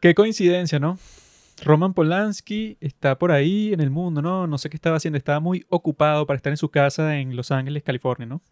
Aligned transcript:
Qué 0.00 0.14
coincidencia, 0.14 0.78
¿no? 0.78 0.98
Roman 1.64 1.94
Polanski 1.94 2.76
está 2.80 3.18
por 3.18 3.32
ahí 3.32 3.72
en 3.72 3.80
el 3.80 3.90
mundo, 3.90 4.20
¿no? 4.20 4.46
No 4.46 4.58
sé 4.58 4.68
qué 4.68 4.76
estaba 4.76 4.96
haciendo, 4.96 5.16
estaba 5.16 5.40
muy 5.40 5.64
ocupado 5.70 6.26
para 6.26 6.36
estar 6.36 6.52
en 6.52 6.58
su 6.58 6.68
casa 6.68 7.16
en 7.18 7.34
Los 7.34 7.50
Ángeles, 7.50 7.82
California, 7.82 8.26
¿no? 8.26 8.42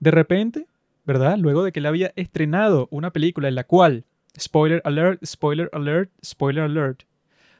De 0.00 0.10
repente, 0.10 0.66
¿verdad? 1.04 1.36
Luego 1.38 1.62
de 1.62 1.72
que 1.72 1.80
él 1.80 1.86
había 1.86 2.12
estrenado 2.16 2.88
una 2.90 3.12
película 3.12 3.48
en 3.48 3.54
la 3.54 3.64
cual, 3.64 4.04
spoiler 4.38 4.80
alert, 4.84 5.24
spoiler 5.24 5.68
alert, 5.72 6.10
spoiler 6.24 6.64
alert, 6.64 7.02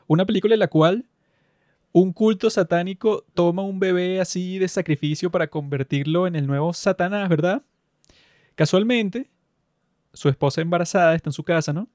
una 0.07 0.25
película 0.25 0.55
en 0.55 0.61
la 0.61 0.69
cual 0.69 1.05
un 1.93 2.13
culto 2.13 2.49
satánico 2.49 3.25
toma 3.35 3.63
un 3.63 3.79
bebé 3.79 4.21
así 4.21 4.59
de 4.59 4.69
sacrificio 4.69 5.31
para 5.31 5.49
convertirlo 5.49 6.27
en 6.27 6.35
el 6.35 6.47
nuevo 6.47 6.73
Satanás, 6.73 7.29
¿verdad? 7.29 7.63
Casualmente, 8.55 9.29
su 10.15 10.31
esposa 10.31 10.63
embarazada 10.63 11.15
está 11.15 11.29
en 11.29 11.35
su 11.35 11.45
casa, 11.45 11.75
¿no? 11.75 11.89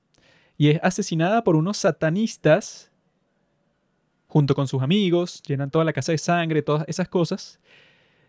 Y 0.57 0.69
es 0.69 0.79
asesinada 0.83 1.43
por 1.43 1.55
unos 1.55 1.77
satanistas 1.77 2.91
junto 4.31 4.55
con 4.55 4.65
sus 4.65 4.81
amigos, 4.81 5.43
llenan 5.45 5.69
toda 5.69 5.83
la 5.83 5.91
casa 5.91 6.13
de 6.13 6.17
sangre, 6.17 6.61
todas 6.61 6.85
esas 6.87 7.09
cosas. 7.09 7.59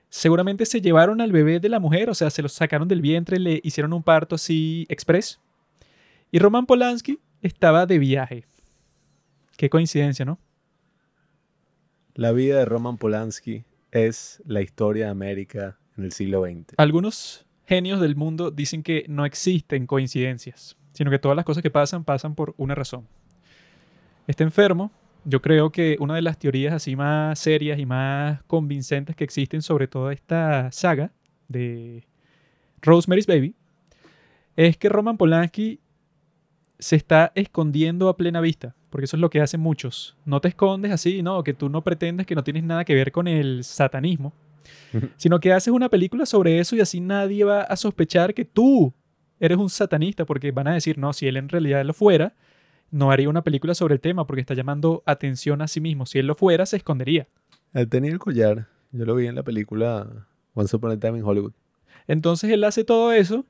Seguramente 0.09 0.66
se 0.66 0.80
llevaron 0.80 1.21
al 1.21 1.30
bebé 1.30 1.61
de 1.61 1.69
la 1.69 1.79
mujer, 1.79 2.11
o 2.11 2.15
sea, 2.15 2.29
se 2.29 2.43
lo 2.43 2.49
sacaron 2.49 2.89
del 2.89 3.01
vientre, 3.01 3.39
le 3.39 3.61
hicieron 3.63 3.93
un 3.93 4.03
parto 4.03 4.35
así 4.35 4.85
express. 4.89 5.41
Y 6.33 6.41
Roman 6.41 6.66
Polanski 6.66 7.21
estaba 7.41 7.87
de 7.87 8.01
viaje. 8.01 8.47
Qué 9.57 9.71
coincidencia, 9.71 10.25
¿no? 10.25 10.41
La 12.15 12.33
vida 12.33 12.59
de 12.59 12.65
Roman 12.65 12.99
Polanski 12.99 13.65
es 13.93 14.43
la 14.45 14.61
historia 14.61 15.05
de 15.05 15.11
América 15.13 15.79
en 15.97 16.05
el 16.05 16.13
siglo 16.13 16.43
XX. 16.45 16.75
Algunos 16.79 17.47
genios 17.65 18.01
del 18.01 18.16
mundo 18.16 18.51
dicen 18.51 18.83
que 18.83 19.05
no 19.09 19.25
existen 19.25 19.87
coincidencias, 19.87 20.77
sino 20.92 21.10
que 21.10 21.19
todas 21.19 21.37
las 21.37 21.45
cosas 21.45 21.62
que 21.62 21.70
pasan 21.70 22.05
pasan 22.05 22.34
por 22.34 22.55
una 22.56 22.74
razón. 22.74 23.06
Está 24.27 24.45
enfermo. 24.45 24.91
Yo 25.24 25.41
creo 25.41 25.70
que 25.70 25.96
una 26.01 26.15
de 26.15 26.23
las 26.23 26.38
teorías 26.38 26.73
así 26.73 26.96
más 26.96 27.38
serias 27.38 27.79
y 27.79 27.87
más 27.87 28.43
convincentes 28.45 29.15
que 29.15 29.24
existen 29.24 29.62
sobre 29.62 29.87
toda 29.87 30.12
esta 30.12 30.71
saga 30.73 31.12
de 31.49 32.04
Rosemary's 32.80 33.26
Baby 33.26 33.54
es 34.57 34.76
que 34.76 34.88
Roman 34.88 35.16
Polanski 35.16 35.80
se 36.79 36.96
está 36.96 37.30
escondiendo 37.34 38.09
a 38.09 38.16
plena 38.16 38.40
vista 38.40 38.74
porque 38.93 39.06
eso 39.06 39.16
es 39.16 39.23
lo 39.23 39.30
que 39.30 39.40
hacen 39.40 39.59
muchos. 39.59 40.18
No 40.27 40.43
te 40.43 40.49
escondes 40.49 40.93
así, 40.93 41.23
no, 41.23 41.43
que 41.43 41.54
tú 41.54 41.71
no 41.71 41.82
pretendes 41.82 42.27
que 42.27 42.34
no 42.34 42.45
tienes 42.45 42.62
nada 42.62 42.84
que 42.84 42.95
ver 42.95 43.10
con 43.10 43.27
el 43.27 43.65
satanismo, 43.65 44.34
sino 45.16 45.40
que 45.40 45.51
haces 45.51 45.73
una 45.73 45.88
película 45.88 46.27
sobre 46.27 46.59
eso 46.59 46.77
y 46.77 46.80
así 46.82 47.01
nadie 47.01 47.43
va 47.43 47.62
a 47.62 47.74
sospechar 47.77 48.34
que 48.34 48.45
tú 48.45 48.93
eres 49.43 49.59
un 49.59 49.68
satanista, 49.68 50.24
porque 50.24 50.52
van 50.52 50.68
a 50.68 50.74
decir, 50.74 50.98
no, 50.98 51.12
si 51.12 51.26
él 51.26 51.37
en 51.37 51.48
realidad 51.48 51.85
lo 51.85 51.93
fuera, 51.93 52.35
no 52.93 53.10
haría 53.10 53.29
una 53.29 53.43
película 53.43 53.74
sobre 53.74 53.95
el 53.95 54.01
tema 54.01 54.24
porque 54.24 54.40
está 54.40 54.54
llamando 54.54 55.02
atención 55.04 55.60
a 55.62 55.68
sí 55.68 55.80
mismo. 55.80 56.07
Si 56.07 56.21
él 56.21 56.29
lo 56.29 56.37
fuera, 56.37 56.65
se 56.65 56.76
escondería. 56.76 57.26
Él 57.74 57.88
tenía 57.88 58.12
el 58.12 58.21
collar. 58.21 58.68
Yo 58.93 59.04
lo 59.04 59.16
vi 59.16 59.26
en 59.26 59.34
la 59.34 59.43
película 59.43 60.29
Once 60.54 60.76
Upon 60.76 60.93
a 60.93 60.96
Time 61.01 61.18
in 61.18 61.24
Hollywood. 61.24 61.52
Entonces 62.07 62.51
él 62.51 62.62
hace 62.62 62.84
todo 62.84 63.12
eso, 63.12 63.45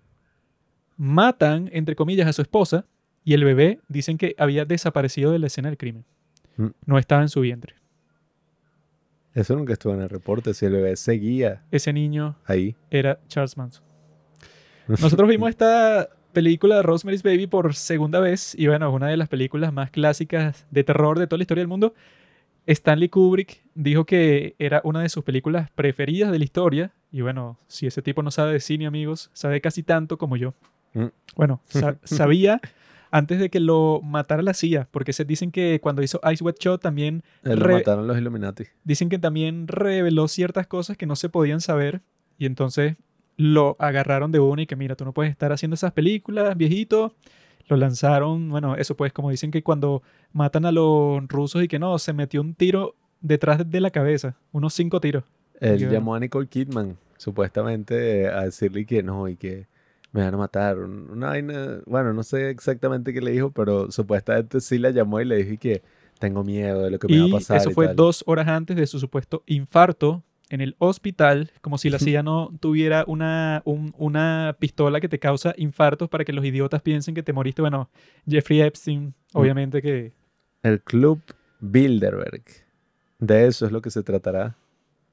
matan, 0.96 1.68
entre 1.72 1.94
comillas, 1.94 2.27
a 2.27 2.32
su 2.32 2.40
esposa, 2.40 2.86
y 3.22 3.34
el 3.34 3.44
bebé 3.44 3.80
dicen 3.88 4.16
que 4.16 4.34
había 4.38 4.64
desaparecido 4.64 5.30
de 5.30 5.40
la 5.40 5.48
escena 5.48 5.68
del 5.68 5.77
crimen. 5.77 6.06
Mm. 6.56 6.68
No 6.86 6.98
estaba 6.98 7.20
en 7.20 7.28
su 7.28 7.40
vientre. 7.40 7.74
Eso 9.34 9.56
nunca 9.56 9.74
estuvo 9.74 9.92
en 9.92 10.00
el 10.00 10.08
reporte, 10.08 10.54
si 10.54 10.64
el 10.66 10.72
bebé 10.72 10.96
seguía 10.96 11.62
Ese 11.70 11.92
niño 11.92 12.36
ahí. 12.46 12.77
era 12.90 13.20
Charles 13.28 13.56
Manson. 13.58 13.91
Nosotros 14.88 15.28
vimos 15.28 15.48
esta 15.50 16.08
película 16.33 16.77
de 16.77 16.83
Rosemary's 16.83 17.22
Baby 17.22 17.47
por 17.47 17.75
segunda 17.75 18.19
vez 18.20 18.55
y 18.58 18.66
bueno, 18.66 18.89
es 18.89 18.94
una 18.94 19.08
de 19.08 19.16
las 19.16 19.28
películas 19.28 19.72
más 19.72 19.91
clásicas 19.91 20.66
de 20.70 20.83
terror 20.84 21.19
de 21.19 21.27
toda 21.27 21.39
la 21.39 21.42
historia 21.42 21.61
del 21.62 21.69
mundo. 21.69 21.94
Stanley 22.66 23.08
Kubrick 23.08 23.62
dijo 23.74 24.05
que 24.06 24.55
era 24.58 24.80
una 24.84 25.02
de 25.02 25.08
sus 25.08 25.24
películas 25.24 25.70
preferidas 25.72 26.30
de 26.30 26.39
la 26.39 26.44
historia 26.44 26.92
y 27.11 27.20
bueno, 27.20 27.58
si 27.67 27.86
ese 27.86 28.02
tipo 28.02 28.23
no 28.23 28.30
sabe 28.30 28.52
de 28.52 28.61
cine, 28.61 28.86
amigos, 28.86 29.30
sabe 29.33 29.61
casi 29.61 29.83
tanto 29.83 30.17
como 30.17 30.36
yo. 30.36 30.55
Mm. 30.95 31.06
Bueno, 31.36 31.61
sa- 31.67 31.96
sabía 32.05 32.61
antes 33.11 33.39
de 33.40 33.51
que 33.51 33.61
lo 33.61 34.01
matara 34.02 34.42
la 34.42 34.55
CIA, 34.55 34.89
porque 34.90 35.12
se 35.12 35.24
dicen 35.27 35.51
que 35.51 35.80
cuando 35.83 36.02
hizo 36.02 36.18
Ice 36.33 36.42
Wet 36.42 36.56
Shot 36.58 36.80
también 36.80 37.23
lo 37.42 37.68
mataron 37.68 38.06
los 38.06 38.17
Illuminati. 38.17 38.64
dicen 38.85 39.11
que 39.11 39.18
también 39.18 39.68
reveló 39.68 40.29
ciertas 40.29 40.67
cosas 40.67 40.96
que 40.96 41.05
no 41.05 41.14
se 41.17 41.29
podían 41.29 41.61
saber 41.61 42.01
y 42.39 42.46
entonces 42.46 42.96
lo 43.36 43.76
agarraron 43.78 44.30
de 44.32 44.38
una 44.40 44.62
y 44.62 44.66
que 44.66 44.76
mira, 44.76 44.94
tú 44.96 45.04
no 45.04 45.12
puedes 45.12 45.30
estar 45.32 45.52
haciendo 45.52 45.74
esas 45.74 45.92
películas, 45.92 46.56
viejito. 46.56 47.14
Lo 47.68 47.76
lanzaron, 47.76 48.50
bueno, 48.50 48.74
eso 48.76 48.96
pues 48.96 49.12
como 49.12 49.30
dicen 49.30 49.50
que 49.50 49.62
cuando 49.62 50.02
matan 50.32 50.64
a 50.66 50.72
los 50.72 51.26
rusos 51.28 51.62
y 51.62 51.68
que 51.68 51.78
no, 51.78 51.98
se 51.98 52.12
metió 52.12 52.40
un 52.40 52.54
tiro 52.54 52.94
detrás 53.20 53.68
de 53.70 53.80
la 53.80 53.90
cabeza, 53.90 54.36
unos 54.50 54.74
cinco 54.74 55.00
tiros. 55.00 55.22
Él 55.60 55.78
Yo- 55.78 55.90
llamó 55.90 56.14
a 56.16 56.20
Nicole 56.20 56.48
Kidman, 56.48 56.96
supuestamente, 57.16 58.28
a 58.28 58.42
decirle 58.42 58.84
que 58.84 59.02
no 59.02 59.28
y 59.28 59.36
que 59.36 59.66
me 60.12 60.22
van 60.22 60.34
a 60.34 60.36
matar. 60.38 60.78
Un- 60.78 61.08
Una 61.10 61.28
vaina, 61.28 61.80
bueno, 61.86 62.12
no 62.12 62.22
sé 62.22 62.50
exactamente 62.50 63.12
qué 63.12 63.20
le 63.20 63.30
dijo, 63.30 63.50
pero 63.52 63.90
supuestamente 63.90 64.60
sí 64.60 64.78
la 64.78 64.90
llamó 64.90 65.20
y 65.20 65.24
le 65.24 65.36
dijo 65.44 65.58
que 65.60 65.82
tengo 66.18 66.44
miedo 66.44 66.82
de 66.82 66.90
lo 66.90 66.98
que 66.98 67.08
me 67.08 67.20
va 67.20 67.26
a 67.26 67.30
pasar. 67.38 67.56
eso 67.58 67.70
y 67.70 67.74
fue 67.74 67.86
tal. 67.86 67.96
dos 67.96 68.22
horas 68.26 68.48
antes 68.48 68.76
de 68.76 68.86
su 68.86 68.98
supuesto 68.98 69.42
infarto 69.46 70.22
en 70.52 70.61
el 70.61 70.77
hospital, 70.79 71.51
como 71.61 71.79
si 71.79 71.90
la. 71.90 71.98
CIA 71.98 72.23
no 72.23 72.51
tuviera 72.61 73.05
una, 73.07 73.63
un- 73.64 73.95
una 73.98 74.57
pistola 74.58 75.01
que 75.01 75.08
te 75.08 75.18
causa 75.18 75.55
infartos 75.57 76.08
para 76.08 76.24
que 76.24 76.33
los 76.33 76.45
idiotas 76.45 76.83
piensen 76.83 77.14
que 77.14 77.23
te 77.23 77.33
moriste. 77.33 77.63
Bueno, 77.63 77.90
Jeffrey 78.29 78.61
Epstein, 78.61 79.14
obviamente 79.33 79.83
que 79.83 80.12
El 80.62 80.80
Club 80.83 81.20
Bilderberg. 81.61 82.42
De 83.18 83.46
eso 83.46 83.67
es 83.67 83.73
lo 83.73 83.80
que 83.83 83.91
se 83.91 84.02
tratará. 84.02 84.57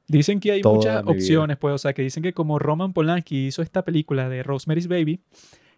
Dicen 0.08 0.40
que 0.40 0.52
hay 0.52 0.62
muchas 0.64 1.04
vida. 1.04 1.12
opciones, 1.12 1.58
pues, 1.58 1.76
o 1.76 1.78
sea, 1.78 1.94
que 1.94 2.02
dicen 2.02 2.24
que 2.24 2.34
como 2.34 2.58
Roman 2.58 2.94
Polanski 2.94 3.46
hizo 3.48 3.62
esta 3.62 3.84
película 3.86 4.28
de 4.28 4.42
Rosemary's 4.42 4.88
Baby, 4.88 5.22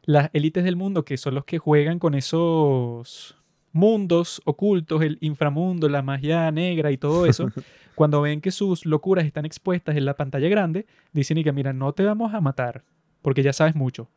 las 0.03 0.29
élites 0.33 0.63
del 0.63 0.77
mundo, 0.77 1.03
que 1.03 1.17
son 1.17 1.35
los 1.35 1.43
que 1.45 1.57
juegan 1.59 1.99
con 1.99 2.15
esos 2.15 3.35
mundos 3.73 4.41
ocultos, 4.45 5.01
el 5.01 5.17
inframundo, 5.21 5.89
la 5.89 6.01
magia 6.01 6.51
negra 6.51 6.91
y 6.91 6.97
todo 6.97 7.25
eso, 7.25 7.49
cuando 7.95 8.21
ven 8.21 8.41
que 8.41 8.51
sus 8.51 8.85
locuras 8.85 9.25
están 9.25 9.45
expuestas 9.45 9.95
en 9.95 10.05
la 10.05 10.15
pantalla 10.15 10.49
grande, 10.49 10.85
dicen 11.13 11.37
y 11.37 11.43
que, 11.43 11.51
mira, 11.51 11.73
no 11.73 11.93
te 11.93 12.03
vamos 12.03 12.33
a 12.33 12.41
matar, 12.41 12.83
porque 13.21 13.43
ya 13.43 13.53
sabes 13.53 13.75
mucho. 13.75 14.09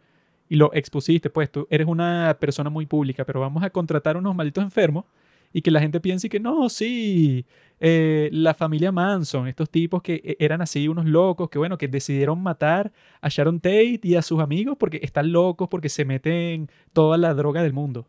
Y 0.48 0.56
lo 0.56 0.72
expusiste, 0.75 1.31
pues 1.31 1.50
tú 1.50 1.66
eres 1.70 1.87
una 1.87 2.37
persona 2.38 2.70
muy 2.70 2.87
pública, 2.87 3.25
pero 3.25 3.41
vamos 3.41 3.62
a 3.62 3.70
contratar 3.70 4.16
unos 4.16 4.34
malditos 4.34 4.62
enfermos 4.62 5.04
y 5.53 5.62
que 5.62 5.71
la 5.71 5.81
gente 5.81 6.00
piense 6.00 6.28
que 6.28 6.41
no, 6.41 6.69
sí, 6.69 7.47
eh, 7.78 8.28
la 8.32 8.54
familia 8.54 8.91
Manson, 8.91 9.47
estos 9.47 9.71
tipos 9.71 10.03
que 10.03 10.21
eh, 10.25 10.36
eran 10.41 10.60
así 10.60 10.88
unos 10.88 11.06
locos, 11.06 11.48
que 11.48 11.59
bueno, 11.59 11.78
que 11.78 11.86
decidieron 11.86 12.42
matar 12.42 12.92
a 13.21 13.28
Sharon 13.28 13.60
Tate 13.60 14.00
y 14.03 14.16
a 14.16 14.22
sus 14.22 14.41
amigos 14.41 14.76
porque 14.76 14.98
están 15.03 15.31
locos, 15.31 15.69
porque 15.69 15.88
se 15.88 16.04
meten 16.04 16.69
toda 16.92 17.16
la 17.19 17.34
droga 17.34 17.62
del 17.62 17.72
mundo. 17.72 18.09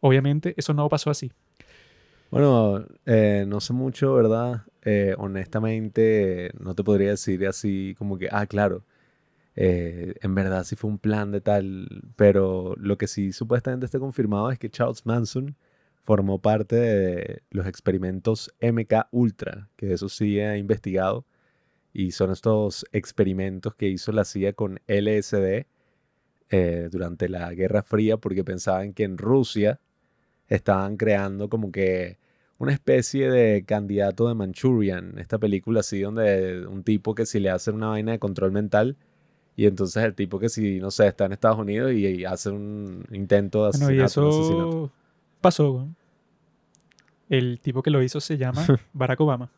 Obviamente 0.00 0.54
eso 0.56 0.74
no 0.74 0.88
pasó 0.88 1.10
así. 1.10 1.32
Bueno, 2.30 2.84
eh, 3.06 3.46
no 3.48 3.60
sé 3.60 3.72
mucho, 3.72 4.14
¿verdad? 4.14 4.62
Eh, 4.82 5.14
honestamente, 5.18 6.50
no 6.60 6.74
te 6.74 6.84
podría 6.84 7.10
decir 7.10 7.46
así 7.46 7.94
como 7.98 8.18
que, 8.18 8.28
ah, 8.30 8.46
claro, 8.46 8.84
eh, 9.56 10.14
en 10.22 10.34
verdad 10.34 10.64
sí 10.64 10.76
fue 10.76 10.90
un 10.90 10.98
plan 10.98 11.32
de 11.32 11.40
tal, 11.40 11.88
pero 12.16 12.74
lo 12.78 12.98
que 12.98 13.06
sí 13.08 13.32
supuestamente 13.32 13.86
está 13.86 13.98
confirmado 13.98 14.50
es 14.50 14.58
que 14.58 14.70
Charles 14.70 15.06
Manson 15.06 15.56
formó 16.02 16.40
parte 16.40 16.76
de 16.76 17.42
los 17.50 17.66
experimentos 17.66 18.54
MK 18.60 19.08
Ultra, 19.10 19.70
que 19.76 19.92
eso 19.94 20.08
sí 20.08 20.38
he 20.38 20.58
investigado, 20.58 21.24
y 21.92 22.12
son 22.12 22.30
estos 22.32 22.86
experimentos 22.92 23.74
que 23.74 23.88
hizo 23.88 24.12
la 24.12 24.24
CIA 24.24 24.52
con 24.52 24.80
LSD 24.86 25.66
durante 26.90 27.28
la 27.28 27.52
Guerra 27.54 27.82
Fría 27.82 28.16
porque 28.18 28.44
pensaban 28.44 28.94
que 28.94 29.04
en 29.04 29.18
Rusia 29.18 29.80
estaban 30.48 30.96
creando 30.96 31.48
como 31.48 31.70
que 31.70 32.18
una 32.58 32.72
especie 32.72 33.30
de 33.30 33.64
candidato 33.64 34.28
de 34.28 34.34
Manchurian, 34.34 35.18
esta 35.18 35.38
película 35.38 35.80
así 35.80 36.00
donde 36.00 36.66
un 36.66 36.82
tipo 36.82 37.14
que 37.14 37.26
si 37.26 37.38
le 37.38 37.50
hacen 37.50 37.76
una 37.76 37.88
vaina 37.88 38.12
de 38.12 38.18
control 38.18 38.52
mental 38.52 38.96
y 39.54 39.66
entonces 39.66 40.04
el 40.04 40.14
tipo 40.14 40.38
que 40.38 40.48
si, 40.48 40.78
no 40.78 40.90
sé, 40.90 41.08
está 41.08 41.26
en 41.26 41.32
Estados 41.32 41.58
Unidos 41.58 41.92
y, 41.92 42.06
y 42.06 42.24
hace 42.24 42.50
un 42.50 43.04
intento 43.10 43.64
de 43.64 43.78
Bueno, 43.78 43.92
y 43.92 44.00
asesinato, 44.00 44.90
pasó. 45.40 45.86
¿no? 45.86 45.94
El 47.28 47.60
tipo 47.60 47.82
que 47.82 47.90
lo 47.90 48.02
hizo 48.02 48.20
se 48.20 48.38
llama 48.38 48.64
Barack 48.92 49.20
Obama. 49.20 49.50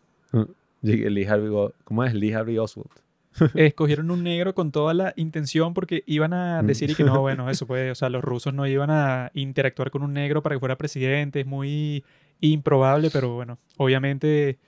Lee 0.83 1.27
Harvey, 1.27 1.51
¿cómo 1.85 2.05
es? 2.05 2.15
Lee 2.15 2.33
Harvey 2.33 2.59
Oswald. 2.59 2.91
Escogieron 3.55 4.11
un 4.11 4.23
negro 4.25 4.55
con 4.55 4.73
toda 4.73 4.93
la 4.95 5.13
intención 5.17 5.73
porque 5.75 6.03
iban 6.07 6.33
a 6.33 6.63
Mm. 6.63 6.67
decir 6.67 6.91
y 6.91 6.95
que 6.95 7.05
no, 7.05 7.21
bueno, 7.21 7.49
eso 7.51 7.67
puede, 7.67 7.91
o 7.91 7.95
sea, 7.95 8.09
los 8.11 8.23
rusos 8.23 8.53
no 8.55 8.67
iban 8.67 8.91
a 8.91 9.31
interactuar 9.35 9.91
con 9.91 10.03
un 10.03 10.13
negro 10.13 10.43
para 10.43 10.57
que 10.57 10.61
fuera 10.61 10.77
presidente, 10.77 11.41
es 11.41 11.47
muy 11.47 12.05
improbable, 12.41 13.11
pero 13.13 13.35
bueno, 13.35 13.59
obviamente 13.77 14.59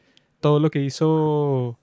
todo 0.41 0.61
lo 0.61 0.71
que 0.71 0.81
hizo 0.83 1.79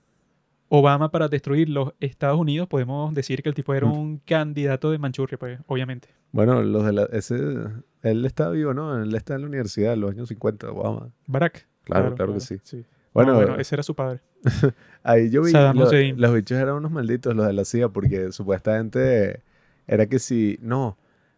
Obama 0.72 1.10
para 1.10 1.28
destruir 1.28 1.68
los 1.70 1.94
Estados 2.00 2.40
Unidos, 2.40 2.68
podemos 2.68 3.14
decir 3.14 3.42
que 3.42 3.50
el 3.50 3.56
tipo 3.56 3.74
era 3.74 3.88
Mm. 3.88 3.92
un 3.92 4.18
candidato 4.20 4.92
de 4.92 5.00
Manchuria, 5.00 5.38
pues, 5.40 5.60
obviamente. 5.68 6.10
Bueno, 6.32 6.62
los 6.62 6.86
de 6.86 6.94
la, 6.94 7.04
ese, 7.12 7.36
Él 8.04 8.24
está 8.24 8.50
vivo, 8.52 8.74
¿no? 8.74 9.02
Él 9.02 9.14
está 9.16 9.34
en 9.36 9.42
la 9.42 9.48
universidad 9.48 9.94
en 9.94 10.02
los 10.02 10.12
años 10.12 10.28
50, 10.30 10.70
Obama. 10.72 11.10
Barack. 11.26 11.68
Claro, 11.86 12.14
claro, 12.14 12.34
que 12.36 12.40
sí. 12.40 12.86
Bueno, 13.14 13.34
Bueno, 13.34 13.48
bueno, 13.50 13.62
ese 13.62 13.76
era 13.76 13.84
su 13.84 13.96
padre. 13.96 14.22
ahí 15.04 15.30
yo 15.30 15.42
vi, 15.44 15.52
lo- 15.54 15.92
los 16.18 16.34
bichos 16.34 16.58
eran 16.58 16.76
unos 16.76 16.92
malditos, 16.92 17.36
los 17.36 17.46
de 17.48 17.54
la 17.54 17.66
CIA, 17.66 17.90
porque 17.90 18.32
supuestamente 18.32 19.42
era 19.88 20.06
que 20.08 20.20
si, 20.20 20.58
no, 20.62 20.98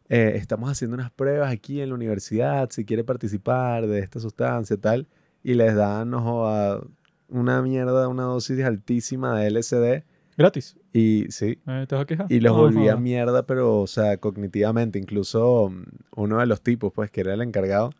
eh, 0.09 0.33
estamos 0.35 0.69
haciendo 0.69 0.95
unas 0.95 1.11
pruebas 1.11 1.51
aquí 1.51 1.81
en 1.81 1.89
la 1.89 1.95
universidad, 1.95 2.69
si 2.69 2.85
quiere 2.85 3.03
participar 3.03 3.87
de 3.87 3.99
esta 3.99 4.19
sustancia, 4.19 4.77
tal, 4.77 5.07
y 5.43 5.53
les 5.53 5.75
dan, 5.75 6.09
no 6.09 6.21
joda, 6.21 6.81
una 7.29 7.61
mierda, 7.61 8.07
una 8.09 8.23
dosis 8.23 8.63
altísima 8.63 9.39
de 9.39 9.47
LSD, 9.47 10.03
Gratis. 10.37 10.75
y 10.93 11.25
sí, 11.29 11.59
Eh, 11.67 11.85
¿Te 11.87 11.95
vas 11.95 12.03
a 12.03 12.05
quejar? 12.05 12.25
Y 12.29 12.39
los 12.41 12.53
No, 12.53 12.59
volvía 12.59 12.91
joda. 12.93 13.01
mierda, 13.01 13.45
pero, 13.45 13.79
o 13.79 13.87
sea, 13.87 14.17
cognitivamente. 14.17 14.99
Incluso 14.99 15.69
mm, 15.69 15.83
uno 16.17 16.39
de 16.39 16.45
los 16.45 16.61
tipos, 16.61 16.91
pues, 16.93 17.09
que 17.11 17.21
era 17.21 17.33
el 17.33 17.41
encargado, 17.41 17.91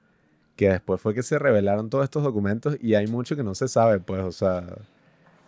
que 0.62 0.70
después 0.70 1.02
fue 1.02 1.16
que 1.16 1.24
se 1.24 1.40
revelaron 1.40 1.90
todos 1.90 2.04
estos 2.04 2.22
documentos 2.22 2.78
y 2.80 2.94
hay 2.94 3.08
mucho 3.08 3.36
que 3.36 3.42
no 3.42 3.56
se 3.56 3.68
sabe, 3.68 4.00
pues, 4.00 4.22
o 4.22 4.32
sea, 4.32 4.64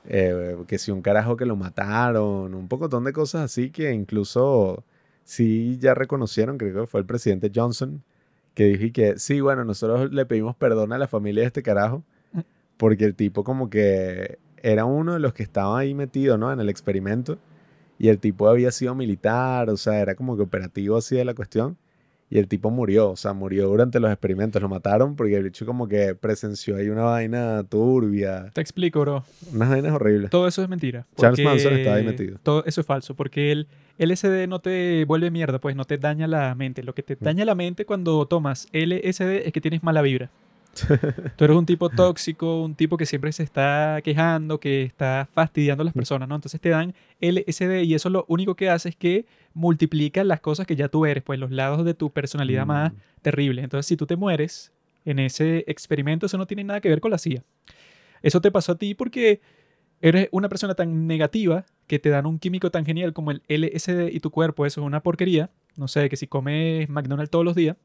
eh, 0.05 0.57
que 0.67 0.79
si 0.79 0.89
un 0.89 1.03
carajo 1.03 1.37
que 1.37 1.45
lo 1.45 1.55
mataron, 1.55 2.55
un 2.55 2.67
pocotón 2.67 3.03
de 3.03 3.13
cosas 3.13 3.43
así 3.43 3.69
que 3.69 3.91
incluso 3.93 4.83
sí 5.23 5.77
ya 5.79 5.93
reconocieron, 5.93 6.57
creo 6.57 6.81
que 6.81 6.87
fue 6.87 6.99
el 6.99 7.05
presidente 7.05 7.51
Johnson, 7.53 8.01
que 8.55 8.63
dijo 8.65 8.85
y 8.85 8.91
que 8.91 9.19
sí, 9.19 9.39
bueno, 9.39 9.63
nosotros 9.63 10.11
le 10.11 10.25
pedimos 10.25 10.55
perdón 10.55 10.91
a 10.93 10.97
la 10.97 11.07
familia 11.07 11.41
de 11.43 11.47
este 11.47 11.61
carajo, 11.61 12.03
Mm. 12.33 12.39
porque 12.77 13.05
el 13.05 13.13
tipo 13.13 13.43
como 13.43 13.69
que 13.69 14.39
era 14.63 14.85
uno 14.85 15.13
de 15.13 15.19
los 15.19 15.33
que 15.33 15.43
estaba 15.43 15.77
ahí 15.77 15.93
metido, 15.93 16.39
¿no? 16.39 16.51
En 16.51 16.59
el 16.59 16.69
experimento. 16.69 17.37
Y 17.99 18.07
el 18.09 18.17
tipo 18.17 18.47
había 18.49 18.71
sido 18.71 18.95
militar, 18.95 19.69
o 19.69 19.77
sea, 19.77 19.99
era 19.99 20.15
como 20.15 20.35
que 20.35 20.41
operativo 20.41 20.97
así 20.97 21.15
de 21.15 21.23
la 21.25 21.35
cuestión. 21.35 21.77
Y 22.33 22.39
el 22.39 22.47
tipo 22.47 22.71
murió, 22.71 23.11
o 23.11 23.15
sea, 23.15 23.33
murió 23.33 23.67
durante 23.67 23.99
los 23.99 24.09
experimentos. 24.11 24.59
Lo 24.59 24.67
mataron 24.67 25.15
porque 25.15 25.35
el 25.35 25.43
bicho 25.43 25.67
como 25.67 25.87
que 25.87 26.15
presenció 26.15 26.77
ahí 26.77 26.89
una 26.89 27.03
vaina 27.03 27.63
turbia. 27.63 28.49
Te 28.53 28.59
explico, 28.61 29.01
bro. 29.01 29.23
Unas 29.53 29.69
vainas 29.69 29.93
horribles. 29.93 30.31
Todo 30.31 30.47
eso 30.47 30.63
es 30.63 30.67
mentira. 30.67 31.05
Charles 31.15 31.45
Manson 31.45 31.73
estaba 31.73 31.97
ahí 31.97 32.03
metido. 32.03 32.39
Todo 32.41 32.65
eso 32.65 32.81
es 32.81 32.87
falso, 32.87 33.13
porque 33.13 33.51
el 33.51 33.67
LSD 33.99 34.47
no 34.47 34.57
te 34.61 35.05
vuelve 35.05 35.29
mierda, 35.29 35.59
pues 35.59 35.75
no 35.75 35.85
te 35.85 35.99
daña 35.99 36.25
la 36.25 36.55
mente. 36.55 36.81
Lo 36.81 36.95
que 36.95 37.03
te 37.03 37.13
Mm. 37.15 37.19
daña 37.21 37.45
la 37.45 37.53
mente 37.53 37.85
cuando 37.85 38.25
tomas 38.25 38.67
LSD 38.73 39.45
es 39.45 39.53
que 39.53 39.61
tienes 39.61 39.83
mala 39.83 40.01
vibra. 40.01 40.31
Tú 41.37 41.43
eres 41.45 41.55
un 41.55 41.65
tipo 41.65 41.89
tóxico, 41.89 42.63
un 42.63 42.75
tipo 42.75 42.97
que 42.97 43.05
siempre 43.05 43.31
se 43.31 43.43
está 43.43 43.99
quejando, 44.03 44.59
que 44.59 44.83
está 44.83 45.27
fastidiando 45.31 45.81
a 45.81 45.85
las 45.85 45.93
personas, 45.93 46.27
¿no? 46.27 46.35
Entonces 46.35 46.59
te 46.59 46.69
dan 46.69 46.93
LSD 47.21 47.83
y 47.83 47.93
eso 47.93 48.09
lo 48.09 48.25
único 48.27 48.55
que 48.55 48.69
hace 48.69 48.89
es 48.89 48.95
que 48.95 49.25
multiplica 49.53 50.23
las 50.23 50.39
cosas 50.41 50.65
que 50.65 50.75
ya 50.75 50.87
tú 50.89 51.05
eres, 51.05 51.23
pues 51.23 51.39
los 51.39 51.51
lados 51.51 51.85
de 51.85 51.93
tu 51.93 52.09
personalidad 52.11 52.65
más 52.65 52.91
Mm. 52.91 52.95
terribles. 53.21 53.63
Entonces, 53.63 53.85
si 53.85 53.95
tú 53.97 54.05
te 54.07 54.15
mueres 54.15 54.71
en 55.05 55.19
ese 55.19 55.63
experimento, 55.67 56.25
eso 56.25 56.37
no 56.37 56.47
tiene 56.47 56.63
nada 56.63 56.81
que 56.81 56.89
ver 56.89 57.01
con 57.01 57.11
la 57.11 57.17
CIA. 57.17 57.43
Eso 58.21 58.41
te 58.41 58.51
pasó 58.51 58.71
a 58.71 58.77
ti 58.77 58.95
porque 58.95 59.41
eres 60.01 60.27
una 60.31 60.49
persona 60.49 60.73
tan 60.75 61.07
negativa 61.07 61.65
que 61.87 61.99
te 61.99 62.09
dan 62.09 62.25
un 62.25 62.39
químico 62.39 62.71
tan 62.71 62.85
genial 62.85 63.13
como 63.13 63.31
el 63.31 63.41
LSD 63.47 64.09
y 64.11 64.19
tu 64.21 64.31
cuerpo, 64.31 64.65
eso 64.65 64.81
es 64.81 64.87
una 64.87 65.01
porquería. 65.03 65.49
No 65.75 65.87
sé, 65.87 66.09
que 66.09 66.15
si 66.15 66.27
comes 66.27 66.89
McDonald's 66.89 67.29
todos 67.31 67.45
los 67.45 67.55
días, 67.55 67.77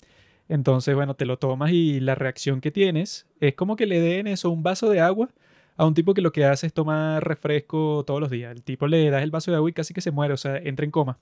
entonces, 0.48 0.94
bueno, 0.94 1.14
te 1.14 1.26
lo 1.26 1.38
tomas 1.38 1.72
y 1.72 2.00
la 2.00 2.14
reacción 2.14 2.60
que 2.60 2.70
tienes 2.70 3.26
es 3.40 3.54
como 3.54 3.76
que 3.76 3.86
le 3.86 4.00
den 4.00 4.26
eso, 4.26 4.50
un 4.50 4.62
vaso 4.62 4.88
de 4.90 5.00
agua 5.00 5.28
a 5.76 5.86
un 5.86 5.94
tipo 5.94 6.14
que 6.14 6.22
lo 6.22 6.32
que 6.32 6.44
hace 6.44 6.66
es 6.66 6.72
tomar 6.72 7.22
refresco 7.26 8.02
todos 8.06 8.20
los 8.20 8.30
días. 8.30 8.50
El 8.52 8.62
tipo 8.62 8.86
le 8.88 9.10
das 9.10 9.22
el 9.22 9.30
vaso 9.30 9.50
de 9.50 9.56
agua 9.58 9.70
y 9.70 9.72
casi 9.72 9.94
que 9.94 10.00
se 10.00 10.10
muere, 10.10 10.34
o 10.34 10.36
sea, 10.36 10.56
entra 10.56 10.84
en 10.84 10.90
coma. 10.90 11.18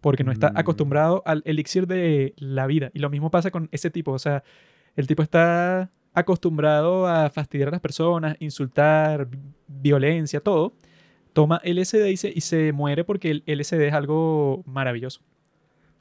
Porque 0.00 0.24
no 0.24 0.32
está 0.32 0.50
Mm. 0.50 0.56
acostumbrado 0.58 1.22
al 1.24 1.42
elixir 1.46 1.86
de 1.86 2.34
la 2.36 2.66
vida. 2.66 2.90
Y 2.92 2.98
lo 2.98 3.08
mismo 3.10 3.30
pasa 3.30 3.50
con 3.50 3.68
ese 3.72 3.90
tipo, 3.90 4.12
o 4.12 4.18
sea, 4.18 4.42
el 4.96 5.06
tipo 5.06 5.22
está 5.22 5.90
acostumbrado 6.12 7.06
a 7.06 7.30
fastidiar 7.30 7.68
a 7.68 7.72
las 7.72 7.80
personas, 7.80 8.36
insultar, 8.40 9.26
vi- 9.26 9.38
violencia, 9.68 10.40
todo. 10.40 10.74
Toma 11.32 11.60
LSD 11.64 12.10
y 12.10 12.16
se, 12.16 12.32
y 12.34 12.40
se 12.40 12.72
muere 12.72 13.04
porque 13.04 13.30
el 13.30 13.42
LSD 13.46 13.88
es 13.88 13.94
algo 13.94 14.62
maravilloso. 14.66 15.20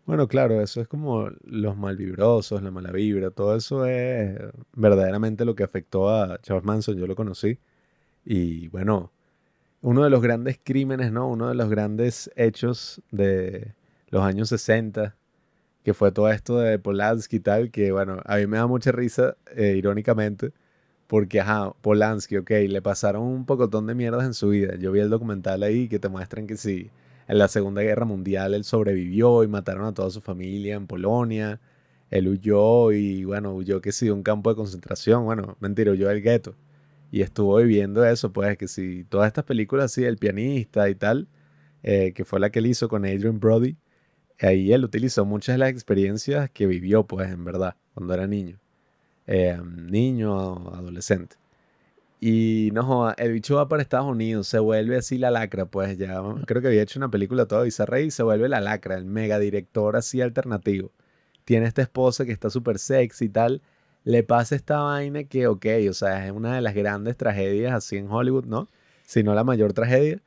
Bueno, 0.06 0.28
claro, 0.28 0.62
eso 0.62 0.82
es 0.82 0.88
como 0.90 1.30
los 1.44 1.78
malvibrosos, 1.78 2.62
la 2.62 2.72
mala 2.72 2.92
vibra, 2.92 3.32
todo 3.32 3.56
eso 3.56 3.86
es 3.86 4.38
verdaderamente 4.74 5.46
lo 5.46 5.56
que 5.56 5.64
afectó 5.64 6.10
a 6.10 6.40
Charles 6.42 6.66
Manson, 6.66 6.98
yo 6.98 7.08
lo 7.08 7.16
conocí. 7.16 7.58
Y 8.26 8.70
bueno, 8.70 9.12
uno 9.82 10.04
de 10.04 10.10
los 10.12 10.22
grandes 10.22 10.60
crímenes, 10.64 11.12
¿no? 11.12 11.30
Uno 11.30 11.50
de 11.50 11.56
los 11.56 11.70
grandes 11.70 12.32
hechos 12.36 13.02
de 13.12 13.76
los 14.10 14.24
años 14.24 14.50
60, 14.50 15.16
que 15.84 15.94
fue 15.94 16.12
todo 16.12 16.32
esto 16.32 16.60
de 16.60 16.80
Polanski 16.80 17.38
y 17.38 17.40
tal, 17.42 17.72
que 17.72 17.92
bueno, 17.92 18.22
a 18.26 18.38
mí 18.38 18.48
me 18.48 18.58
da 18.58 18.68
mucha 18.68 18.92
risa, 18.94 19.38
eh, 19.56 19.76
irónicamente, 19.78 20.54
porque, 21.08 21.42
ajá, 21.42 21.74
Polanski, 21.82 22.38
ok, 22.38 22.52
le 22.70 22.82
pasaron 22.82 23.24
un 23.24 23.46
pocotón 23.46 23.88
de 23.88 23.96
mierdas 23.96 24.26
en 24.26 24.34
su 24.36 24.50
vida. 24.50 24.76
Yo 24.78 24.92
vi 24.92 25.02
el 25.02 25.10
documental 25.10 25.64
ahí 25.64 25.90
que 25.90 26.00
te 26.00 26.10
muestran 26.10 26.48
que 26.48 26.58
sí, 26.58 26.92
en 27.28 27.38
la 27.38 27.48
Segunda 27.48 27.82
Guerra 27.82 28.06
Mundial 28.06 28.54
él 28.54 28.64
sobrevivió 28.64 29.44
y 29.44 29.48
mataron 29.48 29.86
a 29.86 29.94
toda 29.94 30.10
su 30.10 30.22
familia 30.22 30.76
en 30.76 30.88
Polonia. 30.88 31.60
Él 32.10 32.28
huyó 32.28 32.92
y, 32.92 33.24
bueno, 33.26 33.54
huyó 33.56 33.82
que 33.82 33.92
sí 33.92 34.06
de 34.08 34.12
un 34.12 34.24
campo 34.24 34.50
de 34.50 34.56
concentración. 34.56 35.26
Bueno, 35.26 35.58
mentira, 35.60 35.92
huyó 35.92 36.10
del 36.10 36.22
gueto. 36.22 36.56
Y 37.12 37.22
estuvo 37.22 37.58
viviendo 37.58 38.06
eso, 38.06 38.34
pues, 38.34 38.58
que 38.58 38.68
sí, 38.68 39.06
todas 39.10 39.28
estas 39.28 39.46
películas 39.46 39.86
así, 39.86 40.04
El 40.04 40.18
pianista 40.18 40.90
y 40.90 40.96
tal, 40.96 41.28
eh, 41.84 42.14
que 42.14 42.26
fue 42.26 42.40
la 42.40 42.50
que 42.52 42.60
él 42.60 42.68
hizo 42.68 42.90
con 42.90 43.06
Adrian 43.06 43.40
Brody, 43.40 43.78
ahí 44.42 44.74
él 44.74 44.84
utilizó 44.86 45.26
muchas 45.26 45.56
de 45.56 45.60
las 45.60 45.70
experiencias 45.72 46.50
que 46.52 46.68
vivió, 46.68 47.06
pues, 47.08 47.32
en 47.32 47.46
verdad, 47.46 47.76
cuando 47.94 48.14
era 48.14 48.28
niño. 48.28 48.60
Eh, 49.28 49.60
niño, 49.66 50.74
adolescente. 50.76 51.38
Y 52.26 52.70
no 52.72 52.84
joda, 52.84 53.16
el 53.18 53.34
bicho 53.34 53.58
va 53.58 53.68
para 53.68 53.82
Estados 53.82 54.08
Unidos, 54.08 54.48
se 54.48 54.58
vuelve 54.58 54.96
así 54.96 55.18
la 55.18 55.30
lacra, 55.30 55.66
pues 55.66 55.98
ya 55.98 56.22
creo 56.46 56.62
que 56.62 56.70
había 56.70 56.82
hecho 56.82 56.98
una 56.98 57.12
película 57.12 57.48
toda 57.48 57.64
bizarra 57.64 58.00
y 58.00 58.12
se 58.12 58.24
vuelve 58.24 58.48
la 58.48 58.62
lacra, 58.62 58.96
el 58.96 59.04
mega 59.04 59.40
director 59.40 59.98
así 59.98 60.22
alternativo. 60.22 60.94
Tiene 61.44 61.66
esta 61.66 61.82
esposa 61.82 62.24
que 62.24 62.32
está 62.32 62.50
súper 62.50 62.80
sexy 62.80 63.26
y 63.26 63.30
tal. 63.30 63.62
Le 64.06 64.24
pasa 64.24 64.56
esta 64.56 64.80
vaina 64.80 65.26
que, 65.26 65.48
ok, 65.48 65.66
o 65.90 65.94
sea, 65.94 66.26
es 66.26 66.32
una 66.32 66.56
de 66.56 66.62
las 66.62 66.74
grandes 66.76 67.18
tragedias 67.18 67.74
así 67.74 67.98
en 67.98 68.10
Hollywood, 68.10 68.46
¿no? 68.46 68.70
Si 69.06 69.22
no 69.22 69.36
la 69.36 69.44
mayor 69.44 69.74
tragedia. 69.74 70.22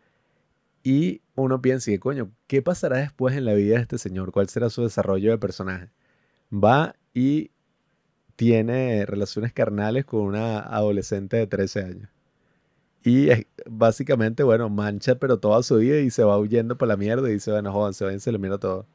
Y 0.82 1.22
uno 1.34 1.62
piensa, 1.62 1.92
y 1.92 1.98
coño, 1.98 2.30
¿qué 2.46 2.60
pasará 2.60 2.98
después 2.98 3.34
en 3.36 3.46
la 3.46 3.54
vida 3.54 3.76
de 3.76 3.80
este 3.80 3.96
señor? 3.96 4.32
¿Cuál 4.32 4.50
será 4.50 4.68
su 4.68 4.82
desarrollo 4.82 5.30
de 5.30 5.38
personaje? 5.38 5.88
Va 6.52 6.94
y 7.14 7.52
tiene 8.36 9.04
relaciones 9.06 9.52
carnales 9.52 10.04
con 10.04 10.20
una 10.20 10.58
adolescente 10.60 11.36
de 11.38 11.46
13 11.46 11.82
años. 11.84 12.08
Y 13.04 13.30
es- 13.30 13.46
básicamente, 13.66 14.42
bueno, 14.42 14.68
mancha 14.68 15.14
pero 15.16 15.38
toda 15.38 15.62
su 15.62 15.76
vida 15.76 15.98
y 16.00 16.10
se 16.10 16.24
va 16.24 16.38
huyendo 16.38 16.76
por 16.76 16.88
la 16.88 16.96
mierda 16.96 17.28
y 17.30 17.34
dice, 17.34 17.50
bueno, 17.52 17.72
jodan, 17.72 17.94
se 17.94 18.04
vayan, 18.04 18.20
se 18.20 18.32
lo 18.32 18.38
mira 18.38 18.58
todo. 18.58 18.86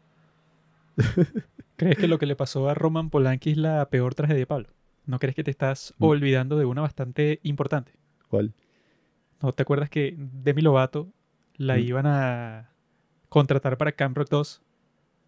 ¿Crees 1.77 1.97
que 1.97 2.07
lo 2.07 2.19
que 2.19 2.25
le 2.25 2.35
pasó 2.35 2.69
a 2.69 2.73
Roman 2.73 3.09
Polanski 3.09 3.51
es 3.51 3.57
la 3.57 3.89
peor 3.89 4.13
tragedia, 4.13 4.45
Pablo? 4.45 4.67
¿No 5.05 5.17
crees 5.19 5.35
que 5.35 5.43
te 5.43 5.51
estás 5.51 5.93
Mm. 5.97 6.03
olvidando 6.05 6.57
de 6.57 6.65
una 6.65 6.81
bastante 6.81 7.39
importante? 7.43 7.91
¿Cuál? 8.29 8.53
¿No 9.41 9.51
te 9.53 9.63
acuerdas 9.63 9.89
que 9.89 10.15
Demi 10.17 10.61
Lovato 10.61 11.07
la 11.57 11.75
Mm. 11.77 11.79
iban 11.79 12.05
a 12.07 12.69
contratar 13.29 13.77
para 13.77 13.93
Camp 13.93 14.15
Rock 14.17 14.29
2? 14.29 14.61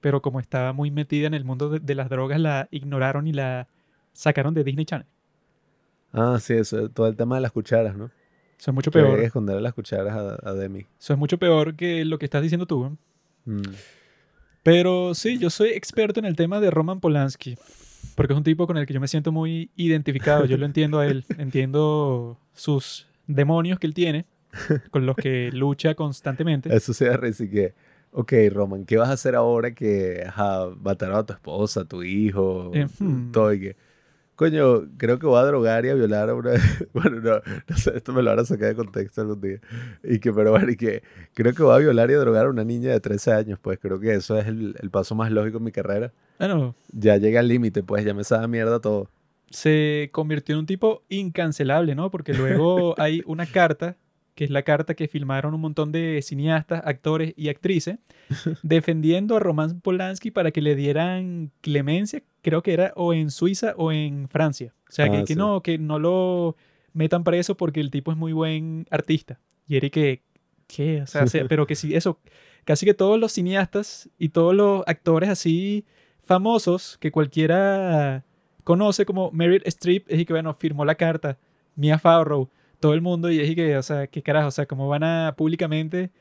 Pero 0.01 0.22
como 0.22 0.39
estaba 0.39 0.74
muy 0.74 0.91
metida 0.91 1.25
en 1.27 1.34
el 1.34 1.46
mundo 1.46 1.70
de, 1.70 1.79
de 1.79 1.96
las 1.96 2.10
drogas, 2.10 2.39
la 2.39 2.67
ignoraron 2.72 3.25
y 3.25 3.34
la 3.34 3.67
sacaron 4.13 4.53
de 4.53 4.63
Disney 4.63 4.86
Channel. 4.86 5.08
Ah, 6.12 6.38
sí, 6.39 6.53
eso, 6.53 6.89
todo 6.89 7.08
el 7.08 7.15
tema 7.15 7.36
de 7.36 7.41
las 7.41 7.51
cucharas, 7.51 7.96
¿no? 7.98 8.12
Eso 8.60 8.72
es 8.72 8.75
mucho 8.75 8.91
Que 8.91 9.00
peor. 9.00 9.20
que 9.20 9.25
esconder 9.25 9.62
las 9.62 9.74
cucharas 9.74 10.13
a, 10.15 10.50
a 10.50 10.53
Demi. 10.53 10.86
Eso 11.00 11.13
es 11.13 11.20
mucho 11.20 11.38
peor 11.38 11.75
que 11.75 12.05
lo 12.05 12.17
que 12.17 12.25
estás 12.25 12.41
diciendo 12.41 12.65
tú. 12.65 12.86
¿eh? 12.86 12.91
Mm. 13.46 13.62
Pero 14.63 15.13
sí, 15.13 15.38
yo 15.38 15.50
soy 15.50 15.70
experto 15.70 16.20
en 16.20 16.25
el 16.25 16.36
tema 16.38 16.62
de 16.62 16.72
Roman 16.72 17.01
Polanski, 17.01 17.58
porque 18.15 18.34
es 18.34 18.38
un 18.38 18.43
tipo 18.43 18.65
con 18.65 18.77
el 18.77 18.86
que 18.86 18.93
yo 18.93 19.01
me 19.01 19.10
siento 19.10 19.32
muy 19.34 19.70
identificado. 19.75 20.46
Yo 20.46 20.58
lo 20.58 20.65
entiendo 20.65 21.00
a 21.00 21.08
él, 21.08 21.25
entiendo 21.38 22.38
sus 22.53 23.05
demonios 23.27 23.79
que 23.79 23.88
él 23.88 23.93
tiene, 23.93 24.25
con 24.91 25.05
los 25.05 25.17
que 25.17 25.50
lucha 25.51 25.96
constantemente. 25.96 26.74
Eso 26.74 26.93
se 26.93 27.08
y 27.08 27.50
que, 27.50 27.74
ok, 28.12 28.34
Roman, 28.51 28.86
¿qué 28.86 28.96
vas 28.96 29.10
a 29.10 29.13
hacer 29.13 29.36
ahora 29.36 29.74
que 29.74 30.24
ajá, 30.25 30.70
mataron 30.82 31.17
a 31.17 31.25
tu 31.25 31.34
esposa, 31.34 31.82
a 31.82 31.86
tu 31.86 32.03
hijo, 32.03 32.72
Eh, 32.74 32.88
hmm. 33.00 33.32
todo 33.32 33.53
y 33.53 33.60
que, 33.60 33.75
coño, 34.43 34.83
creo 34.97 35.19
que 35.19 35.25
voy 35.25 35.39
a 35.39 35.43
drogar 35.45 35.85
y 35.85 35.89
a 35.89 35.93
violar 35.93 36.29
a 36.29 36.35
una, 36.35 36.51
bueno, 36.93 37.19
no, 37.21 37.41
no 37.67 37.77
sé, 37.77 37.95
esto 37.95 38.12
me 38.13 38.21
lo 38.21 38.29
van 38.31 38.39
a 38.39 38.45
sacar 38.45 38.69
de 38.69 38.75
contexto 38.75 39.21
algún 39.21 39.39
día, 39.41 39.59
y 40.03 40.19
que, 40.19 40.33
pero 40.33 40.51
bueno, 40.51 40.69
y 40.71 40.75
que 40.75 41.01
creo 41.33 41.53
que 41.53 41.63
voy 41.63 41.75
a 41.75 41.77
violar 41.77 42.09
y 42.12 42.13
a 42.13 42.17
drogar 42.17 42.45
a 42.45 42.50
una 42.50 42.63
niña 42.63 42.91
de 42.91 43.00
13 43.00 43.31
años, 43.33 43.59
pues 43.62 43.79
creo 43.79 44.00
que 44.00 44.13
eso 44.13 44.38
es 44.38 44.47
el, 44.47 44.75
el 44.81 44.89
paso 44.89 45.15
más 45.15 45.31
lógico 45.31 45.57
en 45.59 45.63
mi 45.63 45.71
carrera. 45.71 46.12
Bueno, 46.39 46.75
Ya 46.91 47.17
llega 47.17 47.39
al 47.39 47.47
límite, 47.47 47.83
pues 47.83 48.03
ya 48.03 48.13
me 48.13 48.23
sabe 48.23 48.47
mierda 48.47 48.79
todo. 48.79 49.09
se 49.50 50.09
convirtió 50.12 50.55
en 50.55 50.59
un 50.59 50.65
tipo 50.65 51.03
incancelable, 51.09 51.95
¿no? 51.95 52.09
Porque 52.12 52.33
luego 52.33 52.95
hay 53.00 53.21
una 53.25 53.45
carta 53.45 53.95
que 54.35 54.43
es 54.45 54.49
la 54.49 54.63
carta 54.63 54.95
que 54.95 55.07
filmaron 55.07 55.53
un 55.53 55.61
montón 55.61 55.91
de 55.91 56.21
cineastas, 56.23 56.81
actores 56.85 57.33
y 57.37 57.49
actrices, 57.49 57.97
defendiendo 58.63 59.35
a 59.35 59.39
Roman 59.39 59.79
Polanski 59.81 60.31
para 60.31 60.51
que 60.51 60.61
le 60.61 60.75
dieran 60.75 61.51
clemencia, 61.61 62.21
creo 62.41 62.63
que 62.63 62.73
era 62.73 62.93
o 62.95 63.13
en 63.13 63.29
Suiza 63.31 63.73
o 63.77 63.91
en 63.91 64.27
Francia. 64.29 64.73
O 64.89 64.91
sea, 64.91 65.09
que, 65.09 65.17
Ah, 65.17 65.21
que 65.21 65.33
sí. 65.33 65.35
no, 65.39 65.61
que 65.61 65.77
no 65.77 65.99
lo 65.99 66.55
metan 66.93 67.23
preso 67.23 67.55
porque 67.57 67.79
el 67.79 67.91
tipo 67.91 68.11
es 68.11 68.17
muy 68.17 68.33
buen 68.33 68.85
artista. 68.91 69.39
Y 69.67 69.77
Eric, 69.77 69.93
que, 69.93 70.21
¿qué? 70.67 71.01
O 71.01 71.07
sea, 71.07 71.25
se- 71.27 71.45
pero 71.45 71.65
que 71.67 71.75
sí, 71.75 71.95
eso, 71.95 72.19
casi 72.65 72.85
que 72.85 72.93
todos 72.93 73.19
los 73.19 73.31
cineastas 73.31 74.09
y 74.19 74.29
todos 74.29 74.53
los 74.55 74.83
actores 74.87 75.29
así 75.29 75.85
famosos 76.23 76.97
que 76.99 77.11
cualquiera 77.11 78.23
conoce 78.63 79.05
como 79.05 79.31
Meryl 79.31 79.61
Streep, 79.65 80.05
es 80.09 80.19
y 80.19 80.25
que, 80.25 80.33
bueno, 80.33 80.53
firmó 80.53 80.85
la 80.85 80.95
carta, 80.95 81.37
Mia 81.75 81.99
Farrow, 81.99 82.49
todo 82.83 82.93
el 82.95 83.01
mundo, 83.01 83.31
y 83.31 83.39
es 83.39 83.55
que, 83.55 83.77
o 83.77 83.81
sea, 83.83 84.07
qué 84.07 84.21
carajo, 84.21 84.49
o 84.49 84.51
sea, 84.51 84.65
cómo 84.65 84.89
van 84.89 85.03
a 85.05 85.35
públicamente 85.37 86.11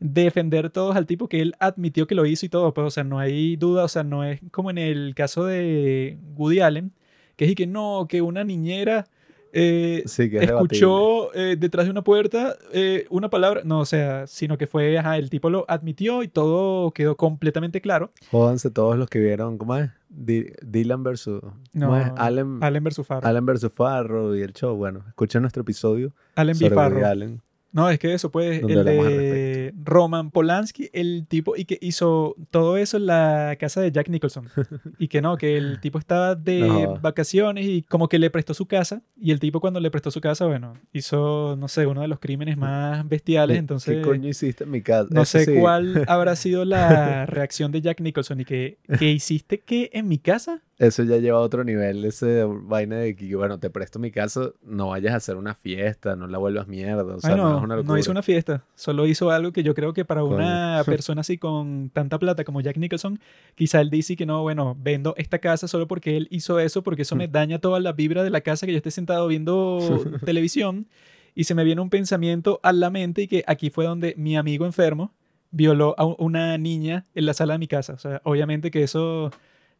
defender 0.00 0.70
todos 0.70 0.96
al 0.96 1.06
tipo 1.06 1.28
que 1.28 1.42
él 1.42 1.54
admitió 1.60 2.06
que 2.06 2.14
lo 2.14 2.26
hizo 2.26 2.46
y 2.46 2.48
todo, 2.48 2.72
pues, 2.74 2.86
o 2.86 2.90
sea, 2.90 3.04
no 3.04 3.18
hay 3.18 3.56
duda, 3.56 3.84
o 3.84 3.88
sea, 3.88 4.02
no 4.04 4.24
es 4.24 4.40
como 4.50 4.70
en 4.70 4.78
el 4.78 5.14
caso 5.14 5.44
de 5.44 6.18
Woody 6.36 6.60
Allen, 6.60 6.92
que 7.36 7.44
es 7.46 7.50
y 7.52 7.54
que 7.54 7.66
no, 7.66 8.06
que 8.08 8.22
una 8.22 8.44
niñera 8.44 9.06
eh, 9.52 10.02
Sí, 10.06 10.28
que 10.30 10.36
es 10.38 10.46
debatible. 10.46 10.76
escuchó 10.76 11.34
eh, 11.34 11.56
detrás 11.58 11.86
de 11.86 11.90
una 11.90 12.02
puerta 12.02 12.56
eh, 12.72 13.06
una 13.10 13.30
palabra, 13.30 13.62
no, 13.64 13.80
o 13.80 13.84
sea, 13.84 14.26
sino 14.26 14.58
que 14.58 14.66
fue, 14.66 14.98
ajá, 14.98 15.16
el 15.16 15.30
tipo 15.30 15.50
lo 15.50 15.64
admitió 15.68 16.22
y 16.22 16.28
todo 16.28 16.92
quedó 16.92 17.16
completamente 17.16 17.80
claro. 17.80 18.12
Jódanse 18.30 18.70
todos 18.70 18.96
los 18.96 19.08
que 19.08 19.18
vieron, 19.20 19.58
¿cómo 19.58 19.76
es? 19.76 19.90
Dylan 20.08 21.02
versus... 21.02 21.40
¿cómo 21.40 21.54
No, 21.72 21.96
es? 21.98 22.10
Allen, 22.16 22.58
Allen 22.62 22.84
versus 22.84 23.06
Farrow. 23.06 23.28
Allen 23.28 23.44
versus 23.46 23.72
Farrow 23.72 24.34
y 24.34 24.42
el 24.42 24.52
show. 24.52 24.76
Bueno, 24.76 25.04
escuchen 25.08 25.42
nuestro 25.42 25.62
episodio 25.62 26.12
Allen 26.36 26.56
v. 26.56 26.68
sobre 26.68 26.76
Woody 26.76 26.90
Farrow. 26.94 27.04
Allen. 27.10 27.42
No, 27.76 27.90
es 27.90 27.98
que 27.98 28.14
eso, 28.14 28.30
pues, 28.30 28.62
el 28.62 28.84
de 28.84 29.74
Roman 29.84 30.30
Polanski, 30.30 30.88
el 30.94 31.26
tipo, 31.28 31.56
y 31.56 31.66
que 31.66 31.78
hizo 31.82 32.34
todo 32.50 32.78
eso 32.78 32.96
en 32.96 33.04
la 33.06 33.56
casa 33.60 33.82
de 33.82 33.92
Jack 33.92 34.08
Nicholson. 34.08 34.48
y 34.98 35.08
que 35.08 35.20
no, 35.20 35.36
que 35.36 35.58
el 35.58 35.78
tipo 35.80 35.98
estaba 35.98 36.34
de 36.34 36.60
No. 36.60 36.98
vacaciones 37.00 37.66
y 37.66 37.82
como 37.82 38.08
que 38.08 38.18
le 38.18 38.30
prestó 38.30 38.54
su 38.54 38.64
casa. 38.66 39.02
Y 39.20 39.30
el 39.30 39.40
tipo 39.40 39.60
cuando 39.60 39.78
le 39.78 39.90
prestó 39.90 40.10
su 40.10 40.22
casa, 40.22 40.46
bueno, 40.46 40.72
hizo, 40.94 41.54
no 41.58 41.68
sé, 41.68 41.86
uno 41.86 42.00
de 42.00 42.08
los 42.08 42.18
crímenes 42.18 42.56
más 42.56 43.06
bestiales. 43.06 43.54
¿Qué- 43.56 43.58
Entonces, 43.58 43.96
¿Qué 43.96 44.02
coño 44.02 44.28
hiciste 44.28 44.64
en 44.64 44.70
mi 44.70 44.80
casa? 44.80 45.08
no 45.12 45.22
Eso 45.22 45.38
sé 45.38 45.44
sí. 45.44 45.54
cuál 45.60 46.04
habrá 46.08 46.34
sido 46.34 46.64
la 46.64 47.26
reacción 47.26 47.72
de 47.72 47.82
Jack 47.82 48.00
Nicholson. 48.00 48.40
Y 48.40 48.44
que, 48.46 48.78
¿qué 48.98 49.12
hiciste 49.12 49.60
qué 49.60 49.90
en 49.92 50.08
mi 50.08 50.16
casa? 50.18 50.62
Eso 50.78 51.04
ya 51.04 51.16
lleva 51.16 51.38
a 51.38 51.40
otro 51.40 51.64
nivel, 51.64 52.04
ese 52.04 52.44
vaina 52.44 52.96
de 52.96 53.16
que, 53.16 53.34
bueno, 53.34 53.58
te 53.58 53.70
presto 53.70 53.98
mi 53.98 54.10
casa, 54.10 54.50
no 54.62 54.88
vayas 54.88 55.14
a 55.14 55.16
hacer 55.16 55.36
una 55.36 55.54
fiesta, 55.54 56.16
no 56.16 56.26
la 56.26 56.36
vuelvas 56.36 56.68
mierda, 56.68 57.02
o 57.02 57.18
sea, 57.18 57.30
Ay, 57.30 57.36
no, 57.38 57.48
no, 57.48 57.56
es 57.56 57.64
una 57.64 57.82
no 57.82 57.98
hizo 57.98 58.10
una 58.10 58.22
fiesta, 58.22 58.62
solo 58.74 59.06
hizo 59.06 59.30
algo 59.30 59.52
que 59.52 59.62
yo 59.62 59.74
creo 59.74 59.94
que 59.94 60.04
para 60.04 60.22
una 60.22 60.82
persona 60.84 61.22
así 61.22 61.38
con 61.38 61.88
tanta 61.94 62.18
plata 62.18 62.44
como 62.44 62.60
Jack 62.60 62.76
Nicholson, 62.76 63.18
quizá 63.54 63.80
él 63.80 63.88
dice 63.88 64.16
que 64.16 64.26
no, 64.26 64.42
bueno, 64.42 64.76
vendo 64.78 65.14
esta 65.16 65.38
casa 65.38 65.66
solo 65.66 65.88
porque 65.88 66.18
él 66.18 66.28
hizo 66.30 66.60
eso, 66.60 66.82
porque 66.82 67.02
eso 67.02 67.16
me 67.16 67.26
daña 67.28 67.58
toda 67.58 67.80
la 67.80 67.92
vibra 67.92 68.22
de 68.22 68.28
la 68.28 68.42
casa 68.42 68.66
que 68.66 68.72
yo 68.72 68.78
esté 68.78 68.90
sentado 68.90 69.28
viendo 69.28 69.78
televisión 70.26 70.88
y 71.34 71.44
se 71.44 71.54
me 71.54 71.64
viene 71.64 71.80
un 71.80 71.88
pensamiento 71.88 72.60
a 72.62 72.74
la 72.74 72.90
mente 72.90 73.22
y 73.22 73.28
que 73.28 73.44
aquí 73.46 73.70
fue 73.70 73.86
donde 73.86 74.14
mi 74.18 74.36
amigo 74.36 74.66
enfermo 74.66 75.14
violó 75.50 75.94
a 75.96 76.04
una 76.04 76.58
niña 76.58 77.06
en 77.14 77.24
la 77.24 77.32
sala 77.32 77.54
de 77.54 77.58
mi 77.58 77.66
casa. 77.66 77.94
O 77.94 77.98
sea, 77.98 78.20
obviamente 78.24 78.70
que 78.70 78.82
eso 78.82 79.30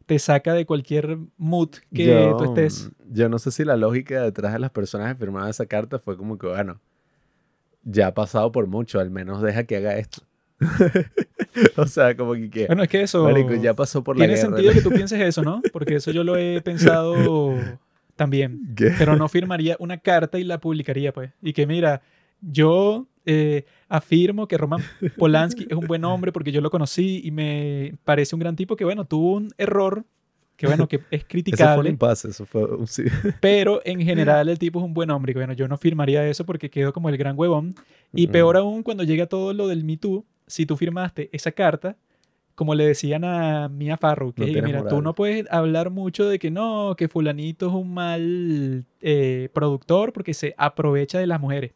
te 0.07 0.19
saca 0.19 0.55
de 0.55 0.65
cualquier 0.65 1.19
mood 1.37 1.71
que 1.93 2.07
yo, 2.07 2.37
tú 2.37 2.45
estés. 2.45 2.91
Yo 3.11 3.29
no 3.29 3.39
sé 3.39 3.51
si 3.51 3.65
la 3.65 3.77
lógica 3.77 4.23
detrás 4.23 4.53
de 4.53 4.61
las 4.61 4.71
personas 4.71 5.13
que 5.13 5.19
firmaban 5.19 5.51
esa 5.51 5.67
carta 5.67 5.99
fue 5.99 6.17
como 6.17 6.39
que, 6.39 6.47
bueno, 6.47 6.81
ya 7.83 8.09
ha 8.09 8.15
pasado 8.15 8.53
por 8.53 8.67
mucho, 8.67 9.01
al 9.01 9.11
menos 9.11 9.43
deja 9.43 9.65
que 9.65 9.77
haga 9.77 9.97
esto. 9.99 10.23
o 11.77 11.87
sea, 11.87 12.17
como 12.17 12.33
que, 12.35 12.49
que 12.49 12.67
Bueno, 12.67 12.85
es 12.85 12.89
que 12.89 13.03
eso... 13.03 13.25
marico, 13.25 13.55
ya 13.55 13.75
pasó 13.75 14.03
por 14.03 14.17
la 14.17 14.25
Tiene 14.27 14.35
guerra. 14.41 14.49
sentido 14.49 14.73
que 14.73 14.81
tú 14.81 14.91
pienses 14.91 15.21
eso, 15.21 15.43
¿no? 15.43 15.61
Porque 15.73 15.97
eso 15.97 16.13
yo 16.13 16.25
lo 16.25 16.37
he 16.37 16.61
pensado 16.63 17.55
también. 18.15 18.75
¿Qué? 18.77 18.93
Pero 18.97 19.17
no 19.17 19.29
firmaría 19.29 19.77
una 19.81 19.99
carta 19.99 20.39
y 20.39 20.45
la 20.45 20.59
publicaría, 20.59 21.13
pues. 21.13 21.33
Y 21.43 21.53
que 21.53 21.67
mira, 21.67 22.01
yo 22.41 23.07
eh, 23.27 23.65
afirmo 23.89 24.49
que 24.49 24.57
Roman 24.57 24.81
Polanski 25.19 25.67
es 25.69 25.77
un 25.77 25.87
buen 25.87 26.05
hombre 26.05 26.33
porque 26.33 26.53
yo 26.53 26.61
lo 26.61 26.71
conocí 26.71 27.21
y 27.25 27.31
me 27.31 27.95
parece 28.05 28.35
un 28.35 28.41
gran 28.41 28.57
tipo 28.57 28.77
que, 28.77 28.85
bueno, 28.85 29.05
tuvo 29.05 29.35
un 29.35 29.51
error 29.59 30.05
que, 30.57 30.67
bueno, 30.67 30.89
que 30.89 30.97
es 30.97 31.03
Eso 31.11 31.11
fue 31.11 31.21
un 31.21 31.29
criticable, 31.29 31.91
impasse, 31.91 32.29
eso 32.29 32.47
fue 32.47 32.65
un 32.65 32.87
sí. 32.87 33.05
pero 33.41 33.83
en 33.85 34.01
general 34.01 34.49
el 34.49 34.59
tipo 34.59 34.79
es 34.79 34.85
un 34.85 34.95
buen 34.95 35.11
hombre. 35.11 35.33
Y 35.33 35.35
que, 35.35 35.41
bueno, 35.41 35.53
yo 35.53 35.69
no 35.69 35.77
firmaría 35.77 36.27
eso 36.27 36.47
porque 36.47 36.71
quedo 36.71 36.93
como 36.93 37.09
el 37.09 37.17
gran 37.17 37.39
huevón. 37.39 37.75
Y 38.15 38.29
peor 38.29 38.57
aún 38.57 38.83
cuando 38.83 39.05
llega 39.05 39.27
todo 39.27 39.53
lo 39.53 39.69
del 39.69 39.85
Me 39.85 39.97
Too, 39.99 40.25
si 40.47 40.65
tú 40.65 40.77
firmaste 40.77 41.29
esa 41.33 41.53
carta, 41.53 41.97
como 42.55 42.75
le 42.75 42.87
decían 42.87 43.23
a 43.25 43.69
Mia 43.69 43.99
Farrow, 43.99 44.33
que 44.33 44.47
No 44.47 44.63
mira, 44.67 44.79
tú 44.79 44.85
moral. 44.85 45.05
no 45.05 45.15
puedes 45.15 45.47
hablar 45.51 45.91
mucho 45.91 46.27
de 46.27 46.39
que 46.39 46.51
no, 46.51 46.95
que 46.97 47.07
fulanito 47.07 47.67
es 47.67 47.75
un 47.75 47.93
mal 47.93 48.87
eh, 49.03 49.51
productor 49.53 50.15
porque 50.15 50.33
se 50.33 50.55
aprovecha 50.57 51.19
de 51.19 51.27
las 51.27 51.39
mujeres. 51.39 51.73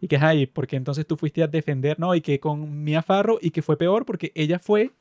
Y 0.00 0.08
que, 0.08 0.16
ay, 0.16 0.46
porque 0.46 0.76
entonces 0.76 1.06
tú 1.06 1.16
fuiste 1.16 1.42
a 1.42 1.48
defender, 1.48 1.98
no, 1.98 2.14
y 2.14 2.20
que 2.20 2.38
con 2.38 2.84
Mia 2.84 3.02
Farrow, 3.02 3.38
y 3.42 3.50
que 3.50 3.62
fue 3.62 3.76
peor 3.76 4.04
porque 4.04 4.30
ella 4.34 4.58
fue 4.58 4.92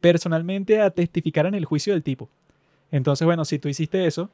personalmente 0.00 0.80
a 0.80 0.90
testificar 0.90 1.46
en 1.46 1.54
el 1.54 1.64
juicio 1.64 1.92
del 1.92 2.02
tipo. 2.02 2.28
Entonces, 2.90 3.24
bueno, 3.24 3.44
si 3.44 3.58
tú 3.58 3.68
hiciste 3.68 4.06
eso, 4.06 4.28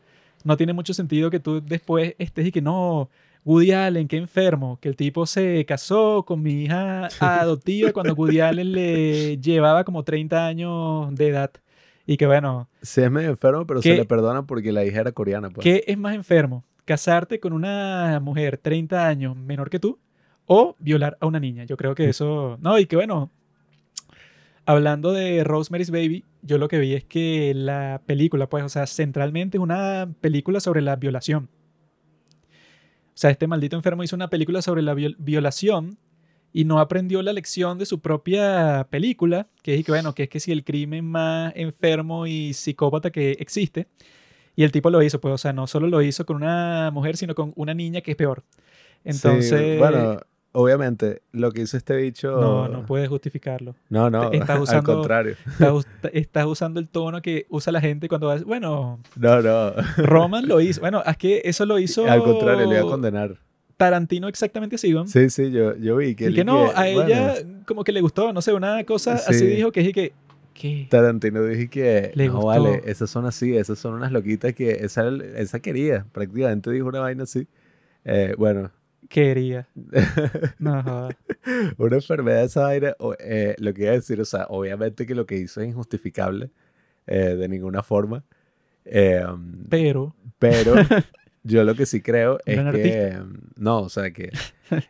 no 0.44 0.56
tiene 0.56 0.72
mucho 0.72 0.92
sentido 0.94 1.30
que 1.30 1.38
tú 1.38 1.60
después 1.64 2.14
estés 2.18 2.46
y 2.46 2.52
que 2.52 2.60
no, 2.60 3.08
Woody 3.44 3.72
Allen, 3.72 4.08
qué 4.08 4.16
enfermo, 4.16 4.78
que 4.80 4.88
el 4.88 4.96
tipo 4.96 5.26
se 5.26 5.64
casó 5.66 6.24
con 6.26 6.42
mi 6.42 6.64
hija 6.64 7.08
adoptiva 7.20 7.92
cuando 7.94 8.14
Woody 8.14 8.40
Allen 8.40 8.72
le 8.72 9.38
llevaba 9.38 9.84
como 9.84 10.02
30 10.02 10.46
años 10.46 11.14
de 11.14 11.28
edad. 11.28 11.50
Y 12.06 12.16
que 12.16 12.26
bueno, 12.26 12.68
Sí, 12.82 13.02
es 13.02 13.10
medio 13.10 13.28
enfermo, 13.28 13.66
pero 13.66 13.80
¿Qué? 13.80 13.90
se 13.90 13.96
le 13.96 14.04
perdona 14.04 14.42
porque 14.46 14.72
la 14.72 14.84
hija 14.84 15.00
era 15.00 15.12
coreana, 15.12 15.50
pues. 15.50 15.62
¿qué 15.62 15.84
es 15.86 15.96
más 15.98 16.14
enfermo? 16.14 16.64
¿Casarte 16.84 17.38
con 17.38 17.52
una 17.52 18.18
mujer 18.20 18.56
30 18.56 19.06
años 19.06 19.36
menor 19.36 19.68
que 19.68 19.78
tú 19.78 19.98
o 20.48 20.74
violar 20.80 21.16
a 21.20 21.26
una 21.26 21.38
niña? 21.38 21.64
Yo 21.64 21.76
creo 21.76 21.94
que 21.94 22.08
eso... 22.08 22.58
No, 22.60 22.78
y 22.78 22.86
que 22.86 22.96
bueno, 22.96 23.30
hablando 24.64 25.12
de 25.12 25.44
Rosemary's 25.44 25.90
Baby, 25.90 26.24
yo 26.42 26.58
lo 26.58 26.66
que 26.68 26.78
vi 26.78 26.94
es 26.94 27.04
que 27.04 27.52
la 27.54 28.02
película, 28.04 28.48
pues, 28.48 28.64
o 28.64 28.68
sea, 28.68 28.86
centralmente 28.86 29.58
es 29.58 29.62
una 29.62 30.08
película 30.20 30.58
sobre 30.58 30.80
la 30.80 30.96
violación. 30.96 31.48
O 33.08 33.20
sea, 33.20 33.30
este 33.30 33.46
maldito 33.46 33.76
enfermo 33.76 34.02
hizo 34.02 34.16
una 34.16 34.30
película 34.30 34.62
sobre 34.62 34.82
la 34.82 34.94
viol- 34.94 35.16
violación 35.18 35.98
y 36.52 36.64
no 36.64 36.78
aprendió 36.80 37.20
la 37.22 37.32
lección 37.32 37.76
de 37.76 37.84
su 37.84 38.00
propia 38.00 38.86
película, 38.90 39.48
que 39.62 39.74
es 39.74 39.84
que, 39.84 39.92
bueno, 39.92 40.14
que 40.14 40.24
es 40.24 40.28
que 40.28 40.40
si 40.40 40.50
el 40.50 40.64
crimen 40.64 41.04
más 41.04 41.52
enfermo 41.56 42.26
y 42.26 42.54
psicópata 42.54 43.10
que 43.10 43.32
existe, 43.32 43.86
y 44.56 44.64
el 44.64 44.72
tipo 44.72 44.88
lo 44.88 45.02
hizo, 45.02 45.20
pues, 45.20 45.34
o 45.34 45.38
sea, 45.38 45.52
no 45.52 45.66
solo 45.66 45.88
lo 45.88 46.00
hizo 46.00 46.24
con 46.24 46.36
una 46.36 46.90
mujer, 46.90 47.16
sino 47.16 47.34
con 47.34 47.52
una 47.54 47.74
niña 47.74 48.00
que 48.00 48.12
es 48.12 48.16
peor. 48.16 48.44
Sí, 49.04 49.10
Entonces, 49.10 49.78
bueno, 49.78 50.20
obviamente, 50.62 51.22
lo 51.32 51.52
que 51.52 51.62
hizo 51.62 51.76
este 51.76 51.96
bicho... 51.96 52.30
no, 52.40 52.68
no 52.68 52.84
puedes 52.86 53.08
justificarlo. 53.08 53.74
No, 53.88 54.10
no, 54.10 54.30
Estás 54.32 54.50
al 54.56 54.62
usando- 54.62 54.94
contrario. 54.94 55.36
Estás, 55.46 55.72
us- 55.72 55.86
estás 56.12 56.46
usando 56.46 56.80
el 56.80 56.88
tono 56.88 57.22
que 57.22 57.46
usa 57.48 57.72
la 57.72 57.80
gente 57.80 58.08
cuando 58.08 58.26
va, 58.28 58.36
bueno, 58.38 58.98
No, 59.16 59.40
no. 59.42 59.72
Roman 59.98 60.46
lo 60.48 60.60
hizo. 60.60 60.80
Bueno, 60.80 61.02
es 61.04 61.16
que 61.16 61.42
eso 61.44 61.64
lo 61.66 61.78
hizo 61.78 62.08
Al 62.10 62.22
contrario, 62.22 62.66
le 62.66 62.76
iba 62.78 62.86
a 62.86 62.90
condenar. 62.90 63.36
Tarantino 63.76 64.26
exactamente 64.26 64.74
así, 64.74 64.92
¿no? 64.92 65.06
Sí, 65.06 65.30
sí, 65.30 65.50
yo, 65.52 65.76
yo 65.76 65.96
vi 65.96 66.14
que... 66.16 66.30
y 66.30 66.34
que 66.34 66.44
no, 66.44 66.66
que, 66.66 66.72
a 66.74 66.92
bueno, 66.94 67.02
ella 67.04 67.34
como 67.66 67.84
que 67.84 67.92
le 67.92 68.00
gustó, 68.00 68.32
no 68.32 68.42
sé, 68.42 68.52
una 68.52 68.82
cosa 68.84 69.14
así 69.14 69.38
Sí. 69.38 69.46
dijo 69.46 69.70
que 69.70 69.80
es 69.82 69.92
que, 69.92 70.12
¿qué? 70.52 70.88
Tarantino 70.90 71.44
dije 71.44 71.68
que 71.70 72.10
Le 72.16 72.26
no 72.26 72.32
gustó. 72.40 72.46
vale, 72.48 72.82
esas 72.86 73.08
son 73.08 73.24
así, 73.26 73.56
esas 73.56 73.78
son 73.78 73.94
unas 73.94 74.10
loquitas 74.10 74.52
que 74.52 74.72
esa, 74.84 75.08
esa 75.36 75.60
quería, 75.60 76.04
prácticamente 76.10 76.72
dijo 76.72 76.88
una 76.88 76.98
vaina 76.98 77.22
así. 77.22 77.46
Eh, 78.04 78.34
bueno, 78.36 78.72
Quería. 79.08 79.68
No, 80.58 81.08
una 81.78 81.96
enfermedad 81.96 82.40
de 82.40 82.44
esa 82.44 82.62
vaina, 82.62 82.94
eh, 83.20 83.54
lo 83.58 83.72
que 83.72 83.82
iba 83.82 83.92
a 83.92 83.94
decir, 83.94 84.20
o 84.20 84.24
sea, 84.24 84.46
obviamente 84.48 85.06
que 85.06 85.14
lo 85.14 85.26
que 85.26 85.36
hizo 85.36 85.60
es 85.60 85.68
injustificable 85.68 86.50
eh, 87.06 87.36
de 87.36 87.48
ninguna 87.48 87.82
forma, 87.82 88.24
eh, 88.84 89.24
um, 89.24 89.64
pero, 89.68 90.14
pero 90.38 90.74
yo 91.42 91.64
lo 91.64 91.74
que 91.74 91.86
sí 91.86 92.02
creo 92.02 92.38
es 92.44 92.58
que, 92.58 93.18
um, 93.20 93.38
no, 93.56 93.80
o 93.80 93.88
sea, 93.88 94.10
que 94.10 94.30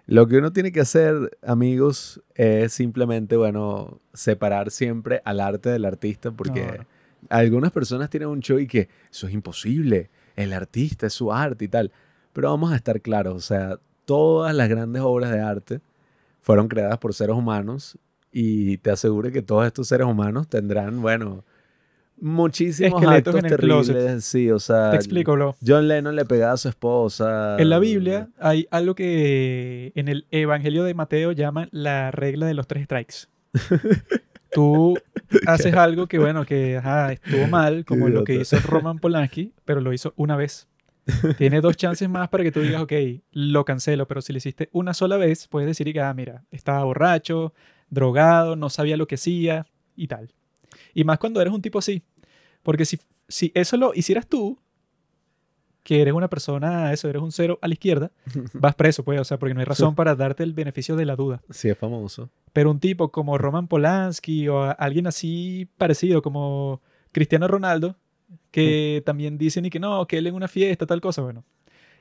lo 0.06 0.26
que 0.26 0.38
uno 0.38 0.52
tiene 0.52 0.72
que 0.72 0.80
hacer, 0.80 1.38
amigos, 1.42 2.22
es 2.34 2.72
simplemente, 2.72 3.36
bueno, 3.36 4.00
separar 4.14 4.70
siempre 4.70 5.20
al 5.24 5.40
arte 5.40 5.70
del 5.70 5.84
artista, 5.84 6.30
porque... 6.30 6.62
No. 6.62 6.98
Algunas 7.30 7.72
personas 7.72 8.10
tienen 8.10 8.28
un 8.28 8.38
show 8.40 8.60
y 8.60 8.68
que 8.68 8.88
eso 9.10 9.26
es 9.26 9.34
imposible, 9.34 10.08
el 10.36 10.52
artista 10.52 11.08
es 11.08 11.14
su 11.14 11.32
arte 11.32 11.64
y 11.64 11.68
tal. 11.68 11.90
Pero 12.32 12.50
vamos 12.50 12.72
a 12.72 12.76
estar 12.76 13.00
claros, 13.00 13.34
o 13.34 13.40
sea, 13.40 13.80
todas 14.08 14.54
las 14.54 14.70
grandes 14.70 15.02
obras 15.02 15.30
de 15.30 15.38
arte 15.38 15.80
fueron 16.40 16.66
creadas 16.66 16.96
por 16.96 17.12
seres 17.12 17.36
humanos 17.36 17.98
y 18.32 18.78
te 18.78 18.90
aseguro 18.90 19.30
que 19.30 19.42
todos 19.42 19.66
estos 19.66 19.86
seres 19.86 20.06
humanos 20.06 20.48
tendrán, 20.48 21.02
bueno, 21.02 21.44
muchísimos 22.18 23.02
Esqueletos 23.02 23.34
actos 23.34 23.58
closet. 23.58 23.94
terribles, 23.94 24.24
sí, 24.24 24.50
o 24.50 24.58
sea, 24.58 24.92
Te 24.92 24.96
explico, 24.96 25.32
bro. 25.32 25.56
John 25.64 25.88
Lennon 25.88 26.16
le 26.16 26.24
pegaba 26.24 26.54
a 26.54 26.56
su 26.56 26.70
esposa. 26.70 27.58
En 27.58 27.68
la 27.68 27.78
Biblia 27.78 28.30
hay 28.38 28.66
algo 28.70 28.94
que 28.94 29.92
en 29.94 30.08
el 30.08 30.24
Evangelio 30.30 30.84
de 30.84 30.94
Mateo 30.94 31.32
llaman 31.32 31.68
la 31.70 32.10
regla 32.10 32.46
de 32.46 32.54
los 32.54 32.66
tres 32.66 32.84
strikes. 32.84 33.26
Tú 34.52 34.98
haces 35.46 35.74
algo 35.74 36.06
que, 36.06 36.18
bueno, 36.18 36.46
que 36.46 36.78
ajá, 36.78 37.12
estuvo 37.12 37.46
mal, 37.48 37.84
como 37.84 38.08
lo 38.08 38.24
que 38.24 38.36
hizo 38.36 38.58
Roman 38.60 39.00
Polanski, 39.00 39.52
pero 39.66 39.82
lo 39.82 39.92
hizo 39.92 40.14
una 40.16 40.34
vez. 40.34 40.66
Tiene 41.36 41.60
dos 41.60 41.76
chances 41.76 42.08
más 42.08 42.28
para 42.28 42.44
que 42.44 42.52
tú 42.52 42.60
digas, 42.60 42.82
ok, 42.82 42.92
lo 43.32 43.64
cancelo, 43.64 44.06
pero 44.06 44.20
si 44.20 44.32
lo 44.32 44.38
hiciste 44.38 44.68
una 44.72 44.94
sola 44.94 45.16
vez, 45.16 45.48
puedes 45.48 45.66
decir 45.66 45.92
que, 45.92 46.00
ah, 46.00 46.12
mira, 46.14 46.44
estaba 46.50 46.84
borracho, 46.84 47.54
drogado, 47.90 48.56
no 48.56 48.70
sabía 48.70 48.96
lo 48.96 49.06
que 49.06 49.14
hacía 49.14 49.66
y 49.96 50.08
tal. 50.08 50.32
Y 50.94 51.04
más 51.04 51.18
cuando 51.18 51.40
eres 51.40 51.52
un 51.52 51.62
tipo 51.62 51.78
así. 51.78 52.02
Porque 52.62 52.84
si, 52.84 52.98
si 53.28 53.52
eso 53.54 53.76
lo 53.76 53.92
hicieras 53.94 54.26
tú, 54.26 54.58
que 55.82 56.02
eres 56.02 56.12
una 56.12 56.28
persona, 56.28 56.92
eso, 56.92 57.08
eres 57.08 57.22
un 57.22 57.32
cero 57.32 57.58
a 57.62 57.68
la 57.68 57.72
izquierda, 57.72 58.12
vas 58.52 58.74
preso, 58.74 59.04
pues, 59.04 59.20
o 59.20 59.24
sea, 59.24 59.38
porque 59.38 59.54
no 59.54 59.60
hay 59.60 59.66
razón 59.66 59.94
para 59.94 60.14
darte 60.14 60.42
el 60.42 60.52
beneficio 60.52 60.96
de 60.96 61.06
la 61.06 61.16
duda. 61.16 61.40
Sí, 61.50 61.70
es 61.70 61.78
famoso. 61.78 62.30
Pero 62.52 62.70
un 62.70 62.80
tipo 62.80 63.10
como 63.10 63.38
Roman 63.38 63.68
Polanski 63.68 64.48
o 64.48 64.78
alguien 64.78 65.06
así 65.06 65.68
parecido 65.78 66.20
como 66.20 66.82
Cristiano 67.12 67.48
Ronaldo, 67.48 67.96
que 68.64 69.02
también 69.04 69.38
dicen 69.38 69.64
y 69.64 69.70
que 69.70 69.78
no, 69.78 70.06
que 70.06 70.18
él 70.18 70.26
en 70.26 70.34
una 70.34 70.48
fiesta, 70.48 70.86
tal 70.86 71.00
cosa, 71.00 71.22
bueno, 71.22 71.44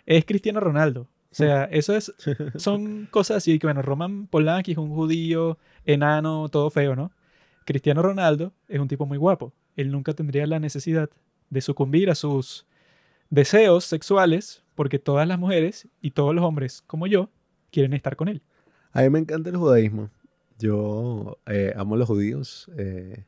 es 0.06 0.26
Cristiano 0.26 0.60
Ronaldo. 0.60 1.08
O 1.32 1.36
sea, 1.36 1.66
eso 1.72 1.96
es, 1.96 2.14
son 2.56 3.08
cosas 3.12 3.38
así 3.38 3.60
que, 3.60 3.68
bueno, 3.68 3.82
Roman 3.82 4.28
Polanski 4.28 4.72
es 4.72 4.78
un 4.78 4.90
judío, 4.90 5.58
enano, 5.86 6.50
todo 6.50 6.70
feo, 6.70 6.96
¿no? 6.96 7.12
Cristiano 7.66 8.02
Ronaldo 8.02 8.54
es 8.68 8.80
un 8.80 8.88
tipo 8.88 9.06
muy 9.06 9.18
guapo. 9.18 9.54
Él 9.76 9.92
nunca 9.92 10.14
tendría 10.14 10.48
la 10.48 10.60
necesidad 10.60 11.10
de 11.50 11.62
sucumbir 11.62 12.10
a 12.10 12.16
sus 12.16 12.66
deseos 13.30 13.86
sexuales 13.86 14.64
porque 14.74 15.00
todas 15.00 15.28
las 15.28 15.38
mujeres 15.38 15.88
y 16.02 16.12
todos 16.12 16.34
los 16.34 16.44
hombres 16.44 16.84
como 16.88 17.08
yo 17.08 17.30
quieren 17.72 17.94
estar 17.94 18.16
con 18.16 18.30
él. 18.30 18.42
A 18.94 19.02
mí 19.02 19.10
me 19.10 19.20
encanta 19.20 19.50
el 19.50 19.58
judaísmo. 19.58 20.10
Yo 20.60 21.38
eh, 21.46 21.74
amo 21.76 21.96
a 21.96 21.98
los 21.98 22.08
judíos 22.08 22.72
eh, 22.78 23.26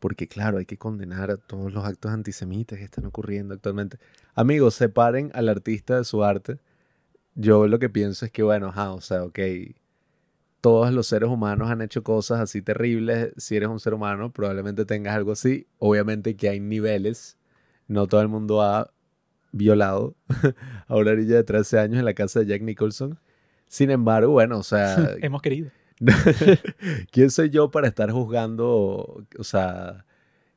porque, 0.00 0.26
claro, 0.26 0.58
hay 0.58 0.66
que 0.66 0.78
condenar 0.78 1.30
a 1.30 1.36
todos 1.36 1.72
los 1.72 1.84
actos 1.84 2.10
antisemitas 2.10 2.78
que 2.78 2.84
están 2.84 3.04
ocurriendo 3.06 3.54
actualmente. 3.54 3.98
Amigos, 4.34 4.74
separen 4.74 5.30
al 5.34 5.48
artista 5.48 5.98
de 5.98 6.04
su 6.04 6.24
arte. 6.24 6.58
Yo 7.34 7.68
lo 7.68 7.78
que 7.78 7.90
pienso 7.90 8.24
es 8.24 8.32
que, 8.32 8.42
bueno, 8.42 8.72
o 8.74 9.00
sea, 9.00 9.24
ok, 9.24 9.38
todos 10.60 10.92
los 10.92 11.06
seres 11.06 11.28
humanos 11.28 11.70
han 11.70 11.82
hecho 11.82 12.02
cosas 12.02 12.40
así 12.40 12.62
terribles. 12.62 13.32
Si 13.36 13.56
eres 13.56 13.68
un 13.68 13.78
ser 13.78 13.94
humano, 13.94 14.32
probablemente 14.32 14.84
tengas 14.84 15.14
algo 15.14 15.32
así. 15.32 15.66
Obviamente 15.78 16.34
que 16.34 16.48
hay 16.48 16.60
niveles. 16.60 17.38
No 17.86 18.06
todo 18.06 18.22
el 18.22 18.28
mundo 18.28 18.62
ha 18.62 18.90
violado 19.52 20.14
a 20.86 20.96
una 20.96 21.14
niña 21.14 21.36
de 21.36 21.44
13 21.44 21.78
años 21.78 21.98
en 21.98 22.04
la 22.04 22.14
casa 22.14 22.40
de 22.40 22.46
Jack 22.46 22.62
Nicholson. 22.62 23.18
Sin 23.66 23.90
embargo, 23.90 24.32
bueno, 24.32 24.58
o 24.58 24.62
sea, 24.62 25.14
Hemos 25.22 25.42
querido. 25.42 25.70
¿Quién 27.10 27.30
soy 27.30 27.50
yo 27.50 27.70
para 27.70 27.88
estar 27.88 28.10
juzgando, 28.10 29.24
o 29.38 29.44
sea, 29.44 30.04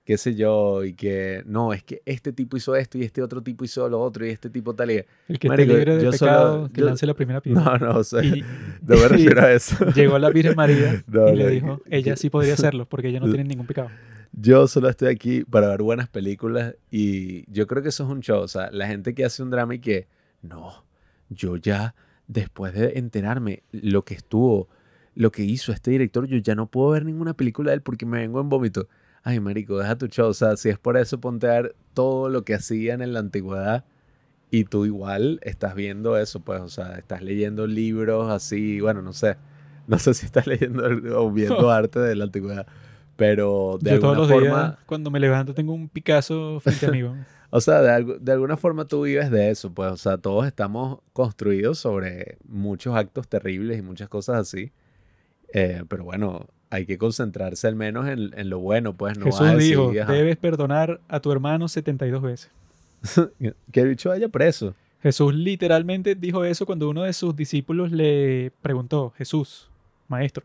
qué 0.05 0.17
sé 0.17 0.35
yo, 0.35 0.83
y 0.83 0.93
que 0.93 1.43
no, 1.45 1.73
es 1.73 1.83
que 1.83 2.01
este 2.05 2.33
tipo 2.33 2.57
hizo 2.57 2.75
esto 2.75 2.97
y 2.97 3.03
este 3.03 3.21
otro 3.21 3.41
tipo 3.41 3.63
hizo 3.63 3.87
lo 3.87 4.01
otro 4.01 4.25
y 4.25 4.29
este 4.29 4.49
tipo 4.49 4.73
tal 4.75 4.91
y... 4.91 5.03
El 5.29 5.39
que 5.39 5.47
Marico, 5.47 5.71
esté 5.73 5.77
libre 5.85 5.97
de 5.97 6.03
yo 6.03 6.11
solo- 6.11 6.31
pecado, 6.31 6.69
que 6.73 6.81
yo- 6.81 6.87
lance 6.87 7.05
la 7.05 7.13
primera 7.13 7.41
piedra. 7.41 7.61
No, 7.63 7.77
no, 7.77 7.97
o 7.99 8.03
sea, 8.03 8.23
Y 8.23 8.41
no 8.81 8.95
me 8.97 9.07
refiero 9.07 9.41
a 9.41 9.51
eso. 9.53 9.85
llegó 9.91 10.19
la 10.19 10.29
Virgen 10.29 10.55
María 10.55 11.03
No, 11.07 11.29
y 11.29 11.35
le 11.35 11.43
no, 11.45 11.49
dijo, 11.49 11.77
que- 11.83 11.97
ella 11.97 12.15
sí 12.17 12.29
podría 12.29 12.53
hacerlo 12.53 12.85
porque 12.87 13.07
ella 13.09 13.19
no 13.19 13.27
tiene 13.27 13.45
ningún 13.45 13.65
pecado. 13.67 13.89
Yo 14.33 14.67
solo 14.67 14.89
estoy 14.89 15.09
aquí 15.09 15.43
para 15.43 15.67
ver 15.69 15.83
buenas 15.83 16.09
películas 16.09 16.75
y 16.89 17.49
yo 17.51 17.67
creo 17.67 17.83
que 17.83 17.89
eso 17.89 18.03
es 18.03 18.09
un 18.09 18.21
show, 18.21 18.41
o 18.41 18.47
sea, 18.47 18.71
la 18.71 18.87
gente 18.87 19.13
que 19.13 19.23
hace 19.23 19.43
un 19.43 19.51
drama 19.51 19.75
y 19.75 19.79
que, 19.79 20.07
no, 20.41 20.83
yo 21.29 21.55
ya, 21.55 21.93
después 22.27 22.73
de 22.73 22.93
enterarme 22.97 23.61
lo 23.71 24.03
que 24.03 24.15
estuvo, 24.15 24.67
lo 25.15 25.31
que 25.31 25.43
hizo 25.43 25.71
este 25.71 25.91
director, 25.91 26.27
yo 26.27 26.37
ya 26.37 26.55
no 26.55 26.67
puedo 26.67 26.89
ver 26.89 27.05
ninguna 27.05 27.33
película 27.33 27.71
de 27.71 27.75
él 27.75 27.81
porque 27.81 28.05
me 28.05 28.19
vengo 28.19 28.41
en 28.41 28.49
vómito. 28.49 28.87
Ay, 29.23 29.39
marico, 29.39 29.77
deja 29.77 29.97
tu 29.97 30.07
show, 30.07 30.29
o 30.29 30.33
sea, 30.33 30.57
si 30.57 30.69
es 30.69 30.77
por 30.77 30.97
eso, 30.97 31.19
ponte 31.19 31.47
a 31.47 31.61
ver 31.61 31.75
todo 31.93 32.29
lo 32.29 32.43
que 32.43 32.55
hacían 32.55 33.01
en 33.01 33.13
la 33.13 33.19
antigüedad 33.19 33.85
y 34.51 34.65
tú 34.65 34.85
igual 34.85 35.39
estás 35.43 35.75
viendo 35.75 36.17
eso, 36.17 36.41
pues, 36.41 36.61
o 36.61 36.67
sea, 36.67 36.95
estás 36.95 37.21
leyendo 37.21 37.65
libros 37.65 38.29
así, 38.29 38.81
bueno, 38.81 39.01
no 39.01 39.13
sé, 39.13 39.37
no 39.87 39.97
sé 39.97 40.13
si 40.13 40.25
estás 40.25 40.45
leyendo 40.45 40.83
o 41.19 41.31
viendo 41.31 41.71
arte 41.71 41.99
de 41.99 42.15
la 42.15 42.25
antigüedad, 42.25 42.67
pero 43.15 43.77
de 43.81 43.91
Yo 43.91 43.99
todos 43.99 44.17
alguna 44.17 44.27
los 44.27 44.29
forma... 44.29 44.67
días, 44.67 44.79
cuando 44.85 45.09
me 45.09 45.19
levanto, 45.19 45.53
tengo 45.53 45.73
un 45.73 45.87
Picasso 45.89 46.59
frente 46.59 46.85
a 46.87 46.91
mí. 46.91 47.03
O 47.55 47.61
sea, 47.61 47.83
de, 47.83 48.17
de 48.19 48.31
alguna 48.31 48.57
forma 48.57 48.85
tú 48.85 49.03
vives 49.03 49.29
de 49.29 49.51
eso, 49.51 49.71
pues, 49.71 49.91
o 49.91 49.97
sea, 49.97 50.17
todos 50.17 50.47
estamos 50.47 51.01
construidos 51.13 51.77
sobre 51.77 52.39
muchos 52.47 52.95
actos 52.95 53.27
terribles 53.27 53.77
y 53.77 53.83
muchas 53.83 54.09
cosas 54.09 54.37
así. 54.37 54.71
Eh, 55.53 55.83
pero 55.87 56.03
bueno, 56.03 56.47
hay 56.69 56.85
que 56.85 56.97
concentrarse 56.97 57.67
al 57.67 57.75
menos 57.75 58.07
en, 58.07 58.37
en 58.37 58.49
lo 58.49 58.59
bueno, 58.59 58.93
pues, 58.93 59.17
no 59.17 59.25
Jesús 59.25 59.39
vas 59.41 59.51
a 59.51 59.55
decir, 59.55 59.77
dijo, 59.77 59.91
ajá, 60.01 60.11
debes 60.11 60.35
perdonar 60.37 60.99
a 61.07 61.19
tu 61.19 61.31
hermano 61.31 61.67
72 61.67 62.21
veces. 62.21 62.51
que 63.71 63.79
el 63.81 63.89
bicho 63.89 64.09
vaya 64.09 64.27
preso. 64.29 64.73
Jesús 65.01 65.33
literalmente 65.35 66.15
dijo 66.15 66.43
eso 66.45 66.65
cuando 66.65 66.89
uno 66.89 67.03
de 67.03 67.13
sus 67.13 67.35
discípulos 67.35 67.91
le 67.91 68.51
preguntó, 68.61 69.11
Jesús, 69.17 69.69
maestro, 70.07 70.43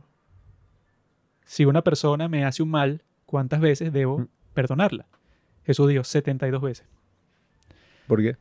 si 1.47 1.65
una 1.65 1.83
persona 1.83 2.29
me 2.29 2.45
hace 2.45 2.63
un 2.63 2.71
mal, 2.71 3.01
¿cuántas 3.25 3.61
veces 3.61 3.93
debo 3.93 4.19
Mm. 4.19 4.29
perdonarla? 4.55 5.07
Jesús 5.65 5.89
dijo 5.89 6.05
72 6.05 6.61
veces. 6.61 6.87
¿Por 8.07 8.21
qué? 8.21 8.37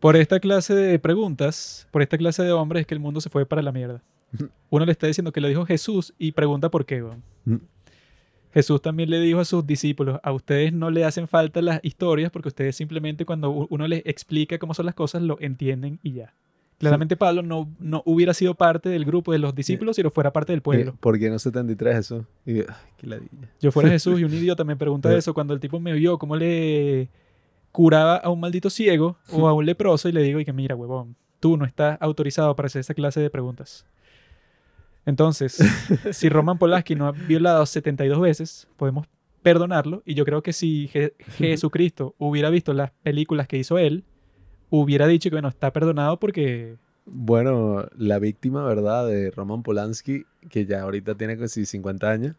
Por 0.00 0.16
esta 0.16 0.40
clase 0.40 0.74
de 0.74 0.98
preguntas, 0.98 1.88
por 1.90 2.02
esta 2.02 2.18
clase 2.18 2.42
de 2.42 2.52
hombres 2.52 2.82
es 2.82 2.86
que 2.86 2.94
el 2.94 3.00
mundo 3.00 3.20
se 3.20 3.30
fue 3.30 3.46
para 3.46 3.62
la 3.62 3.72
mierda. 3.72 4.02
Uno 4.70 4.84
le 4.84 4.92
está 4.92 5.06
diciendo 5.06 5.32
que 5.32 5.40
lo 5.40 5.48
dijo 5.48 5.64
Jesús 5.64 6.14
y 6.18 6.32
pregunta 6.32 6.70
por 6.70 6.84
qué. 6.84 7.04
Jesús 8.52 8.82
también 8.82 9.10
le 9.10 9.20
dijo 9.20 9.40
a 9.40 9.44
sus 9.44 9.66
discípulos, 9.66 10.20
a 10.22 10.32
ustedes 10.32 10.72
no 10.72 10.90
le 10.90 11.04
hacen 11.04 11.28
falta 11.28 11.62
las 11.62 11.80
historias 11.82 12.30
porque 12.30 12.48
ustedes 12.48 12.76
simplemente 12.76 13.24
cuando 13.24 13.50
uno 13.50 13.86
les 13.86 14.02
explica 14.06 14.58
cómo 14.58 14.74
son 14.74 14.86
las 14.86 14.94
cosas 14.94 15.22
lo 15.22 15.38
entienden 15.40 15.98
y 16.02 16.12
ya. 16.12 16.34
Claramente 16.78 17.16
Pablo 17.16 17.42
no, 17.42 17.68
no 17.80 18.02
hubiera 18.06 18.32
sido 18.34 18.54
parte 18.54 18.88
del 18.88 19.04
grupo 19.04 19.32
de 19.32 19.38
los 19.38 19.52
discípulos 19.52 19.96
si 19.96 20.02
no 20.02 20.10
fuera 20.10 20.32
parte 20.32 20.52
del 20.52 20.62
pueblo. 20.62 20.92
Eh, 20.92 20.94
¿Por 21.00 21.18
qué 21.18 21.28
no 21.28 21.38
73 21.38 21.96
eso? 21.96 22.24
Y, 22.46 22.60
ay, 22.60 22.66
qué 22.96 23.06
ladilla. 23.08 23.50
Yo 23.60 23.72
fuera 23.72 23.88
Jesús 23.90 24.20
y 24.20 24.24
un 24.24 24.32
idiota 24.32 24.62
me 24.62 24.76
pregunta 24.76 25.14
eso 25.16 25.34
cuando 25.34 25.54
el 25.54 25.60
tipo 25.60 25.80
me 25.80 25.92
vio 25.92 26.18
cómo 26.18 26.36
le 26.36 27.08
curaba 27.78 28.16
a 28.16 28.28
un 28.28 28.40
maldito 28.40 28.70
ciego 28.70 29.18
o 29.30 29.46
a 29.46 29.52
un 29.52 29.64
leproso 29.64 30.08
y 30.08 30.12
le 30.12 30.20
digo 30.24 30.40
y 30.40 30.44
que 30.44 30.52
mira, 30.52 30.74
huevón, 30.74 31.14
tú 31.38 31.56
no 31.56 31.64
estás 31.64 31.96
autorizado 32.00 32.56
para 32.56 32.66
hacer 32.66 32.80
esa 32.80 32.92
clase 32.92 33.20
de 33.20 33.30
preguntas. 33.30 33.86
Entonces, 35.06 35.58
si 36.10 36.28
Roman 36.28 36.58
Polanski 36.58 36.96
no 36.96 37.06
ha 37.06 37.12
violado 37.12 37.64
72 37.64 38.20
veces, 38.20 38.66
podemos 38.76 39.06
perdonarlo 39.44 40.02
y 40.04 40.14
yo 40.14 40.24
creo 40.24 40.42
que 40.42 40.52
si 40.52 40.88
Je- 40.92 41.12
Jesucristo 41.36 42.16
hubiera 42.18 42.50
visto 42.50 42.72
las 42.72 42.90
películas 43.04 43.46
que 43.46 43.58
hizo 43.58 43.78
él, 43.78 44.02
hubiera 44.70 45.06
dicho 45.06 45.30
que 45.30 45.36
bueno, 45.36 45.46
está 45.46 45.72
perdonado 45.72 46.18
porque 46.18 46.78
Bueno, 47.06 47.86
la 47.96 48.18
víctima, 48.18 48.64
¿verdad? 48.64 49.06
De 49.06 49.30
Roman 49.30 49.62
Polanski, 49.62 50.24
que 50.50 50.66
ya 50.66 50.82
ahorita 50.82 51.14
tiene 51.14 51.38
casi 51.38 51.64
50 51.64 52.10
años, 52.10 52.34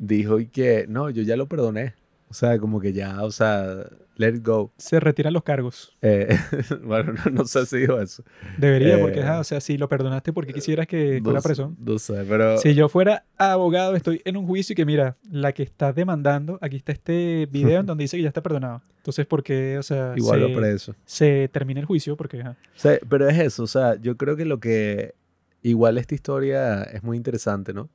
dijo 0.00 0.40
y 0.40 0.46
que, 0.46 0.86
no, 0.88 1.10
yo 1.10 1.22
ya 1.22 1.36
lo 1.36 1.46
perdoné. 1.46 1.94
O 2.34 2.36
sea, 2.36 2.58
como 2.58 2.80
que 2.80 2.92
ya, 2.92 3.22
o 3.22 3.30
sea, 3.30 3.86
let 4.16 4.30
it 4.30 4.44
go. 4.44 4.72
se 4.76 4.98
retiran 4.98 5.32
los 5.32 5.44
cargos. 5.44 5.96
Eh, 6.02 6.36
bueno, 6.82 7.12
no, 7.12 7.30
no 7.30 7.44
sé 7.46 7.64
si 7.64 7.76
dijo 7.76 8.00
eso. 8.00 8.24
Debería, 8.58 8.98
porque, 8.98 9.20
Eh, 9.20 9.22
ajá, 9.22 9.38
o 9.38 9.44
sea, 9.44 9.60
si 9.60 9.78
lo 9.78 9.88
perdonaste 9.88 10.32
porque 10.32 10.52
quisieras 10.52 10.88
que 10.88 11.20
fuera 11.22 11.40
preso. 11.40 11.72
No 11.78 11.96
sé, 12.00 12.24
pero... 12.28 12.58
Si 12.58 12.74
yo 12.74 12.88
fuera 12.88 13.24
abogado, 13.38 13.94
estoy 13.94 14.20
en 14.24 14.36
un 14.36 14.48
juicio 14.48 14.72
y 14.72 14.74
que 14.74 14.84
mira, 14.84 15.16
la 15.30 15.52
que 15.52 15.62
está 15.62 15.92
demandando, 15.92 16.58
aquí 16.60 16.74
está 16.74 16.90
este 16.90 17.46
video 17.52 17.78
en 17.78 17.86
donde 17.86 18.02
dice 18.02 18.16
que 18.16 18.24
ya 18.24 18.30
está 18.30 18.42
perdonado. 18.42 18.82
Entonces, 18.96 19.26
¿por 19.26 19.44
qué, 19.44 19.78
o 19.78 19.84
sea, 19.84 20.14
Igual 20.16 20.40
se, 20.40 20.46
va 20.48 20.60
preso. 20.60 20.96
se 21.04 21.48
termina 21.52 21.78
el 21.78 21.86
juicio? 21.86 22.16
Porque. 22.16 22.40
O 22.40 22.56
sea, 22.74 22.98
pero 23.08 23.28
es 23.28 23.38
eso, 23.38 23.62
o 23.62 23.68
sea, 23.68 23.94
yo 23.94 24.16
creo 24.16 24.34
que 24.34 24.44
lo 24.44 24.58
que... 24.58 25.14
Igual 25.62 25.98
esta 25.98 26.16
historia 26.16 26.82
es 26.82 27.04
muy 27.04 27.16
interesante, 27.16 27.72
¿no? 27.72 27.88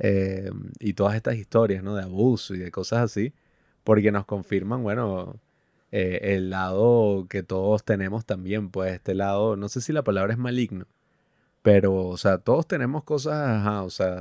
Eh, 0.00 0.50
y 0.80 0.94
todas 0.94 1.14
estas 1.14 1.36
historias, 1.36 1.84
¿no? 1.84 1.94
De 1.94 2.02
abuso 2.02 2.52
y 2.56 2.58
de 2.58 2.72
cosas 2.72 2.98
así, 2.98 3.32
porque 3.86 4.10
nos 4.12 4.26
confirman, 4.26 4.82
bueno, 4.82 5.40
eh, 5.92 6.18
el 6.34 6.50
lado 6.50 7.26
que 7.30 7.44
todos 7.44 7.84
tenemos 7.84 8.26
también, 8.26 8.70
pues 8.70 8.94
este 8.94 9.14
lado, 9.14 9.56
no 9.56 9.68
sé 9.68 9.80
si 9.80 9.92
la 9.92 10.02
palabra 10.04 10.32
es 10.32 10.38
maligno, 10.40 10.86
pero, 11.62 11.94
o 11.94 12.16
sea, 12.18 12.38
todos 12.38 12.66
tenemos 12.68 13.04
cosas, 13.04 13.34
ajá, 13.60 13.84
o 13.84 13.90
sea, 13.90 14.20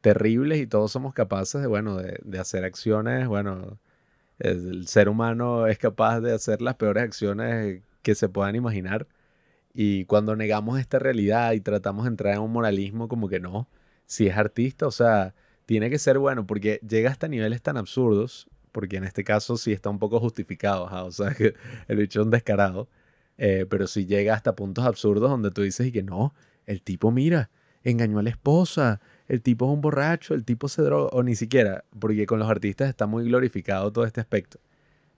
terribles 0.00 0.60
y 0.60 0.66
todos 0.68 0.92
somos 0.92 1.14
capaces 1.14 1.60
de, 1.62 1.66
bueno, 1.68 1.96
de, 1.96 2.20
de 2.24 2.38
hacer 2.38 2.64
acciones, 2.64 3.28
bueno, 3.28 3.78
el 4.38 4.86
ser 4.88 5.08
humano 5.08 5.66
es 5.66 5.78
capaz 5.78 6.20
de 6.20 6.32
hacer 6.32 6.62
las 6.62 6.76
peores 6.76 7.02
acciones 7.04 7.82
que 8.02 8.14
se 8.14 8.28
puedan 8.28 8.56
imaginar. 8.56 9.08
Y 9.74 10.04
cuando 10.06 10.36
negamos 10.36 10.80
esta 10.80 10.98
realidad 11.00 11.52
y 11.54 11.60
tratamos 11.60 12.04
de 12.04 12.10
entrar 12.10 12.34
en 12.34 12.42
un 12.42 12.52
moralismo 12.52 13.08
como 13.08 13.28
que 13.28 13.40
no, 13.40 13.68
si 14.06 14.28
es 14.28 14.36
artista, 14.36 14.86
o 14.86 14.92
sea, 14.92 15.34
tiene 15.66 15.90
que 15.90 15.98
ser 15.98 16.18
bueno 16.18 16.46
porque 16.46 16.80
llega 16.88 17.10
hasta 17.10 17.28
niveles 17.28 17.62
tan 17.62 17.76
absurdos, 17.76 18.48
porque 18.74 18.96
en 18.96 19.04
este 19.04 19.22
caso 19.22 19.56
sí 19.56 19.72
está 19.72 19.88
un 19.88 20.00
poco 20.00 20.18
justificado, 20.18 20.86
ajá, 20.86 21.04
o 21.04 21.12
sea, 21.12 21.32
que 21.38 21.54
el 21.86 21.96
bicho 21.96 22.20
es 22.20 22.24
un 22.24 22.32
descarado, 22.32 22.88
eh, 23.38 23.66
pero 23.70 23.86
sí 23.86 24.04
llega 24.04 24.34
hasta 24.34 24.56
puntos 24.56 24.84
absurdos 24.84 25.30
donde 25.30 25.52
tú 25.52 25.62
dices 25.62 25.86
y 25.86 25.92
que 25.92 26.02
no, 26.02 26.34
el 26.66 26.82
tipo 26.82 27.12
mira, 27.12 27.50
engañó 27.84 28.18
a 28.18 28.22
la 28.24 28.30
esposa, 28.30 29.00
el 29.28 29.42
tipo 29.42 29.66
es 29.66 29.72
un 29.72 29.80
borracho, 29.80 30.34
el 30.34 30.44
tipo 30.44 30.68
se 30.68 30.82
droga, 30.82 31.08
o 31.12 31.22
ni 31.22 31.36
siquiera, 31.36 31.84
porque 32.00 32.26
con 32.26 32.40
los 32.40 32.50
artistas 32.50 32.88
está 32.88 33.06
muy 33.06 33.24
glorificado 33.24 33.92
todo 33.92 34.04
este 34.04 34.20
aspecto. 34.20 34.58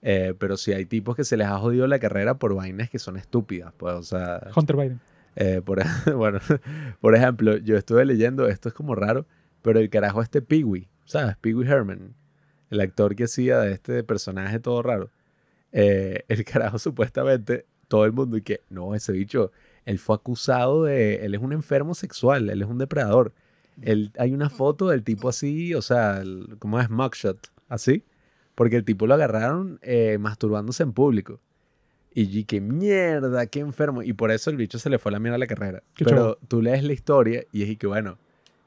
Eh, 0.03 0.35
pero 0.37 0.55
sí 0.57 0.71
hay 0.71 0.85
tipos 0.85 1.15
que 1.15 1.23
se 1.23 1.35
les 1.35 1.47
ha 1.47 1.57
jodido 1.57 1.87
la 1.87 1.97
carrera 1.97 2.37
por 2.37 2.53
vainas 2.53 2.91
que 2.91 2.99
son 2.99 3.17
estúpidas, 3.17 3.73
pues, 3.75 3.95
o 3.95 4.03
sea... 4.03 4.51
Hunter 4.55 4.75
Biden. 4.75 4.99
Eh, 5.35 5.61
por, 5.65 5.81
bueno, 6.15 6.39
por 7.01 7.15
ejemplo, 7.15 7.57
yo 7.57 7.75
estuve 7.75 8.05
leyendo, 8.05 8.47
esto 8.47 8.69
es 8.69 8.75
como 8.75 8.93
raro, 8.93 9.25
pero 9.63 9.79
el 9.79 9.89
carajo 9.89 10.21
este 10.21 10.43
Pee-wee, 10.43 10.87
¿sabes? 11.05 11.35
Pee-wee 11.37 11.67
Herman, 11.67 12.13
el 12.69 12.81
actor 12.81 13.15
que 13.15 13.25
hacía 13.25 13.59
de 13.59 13.71
este 13.73 14.03
personaje 14.03 14.59
todo 14.59 14.81
raro. 14.81 15.09
Eh, 15.71 16.23
el 16.27 16.43
carajo 16.43 16.79
supuestamente, 16.79 17.65
todo 17.87 18.05
el 18.05 18.13
mundo 18.13 18.37
y 18.37 18.41
que, 18.41 18.61
no, 18.69 18.95
ese 18.95 19.11
bicho, 19.11 19.51
él 19.85 19.99
fue 19.99 20.15
acusado 20.15 20.83
de, 20.83 21.25
él 21.25 21.35
es 21.35 21.41
un 21.41 21.53
enfermo 21.53 21.95
sexual, 21.95 22.49
él 22.49 22.61
es 22.61 22.67
un 22.67 22.77
depredador. 22.77 23.33
Él, 23.81 24.11
hay 24.17 24.33
una 24.33 24.49
foto 24.49 24.87
del 24.89 25.03
tipo 25.03 25.29
así, 25.29 25.73
o 25.75 25.81
sea, 25.81 26.19
el- 26.21 26.55
¿cómo 26.59 26.79
es? 26.79 26.89
Mugshot, 26.89 27.51
así. 27.69 28.03
Porque 28.55 28.75
el 28.75 28.83
tipo 28.83 29.05
lo 29.05 29.13
agarraron 29.13 29.79
eh, 29.83 30.17
masturbándose 30.19 30.81
en 30.81 30.93
público. 30.93 31.39
Y 32.19 32.45
qué 32.45 32.59
mierda, 32.59 33.45
qué 33.45 33.59
enfermo. 33.59 34.01
Y 34.01 34.13
por 34.13 34.31
eso 34.31 34.49
el 34.49 34.57
bicho 34.57 34.79
se 34.79 34.89
le 34.89 34.97
fue 34.97 35.11
a 35.11 35.13
la 35.13 35.19
mierda 35.19 35.35
a 35.35 35.39
la 35.39 35.45
carrera. 35.45 35.83
Qué 35.93 36.03
Pero 36.03 36.39
tú 36.47 36.63
lees 36.63 36.83
la 36.83 36.93
historia 36.93 37.45
y 37.51 37.61
es 37.61 37.69
y 37.69 37.75
que, 37.77 37.85
bueno, 37.85 38.17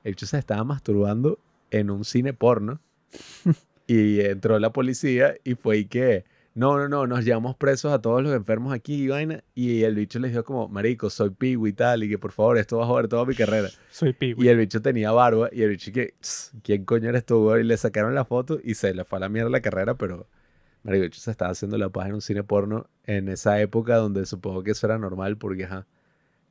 el 0.04 0.12
bicho 0.12 0.24
se 0.26 0.38
estaba 0.38 0.62
masturbando 0.62 1.40
en 1.72 1.90
un 1.90 2.04
cine 2.04 2.32
porno. 2.32 2.80
y 3.92 4.20
entró 4.20 4.56
la 4.60 4.72
policía 4.72 5.34
y 5.42 5.56
fue 5.56 5.78
y 5.78 5.84
que, 5.86 6.24
no, 6.54 6.78
no, 6.78 6.88
no, 6.88 7.08
nos 7.08 7.24
llevamos 7.24 7.56
presos 7.56 7.92
a 7.92 8.00
todos 8.00 8.22
los 8.22 8.32
enfermos 8.32 8.72
aquí 8.72 9.02
y 9.02 9.08
vaina. 9.08 9.42
Y 9.52 9.82
el 9.82 9.96
bicho 9.96 10.20
les 10.20 10.30
dijo 10.30 10.44
como, 10.44 10.68
marico, 10.68 11.10
soy 11.10 11.30
pigo 11.30 11.66
y 11.66 11.72
tal. 11.72 12.04
Y 12.04 12.08
que 12.08 12.16
por 12.16 12.30
favor, 12.30 12.56
esto 12.56 12.78
va 12.78 12.84
a 12.84 12.86
joder 12.86 13.08
toda 13.08 13.24
mi 13.24 13.34
carrera. 13.34 13.68
Soy 13.90 14.12
Pee 14.12 14.36
Y 14.38 14.46
el 14.46 14.58
bicho 14.58 14.80
tenía 14.80 15.10
barba 15.10 15.48
y 15.50 15.62
el 15.62 15.70
bicho 15.70 15.90
que, 15.90 16.14
"Tss, 16.20 16.52
¿quién 16.62 16.84
coño 16.84 17.08
eres 17.08 17.24
tú? 17.26 17.52
Y 17.56 17.64
le 17.64 17.76
sacaron 17.76 18.14
la 18.14 18.24
foto 18.24 18.60
y 18.62 18.74
se 18.74 18.94
le 18.94 19.04
fue 19.04 19.16
a 19.16 19.20
la 19.22 19.28
mierda 19.28 19.50
la 19.50 19.60
carrera, 19.60 19.96
pero 19.96 20.28
marico, 20.84 21.02
el 21.02 21.10
bicho 21.10 21.20
se 21.20 21.32
estaba 21.32 21.50
haciendo 21.50 21.76
la 21.76 21.88
paz 21.88 22.06
en 22.06 22.14
un 22.14 22.20
cine 22.20 22.44
porno 22.44 22.86
en 23.06 23.28
esa 23.28 23.60
época 23.60 23.96
donde 23.96 24.24
supongo 24.24 24.62
que 24.62 24.70
eso 24.70 24.86
era 24.86 24.98
normal 24.98 25.36
porque, 25.36 25.64
ajá, 25.64 25.88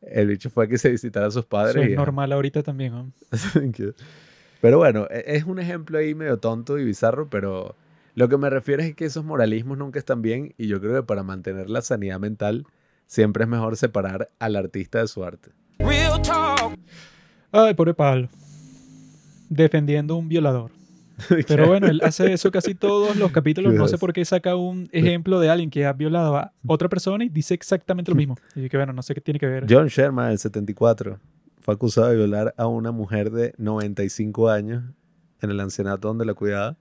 el 0.02 0.28
bicho 0.28 0.50
fue 0.50 0.66
a 0.66 0.68
que 0.68 0.78
se 0.78 0.90
visitara 0.90 1.28
a 1.28 1.32
sus 1.32 1.46
padres. 1.46 1.78
Eso 1.78 1.86
y, 1.86 1.94
es 1.94 1.98
ajá. 1.98 2.06
normal 2.06 2.34
ahorita 2.34 2.64
también, 2.64 2.92
¿no? 2.92 3.12
Pero 4.62 4.78
bueno, 4.78 5.08
e- 5.10 5.24
es 5.28 5.46
un 5.46 5.60
ejemplo 5.60 5.98
ahí 5.98 6.16
medio 6.16 6.38
tonto 6.38 6.78
y 6.78 6.84
bizarro, 6.84 7.30
pero 7.30 7.76
lo 8.16 8.28
que 8.30 8.38
me 8.38 8.50
refiero 8.50 8.84
es 8.84 8.96
que 8.96 9.06
esos 9.06 9.24
moralismos 9.24 9.78
nunca 9.78 10.00
están 10.00 10.22
bien 10.22 10.54
y 10.58 10.68
yo 10.68 10.80
creo 10.82 10.94
que 10.96 11.04
para 11.04 11.24
mantener 11.24 11.70
la 11.70 11.82
sanidad 11.82 12.20
mental 12.20 12.66
siempre 13.08 13.44
es 13.44 13.50
mejor 13.50 13.78
separar 13.78 14.30
al 14.40 14.56
artista 14.56 15.00
de 15.00 15.08
su 15.08 15.24
arte. 15.24 15.52
Real 15.80 16.22
talk. 16.22 16.78
Ay, 17.52 17.74
pobre 17.74 17.94
Pablo. 17.94 18.30
Defendiendo 19.50 20.14
a 20.16 20.18
un 20.18 20.28
violador. 20.28 20.72
Pero 21.48 21.68
bueno, 21.68 21.88
él 21.88 22.02
hace 22.04 22.32
eso 22.32 22.52
casi 22.52 22.76
todos 22.76 23.16
los 23.18 23.32
capítulos. 23.32 23.74
No 23.74 23.88
sé 23.88 23.98
por 23.98 24.14
qué 24.14 24.24
saca 24.24 24.56
un 24.56 24.88
ejemplo 24.92 25.40
de 25.40 25.50
alguien 25.50 25.70
que 25.70 25.86
ha 25.86 25.94
violado 25.94 26.38
a 26.38 26.54
otra 26.66 26.88
persona 26.88 27.24
y 27.26 27.30
dice 27.30 27.54
exactamente 27.54 28.12
lo 28.12 28.16
mismo. 28.16 28.38
Y 28.56 28.70
que 28.70 28.78
bueno, 28.78 28.94
no 28.94 29.02
sé 29.02 29.14
qué 29.14 29.22
tiene 29.22 29.40
que 29.40 29.48
ver. 29.48 29.66
John 29.70 29.88
Sherman, 29.88 30.30
del 30.30 30.40
74, 30.40 31.20
fue 31.70 31.76
acusado 31.76 32.08
de 32.08 32.16
violar 32.16 32.56
a 32.58 32.66
una 32.66 32.92
mujer 32.92 33.30
de 33.30 33.54
95 33.60 34.50
años 34.50 34.84
en 35.40 35.52
el 35.52 35.60
ancianato 35.60 36.08
donde 36.08 36.26
la 36.26 36.34
cuidaba. 36.34 36.76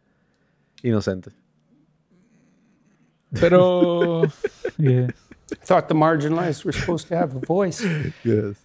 Inocente. 0.82 1.30
Pero. 3.38 4.22
yeah. 4.78 5.08
Thought 5.66 5.88
the 5.88 5.94
marginalized 5.94 6.64
were 6.64 6.72
supposed 6.72 7.06
to 7.08 7.14
have 7.14 7.36
a 7.36 7.40
voice. 7.46 7.84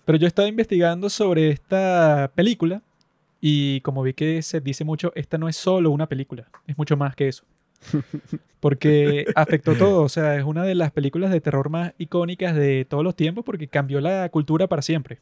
Pero 0.05 0.17
yo 0.17 0.25
estaba 0.27 0.47
investigando 0.47 1.09
sobre 1.09 1.49
esta 1.49 2.31
película 2.33 2.81
y 3.41 3.81
como 3.81 4.01
vi 4.01 4.13
que 4.13 4.41
se 4.43 4.61
dice 4.61 4.85
mucho, 4.85 5.11
esta 5.15 5.37
no 5.37 5.49
es 5.49 5.57
solo 5.57 5.91
una 5.91 6.07
película, 6.07 6.47
es 6.67 6.77
mucho 6.77 6.95
más 6.95 7.17
que 7.17 7.27
eso. 7.27 7.43
Porque 8.61 9.25
afectó 9.35 9.75
todo, 9.75 10.03
o 10.03 10.09
sea, 10.09 10.37
es 10.37 10.45
una 10.45 10.63
de 10.63 10.75
las 10.75 10.93
películas 10.93 11.31
de 11.31 11.41
terror 11.41 11.69
más 11.69 11.93
icónicas 11.97 12.55
de 12.55 12.85
todos 12.85 13.03
los 13.03 13.13
tiempos 13.13 13.43
porque 13.43 13.67
cambió 13.67 13.99
la 13.99 14.29
cultura 14.29 14.67
para 14.67 14.81
siempre. 14.81 15.19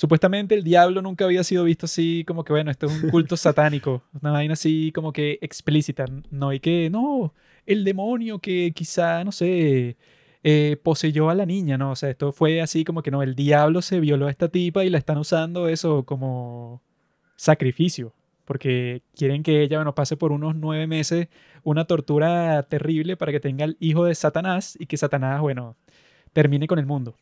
Supuestamente 0.00 0.54
el 0.54 0.64
diablo 0.64 1.02
nunca 1.02 1.26
había 1.26 1.44
sido 1.44 1.64
visto 1.64 1.84
así 1.84 2.24
como 2.26 2.42
que, 2.42 2.54
bueno, 2.54 2.70
esto 2.70 2.86
es 2.86 3.02
un 3.02 3.10
culto 3.10 3.36
satánico, 3.36 4.02
una 4.22 4.30
vaina 4.30 4.54
así 4.54 4.92
como 4.92 5.12
que 5.12 5.38
explícita, 5.42 6.06
no 6.30 6.48
hay 6.48 6.58
que, 6.58 6.88
no, 6.88 7.34
el 7.66 7.84
demonio 7.84 8.38
que 8.38 8.72
quizá, 8.74 9.22
no 9.24 9.30
sé, 9.30 9.98
eh, 10.42 10.78
poseyó 10.82 11.28
a 11.28 11.34
la 11.34 11.44
niña, 11.44 11.76
¿no? 11.76 11.90
O 11.90 11.96
sea, 11.96 12.08
esto 12.08 12.32
fue 12.32 12.62
así 12.62 12.82
como 12.82 13.02
que 13.02 13.10
no, 13.10 13.22
el 13.22 13.34
diablo 13.34 13.82
se 13.82 14.00
violó 14.00 14.28
a 14.28 14.30
esta 14.30 14.48
tipa 14.48 14.86
y 14.86 14.88
la 14.88 14.96
están 14.96 15.18
usando 15.18 15.68
eso 15.68 16.06
como 16.06 16.80
sacrificio, 17.36 18.14
porque 18.46 19.02
quieren 19.14 19.42
que 19.42 19.62
ella, 19.62 19.76
bueno, 19.76 19.94
pase 19.94 20.16
por 20.16 20.32
unos 20.32 20.56
nueve 20.56 20.86
meses 20.86 21.28
una 21.62 21.84
tortura 21.84 22.62
terrible 22.62 23.18
para 23.18 23.32
que 23.32 23.40
tenga 23.40 23.66
el 23.66 23.76
hijo 23.80 24.06
de 24.06 24.14
Satanás 24.14 24.78
y 24.80 24.86
que 24.86 24.96
Satanás, 24.96 25.42
bueno, 25.42 25.76
termine 26.32 26.66
con 26.66 26.78
el 26.78 26.86
mundo. 26.86 27.16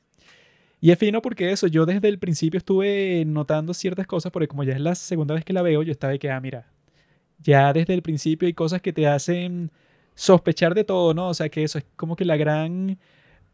Y 0.80 0.90
es 0.92 0.98
fino 0.98 1.20
porque 1.22 1.50
eso, 1.50 1.66
yo 1.66 1.86
desde 1.86 2.08
el 2.08 2.18
principio 2.18 2.58
estuve 2.58 3.24
notando 3.26 3.74
ciertas 3.74 4.06
cosas, 4.06 4.30
porque 4.32 4.46
como 4.48 4.62
ya 4.64 4.74
es 4.74 4.80
la 4.80 4.94
segunda 4.94 5.34
vez 5.34 5.44
que 5.44 5.52
la 5.52 5.62
veo, 5.62 5.82
yo 5.82 5.90
estaba 5.92 6.12
de 6.12 6.18
que, 6.20 6.30
ah, 6.30 6.40
mira, 6.40 6.66
ya 7.42 7.72
desde 7.72 7.94
el 7.94 8.02
principio 8.02 8.46
hay 8.46 8.54
cosas 8.54 8.82
que 8.82 8.92
te 8.92 9.06
hacen 9.08 9.70
sospechar 10.14 10.74
de 10.74 10.84
todo, 10.84 11.14
¿no? 11.14 11.28
O 11.28 11.34
sea, 11.34 11.48
que 11.48 11.64
eso 11.64 11.78
es 11.78 11.86
como 11.96 12.16
que 12.16 12.24
la 12.24 12.36
gran 12.36 12.98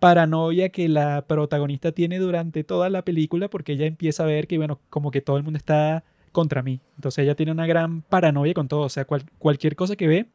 paranoia 0.00 0.68
que 0.70 0.88
la 0.88 1.26
protagonista 1.26 1.92
tiene 1.92 2.18
durante 2.18 2.64
toda 2.64 2.90
la 2.90 3.02
película 3.04 3.48
porque 3.50 3.72
ella 3.72 3.86
empieza 3.86 4.24
a 4.24 4.26
ver 4.26 4.46
que, 4.48 4.58
bueno, 4.58 4.80
como 4.90 5.10
que 5.10 5.20
todo 5.22 5.36
el 5.38 5.44
mundo 5.44 5.58
está 5.58 6.04
contra 6.32 6.62
mí. 6.62 6.80
Entonces 6.96 7.24
ella 7.24 7.34
tiene 7.36 7.52
una 7.52 7.66
gran 7.66 8.02
paranoia 8.02 8.54
con 8.54 8.68
todo, 8.68 8.82
o 8.82 8.88
sea, 8.90 9.04
cual- 9.06 9.24
cualquier 9.38 9.76
cosa 9.76 9.96
que 9.96 10.08
ve 10.08 10.26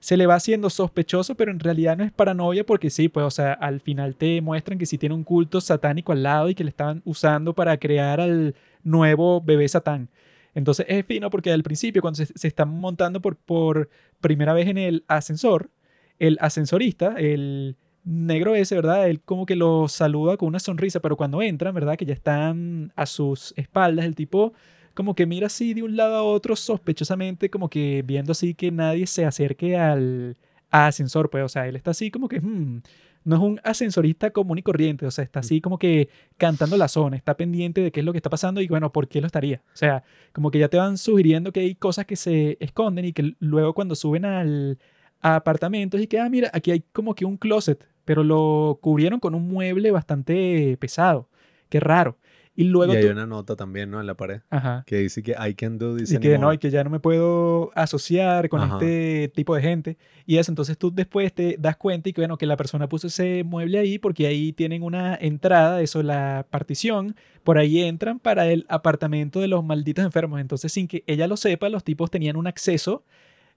se 0.00 0.16
le 0.16 0.26
va 0.26 0.34
haciendo 0.34 0.70
sospechoso, 0.70 1.34
pero 1.34 1.50
en 1.52 1.60
realidad 1.60 1.96
no 1.96 2.04
es 2.04 2.10
paranoia 2.10 2.64
porque 2.64 2.90
sí, 2.90 3.08
pues, 3.08 3.24
o 3.24 3.30
sea, 3.30 3.52
al 3.52 3.80
final 3.80 4.16
te 4.16 4.40
muestran 4.40 4.78
que 4.78 4.86
sí 4.86 4.98
tiene 4.98 5.14
un 5.14 5.24
culto 5.24 5.60
satánico 5.60 6.12
al 6.12 6.22
lado 6.22 6.48
y 6.48 6.54
que 6.54 6.64
le 6.64 6.70
estaban 6.70 7.02
usando 7.04 7.54
para 7.54 7.76
crear 7.78 8.20
al 8.20 8.54
nuevo 8.82 9.42
bebé 9.42 9.68
satán. 9.68 10.08
Entonces 10.54 10.86
es 10.88 11.04
fino 11.06 11.30
porque 11.30 11.52
al 11.52 11.62
principio, 11.62 12.00
cuando 12.02 12.16
se, 12.16 12.26
se 12.26 12.48
están 12.48 12.70
montando 12.70 13.20
por, 13.20 13.36
por 13.36 13.90
primera 14.20 14.54
vez 14.54 14.68
en 14.68 14.78
el 14.78 15.04
ascensor, 15.06 15.70
el 16.18 16.38
ascensorista, 16.40 17.14
el 17.18 17.76
negro 18.04 18.54
ese, 18.54 18.74
¿verdad? 18.74 19.08
Él 19.08 19.20
como 19.20 19.46
que 19.46 19.56
lo 19.56 19.86
saluda 19.88 20.36
con 20.36 20.48
una 20.48 20.58
sonrisa, 20.60 21.00
pero 21.00 21.16
cuando 21.16 21.42
entran, 21.42 21.74
¿verdad? 21.74 21.96
Que 21.96 22.06
ya 22.06 22.14
están 22.14 22.92
a 22.96 23.06
sus 23.06 23.52
espaldas, 23.56 24.06
el 24.06 24.14
tipo 24.14 24.54
como 24.94 25.14
que 25.14 25.26
mira 25.26 25.46
así 25.48 25.74
de 25.74 25.82
un 25.82 25.96
lado 25.96 26.16
a 26.16 26.22
otro 26.22 26.56
sospechosamente, 26.56 27.50
como 27.50 27.68
que 27.70 28.02
viendo 28.06 28.32
así 28.32 28.54
que 28.54 28.70
nadie 28.70 29.06
se 29.06 29.24
acerque 29.26 29.76
al 29.76 30.36
ascensor, 30.70 31.30
pues, 31.30 31.44
o 31.44 31.48
sea, 31.48 31.66
él 31.68 31.76
está 31.76 31.90
así 31.92 32.10
como 32.10 32.28
que, 32.28 32.40
"Hmm, 32.40 32.82
no 33.24 33.36
es 33.36 33.42
un 33.42 33.60
ascensorista 33.64 34.30
común 34.30 34.58
y 34.58 34.62
corriente, 34.62 35.06
o 35.06 35.10
sea, 35.10 35.24
está 35.24 35.40
así 35.40 35.60
como 35.60 35.78
que 35.78 36.08
cantando 36.38 36.76
la 36.76 36.88
zona, 36.88 37.16
está 37.16 37.36
pendiente 37.36 37.80
de 37.82 37.92
qué 37.92 38.00
es 38.00 38.06
lo 38.06 38.12
que 38.12 38.18
está 38.18 38.30
pasando 38.30 38.60
y 38.62 38.68
bueno, 38.68 38.92
¿por 38.92 39.08
qué 39.08 39.20
lo 39.20 39.26
estaría? 39.26 39.62
O 39.74 39.76
sea, 39.76 40.04
como 40.32 40.50
que 40.50 40.58
ya 40.58 40.68
te 40.68 40.78
van 40.78 40.96
sugiriendo 40.98 41.52
que 41.52 41.60
hay 41.60 41.74
cosas 41.74 42.06
que 42.06 42.16
se 42.16 42.56
esconden 42.60 43.04
y 43.06 43.12
que 43.12 43.34
luego 43.40 43.74
cuando 43.74 43.94
suben 43.94 44.24
al 44.24 44.78
a 45.22 45.36
apartamentos 45.36 46.00
y 46.00 46.06
que, 46.06 46.18
ah, 46.18 46.28
mira, 46.30 46.50
aquí 46.54 46.70
hay 46.70 46.80
como 46.92 47.14
que 47.14 47.24
un 47.26 47.36
closet, 47.36 47.86
pero 48.06 48.24
lo 48.24 48.78
cubrieron 48.80 49.20
con 49.20 49.34
un 49.34 49.48
mueble 49.48 49.90
bastante 49.90 50.76
pesado. 50.80 51.28
Qué 51.68 51.78
raro. 51.80 52.16
Y 52.60 52.64
luego 52.64 52.92
y 52.92 52.96
hay 52.96 53.04
tú- 53.06 53.10
una 53.12 53.26
nota 53.26 53.56
también, 53.56 53.90
¿no? 53.90 54.00
En 54.00 54.06
la 54.06 54.14
pared. 54.14 54.40
Ajá. 54.50 54.84
Que 54.86 54.96
dice 54.98 55.22
que 55.22 55.32
I 55.32 55.54
can 55.54 55.78
do 55.78 55.96
this 55.96 56.12
Y 56.12 56.18
que 56.18 56.28
no, 56.30 56.34
anymore". 56.34 56.54
y 56.56 56.58
que 56.58 56.70
ya 56.70 56.84
no 56.84 56.90
me 56.90 57.00
puedo 57.00 57.70
asociar 57.74 58.48
con 58.48 58.60
Ajá. 58.60 58.74
este 58.76 59.28
tipo 59.34 59.54
de 59.54 59.62
gente. 59.62 59.96
Y 60.26 60.36
eso, 60.36 60.52
entonces 60.52 60.76
tú 60.76 60.92
después 60.94 61.32
te 61.32 61.56
das 61.58 61.76
cuenta 61.76 62.08
y 62.08 62.12
que, 62.12 62.20
bueno, 62.20 62.36
que 62.36 62.46
la 62.46 62.56
persona 62.56 62.88
puso 62.88 63.06
ese 63.06 63.44
mueble 63.44 63.78
ahí 63.78 63.98
porque 63.98 64.26
ahí 64.26 64.52
tienen 64.52 64.82
una 64.82 65.14
entrada, 65.20 65.80
eso, 65.80 66.02
la 66.02 66.46
partición, 66.50 67.16
por 67.44 67.56
ahí 67.58 67.80
entran 67.80 68.18
para 68.18 68.46
el 68.46 68.66
apartamento 68.68 69.40
de 69.40 69.48
los 69.48 69.64
malditos 69.64 70.04
enfermos. 70.04 70.40
Entonces, 70.40 70.70
sin 70.72 70.86
que 70.86 71.02
ella 71.06 71.26
lo 71.26 71.36
sepa, 71.38 71.68
los 71.70 71.82
tipos 71.82 72.10
tenían 72.10 72.36
un 72.36 72.46
acceso 72.46 73.04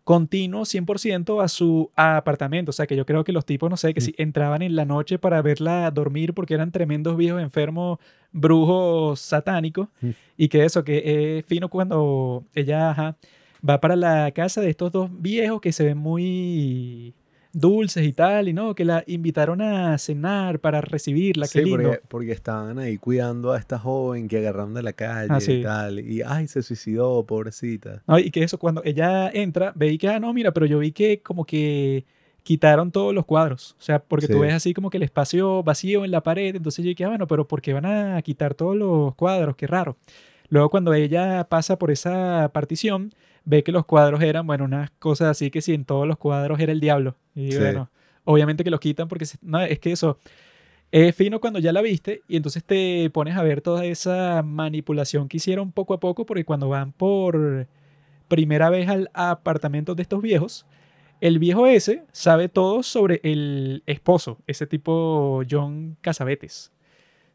continuo 0.04 0.66
100% 0.66 1.42
a 1.42 1.48
su 1.48 1.92
apartamento. 1.96 2.72
O 2.72 2.74
sea, 2.74 2.88
que 2.88 2.96
yo 2.96 3.06
creo 3.06 3.24
que 3.24 3.32
los 3.32 3.46
tipos, 3.46 3.70
no 3.70 3.78
sé, 3.78 3.94
que 3.94 4.02
Mm. 4.02 4.04
si 4.04 4.16
entraban 4.18 4.62
en 4.62 4.76
la 4.76 4.86
noche 4.86 5.18
para 5.20 5.42
verla 5.42 5.90
dormir 5.92 6.34
porque 6.34 6.54
eran 6.56 6.72
tremendos 6.72 7.16
viejos 7.18 7.42
enfermos, 7.42 8.00
brujos 8.32 9.20
satánicos, 9.20 9.88
Mm. 10.02 10.10
y 10.38 10.48
que 10.50 10.66
eso, 10.66 10.84
que 10.84 11.38
es 11.40 11.46
fino 11.46 11.70
cuando 11.70 12.44
ella 12.54 12.90
ajá, 12.92 13.16
va 13.68 13.80
para 13.80 13.96
la 13.96 14.32
casa 14.32 14.60
de 14.62 14.70
estos 14.70 14.92
dos 14.92 15.10
viejos 15.22 15.62
que 15.62 15.72
se 15.72 15.86
ven 15.86 15.98
muy 15.98 17.14
dulces 17.54 18.04
y 18.06 18.14
tal, 18.14 18.48
y 18.50 18.54
no, 18.54 18.74
que 18.74 18.84
la 18.84 19.04
invitaron 19.08 19.62
a 19.62 19.96
cenar 20.00 20.60
para 20.60 20.82
recibirla, 20.82 21.46
qué 21.48 21.60
Sí, 21.60 21.66
lindo. 21.66 21.84
porque, 21.90 22.02
porque 22.08 22.32
estaban 22.32 22.80
ahí 22.80 22.98
cuidando 22.98 23.52
a 23.52 23.60
esta 23.60 23.78
joven 23.78 24.28
que 24.28 24.40
agarraron 24.40 24.74
de 24.74 24.82
la 24.84 24.94
calle 24.94 25.28
Ah, 25.30 25.40
sí. 25.40 25.54
y 25.54 25.64
tal. 25.64 26.00
Y, 26.00 26.22
ay, 26.26 26.48
se 26.48 26.64
suicidó, 26.64 27.24
pobrecita. 27.26 28.02
No, 28.08 28.18
y 28.18 28.32
que 28.32 28.44
eso, 28.44 28.58
cuando 28.58 28.82
ella 28.84 29.30
entra, 29.30 29.72
veí 29.76 29.98
que, 30.00 30.10
ah, 30.10 30.20
no, 30.20 30.34
mira, 30.34 30.52
pero 30.52 30.66
yo 30.66 30.80
vi 30.80 30.92
que 30.92 31.22
como 31.22 31.46
que 31.46 32.06
quitaron 32.42 32.92
todos 32.92 33.14
los 33.14 33.26
cuadros. 33.26 33.76
O 33.80 33.82
sea, 33.84 34.00
porque 34.00 34.28
tú 34.28 34.40
ves 34.40 34.54
así 34.54 34.74
como 34.74 34.90
que 34.90 34.98
el 34.98 35.04
espacio 35.04 35.62
vacío 35.64 36.04
en 36.04 36.12
la 36.12 36.22
pared. 36.24 36.56
Entonces 36.56 36.84
yo 36.84 36.90
dije, 36.90 37.06
ah, 37.06 37.10
bueno, 37.10 37.28
pero 37.28 37.48
¿por 37.48 37.62
qué 37.62 37.72
van 37.74 37.86
a 37.86 38.22
quitar 38.24 38.54
todos 38.56 38.76
los 38.76 39.16
cuadros? 39.16 39.56
Qué 39.56 39.68
raro. 39.68 39.96
Luego 40.50 40.70
cuando 40.70 40.94
ella 40.94 41.46
pasa 41.50 41.78
por 41.80 41.90
esa 41.92 42.50
partición, 42.54 43.14
ve 43.46 43.64
que 43.64 43.72
los 43.72 43.86
cuadros 43.86 44.22
eran, 44.22 44.46
bueno, 44.48 44.66
unas 44.66 44.90
cosas 45.00 45.30
así 45.30 45.52
que 45.52 45.62
si 45.62 45.74
en 45.74 45.86
todos 45.86 46.08
los 46.08 46.18
cuadros 46.18 46.60
era 46.60 46.72
el 46.72 46.80
diablo. 46.80 47.16
Y 47.36 47.52
Sí. 47.54 47.60
bueno, 47.60 47.90
obviamente 48.26 48.64
que 48.64 48.70
los 48.72 48.80
quitan 48.80 49.08
porque, 49.08 49.26
se- 49.26 49.38
no, 49.42 49.62
es 49.62 49.80
que 49.80 49.92
eso... 49.92 50.18
Es 50.92 51.16
fino 51.16 51.40
cuando 51.42 51.58
ya 51.58 51.74
la 51.74 51.82
viste 51.82 52.22
y 52.28 52.36
entonces 52.38 52.64
te 52.64 53.10
pones 53.10 53.36
a 53.36 53.42
ver 53.42 53.62
toda 53.62 53.84
esa 53.84 54.44
manipulación 54.44 55.28
que 55.28 55.38
hicieron 55.38 55.72
poco 55.72 55.96
a 55.96 56.00
poco 56.00 56.24
porque 56.24 56.46
cuando 56.46 56.70
van 56.70 56.92
por 56.92 57.66
primera 58.28 58.70
vez 58.70 58.88
al 58.88 59.10
apartamento 59.16 59.96
de 59.96 60.04
estos 60.04 60.22
viejos, 60.22 60.68
el 61.20 61.40
viejo 61.40 61.66
ese 61.66 62.04
sabe 62.12 62.48
todo 62.48 62.84
sobre 62.84 63.22
el 63.24 63.82
esposo, 63.88 64.38
ese 64.46 64.68
tipo 64.68 65.42
John 65.50 65.98
Casabetes. 66.02 66.72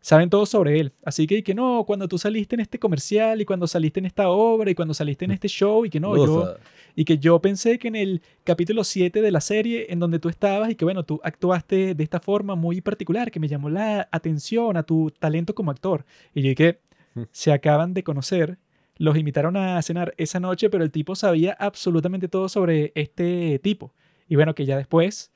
Saben 0.01 0.31
todo 0.31 0.47
sobre 0.47 0.81
él. 0.81 0.93
Así 1.05 1.27
que, 1.27 1.39
y 1.39 1.43
que 1.43 1.55
no, 1.55 1.85
cuando 1.87 2.09
tú 2.09 2.19
saliste 2.19 2.57
en 2.57 2.61
este 2.61 2.79
comercial 2.79 3.41
y 3.41 3.45
cuando 3.45 3.67
saliste 3.67 4.01
en 4.01 4.07
esta 4.07 4.29
obra 4.29 4.71
y 4.71 4.75
cuando 4.75 4.95
saliste 4.95 5.25
en 5.25 5.33
este 5.33 5.49
show 5.49 5.85
y 5.85 5.91
que 5.91 6.01
no, 6.01 6.17
yo, 6.17 6.55
y 6.95 7.05
que 7.05 7.19
yo 7.19 7.41
pensé 7.41 7.79
que 7.79 7.89
en 7.89 7.97
el 7.97 8.23
capítulo 8.45 8.85
7 8.85 9.21
de 9.21 9.31
la 9.31 9.41
serie 9.41 9.87
en 9.91 9.99
donde 9.99 10.19
tú 10.19 10.29
estabas 10.29 10.71
y 10.71 10.75
que 10.77 10.85
bueno, 10.85 11.05
tú 11.05 11.21
actuaste 11.23 11.95
de 11.95 12.05
esta 12.05 12.21
forma 12.21 12.55
muy 12.55 12.81
particular 12.81 13.31
que 13.31 13.41
me 13.41 13.49
llamó 13.49 13.69
la 13.71 14.09
atención 14.13 14.77
a 14.77 14.83
tu 14.85 15.11
talento 15.11 15.55
como 15.55 15.71
actor. 15.71 16.05
Y 16.35 16.43
yo 16.43 16.49
dije, 16.51 16.81
Hmm. 17.19 17.25
se 17.33 17.53
acaban 17.53 17.95
de 17.95 18.03
conocer, 18.03 18.59
los 18.97 19.17
invitaron 19.17 19.57
a 19.57 19.81
cenar 19.83 20.15
esa 20.17 20.41
noche, 20.41 20.71
pero 20.71 20.85
el 20.85 20.91
tipo 20.91 21.15
sabía 21.15 21.57
absolutamente 21.59 22.29
todo 22.29 22.49
sobre 22.49 22.93
este 22.95 23.59
tipo. 23.61 23.93
Y 24.29 24.37
bueno, 24.37 24.55
que 24.55 24.67
ya 24.67 24.77
después 24.77 25.33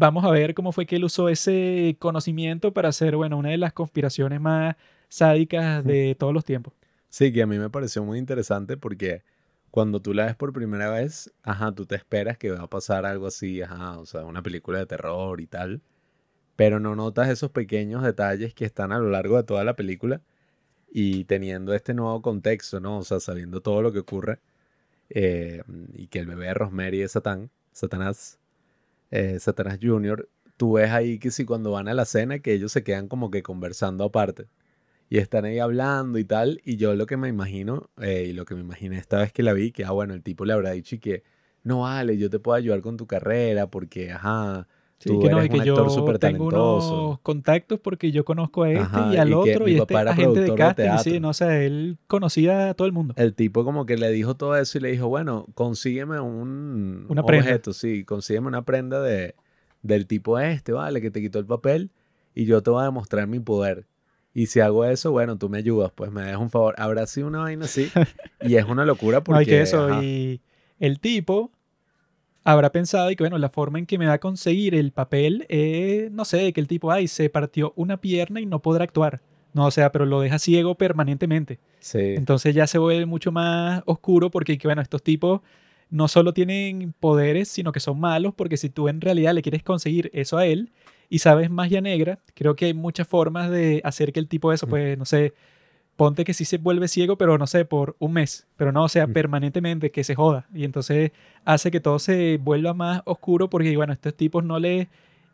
vamos 0.00 0.24
a 0.24 0.30
ver 0.30 0.54
cómo 0.54 0.72
fue 0.72 0.86
que 0.86 0.96
él 0.96 1.04
usó 1.04 1.28
ese 1.28 1.96
conocimiento 1.98 2.72
para 2.72 2.88
hacer, 2.88 3.16
bueno, 3.16 3.36
una 3.36 3.50
de 3.50 3.58
las 3.58 3.72
conspiraciones 3.72 4.40
más 4.40 4.76
sádicas 5.08 5.84
de 5.84 6.16
todos 6.18 6.32
los 6.32 6.44
tiempos. 6.44 6.72
Sí, 7.10 7.32
que 7.32 7.42
a 7.42 7.46
mí 7.46 7.58
me 7.58 7.70
pareció 7.70 8.02
muy 8.02 8.18
interesante 8.18 8.76
porque 8.76 9.22
cuando 9.70 10.00
tú 10.00 10.14
la 10.14 10.26
ves 10.26 10.36
por 10.36 10.52
primera 10.52 10.90
vez, 10.90 11.32
ajá, 11.42 11.72
tú 11.72 11.84
te 11.84 11.96
esperas 11.96 12.38
que 12.38 12.50
va 12.50 12.62
a 12.62 12.66
pasar 12.66 13.04
algo 13.04 13.26
así, 13.26 13.60
ajá, 13.62 13.98
o 13.98 14.06
sea, 14.06 14.24
una 14.24 14.42
película 14.42 14.78
de 14.78 14.86
terror 14.86 15.40
y 15.40 15.46
tal, 15.46 15.82
pero 16.56 16.80
no 16.80 16.96
notas 16.96 17.28
esos 17.28 17.50
pequeños 17.50 18.02
detalles 18.02 18.54
que 18.54 18.64
están 18.64 18.92
a 18.92 18.98
lo 18.98 19.10
largo 19.10 19.36
de 19.36 19.44
toda 19.44 19.64
la 19.64 19.76
película 19.76 20.22
y 20.90 21.24
teniendo 21.24 21.74
este 21.74 21.94
nuevo 21.94 22.22
contexto, 22.22 22.80
¿no? 22.80 22.98
O 22.98 23.04
sea, 23.04 23.20
sabiendo 23.20 23.60
todo 23.60 23.82
lo 23.82 23.92
que 23.92 24.00
ocurre 24.00 24.38
eh, 25.10 25.62
y 25.94 26.06
que 26.08 26.20
el 26.20 26.26
bebé 26.26 26.46
de 26.46 26.54
Rosemary 26.54 27.02
es 27.02 27.12
Satán, 27.12 27.50
Satanás, 27.72 28.39
eh, 29.10 29.38
Satanás 29.40 29.78
Jr., 29.82 30.28
tú 30.56 30.74
ves 30.74 30.90
ahí 30.90 31.18
que 31.18 31.30
si 31.30 31.44
cuando 31.44 31.72
van 31.72 31.88
a 31.88 31.94
la 31.94 32.04
cena 32.04 32.40
que 32.40 32.52
ellos 32.52 32.72
se 32.72 32.84
quedan 32.84 33.08
como 33.08 33.30
que 33.30 33.42
conversando 33.42 34.04
aparte 34.04 34.48
y 35.10 35.18
están 35.18 35.44
ahí 35.44 35.58
hablando 35.58 36.18
y 36.18 36.24
tal. 36.24 36.60
Y 36.64 36.76
yo 36.76 36.94
lo 36.94 37.06
que 37.06 37.16
me 37.16 37.28
imagino, 37.28 37.90
eh, 38.00 38.26
y 38.28 38.32
lo 38.32 38.44
que 38.46 38.54
me 38.54 38.60
imaginé 38.62 38.98
esta 38.98 39.18
vez 39.18 39.32
que 39.32 39.42
la 39.42 39.52
vi, 39.52 39.72
que, 39.72 39.84
ah, 39.84 39.90
bueno, 39.90 40.14
el 40.14 40.22
tipo 40.22 40.44
le 40.44 40.52
habrá 40.54 40.70
dicho 40.70 40.94
y 40.96 40.98
que, 41.00 41.24
no 41.64 41.80
vale, 41.80 42.16
yo 42.16 42.30
te 42.30 42.38
puedo 42.38 42.56
ayudar 42.56 42.80
con 42.80 42.96
tu 42.96 43.06
carrera 43.06 43.68
porque, 43.70 44.12
ajá, 44.12 44.68
Sí, 45.02 45.08
tú 45.08 45.18
que 45.18 45.30
no, 45.30 45.38
eres 45.38 45.46
y 45.46 45.48
que 45.48 45.54
un 45.56 45.78
actor 45.78 45.90
súper 45.90 46.18
tengo 46.18 46.50
talentoso. 46.50 47.06
unos 47.06 47.20
contactos 47.20 47.80
porque 47.80 48.12
yo 48.12 48.22
conozco 48.26 48.64
a 48.64 48.68
este 48.70 48.82
Ajá, 48.82 49.14
y 49.14 49.16
al 49.16 49.30
y 49.30 49.32
otro 49.32 49.66
y 49.66 49.78
este 49.78 49.96
agente 49.96 50.40
de 50.40 50.50
de 50.50 50.54
casting. 50.54 50.84
y 50.94 50.98
sí, 50.98 51.20
no, 51.20 51.30
o 51.30 51.32
sea, 51.32 51.62
él 51.62 51.96
conocía 52.06 52.68
a 52.68 52.74
todo 52.74 52.86
el 52.86 52.92
mundo. 52.92 53.14
El 53.16 53.34
tipo 53.34 53.64
como 53.64 53.86
que 53.86 53.96
le 53.96 54.10
dijo 54.10 54.34
todo 54.34 54.54
eso 54.56 54.76
y 54.76 54.82
le 54.82 54.90
dijo, 54.92 55.08
bueno, 55.08 55.46
consígueme 55.54 56.20
un 56.20 57.06
Una 57.08 57.22
prenda. 57.24 57.46
objeto, 57.46 57.72
sí, 57.72 58.04
consígueme 58.04 58.48
una 58.48 58.62
prenda 58.66 59.00
de, 59.00 59.34
del 59.80 60.06
tipo 60.06 60.38
este, 60.38 60.72
vale, 60.72 61.00
que 61.00 61.10
te 61.10 61.22
quitó 61.22 61.38
el 61.38 61.46
papel 61.46 61.90
y 62.34 62.44
yo 62.44 62.62
te 62.62 62.68
voy 62.68 62.82
a 62.82 62.84
demostrar 62.84 63.26
mi 63.26 63.40
poder. 63.40 63.86
Y 64.34 64.46
si 64.46 64.60
hago 64.60 64.84
eso, 64.84 65.10
bueno, 65.12 65.38
tú 65.38 65.48
me 65.48 65.56
ayudas, 65.56 65.92
pues 65.94 66.12
me 66.12 66.22
dejas 66.22 66.40
un 66.40 66.50
favor. 66.50 66.74
Habrá 66.78 67.06
sido 67.06 67.26
una 67.26 67.38
vaina 67.40 67.64
así 67.64 67.88
y 68.42 68.56
es 68.56 68.66
una 68.66 68.84
locura 68.84 69.24
porque... 69.24 69.36
no, 69.38 69.42
y 69.42 69.46
que 69.46 69.62
eso, 69.62 69.86
ajá, 69.88 70.04
y 70.04 70.42
el 70.78 71.00
tipo 71.00 71.50
habrá 72.44 72.70
pensado 72.72 73.10
y 73.10 73.16
que 73.16 73.22
bueno, 73.22 73.38
la 73.38 73.48
forma 73.50 73.78
en 73.78 73.86
que 73.86 73.98
me 73.98 74.06
va 74.06 74.14
a 74.14 74.18
conseguir 74.20 74.74
el 74.74 74.92
papel 74.92 75.46
es, 75.48 76.10
no 76.10 76.24
sé, 76.24 76.52
que 76.52 76.60
el 76.60 76.68
tipo, 76.68 76.90
ay, 76.90 77.06
se 77.08 77.28
partió 77.30 77.72
una 77.76 77.98
pierna 78.00 78.40
y 78.40 78.46
no 78.46 78.60
podrá 78.60 78.84
actuar. 78.84 79.20
No, 79.52 79.66
o 79.66 79.70
sea, 79.70 79.90
pero 79.90 80.06
lo 80.06 80.20
deja 80.20 80.38
ciego 80.38 80.76
permanentemente. 80.76 81.58
sí. 81.80 81.98
Entonces 81.98 82.54
ya 82.54 82.66
se 82.66 82.78
vuelve 82.78 83.04
mucho 83.06 83.32
más 83.32 83.82
oscuro 83.84 84.30
porque, 84.30 84.56
que, 84.58 84.68
bueno, 84.68 84.80
estos 84.80 85.02
tipos 85.02 85.40
no 85.90 86.06
solo 86.06 86.32
tienen 86.32 86.94
poderes, 87.00 87.48
sino 87.48 87.72
que 87.72 87.80
son 87.80 87.98
malos, 87.98 88.32
porque 88.34 88.56
si 88.56 88.70
tú 88.70 88.88
en 88.88 89.00
realidad 89.00 89.34
le 89.34 89.42
quieres 89.42 89.64
conseguir 89.64 90.08
eso 90.14 90.38
a 90.38 90.46
él 90.46 90.70
y 91.08 91.18
sabes 91.18 91.50
magia 91.50 91.80
negra, 91.80 92.20
creo 92.34 92.54
que 92.54 92.66
hay 92.66 92.74
muchas 92.74 93.08
formas 93.08 93.50
de 93.50 93.80
hacer 93.82 94.12
que 94.12 94.20
el 94.20 94.28
tipo 94.28 94.52
eso, 94.52 94.66
Mm. 94.66 94.70
pues, 94.70 94.96
no 94.98 95.04
sé, 95.04 95.34
ponte 96.00 96.24
que 96.24 96.32
sí 96.32 96.46
se 96.46 96.56
vuelve 96.56 96.88
ciego, 96.88 97.18
pero 97.18 97.36
no 97.36 97.46
sé, 97.46 97.66
por 97.66 97.94
un 97.98 98.14
mes, 98.14 98.46
pero 98.56 98.72
no, 98.72 98.84
o 98.84 98.88
sea, 98.88 99.06
Mm. 99.06 99.12
permanentemente, 99.12 99.90
que 99.90 100.02
se 100.02 100.14
joda. 100.14 100.48
Y 100.54 100.64
entonces 100.64 101.12
hace 101.44 101.70
que 101.70 101.78
todo 101.78 101.98
se 101.98 102.38
vuelva 102.42 102.72
más 102.72 103.02
oscuro 103.04 103.50
porque, 103.50 103.76
bueno, 103.76 103.92
a 103.92 103.96
estos 103.96 104.14
tipos 104.14 104.42
no 104.42 104.58
les 104.58 104.88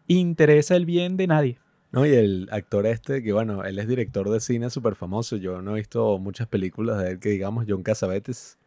interesa 0.08 0.74
el 0.74 0.84
bien 0.84 1.16
de 1.16 1.28
nadie. 1.28 1.58
No, 1.92 2.04
y 2.04 2.10
el 2.16 2.48
actor 2.50 2.84
este, 2.86 3.22
que 3.22 3.32
bueno, 3.32 3.62
él 3.62 3.78
es 3.78 3.86
director 3.86 4.28
de 4.28 4.40
cine 4.40 4.68
súper 4.68 4.96
famoso. 4.96 5.36
Yo 5.36 5.62
no 5.62 5.70
he 5.70 5.74
visto 5.76 6.18
muchas 6.18 6.48
películas 6.48 7.00
de 7.00 7.12
él 7.12 7.20
que 7.20 7.28
digamos 7.28 7.64
John 7.68 7.84
Casabetes, 7.84 8.58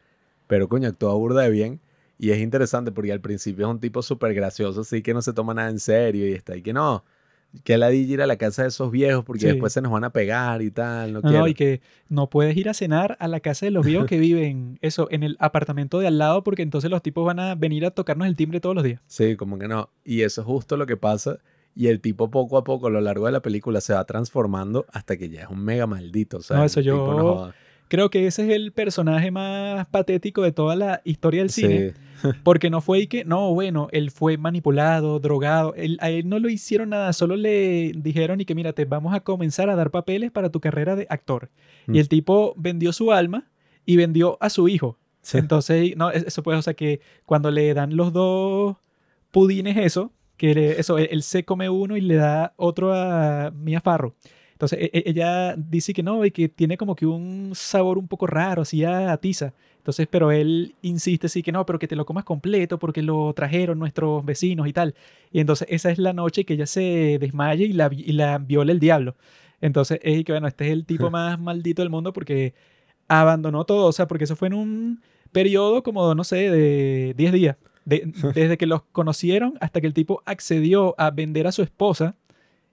pero 0.47 0.69
coño, 0.69 0.87
actúa 0.87 1.13
burda 1.15 1.41
de 1.41 1.49
bien. 1.49 1.81
Y 2.17 2.31
es 2.31 2.39
interesante 2.39 2.93
porque 2.93 3.11
al 3.11 3.19
principio 3.19 3.65
es 3.65 3.71
un 3.71 3.81
tipo 3.81 4.01
súper 4.01 4.33
gracioso, 4.33 4.81
así 4.81 5.01
que 5.01 5.13
no 5.13 5.21
se 5.21 5.33
toma 5.33 5.53
nada 5.53 5.69
en 5.69 5.79
serio 5.79 6.25
y 6.25 6.31
está 6.31 6.53
ahí 6.53 6.61
que 6.61 6.71
no, 6.71 7.03
que 7.63 7.77
la 7.79 7.89
di 7.89 7.99
ir 7.99 8.21
a 8.21 8.27
la 8.27 8.37
casa 8.37 8.61
de 8.61 8.67
esos 8.67 8.91
viejos 8.91 9.25
porque 9.25 9.41
Sí. 9.41 9.47
después 9.47 9.73
se 9.73 9.81
nos 9.81 9.91
van 9.91 10.03
a 10.03 10.11
pegar 10.11 10.61
y 10.61 10.69
tal, 10.71 11.13
no, 11.13 11.19
No, 11.21 11.29
quiero. 11.29 11.39
no, 11.39 11.47
y 11.47 11.53
que 11.55 11.81
no 12.07 12.29
puedes 12.29 12.55
ir 12.55 12.69
a 12.69 12.73
cenar 12.73 13.17
a 13.19 13.27
la 13.27 13.39
casa 13.39 13.65
de 13.65 13.71
los 13.71 13.85
viejos 13.85 14.05
que 14.07 14.19
viven, 14.19 14.77
eso, 14.81 15.07
en 15.11 15.23
el 15.23 15.35
apartamento 15.39 15.99
de 15.99 16.07
al 16.07 16.17
lado, 16.19 16.43
porque 16.43 16.61
entonces 16.61 16.91
los 16.91 17.01
tipos 17.01 17.25
van 17.25 17.39
a 17.39 17.55
venir 17.55 17.85
a 17.85 17.91
tocarnos 17.91 18.27
el 18.27 18.35
timbre 18.35 18.59
todos 18.59 18.75
los 18.75 18.83
días. 18.83 19.01
Sí, 19.07 19.35
como 19.35 19.57
que 19.57 19.67
no. 19.67 19.89
Y 20.03 20.21
eso 20.21 20.41
es 20.41 20.47
justo 20.47 20.77
lo 20.77 20.85
que 20.85 20.97
pasa. 20.97 21.39
Y 21.75 21.87
el 21.87 22.01
tipo 22.01 22.29
poco 22.29 22.57
a 22.57 22.63
poco 22.63 22.87
a 22.87 22.89
lo 22.89 22.99
largo 23.01 23.25
de 23.27 23.31
la 23.31 23.41
película 23.41 23.79
se 23.81 23.93
va 23.93 24.03
transformando 24.05 24.85
hasta 24.91 25.17
que 25.17 25.29
ya 25.29 25.43
es 25.43 25.49
un 25.49 25.63
mega 25.63 25.87
maldito. 25.87 26.37
O 26.37 26.41
sea, 26.41 26.57
No, 26.57 26.63
eso 26.65 26.81
yo- 26.81 26.97
no. 27.47 27.53
Creo 27.89 28.09
que 28.09 28.25
ese 28.27 28.43
es 28.43 28.49
el 28.55 28.71
personaje 28.71 29.29
más 29.31 29.85
patético 29.87 30.41
de 30.43 30.51
toda 30.53 30.75
la 30.77 31.01
historia 31.03 31.41
del 31.41 31.49
cine, 31.49 31.93
Sí. 32.21 32.27
porque 32.43 32.69
no 32.69 32.79
fue 32.81 32.99
y 32.99 33.07
que, 33.07 33.25
no, 33.25 33.53
bueno, 33.53 33.87
él 33.91 34.11
fue 34.11 34.37
manipulado, 34.37 35.19
drogado, 35.19 35.73
él- 35.75 35.97
a 36.01 36.09
él 36.09 36.29
no 36.29 36.39
lo 36.39 36.49
hicieron 36.49 36.89
nada, 36.89 37.11
solo 37.13 37.35
le 37.35 37.91
dijeron 37.95 38.39
y 38.41 38.45
que, 38.45 38.55
mira, 38.55 38.73
te 38.73 38.85
vamos 38.85 39.13
a 39.13 39.19
comenzar 39.21 39.69
a 39.69 39.75
dar 39.75 39.89
papeles 39.91 40.31
para 40.31 40.49
tu 40.49 40.59
carrera 40.59 40.95
de 40.95 41.07
actor. 41.09 41.49
Mm. 41.87 41.95
Y 41.95 41.99
el 41.99 42.07
tipo 42.09 42.53
vendió 42.57 42.93
su 42.93 43.11
alma 43.11 43.49
y 43.85 43.95
vendió 43.95 44.37
a 44.39 44.49
su 44.49 44.67
hijo. 44.67 44.97
Sí. 45.21 45.37
Entonces, 45.37 45.97
no, 45.97 46.11
es- 46.11 46.23
eso 46.27 46.43
pues, 46.43 46.57
o 46.57 46.61
sea, 46.61 46.73
que 46.75 47.01
cuando 47.25 47.51
le 47.51 47.73
dan 47.73 47.95
los 47.95 48.13
dos 48.13 48.77
pudines 49.31 49.77
eso, 49.77 50.11
que 50.37 50.53
le- 50.53 50.79
eso, 50.79 50.97
él, 50.97 51.07
él 51.11 51.23
se 51.23 51.43
come 51.43 51.69
uno 51.69 51.97
y 51.97 52.01
le 52.01 52.15
da 52.15 52.53
otro 52.57 52.93
a 52.93 53.51
Mia 53.51 53.81
Farro. 53.81 54.15
Entonces, 54.59 54.79
e- 54.81 54.91
e- 54.93 55.03
ella 55.09 55.55
dice 55.55 55.93
que 55.93 56.03
no, 56.03 56.25
y 56.25 56.31
que 56.31 56.49
tiene 56.49 56.75
como 56.75 56.93
que 56.93 57.05
un 57.05 57.51
sabor 57.55 57.97
un 57.97 58.09
poco 58.09 58.27
raro, 58.27 58.63
así 58.63 58.83
a 58.83 59.15
tiza. 59.15 59.53
Entonces, 59.77 60.05
pero 60.11 60.31
él 60.33 60.75
insiste 60.81 61.29
sí 61.29 61.41
que 61.41 61.53
no, 61.53 61.65
pero 61.65 61.79
que 61.79 61.87
te 61.87 61.95
lo 61.95 62.05
comas 62.05 62.25
completo 62.25 62.77
porque 62.77 63.01
lo 63.01 63.31
trajeron 63.33 63.79
nuestros 63.79 64.25
vecinos 64.25 64.67
y 64.67 64.73
tal. 64.73 64.95
Y 65.31 65.39
entonces 65.39 65.65
esa 65.71 65.89
es 65.91 65.97
la 65.97 66.11
noche 66.11 66.43
que 66.43 66.55
ella 66.55 66.65
se 66.65 67.17
desmaya 67.21 67.63
y 67.65 67.71
la, 67.71 67.89
y 67.89 68.11
la 68.11 68.37
viola 68.37 68.73
el 68.73 68.81
diablo. 68.81 69.15
Entonces, 69.61 69.99
es 70.03 70.25
que 70.25 70.33
bueno, 70.33 70.47
este 70.47 70.65
es 70.67 70.73
el 70.73 70.85
tipo 70.85 71.09
más 71.09 71.39
maldito 71.39 71.81
del 71.81 71.89
mundo 71.89 72.11
porque 72.11 72.53
abandonó 73.07 73.63
todo, 73.63 73.87
o 73.87 73.91
sea, 73.93 74.07
porque 74.07 74.25
eso 74.25 74.35
fue 74.35 74.49
en 74.49 74.55
un 74.55 75.01
periodo 75.31 75.83
como, 75.83 76.13
no 76.15 76.23
sé, 76.25 76.49
de 76.51 77.13
10 77.15 77.31
días. 77.31 77.55
De- 77.85 78.11
desde 78.35 78.57
que 78.57 78.65
los 78.67 78.83
conocieron 78.91 79.53
hasta 79.61 79.79
que 79.79 79.87
el 79.87 79.93
tipo 79.93 80.21
accedió 80.25 80.95
a 80.97 81.11
vender 81.11 81.47
a 81.47 81.51
su 81.53 81.61
esposa 81.63 82.15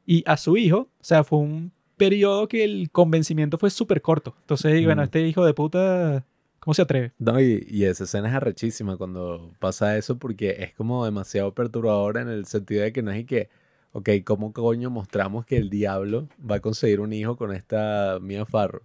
y 0.05 0.23
a 0.27 0.37
su 0.37 0.57
hijo, 0.57 0.79
o 0.79 1.05
sea, 1.05 1.25
fue 1.25 1.39
un 1.39 1.73
periodo 1.97 2.49
que 2.49 2.65
el 2.65 2.91
convencimiento 2.91 3.59
fue 3.59 3.71
súper 3.71 4.03
corto. 4.03 4.35
Entonces, 4.41 4.85
bueno, 4.85 5.03
Mm. 5.03 5.05
este 5.05 5.27
hijo 5.27 5.45
de 5.45 5.55
puta, 5.55 6.25
¿cómo 6.61 6.75
se 6.75 6.83
atreve? 6.83 7.13
No, 7.19 7.41
y, 7.41 7.67
y 7.69 7.85
esa 7.85 8.05
escena 8.05 8.29
es 8.29 8.35
arrechísima 8.35 8.97
cuando 8.97 9.53
pasa 9.59 9.97
eso 9.97 10.19
porque 10.19 10.57
es 10.61 10.75
como 10.75 11.05
demasiado 11.05 11.55
perturbadora 11.55 12.21
en 12.23 12.29
el 12.29 12.47
sentido 12.47 12.83
de 12.83 12.93
que 12.93 13.03
no 13.03 13.11
es 13.11 13.21
y 13.21 13.25
que, 13.25 13.49
ok, 13.93 14.11
¿cómo 14.25 14.53
coño 14.53 14.91
mostramos 14.91 15.47
que 15.47 15.57
el 15.57 15.71
diablo 15.71 16.29
va 16.49 16.57
a 16.57 16.61
conseguir 16.61 17.01
un 17.01 17.13
hijo 17.13 17.37
con 17.37 17.53
esta 17.53 18.19
Mia 18.21 18.45
Farro? 18.45 18.83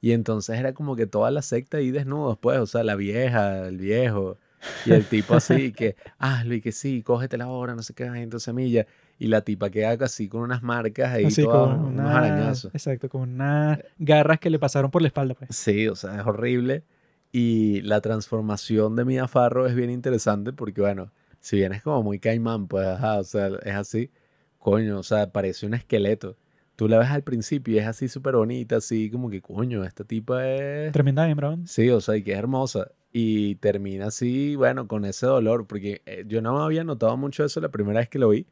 Y 0.00 0.12
entonces 0.12 0.58
era 0.58 0.72
como 0.74 0.94
que 0.94 1.06
toda 1.06 1.30
la 1.30 1.42
secta 1.42 1.78
ahí 1.78 1.90
desnudos, 1.90 2.38
pues, 2.38 2.58
o 2.58 2.66
sea, 2.66 2.84
la 2.84 2.94
vieja, 2.96 3.66
el 3.66 3.78
viejo, 3.78 4.36
Y 4.84 4.92
el 4.92 5.04
tipo 5.04 5.34
así, 5.34 5.72
que 5.72 5.96
hazlo 6.18 6.54
y 6.54 6.60
que 6.60 6.72
sí, 6.72 7.02
cógete 7.02 7.36
la 7.38 7.48
hora, 7.48 7.74
no 7.74 7.82
sé 7.82 7.94
qué, 7.94 8.04
entonces 8.04 8.44
semilla. 8.44 8.86
Y 9.18 9.28
la 9.28 9.40
tipa 9.40 9.70
queda 9.70 9.92
así 10.04 10.28
con 10.28 10.42
unas 10.42 10.62
marcas 10.62 11.12
ahí, 11.12 11.24
Así 11.24 11.42
todas, 11.42 11.76
con 11.76 11.86
unos 11.86 12.10
arañazos. 12.10 12.74
Exacto, 12.74 13.08
con 13.08 13.22
unas 13.22 13.78
garras 13.98 14.38
que 14.40 14.50
le 14.50 14.58
pasaron 14.58 14.90
por 14.90 15.00
la 15.00 15.08
espalda, 15.08 15.34
pues. 15.34 15.56
Sí, 15.56 15.88
o 15.88 15.94
sea, 15.94 16.20
es 16.20 16.26
horrible. 16.26 16.84
Y 17.32 17.80
la 17.82 18.00
transformación 18.00 18.94
de 18.96 19.04
Mia 19.04 19.26
Farrow 19.26 19.66
es 19.66 19.74
bien 19.74 19.90
interesante 19.90 20.52
porque, 20.52 20.80
bueno, 20.80 21.12
si 21.40 21.56
bien 21.56 21.72
es 21.72 21.82
como 21.82 22.02
muy 22.02 22.18
caimán, 22.18 22.66
pues, 22.66 22.86
ajá, 22.86 23.18
o 23.18 23.24
sea, 23.24 23.48
es 23.62 23.74
así, 23.74 24.10
coño, 24.58 24.98
o 24.98 25.02
sea, 25.02 25.30
parece 25.30 25.66
un 25.66 25.74
esqueleto. 25.74 26.36
Tú 26.76 26.88
la 26.88 26.98
ves 26.98 27.08
al 27.08 27.22
principio 27.22 27.74
y 27.74 27.78
es 27.78 27.86
así 27.86 28.08
súper 28.08 28.36
bonita, 28.36 28.76
así 28.76 29.10
como 29.10 29.30
que, 29.30 29.40
coño, 29.40 29.82
esta 29.84 30.04
tipa 30.04 30.46
es... 30.46 30.92
Tremenda 30.92 31.28
hembra. 31.28 31.56
Sí, 31.64 31.88
o 31.88 32.00
sea, 32.02 32.16
y 32.16 32.22
que 32.22 32.32
es 32.32 32.38
hermosa. 32.38 32.90
Y 33.12 33.54
termina 33.56 34.08
así, 34.08 34.56
bueno, 34.56 34.86
con 34.86 35.06
ese 35.06 35.24
dolor, 35.24 35.66
porque 35.66 36.02
eh, 36.04 36.24
yo 36.26 36.42
no 36.42 36.54
me 36.54 36.64
había 36.64 36.84
notado 36.84 37.16
mucho 37.16 37.44
eso 37.44 37.60
la 37.60 37.70
primera 37.70 38.00
vez 38.00 38.10
que 38.10 38.18
lo 38.18 38.28
vi, 38.28 38.46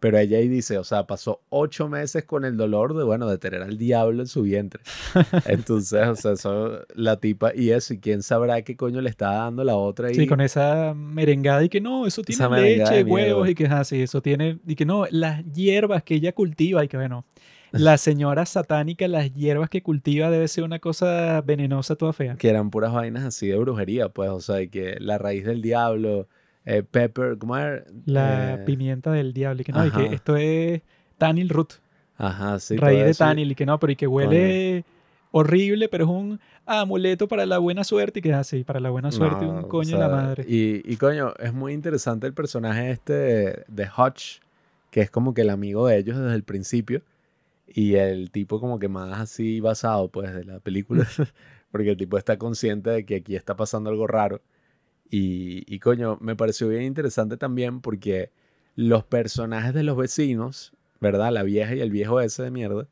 pero 0.00 0.18
ella 0.18 0.38
ahí 0.38 0.48
dice, 0.48 0.78
o 0.78 0.84
sea, 0.84 1.06
pasó 1.06 1.40
ocho 1.48 1.88
meses 1.88 2.24
con 2.24 2.44
el 2.44 2.56
dolor 2.56 2.96
de, 2.96 3.04
bueno, 3.04 3.28
de 3.28 3.38
tener 3.38 3.62
al 3.62 3.78
diablo 3.78 4.22
en 4.22 4.28
su 4.28 4.42
vientre. 4.42 4.82
Entonces, 5.46 6.06
o 6.06 6.16
sea, 6.16 6.32
eso, 6.32 6.80
la 6.94 7.18
tipa, 7.18 7.52
y 7.54 7.70
eso, 7.70 7.94
y 7.94 7.98
quién 7.98 8.22
sabrá 8.22 8.62
qué 8.62 8.76
coño 8.76 9.00
le 9.00 9.10
está 9.10 9.32
dando 9.32 9.64
la 9.64 9.76
otra. 9.76 10.08
Sí, 10.10 10.22
y 10.22 10.26
con 10.26 10.40
esa 10.40 10.94
merengada 10.94 11.64
y 11.64 11.68
que 11.68 11.80
no, 11.80 12.06
eso 12.06 12.22
tiene 12.22 12.48
leche, 12.60 13.02
huevos 13.02 13.48
y 13.48 13.54
que 13.54 13.66
así, 13.66 14.02
eso 14.02 14.22
tiene, 14.22 14.58
y 14.66 14.76
que 14.76 14.84
no, 14.84 15.06
las 15.10 15.44
hierbas 15.52 16.02
que 16.02 16.14
ella 16.14 16.32
cultiva 16.32 16.84
y 16.84 16.88
que 16.88 16.96
bueno, 16.96 17.24
la 17.72 17.98
señora 17.98 18.46
satánica, 18.46 19.08
las 19.08 19.34
hierbas 19.34 19.68
que 19.68 19.82
cultiva 19.82 20.30
debe 20.30 20.48
ser 20.48 20.64
una 20.64 20.78
cosa 20.78 21.40
venenosa 21.42 21.96
toda 21.96 22.12
fea. 22.12 22.36
que 22.36 22.48
eran 22.48 22.70
puras 22.70 22.92
vainas 22.92 23.24
así 23.24 23.48
de 23.48 23.56
brujería, 23.56 24.08
pues, 24.08 24.30
o 24.30 24.40
sea, 24.40 24.62
y 24.62 24.68
que 24.68 24.96
la 25.00 25.18
raíz 25.18 25.44
del 25.44 25.62
diablo, 25.62 26.28
eh, 26.64 26.82
pepper, 26.82 27.38
¿cómo 27.38 27.56
era? 27.56 27.84
La 28.06 28.54
Eh, 28.54 28.58
pimienta 28.64 29.10
del 29.12 29.32
diablo 29.32 29.62
y 29.62 29.64
que 29.64 29.72
no, 29.72 29.86
y 29.86 29.90
que 29.90 30.14
esto 30.14 30.36
es 30.36 30.82
Tanil 31.16 31.48
root, 31.48 31.74
Ajá, 32.16 32.58
sí. 32.58 32.76
raíz 32.76 33.04
de. 33.04 33.14
Tanil 33.14 33.52
y 33.52 33.54
que 33.54 33.66
no, 33.66 33.78
pero 33.78 33.92
y 33.92 33.96
que 33.96 34.06
huele 34.06 34.84
horrible, 35.30 35.88
pero 35.88 36.04
es 36.04 36.10
un 36.10 36.40
amuleto 36.66 37.28
para 37.28 37.44
la 37.46 37.58
buena 37.58 37.84
suerte 37.84 38.18
y 38.20 38.22
que 38.22 38.32
así, 38.32 38.64
para 38.64 38.80
la 38.80 38.90
buena 38.90 39.10
suerte 39.10 39.44
No, 39.44 39.52
un 39.52 39.64
o 39.64 39.68
coño 39.68 39.92
de 39.92 39.98
la 39.98 40.08
madre. 40.08 40.44
Y, 40.48 40.82
y 40.90 40.96
coño, 40.96 41.34
es 41.38 41.52
muy 41.52 41.72
interesante 41.72 42.26
el 42.26 42.34
personaje 42.34 42.90
este 42.90 43.12
de, 43.12 43.64
de 43.68 43.88
Hutch, 43.96 44.40
que 44.90 45.00
es 45.02 45.10
como 45.10 45.34
que 45.34 45.42
el 45.42 45.50
amigo 45.50 45.86
de 45.86 45.98
ellos 45.98 46.18
desde 46.18 46.34
el 46.34 46.42
principio. 46.44 47.02
Y 47.66 47.96
el 47.96 48.30
tipo 48.30 48.60
como 48.60 48.78
que 48.78 48.88
más 48.88 49.18
así 49.20 49.60
basado 49.60 50.08
pues 50.08 50.32
de 50.34 50.44
la 50.44 50.58
película. 50.60 51.06
porque 51.70 51.90
el 51.90 51.96
tipo 51.98 52.16
está 52.16 52.38
consciente 52.38 52.88
de 52.90 53.04
que 53.04 53.16
aquí 53.16 53.36
está 53.36 53.54
pasando 53.56 53.90
algo 53.90 54.06
raro. 54.06 54.40
Y, 55.10 55.64
y 55.72 55.78
coño, 55.78 56.18
me 56.20 56.36
pareció 56.36 56.68
bien 56.68 56.82
interesante 56.82 57.36
también 57.36 57.80
porque 57.80 58.30
los 58.76 59.04
personajes 59.04 59.72
de 59.74 59.82
los 59.82 59.96
vecinos, 59.96 60.72
¿verdad? 61.00 61.32
La 61.32 61.42
vieja 61.42 61.74
y 61.74 61.80
el 61.80 61.90
viejo 61.90 62.20
ese 62.20 62.42
de 62.42 62.50
mierda. 62.50 62.86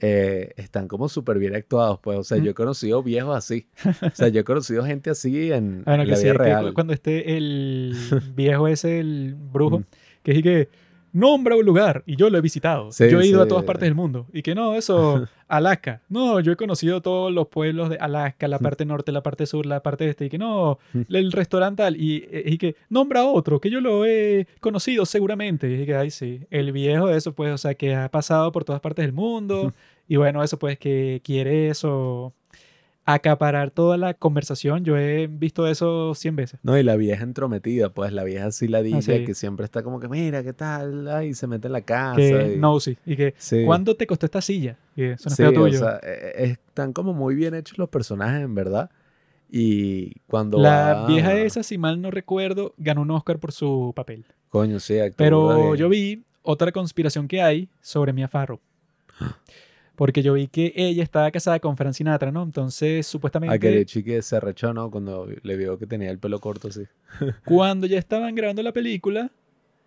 eh, 0.00 0.52
están 0.56 0.88
como 0.88 1.08
súper 1.08 1.38
bien 1.38 1.54
actuados, 1.54 2.00
pues. 2.02 2.18
O 2.18 2.24
sea, 2.24 2.38
yo 2.38 2.50
he 2.50 2.54
conocido 2.54 3.02
viejos 3.04 3.36
así. 3.36 3.66
O 4.02 4.10
sea, 4.14 4.28
yo 4.28 4.40
he 4.40 4.44
conocido 4.44 4.84
gente 4.84 5.10
así 5.10 5.52
en, 5.52 5.82
Bueno, 5.86 6.02
en 6.02 6.06
que 6.06 6.10
la 6.12 6.16
sí, 6.16 6.24
vida 6.24 6.34
real. 6.34 6.74
cuando 6.74 6.92
esté 6.92 7.36
el 7.36 7.94
viejo 8.34 8.66
ese, 8.66 8.98
el 8.98 9.34
brujo, 9.36 9.84
que 10.24 10.32
dice 10.32 10.42
que 10.42 10.68
nombra 11.12 11.56
un 11.56 11.64
lugar 11.64 12.02
y 12.06 12.16
yo 12.16 12.30
lo 12.30 12.38
he 12.38 12.40
visitado. 12.40 12.90
Sí, 12.90 13.08
yo 13.10 13.20
he 13.20 13.26
ido 13.26 13.40
a 13.40 13.44
sí. 13.44 13.48
todas 13.48 13.64
partes 13.64 13.86
del 13.86 13.94
mundo. 13.94 14.26
Y 14.32 14.42
que 14.42 14.54
no, 14.54 14.74
eso, 14.74 15.26
Alaska. 15.48 16.00
No, 16.08 16.40
yo 16.40 16.52
he 16.52 16.56
conocido 16.56 17.02
todos 17.02 17.32
los 17.32 17.48
pueblos 17.48 17.90
de 17.90 17.96
Alaska, 17.96 18.48
la 18.48 18.58
parte 18.58 18.84
norte, 18.84 19.12
la 19.12 19.22
parte 19.22 19.46
sur, 19.46 19.66
la 19.66 19.82
parte 19.82 20.08
este. 20.08 20.26
Y 20.26 20.28
que 20.30 20.38
no, 20.38 20.78
el 21.08 21.32
restaurante 21.32 21.82
tal. 21.82 21.96
Y, 21.96 22.24
eh, 22.30 22.44
y 22.46 22.58
que 22.58 22.76
nombra 22.88 23.24
otro, 23.24 23.60
que 23.60 23.70
yo 23.70 23.80
lo 23.80 24.04
he 24.04 24.46
conocido 24.60 25.06
seguramente. 25.06 25.70
Y 25.70 25.86
que, 25.86 25.94
ay, 25.94 26.10
sí, 26.10 26.40
el 26.50 26.72
viejo 26.72 27.08
de 27.08 27.16
eso, 27.16 27.34
pues, 27.34 27.52
o 27.52 27.58
sea, 27.58 27.74
que 27.74 27.94
ha 27.94 28.10
pasado 28.10 28.52
por 28.52 28.64
todas 28.64 28.80
partes 28.80 29.04
del 29.04 29.12
mundo. 29.12 29.72
y 30.08 30.16
bueno, 30.16 30.42
eso, 30.42 30.58
pues, 30.58 30.78
que 30.78 31.20
quiere 31.24 31.68
eso 31.68 32.34
acaparar 33.04 33.70
toda 33.70 33.96
la 33.96 34.14
conversación. 34.14 34.84
Yo 34.84 34.96
he 34.96 35.26
visto 35.26 35.66
eso 35.66 36.14
100 36.14 36.36
veces. 36.36 36.60
No, 36.62 36.78
y 36.78 36.82
la 36.82 36.96
vieja 36.96 37.24
entrometida, 37.24 37.88
pues 37.90 38.12
la 38.12 38.22
vieja 38.24 38.46
así 38.46 38.68
ladilla 38.68 38.98
Ah, 38.98 39.02
sí. 39.02 39.24
que 39.24 39.34
siempre 39.34 39.64
está 39.64 39.82
como 39.82 39.98
que, 40.00 40.08
mira, 40.08 40.42
¿qué 40.44 40.52
tal? 40.52 41.08
Ay, 41.08 41.34
se 41.34 41.46
mete 41.46 41.66
en 41.66 41.72
la 41.72 41.80
casa. 41.82 42.16
que 42.16 42.54
y- 42.54 42.58
no, 42.58 42.78
sí. 42.80 42.96
Y 43.04 43.16
que, 43.16 43.34
Sí. 43.38 43.64
¿cuánto 43.66 43.96
te 43.96 44.06
costó 44.06 44.26
esta 44.26 44.40
silla? 44.40 44.76
Y 44.94 45.04
eso 45.04 45.28
no 45.30 45.34
Sí, 45.36 45.42
o 45.42 45.72
sea, 45.72 45.96
eh, 46.02 46.32
eh, 46.36 46.56
están 46.68 46.92
como 46.92 47.12
muy 47.12 47.34
bien 47.34 47.54
hechos 47.54 47.76
los 47.78 47.88
personajes, 47.88 48.42
en 48.42 48.54
verdad. 48.54 48.90
Y 49.50 50.20
cuando 50.28 50.58
la 50.58 50.94
va- 50.94 51.06
vieja 51.08 51.34
esa, 51.34 51.62
si 51.62 51.76
mal 51.78 52.00
no 52.00 52.10
recuerdo, 52.10 52.72
ganó 52.78 53.02
un 53.02 53.10
Oscar 53.10 53.38
por 53.38 53.52
su 53.52 53.92
papel. 53.94 54.24
Coño, 54.48 54.78
sí, 54.80 54.98
actúa 54.98 55.16
Pero 55.16 55.74
yo 55.74 55.88
vi 55.88 56.22
otra 56.42 56.72
conspiración 56.72 57.26
que 57.28 57.42
hay 57.42 57.68
sobre 57.80 58.12
Mia 58.12 58.28
Farrow. 58.28 58.60
Porque 59.94 60.22
yo 60.22 60.32
vi 60.32 60.48
que 60.48 60.72
ella 60.74 61.02
estaba 61.02 61.30
casada 61.30 61.60
con 61.60 61.76
Frank 61.76 61.92
Sinatra, 61.92 62.32
¿no? 62.32 62.42
Entonces, 62.42 63.06
supuestamente, 63.06 63.54
Aquel 63.54 63.84
chique 63.84 64.22
se 64.22 64.36
arrechó, 64.36 64.72
¿no? 64.72 64.90
Cuando 64.90 65.28
le 65.42 65.56
vio 65.56 65.78
que 65.78 65.86
tenía 65.86 66.10
el 66.10 66.18
pelo 66.18 66.40
corto 66.40 66.68
así. 66.68 66.82
cuando 67.44 67.86
ya 67.86 67.98
estaban 67.98 68.34
grabando 68.34 68.62
la 68.62 68.72
película, 68.72 69.30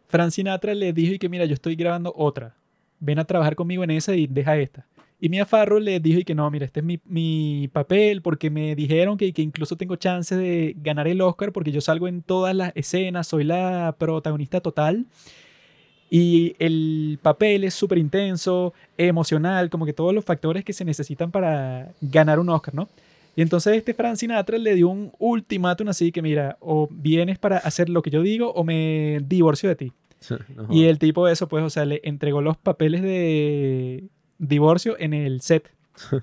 Frank 0.07 0.31
Sinatra 0.31 0.75
le 0.75 0.93
dijo 0.93 1.13
y 1.13 1.19
que 1.19 1.29
mira, 1.29 1.45
yo 1.45 1.53
estoy 1.53 1.75
grabando 1.75 2.13
otra. 2.15 2.55
Ven 2.99 3.19
a 3.19 3.25
trabajar 3.25 3.55
conmigo 3.55 3.83
en 3.83 3.91
esa 3.91 4.15
y 4.15 4.27
deja 4.27 4.57
esta. 4.57 4.85
Y 5.19 5.29
Mia 5.29 5.45
Farrow 5.45 5.79
le 5.79 5.99
dijo 5.99 6.19
y 6.19 6.23
que 6.23 6.35
no, 6.35 6.49
mira, 6.51 6.65
este 6.65 6.81
es 6.81 6.85
mi, 6.85 6.99
mi 7.05 7.69
papel 7.71 8.21
porque 8.21 8.49
me 8.49 8.75
dijeron 8.75 9.17
que, 9.17 9.31
que 9.31 9.41
incluso 9.41 9.77
tengo 9.77 9.95
chance 9.95 10.35
de 10.35 10.75
ganar 10.77 11.07
el 11.07 11.21
Oscar 11.21 11.51
porque 11.51 11.71
yo 11.71 11.81
salgo 11.81 12.07
en 12.07 12.21
todas 12.21 12.53
las 12.53 12.73
escenas, 12.75 13.27
soy 13.27 13.45
la 13.45 13.95
protagonista 13.97 14.59
total. 14.59 15.05
Y 16.17 16.55
el 16.59 17.19
papel 17.21 17.65
es 17.65 17.73
súper 17.73 17.97
intenso, 17.97 18.73
emocional, 18.97 19.69
como 19.69 19.85
que 19.85 19.91
todos 19.91 20.13
los 20.13 20.23
factores 20.23 20.63
que 20.63 20.71
se 20.71 20.85
necesitan 20.85 21.29
para 21.29 21.91
ganar 21.99 22.39
un 22.39 22.47
Oscar, 22.47 22.73
¿no? 22.73 22.87
Y 23.35 23.41
entonces 23.41 23.75
este 23.75 23.93
Frank 23.93 24.15
Sinatra 24.15 24.57
le 24.57 24.75
dio 24.75 24.87
un 24.87 25.11
ultimátum 25.19 25.89
así 25.89 26.13
que 26.13 26.21
mira, 26.21 26.55
o 26.61 26.87
vienes 26.89 27.37
para 27.37 27.57
hacer 27.57 27.89
lo 27.89 28.01
que 28.01 28.11
yo 28.11 28.21
digo 28.21 28.53
o 28.53 28.63
me 28.63 29.19
divorcio 29.27 29.67
de 29.67 29.75
ti. 29.75 29.91
No 30.55 30.73
Y 30.73 30.85
el 30.85 30.99
tipo 30.99 31.27
de 31.27 31.33
eso, 31.33 31.49
pues, 31.49 31.65
o 31.65 31.69
sea, 31.69 31.83
le 31.83 31.99
entregó 32.05 32.41
los 32.41 32.55
papeles 32.55 33.01
de 33.01 34.05
divorcio 34.37 34.95
en 34.97 35.13
el 35.13 35.41
set. 35.41 35.69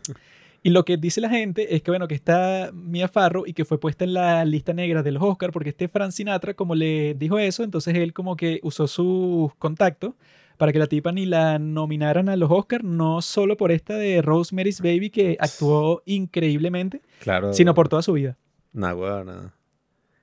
y 0.62 0.70
lo 0.70 0.84
que 0.84 0.96
dice 0.96 1.20
la 1.20 1.28
gente 1.28 1.74
es 1.74 1.82
que, 1.82 1.90
bueno, 1.90 2.06
que 2.08 2.14
está 2.14 2.70
Mia 2.72 3.08
Farrow 3.08 3.44
y 3.46 3.52
que 3.52 3.64
fue 3.64 3.80
puesta 3.80 4.04
en 4.04 4.14
la 4.14 4.44
lista 4.44 4.72
negra 4.72 5.02
de 5.02 5.10
los 5.12 5.22
Oscars 5.22 5.52
porque 5.52 5.70
este 5.70 5.88
Frank 5.88 6.12
Sinatra, 6.12 6.54
como 6.54 6.74
le 6.74 7.14
dijo 7.14 7.38
eso, 7.38 7.64
entonces 7.64 7.94
él 7.96 8.12
como 8.12 8.36
que 8.36 8.60
usó 8.62 8.86
sus 8.86 9.54
contactos 9.56 10.14
para 10.58 10.72
que 10.72 10.78
la 10.78 10.86
tipa 10.86 11.10
ni 11.10 11.26
la 11.26 11.58
nominaran 11.58 12.28
a 12.28 12.36
los 12.36 12.50
Oscars, 12.50 12.84
no 12.84 13.20
solo 13.22 13.56
por 13.56 13.72
esta 13.72 13.96
de 13.96 14.22
Rosemary's 14.22 14.80
Baby 14.80 15.10
que 15.10 15.36
actuó 15.40 16.02
increíblemente, 16.06 17.00
Claro. 17.20 17.52
sino 17.52 17.74
por 17.74 17.88
toda 17.88 18.02
su 18.02 18.12
vida. 18.12 18.36
Nah, 18.72 18.94
weón, 18.94 19.26
nada. 19.26 19.54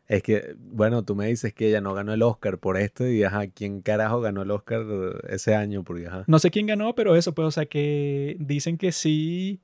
Es 0.08 0.24
que, 0.24 0.56
bueno, 0.58 1.04
tú 1.04 1.16
me 1.16 1.28
dices 1.28 1.54
que 1.54 1.68
ella 1.68 1.82
no 1.82 1.94
ganó 1.94 2.14
el 2.14 2.22
Oscar 2.24 2.58
por 2.58 2.78
esto 2.78 3.06
y, 3.08 3.24
ajá, 3.24 3.48
¿quién 3.48 3.82
carajo 3.82 4.22
ganó 4.22 4.42
el 4.42 4.50
Oscar 4.52 4.84
ese 5.30 5.54
año? 5.54 5.84
Porque, 5.84 6.08
ajá. 6.08 6.24
No 6.26 6.40
sé 6.40 6.50
quién 6.50 6.66
ganó, 6.66 6.96
pero 6.96 7.16
eso, 7.16 7.34
pues, 7.36 7.48
o 7.48 7.52
sea, 7.52 7.66
que 7.68 8.36
dicen 8.40 8.78
que 8.78 8.92
sí 8.92 9.60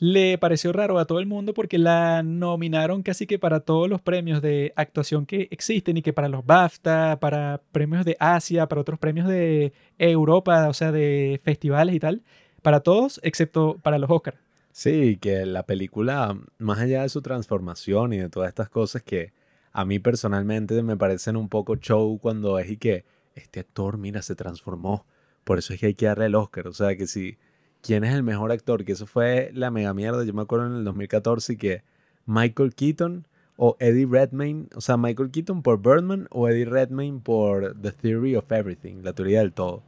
le 0.00 0.38
pareció 0.38 0.72
raro 0.72 0.98
a 0.98 1.06
todo 1.06 1.18
el 1.18 1.26
mundo 1.26 1.54
porque 1.54 1.78
la 1.78 2.22
nominaron 2.22 3.02
casi 3.02 3.26
que 3.26 3.38
para 3.38 3.60
todos 3.60 3.88
los 3.88 4.00
premios 4.00 4.40
de 4.40 4.72
actuación 4.76 5.26
que 5.26 5.48
existen 5.50 5.96
y 5.96 6.02
que 6.02 6.12
para 6.12 6.28
los 6.28 6.46
BAFTA, 6.46 7.18
para 7.20 7.60
premios 7.72 8.04
de 8.04 8.16
Asia, 8.20 8.68
para 8.68 8.80
otros 8.80 8.98
premios 8.98 9.26
de 9.28 9.72
Europa, 9.98 10.68
o 10.68 10.74
sea, 10.74 10.92
de 10.92 11.40
festivales 11.42 11.94
y 11.94 12.00
tal, 12.00 12.22
para 12.62 12.80
todos, 12.80 13.20
excepto 13.22 13.78
para 13.82 13.98
los 13.98 14.10
Oscars. 14.10 14.38
Sí, 14.70 15.16
que 15.20 15.44
la 15.44 15.64
película, 15.64 16.38
más 16.58 16.78
allá 16.78 17.02
de 17.02 17.08
su 17.08 17.20
transformación 17.20 18.12
y 18.12 18.18
de 18.18 18.28
todas 18.28 18.48
estas 18.48 18.68
cosas 18.68 19.02
que 19.02 19.32
a 19.72 19.84
mí 19.84 19.98
personalmente 19.98 20.80
me 20.82 20.96
parecen 20.96 21.36
un 21.36 21.48
poco 21.48 21.76
show 21.76 22.18
cuando 22.20 22.58
es 22.58 22.70
y 22.70 22.76
que 22.76 23.04
este 23.34 23.60
actor, 23.60 23.98
mira, 23.98 24.22
se 24.22 24.36
transformó. 24.36 25.04
Por 25.42 25.58
eso 25.58 25.72
es 25.72 25.80
que 25.80 25.86
hay 25.86 25.94
que 25.94 26.06
darle 26.06 26.26
el 26.26 26.34
Oscar. 26.34 26.68
O 26.68 26.72
sea, 26.72 26.96
que 26.96 27.06
si, 27.06 27.38
¿quién 27.82 28.04
es 28.04 28.14
el 28.14 28.22
mejor 28.22 28.52
actor? 28.52 28.84
Que 28.84 28.92
eso 28.92 29.06
fue 29.06 29.50
la 29.54 29.70
mega 29.70 29.94
mierda. 29.94 30.24
Yo 30.24 30.32
me 30.34 30.42
acuerdo 30.42 30.66
en 30.66 30.74
el 30.74 30.84
2014 30.84 31.52
y 31.52 31.56
que 31.56 31.82
Michael 32.26 32.74
Keaton 32.74 33.26
o 33.56 33.76
Eddie 33.80 34.06
Redmayne, 34.06 34.68
o 34.76 34.80
sea, 34.80 34.96
Michael 34.96 35.30
Keaton 35.30 35.62
por 35.62 35.82
Birdman 35.82 36.28
o 36.30 36.48
Eddie 36.48 36.64
Redmayne 36.64 37.20
por 37.20 37.74
The 37.80 37.90
Theory 37.90 38.36
of 38.36 38.50
Everything, 38.52 39.02
la 39.02 39.12
teoría 39.12 39.40
del 39.40 39.52
todo. 39.52 39.82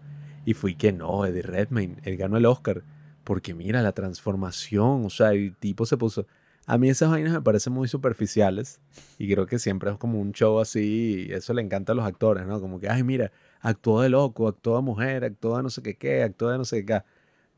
Y 0.45 0.55
fui 0.55 0.75
que 0.75 0.93
no, 0.93 1.25
Eddie 1.25 1.43
Redmayne, 1.43 1.99
él 2.03 2.17
ganó 2.17 2.37
el 2.37 2.47
Oscar. 2.47 2.83
Porque 3.23 3.55
mira 3.55 3.83
la 3.83 3.93
transformación, 3.93 5.05
o 5.05 5.11
sea, 5.11 5.33
el 5.33 5.55
tipo 5.57 5.87
se 5.87 5.97
puso... 5.97 6.27
A 6.67 6.79
mí 6.79 6.89
esas 6.89 7.11
vainas 7.11 7.33
me 7.33 7.41
parecen 7.43 7.73
muy 7.73 7.89
superficiales 7.89 8.81
y 9.19 9.33
creo 9.33 9.47
que 9.47 9.59
siempre 9.59 9.91
es 9.91 9.97
como 9.99 10.21
un 10.21 10.33
show 10.33 10.61
así 10.61 11.27
y 11.29 11.33
eso 11.33 11.53
le 11.53 11.63
encanta 11.63 11.93
a 11.93 11.95
los 11.97 12.05
actores, 12.05 12.47
¿no? 12.47 12.61
Como 12.61 12.79
que, 12.79 12.89
ay, 12.89 13.03
mira, 13.03 13.33
actuó 13.61 14.03
de 14.03 14.09
loco, 14.09 14.47
actuó 14.47 14.77
de 14.77 14.83
mujer, 14.83 15.25
actuó 15.25 15.57
de 15.57 15.65
no 15.65 15.71
sé 15.71 15.83
qué 15.83 15.97
qué, 15.97 16.23
actuó 16.23 16.51
de 16.51 16.59
no 16.59 16.65
sé 16.65 16.81
qué. 16.81 16.87
qué". 16.87 17.03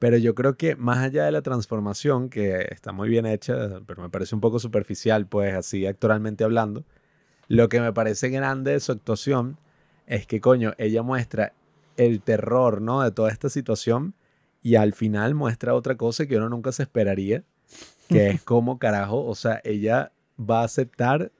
Pero 0.03 0.17
yo 0.17 0.35
creo 0.35 0.57
que 0.57 0.75
más 0.75 0.99
allá 0.99 1.27
de 1.27 1.31
la 1.31 1.43
transformación, 1.43 2.29
que 2.29 2.67
está 2.73 2.91
muy 2.91 3.09
bien 3.09 3.25
hecha, 3.25 3.55
pero 3.87 4.03
me 4.03 4.09
parece 4.11 4.35
un 4.35 4.41
poco 4.41 4.59
superficial, 4.59 5.29
pues 5.29 5.55
así 5.55 5.87
actoralmente 5.87 6.43
hablando, 6.43 6.85
Lo 7.47 7.69
que 7.69 7.81
me 7.81 7.93
parece 7.93 8.29
grande 8.29 8.73
de 8.73 8.81
su 8.81 8.91
actuación 8.91 9.59
es 10.09 10.27
que, 10.27 10.41
coño, 10.41 10.75
ella 10.79 11.05
muestra 11.05 11.53
el 11.97 12.21
terror, 12.21 12.83
¿no? 12.83 13.03
De 13.03 13.13
toda 13.13 13.31
esta 13.31 13.49
situación 13.49 14.15
y 14.61 14.75
al 14.75 14.93
final 14.93 15.37
muestra 15.37 15.73
otra 15.73 15.97
cosa 15.97 16.27
que 16.27 16.37
uno 16.37 16.49
nunca 16.49 16.73
se 16.73 16.83
esperaría, 16.83 17.45
que 18.09 18.31
es 18.31 18.43
como 18.43 18.81
carajo, 18.81 19.25
o 19.25 19.37
sea, 19.37 19.61
ella 19.63 20.11
va 20.37 20.63
a 20.63 20.65
aceptar 20.65 21.31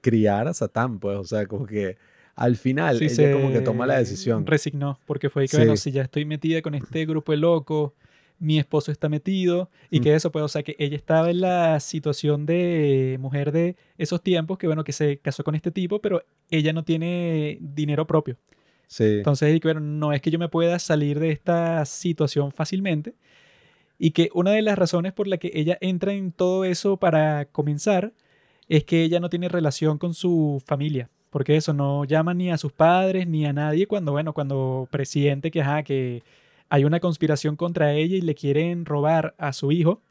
criar 0.00 0.48
a 0.48 0.54
Satán, 0.54 0.98
pues, 0.98 1.16
o 1.18 1.24
sea, 1.24 1.46
como 1.46 1.66
que 1.66 1.96
al 2.34 2.56
final 2.56 2.98
Sí, 2.98 3.04
ella 3.04 3.32
como 3.32 3.52
que 3.52 3.60
toma 3.60 3.86
la 3.86 3.96
decisión. 3.98 4.44
Resignó, 4.44 4.98
porque 5.06 5.30
fue 5.30 5.46
que, 5.46 5.56
bueno, 5.56 5.76
si 5.76 5.92
ya 5.92 6.02
estoy 6.02 6.24
metida 6.24 6.62
con 6.62 6.74
este 6.74 7.06
grupo 7.06 7.30
de 7.30 7.38
locos, 7.38 7.92
mi 8.38 8.58
esposo 8.58 8.92
está 8.92 9.08
metido, 9.08 9.70
y 9.90 10.00
Mm. 10.00 10.02
que 10.02 10.14
eso, 10.14 10.30
pues, 10.32 10.44
o 10.44 10.48
sea, 10.48 10.62
que 10.62 10.76
ella 10.78 10.96
estaba 10.96 11.30
en 11.30 11.40
la 11.40 11.80
situación 11.80 12.46
de 12.46 13.16
mujer 13.20 13.50
de 13.52 13.76
esos 13.98 14.22
tiempos, 14.22 14.58
que 14.58 14.66
bueno, 14.66 14.84
que 14.84 14.92
se 14.92 15.18
casó 15.18 15.42
con 15.44 15.54
este 15.54 15.70
tipo, 15.70 16.00
pero 16.00 16.22
ella 16.50 16.72
no 16.72 16.84
tiene 16.84 17.58
dinero 17.60 18.06
propio. 18.06 18.36
Sí. 18.86 19.04
Entonces, 19.04 19.54
y 19.54 19.60
que, 19.60 19.68
bueno, 19.68 19.80
no 19.80 20.12
es 20.12 20.20
que 20.22 20.30
yo 20.30 20.38
me 20.38 20.48
pueda 20.48 20.78
salir 20.78 21.18
de 21.20 21.30
esta 21.30 21.84
situación 21.84 22.52
fácilmente. 22.52 23.14
Y 23.98 24.12
que 24.12 24.30
una 24.32 24.52
de 24.52 24.62
las 24.62 24.78
razones 24.78 25.12
por 25.12 25.26
la 25.26 25.38
que 25.38 25.50
ella 25.54 25.76
entra 25.80 26.12
en 26.14 26.30
todo 26.32 26.64
eso 26.64 26.96
para 26.98 27.46
comenzar 27.46 28.12
es 28.68 28.84
que 28.84 29.02
ella 29.02 29.18
no 29.20 29.28
tiene 29.30 29.48
relación 29.48 29.98
con 29.98 30.14
su 30.14 30.62
familia. 30.64 31.10
Porque 31.30 31.56
eso 31.56 31.72
no 31.74 32.04
llama 32.04 32.32
ni 32.32 32.50
a 32.50 32.56
sus 32.58 32.72
padres 32.72 33.26
ni 33.26 33.44
a 33.44 33.52
nadie 33.52 33.86
cuando, 33.86 34.12
bueno, 34.12 34.32
cuando 34.32 34.88
presiente 34.90 35.50
que, 35.50 35.60
ajá, 35.60 35.82
que 35.82 36.22
hay 36.68 36.84
una 36.84 37.00
conspiración 37.00 37.56
contra 37.56 37.92
ella 37.94 38.16
y 38.16 38.20
le 38.20 38.34
quieren 38.34 38.84
robar 38.84 39.34
a 39.38 39.52
su 39.52 39.72
hijo. 39.72 40.02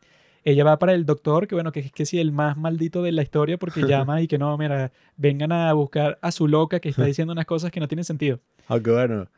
Ella 0.44 0.64
va 0.64 0.80
para 0.80 0.94
el 0.94 1.06
doctor, 1.06 1.48
que 1.48 1.56
bueno, 1.56 1.72
que 1.72 1.82
es 1.82 1.92
que 1.92 2.06
sí, 2.06 2.20
el 2.20 2.32
más 2.32 2.58
maldito 2.58 3.04
de 3.04 3.12
la 3.12 3.22
historia, 3.24 3.58
porque 3.58 3.82
llama 3.86 4.22
y 4.22 4.28
que 4.28 4.38
no, 4.38 4.58
mira, 4.58 4.92
vengan 5.18 5.52
a 5.52 5.74
buscar 5.74 6.18
a 6.22 6.32
su 6.32 6.48
loca 6.48 6.80
que 6.80 6.90
está 6.90 7.06
diciendo 7.06 7.34
unas 7.34 7.46
cosas 7.46 7.72
que 7.72 7.80
no 7.80 7.88
tienen 7.88 8.06
sentido. 8.06 8.40
Aunque 8.68 8.92
bueno, 8.92 9.30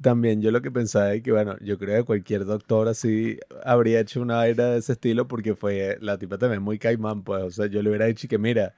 también 0.00 0.40
yo 0.42 0.50
lo 0.52 0.62
que 0.62 0.70
pensaba 0.70 1.12
es 1.14 1.22
que, 1.22 1.32
bueno, 1.32 1.56
yo 1.60 1.78
creo 1.78 1.98
que 1.98 2.04
cualquier 2.06 2.44
doctor 2.44 2.88
así 2.88 3.38
habría 3.64 4.00
hecho 4.00 4.20
una 4.22 4.36
vaina 4.36 4.66
de 4.66 4.78
ese 4.78 4.92
estilo 4.92 5.26
porque 5.28 5.54
fue 5.56 5.98
la 6.00 6.18
tipa 6.18 6.38
también 6.38 6.62
muy 6.62 6.78
caimán, 6.78 7.22
pues, 7.24 7.42
o 7.42 7.50
sea, 7.50 7.66
yo 7.66 7.82
le 7.82 7.90
hubiera 7.90 8.06
dicho 8.06 8.28
que, 8.28 8.38
mira, 8.38 8.74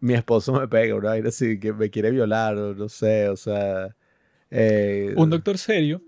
mi 0.00 0.14
esposo 0.14 0.52
me 0.54 0.68
pega, 0.68 0.94
una 0.94 1.10
vaina 1.10 1.28
así, 1.28 1.58
que 1.60 1.72
me 1.72 1.90
quiere 1.90 2.10
violar, 2.10 2.56
o 2.56 2.74
no 2.74 2.88
sé, 2.88 3.28
o 3.28 3.36
sea... 3.36 3.94
eh, 4.50 5.12
un 5.16 5.30
doctor 5.30 5.58
serio 5.58 6.00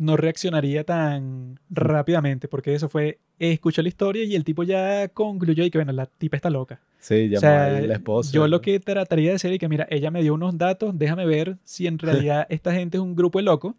no 0.00 0.16
reaccionaría 0.16 0.82
tan 0.82 1.60
rápidamente, 1.68 2.48
porque 2.48 2.74
eso 2.74 2.88
fue, 2.88 3.18
escuchó 3.38 3.82
la 3.82 3.88
historia 3.88 4.24
y 4.24 4.34
el 4.34 4.44
tipo 4.44 4.62
ya 4.62 5.08
concluyó 5.08 5.62
y 5.62 5.70
que, 5.70 5.76
bueno, 5.76 5.92
la 5.92 6.06
tipa 6.06 6.36
está 6.36 6.48
loca. 6.48 6.80
Sí, 6.98 7.26
O 7.26 7.28
llamó 7.28 7.40
sea, 7.40 7.66
a 7.66 7.80
la 7.82 7.94
esposa. 7.94 8.32
yo 8.32 8.48
lo 8.48 8.62
que 8.62 8.80
trataría 8.80 9.28
de 9.28 9.36
hacer 9.36 9.52
es 9.52 9.58
que, 9.58 9.68
mira, 9.68 9.86
ella 9.90 10.10
me 10.10 10.22
dio 10.22 10.32
unos 10.32 10.56
datos, 10.56 10.98
déjame 10.98 11.26
ver 11.26 11.58
si 11.64 11.86
en 11.86 11.98
realidad 11.98 12.46
esta 12.48 12.72
gente 12.72 12.96
es 12.96 13.02
un 13.02 13.14
grupo 13.14 13.38
de 13.38 13.44
locos 13.44 13.74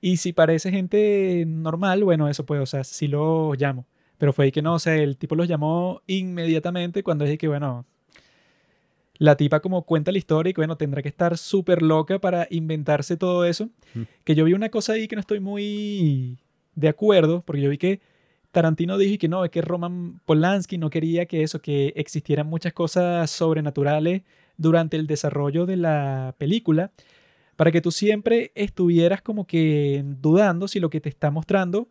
y 0.00 0.18
si 0.18 0.32
parece 0.32 0.70
gente 0.70 1.44
normal, 1.48 2.04
bueno, 2.04 2.28
eso 2.28 2.46
pues, 2.46 2.60
o 2.60 2.66
sea, 2.66 2.84
sí 2.84 3.08
lo 3.08 3.54
llamo. 3.54 3.86
Pero 4.18 4.32
fue 4.32 4.46
ahí 4.46 4.52
que 4.52 4.62
no, 4.62 4.74
o 4.74 4.78
sea, 4.78 4.94
el 4.94 5.16
tipo 5.16 5.34
los 5.34 5.48
llamó 5.48 6.00
inmediatamente 6.06 7.02
cuando 7.02 7.24
dije 7.24 7.38
que, 7.38 7.48
bueno, 7.48 7.84
la 9.18 9.36
tipa 9.36 9.60
como 9.60 9.82
cuenta 9.82 10.12
la 10.12 10.18
historia 10.18 10.50
y 10.50 10.54
que, 10.54 10.60
bueno, 10.60 10.76
tendrá 10.76 11.02
que 11.02 11.08
estar 11.08 11.38
súper 11.38 11.82
loca 11.82 12.18
para 12.18 12.46
inventarse 12.50 13.16
todo 13.16 13.44
eso. 13.44 13.70
Mm. 13.94 14.02
Que 14.24 14.34
yo 14.34 14.44
vi 14.44 14.52
una 14.52 14.68
cosa 14.68 14.94
ahí 14.94 15.08
que 15.08 15.16
no 15.16 15.20
estoy 15.20 15.40
muy 15.40 16.38
de 16.74 16.88
acuerdo, 16.88 17.42
porque 17.44 17.62
yo 17.62 17.70
vi 17.70 17.78
que 17.78 18.00
Tarantino 18.52 18.96
dijo 18.98 19.18
que 19.18 19.28
no, 19.28 19.44
es 19.44 19.50
que 19.50 19.62
Roman 19.62 20.20
Polanski 20.24 20.78
no 20.78 20.90
quería 20.90 21.26
que 21.26 21.42
eso, 21.42 21.60
que 21.60 21.92
existieran 21.96 22.46
muchas 22.46 22.72
cosas 22.72 23.30
sobrenaturales 23.30 24.22
durante 24.56 24.96
el 24.96 25.06
desarrollo 25.06 25.66
de 25.66 25.76
la 25.76 26.34
película, 26.38 26.90
para 27.56 27.70
que 27.70 27.80
tú 27.80 27.90
siempre 27.90 28.52
estuvieras 28.54 29.22
como 29.22 29.46
que 29.46 30.04
dudando 30.04 30.68
si 30.68 30.80
lo 30.80 30.90
que 30.90 31.00
te 31.00 31.08
está 31.08 31.30
mostrando 31.30 31.88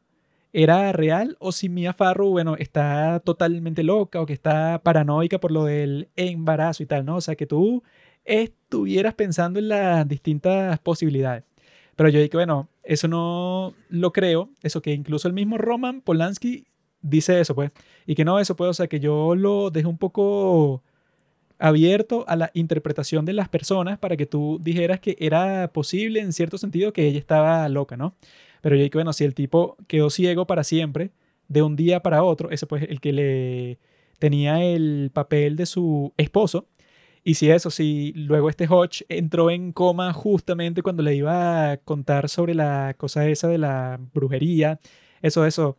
era 0.55 0.93
real 0.93 1.35
o 1.39 1.51
si 1.51 1.67
Mia 1.67 1.93
Farrow, 1.93 2.29
bueno, 2.29 2.55
está 2.57 3.19
totalmente 3.19 3.83
loca 3.83 4.21
o 4.21 4.25
que 4.25 4.31
está 4.31 4.81
paranoica 4.81 5.37
por 5.37 5.51
lo 5.51 5.65
del 5.65 6.07
embarazo 6.15 6.81
y 6.81 6.85
tal, 6.85 7.03
¿no? 7.05 7.17
O 7.17 7.21
sea, 7.21 7.35
que 7.35 7.45
tú 7.45 7.83
estuvieras 8.23 9.15
pensando 9.15 9.59
en 9.59 9.67
las 9.67 10.07
distintas 10.07 10.79
posibilidades. 10.79 11.43
Pero 11.97 12.07
yo 12.07 12.21
dije, 12.21 12.37
bueno, 12.37 12.69
eso 12.83 13.09
no 13.09 13.73
lo 13.89 14.13
creo, 14.13 14.49
eso 14.63 14.81
que 14.81 14.93
incluso 14.93 15.27
el 15.27 15.33
mismo 15.33 15.57
Roman 15.57 15.99
Polanski 15.99 16.65
dice 17.01 17.41
eso, 17.41 17.53
pues, 17.53 17.71
y 18.05 18.15
que 18.15 18.23
no, 18.23 18.39
eso 18.39 18.55
pues, 18.55 18.69
o 18.69 18.73
sea, 18.73 18.87
que 18.87 19.01
yo 19.01 19.35
lo 19.35 19.71
dejé 19.71 19.87
un 19.87 19.97
poco 19.97 20.83
abierto 21.59 22.23
a 22.29 22.37
la 22.37 22.51
interpretación 22.53 23.25
de 23.25 23.33
las 23.33 23.49
personas 23.49 23.99
para 23.99 24.15
que 24.15 24.25
tú 24.25 24.59
dijeras 24.61 25.01
que 25.01 25.17
era 25.19 25.69
posible 25.73 26.21
en 26.21 26.31
cierto 26.31 26.57
sentido 26.57 26.93
que 26.93 27.07
ella 27.07 27.19
estaba 27.19 27.67
loca, 27.67 27.97
¿no? 27.97 28.15
Pero 28.65 28.77
yo 28.77 28.81
dije, 28.81 28.97
bueno, 28.97 29.13
si 29.13 29.23
el 29.23 29.35
tipo 29.35 29.77
quedó 29.85 30.09
ciego 30.09 30.47
para 30.47 30.63
siempre, 30.63 31.11
de 31.47 31.61
un 31.61 31.75
día 31.75 31.99
para 32.01 32.23
otro, 32.23 32.49
ese 32.49 32.65
pues 32.65 32.81
el 32.89 32.99
que 32.99 33.13
le 33.13 33.77
tenía 34.17 34.63
el 34.63 35.11
papel 35.13 35.55
de 35.55 35.67
su 35.67 36.15
esposo, 36.17 36.67
y 37.23 37.35
si 37.35 37.51
eso, 37.51 37.69
si 37.69 38.11
luego 38.15 38.49
este 38.49 38.65
Hodge 38.67 39.05
entró 39.07 39.51
en 39.51 39.71
coma 39.71 40.13
justamente 40.13 40.81
cuando 40.81 41.03
le 41.03 41.13
iba 41.13 41.73
a 41.73 41.77
contar 41.77 42.27
sobre 42.27 42.55
la 42.55 42.95
cosa 42.97 43.27
esa 43.29 43.47
de 43.49 43.59
la 43.59 43.99
brujería, 44.15 44.79
eso, 45.21 45.45
eso, 45.45 45.77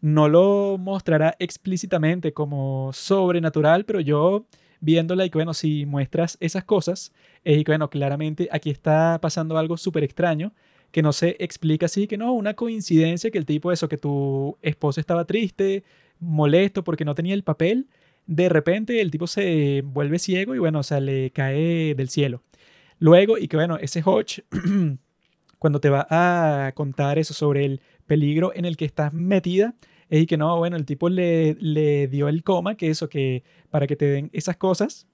no 0.00 0.28
lo 0.28 0.78
mostrará 0.78 1.34
explícitamente 1.40 2.32
como 2.32 2.92
sobrenatural, 2.92 3.84
pero 3.84 3.98
yo 3.98 4.46
viéndola 4.78 5.24
y 5.24 5.30
que 5.30 5.38
bueno, 5.38 5.54
si 5.54 5.86
muestras 5.86 6.36
esas 6.38 6.62
cosas, 6.62 7.12
es 7.42 7.64
que 7.64 7.72
bueno, 7.72 7.90
claramente 7.90 8.48
aquí 8.52 8.70
está 8.70 9.18
pasando 9.20 9.58
algo 9.58 9.76
súper 9.76 10.04
extraño 10.04 10.52
que 10.90 11.02
no 11.02 11.12
se 11.12 11.36
explica 11.38 11.86
así, 11.86 12.06
que 12.06 12.16
no, 12.16 12.32
una 12.32 12.54
coincidencia 12.54 13.30
que 13.30 13.38
el 13.38 13.46
tipo 13.46 13.72
eso, 13.72 13.88
que 13.88 13.98
tu 13.98 14.56
esposo 14.62 15.00
estaba 15.00 15.24
triste, 15.24 15.84
molesto 16.18 16.84
porque 16.84 17.04
no 17.04 17.14
tenía 17.14 17.34
el 17.34 17.44
papel, 17.44 17.88
de 18.26 18.48
repente 18.48 19.00
el 19.00 19.10
tipo 19.10 19.26
se 19.26 19.82
vuelve 19.84 20.18
ciego 20.18 20.54
y 20.54 20.58
bueno, 20.58 20.80
o 20.80 20.82
sea, 20.82 21.00
le 21.00 21.30
cae 21.30 21.94
del 21.94 22.08
cielo. 22.08 22.42
Luego, 22.98 23.38
y 23.38 23.48
que 23.48 23.56
bueno, 23.56 23.78
ese 23.78 24.02
Hodge, 24.04 24.42
cuando 25.58 25.80
te 25.80 25.88
va 25.88 26.06
a 26.10 26.72
contar 26.72 27.18
eso 27.18 27.34
sobre 27.34 27.64
el 27.64 27.80
peligro 28.06 28.52
en 28.54 28.64
el 28.64 28.76
que 28.76 28.84
estás 28.84 29.12
metida, 29.12 29.74
es 30.10 30.26
que 30.26 30.36
no, 30.36 30.56
bueno, 30.58 30.76
el 30.76 30.86
tipo 30.86 31.08
le, 31.08 31.54
le 31.60 32.08
dio 32.08 32.28
el 32.28 32.42
coma, 32.42 32.76
que 32.76 32.90
eso, 32.90 33.08
que 33.08 33.44
para 33.70 33.86
que 33.86 33.96
te 33.96 34.06
den 34.06 34.30
esas 34.32 34.56
cosas, 34.56 35.06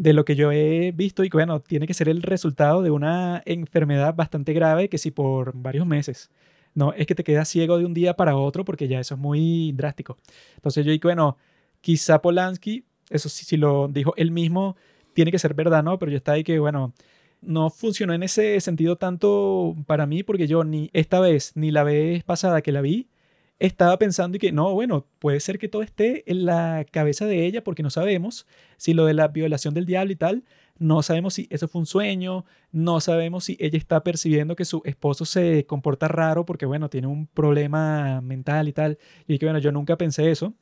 de 0.00 0.14
lo 0.14 0.24
que 0.24 0.34
yo 0.34 0.50
he 0.50 0.92
visto, 0.92 1.24
y 1.24 1.28
que 1.28 1.36
bueno, 1.36 1.60
tiene 1.60 1.86
que 1.86 1.92
ser 1.92 2.08
el 2.08 2.22
resultado 2.22 2.80
de 2.80 2.90
una 2.90 3.42
enfermedad 3.44 4.14
bastante 4.14 4.54
grave, 4.54 4.88
que 4.88 4.96
si 4.96 5.10
por 5.10 5.52
varios 5.54 5.86
meses. 5.86 6.30
No, 6.74 6.94
es 6.94 7.06
que 7.06 7.14
te 7.14 7.22
quedas 7.22 7.48
ciego 7.50 7.76
de 7.76 7.84
un 7.84 7.92
día 7.92 8.14
para 8.14 8.34
otro, 8.34 8.64
porque 8.64 8.88
ya 8.88 8.98
eso 8.98 9.14
es 9.14 9.20
muy 9.20 9.72
drástico. 9.72 10.16
Entonces 10.56 10.86
yo 10.86 10.92
digo, 10.92 11.08
bueno, 11.08 11.36
quizá 11.82 12.22
Polanski, 12.22 12.84
eso 13.10 13.28
sí, 13.28 13.44
si 13.44 13.58
lo 13.58 13.88
dijo 13.88 14.14
él 14.16 14.30
mismo, 14.30 14.74
tiene 15.12 15.30
que 15.30 15.38
ser 15.38 15.52
verdad, 15.52 15.82
¿no? 15.82 15.98
Pero 15.98 16.10
yo 16.10 16.16
estaba 16.16 16.36
ahí 16.36 16.44
que, 16.44 16.58
bueno, 16.58 16.94
no 17.42 17.68
funcionó 17.68 18.14
en 18.14 18.22
ese 18.22 18.58
sentido 18.60 18.96
tanto 18.96 19.76
para 19.86 20.06
mí, 20.06 20.22
porque 20.22 20.46
yo 20.46 20.64
ni 20.64 20.88
esta 20.94 21.20
vez, 21.20 21.52
ni 21.56 21.70
la 21.70 21.84
vez 21.84 22.24
pasada 22.24 22.62
que 22.62 22.72
la 22.72 22.80
vi, 22.80 23.08
estaba 23.60 23.98
pensando 23.98 24.36
y 24.36 24.40
que 24.40 24.52
no, 24.52 24.72
bueno, 24.72 25.06
puede 25.18 25.38
ser 25.38 25.58
que 25.58 25.68
todo 25.68 25.82
esté 25.82 26.28
en 26.30 26.46
la 26.46 26.84
cabeza 26.90 27.26
de 27.26 27.44
ella 27.44 27.62
porque 27.62 27.82
no 27.82 27.90
sabemos 27.90 28.46
si 28.78 28.94
lo 28.94 29.04
de 29.04 29.14
la 29.14 29.28
violación 29.28 29.74
del 29.74 29.86
diablo 29.86 30.12
y 30.12 30.16
tal, 30.16 30.44
no 30.78 31.02
sabemos 31.02 31.34
si 31.34 31.46
eso 31.50 31.68
fue 31.68 31.80
un 31.80 31.86
sueño, 31.86 32.46
no 32.72 33.00
sabemos 33.00 33.44
si 33.44 33.58
ella 33.60 33.76
está 33.76 34.02
percibiendo 34.02 34.56
que 34.56 34.64
su 34.64 34.80
esposo 34.86 35.26
se 35.26 35.66
comporta 35.66 36.08
raro 36.08 36.46
porque, 36.46 36.64
bueno, 36.64 36.88
tiene 36.88 37.06
un 37.06 37.26
problema 37.26 38.22
mental 38.22 38.66
y 38.66 38.72
tal. 38.72 38.98
Y 39.28 39.38
que, 39.38 39.44
bueno, 39.44 39.58
yo 39.58 39.72
nunca 39.72 39.96
pensé 39.98 40.30
eso 40.30 40.54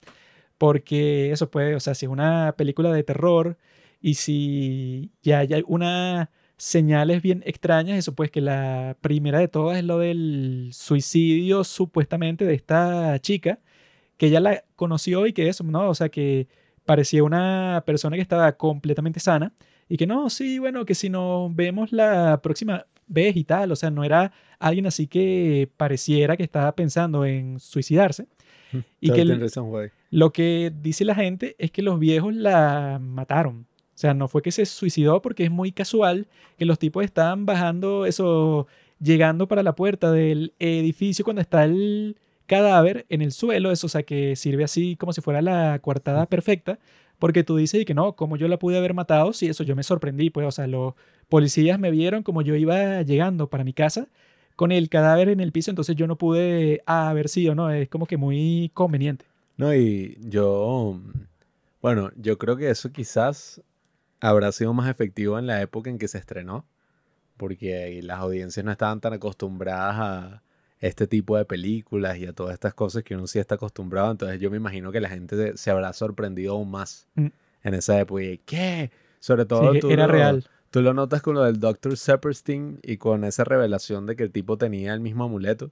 porque 0.58 1.30
eso 1.30 1.50
puede, 1.50 1.76
o 1.76 1.80
sea, 1.80 1.94
si 1.94 2.06
es 2.06 2.10
una 2.10 2.54
película 2.58 2.92
de 2.92 3.04
terror 3.04 3.58
y 4.00 4.14
si 4.14 5.12
ya 5.22 5.38
hay 5.38 5.64
una 5.68 6.30
señales 6.58 7.22
bien 7.22 7.42
extrañas, 7.46 7.96
eso 7.98 8.14
pues 8.14 8.30
que 8.30 8.40
la 8.42 8.96
primera 9.00 9.38
de 9.38 9.48
todas 9.48 9.78
es 9.78 9.84
lo 9.84 9.98
del 9.98 10.68
suicidio 10.72 11.64
supuestamente 11.64 12.44
de 12.44 12.54
esta 12.54 13.18
chica, 13.20 13.60
que 14.16 14.26
ella 14.26 14.40
la 14.40 14.64
conoció 14.76 15.26
y 15.26 15.32
que 15.32 15.48
eso, 15.48 15.64
¿no? 15.64 15.88
O 15.88 15.94
sea, 15.94 16.08
que 16.10 16.48
parecía 16.84 17.22
una 17.24 17.82
persona 17.86 18.16
que 18.16 18.22
estaba 18.22 18.52
completamente 18.56 19.20
sana 19.20 19.52
y 19.88 19.96
que 19.96 20.06
no, 20.06 20.28
sí, 20.28 20.58
bueno, 20.58 20.84
que 20.84 20.94
si 20.94 21.08
nos 21.08 21.54
vemos 21.54 21.92
la 21.92 22.40
próxima 22.42 22.84
vez 23.06 23.36
y 23.36 23.44
tal, 23.44 23.72
o 23.72 23.76
sea, 23.76 23.90
no 23.90 24.04
era 24.04 24.32
alguien 24.58 24.86
así 24.86 25.06
que 25.06 25.70
pareciera 25.76 26.36
que 26.36 26.42
estaba 26.42 26.74
pensando 26.74 27.24
en 27.24 27.58
suicidarse. 27.60 28.26
Y 29.00 29.08
que 29.14 29.20
el- 29.22 29.28
lo 30.10 30.30
que 30.32 30.72
dice 30.82 31.04
la 31.04 31.14
gente 31.14 31.54
es 31.58 31.70
que 31.70 31.80
los 31.82 31.98
viejos 31.98 32.34
la 32.34 32.98
mataron. 33.00 33.66
O 33.98 34.00
sea, 34.00 34.14
no 34.14 34.28
fue 34.28 34.42
que 34.42 34.52
se 34.52 34.64
suicidó 34.64 35.20
porque 35.20 35.42
es 35.42 35.50
muy 35.50 35.72
casual 35.72 36.28
que 36.56 36.64
los 36.64 36.78
tipos 36.78 37.04
estaban 37.04 37.46
bajando 37.46 38.06
eso, 38.06 38.68
llegando 39.00 39.48
para 39.48 39.64
la 39.64 39.74
puerta 39.74 40.12
del 40.12 40.54
edificio 40.60 41.24
cuando 41.24 41.42
está 41.42 41.64
el 41.64 42.16
cadáver 42.46 43.06
en 43.08 43.22
el 43.22 43.32
suelo, 43.32 43.72
eso, 43.72 43.88
o 43.88 43.90
sea, 43.90 44.04
que 44.04 44.36
sirve 44.36 44.62
así 44.62 44.94
como 44.94 45.12
si 45.12 45.20
fuera 45.20 45.42
la 45.42 45.80
coartada 45.80 46.26
perfecta 46.26 46.78
Porque 47.18 47.42
tú 47.42 47.56
dices 47.56 47.80
y 47.82 47.84
que 47.84 47.92
no, 47.92 48.14
como 48.14 48.36
yo 48.36 48.46
la 48.46 48.60
pude 48.60 48.78
haber 48.78 48.94
matado, 48.94 49.32
sí, 49.32 49.48
eso 49.48 49.64
yo 49.64 49.74
me 49.74 49.82
sorprendí, 49.82 50.30
pues, 50.30 50.46
o 50.46 50.52
sea, 50.52 50.68
los 50.68 50.94
policías 51.28 51.80
me 51.80 51.90
vieron 51.90 52.22
como 52.22 52.42
yo 52.42 52.54
iba 52.54 53.02
llegando 53.02 53.50
para 53.50 53.64
mi 53.64 53.72
casa 53.72 54.06
con 54.54 54.70
el 54.70 54.88
cadáver 54.88 55.28
en 55.28 55.40
el 55.40 55.50
piso, 55.50 55.72
entonces 55.72 55.96
yo 55.96 56.06
no 56.06 56.16
pude 56.16 56.82
haber 56.86 57.28
sido, 57.28 57.56
¿no? 57.56 57.68
Es 57.72 57.88
como 57.88 58.06
que 58.06 58.16
muy 58.16 58.70
conveniente. 58.74 59.24
No, 59.56 59.74
y 59.74 60.16
yo, 60.20 61.00
bueno, 61.82 62.12
yo 62.16 62.38
creo 62.38 62.56
que 62.56 62.70
eso 62.70 62.92
quizás 62.92 63.60
habrá 64.20 64.52
sido 64.52 64.72
más 64.74 64.88
efectivo 64.90 65.38
en 65.38 65.46
la 65.46 65.60
época 65.62 65.90
en 65.90 65.98
que 65.98 66.08
se 66.08 66.18
estrenó, 66.18 66.66
porque 67.36 68.00
las 68.02 68.18
audiencias 68.18 68.64
no 68.64 68.72
estaban 68.72 69.00
tan 69.00 69.12
acostumbradas 69.12 69.96
a 69.98 70.42
este 70.80 71.06
tipo 71.06 71.36
de 71.36 71.44
películas 71.44 72.18
y 72.18 72.26
a 72.26 72.32
todas 72.32 72.54
estas 72.54 72.74
cosas 72.74 73.02
que 73.02 73.14
uno 73.16 73.26
sí 73.26 73.38
está 73.38 73.56
acostumbrado, 73.56 74.10
entonces 74.10 74.40
yo 74.40 74.50
me 74.50 74.56
imagino 74.56 74.92
que 74.92 75.00
la 75.00 75.08
gente 75.08 75.36
se- 75.36 75.56
se 75.56 75.70
habrá 75.70 75.92
sorprendido 75.92 76.54
aún 76.54 76.70
más 76.70 77.08
Mm. 77.14 77.26
en 77.64 77.74
esa 77.74 77.98
época. 78.00 78.22
Y, 78.22 78.38
¿qué? 78.38 78.90
Sobre 79.18 79.44
todo 79.44 79.72
Sí, 79.72 79.80
tú 79.80 79.90
era 79.90 80.06
lo- 80.06 80.12
real. 80.12 80.44
Tú 80.70 80.82
lo 80.82 80.92
notas 80.94 81.22
con 81.22 81.34
lo 81.34 81.42
del 81.44 81.58
Dr. 81.60 81.96
Sepperstein 81.96 82.78
y 82.82 82.98
con 82.98 83.24
esa 83.24 83.42
revelación 83.42 84.04
de 84.06 84.16
que 84.16 84.22
el 84.24 84.30
tipo 84.30 84.58
tenía 84.58 84.92
el 84.94 85.00
mismo 85.00 85.24
amuleto. 85.24 85.70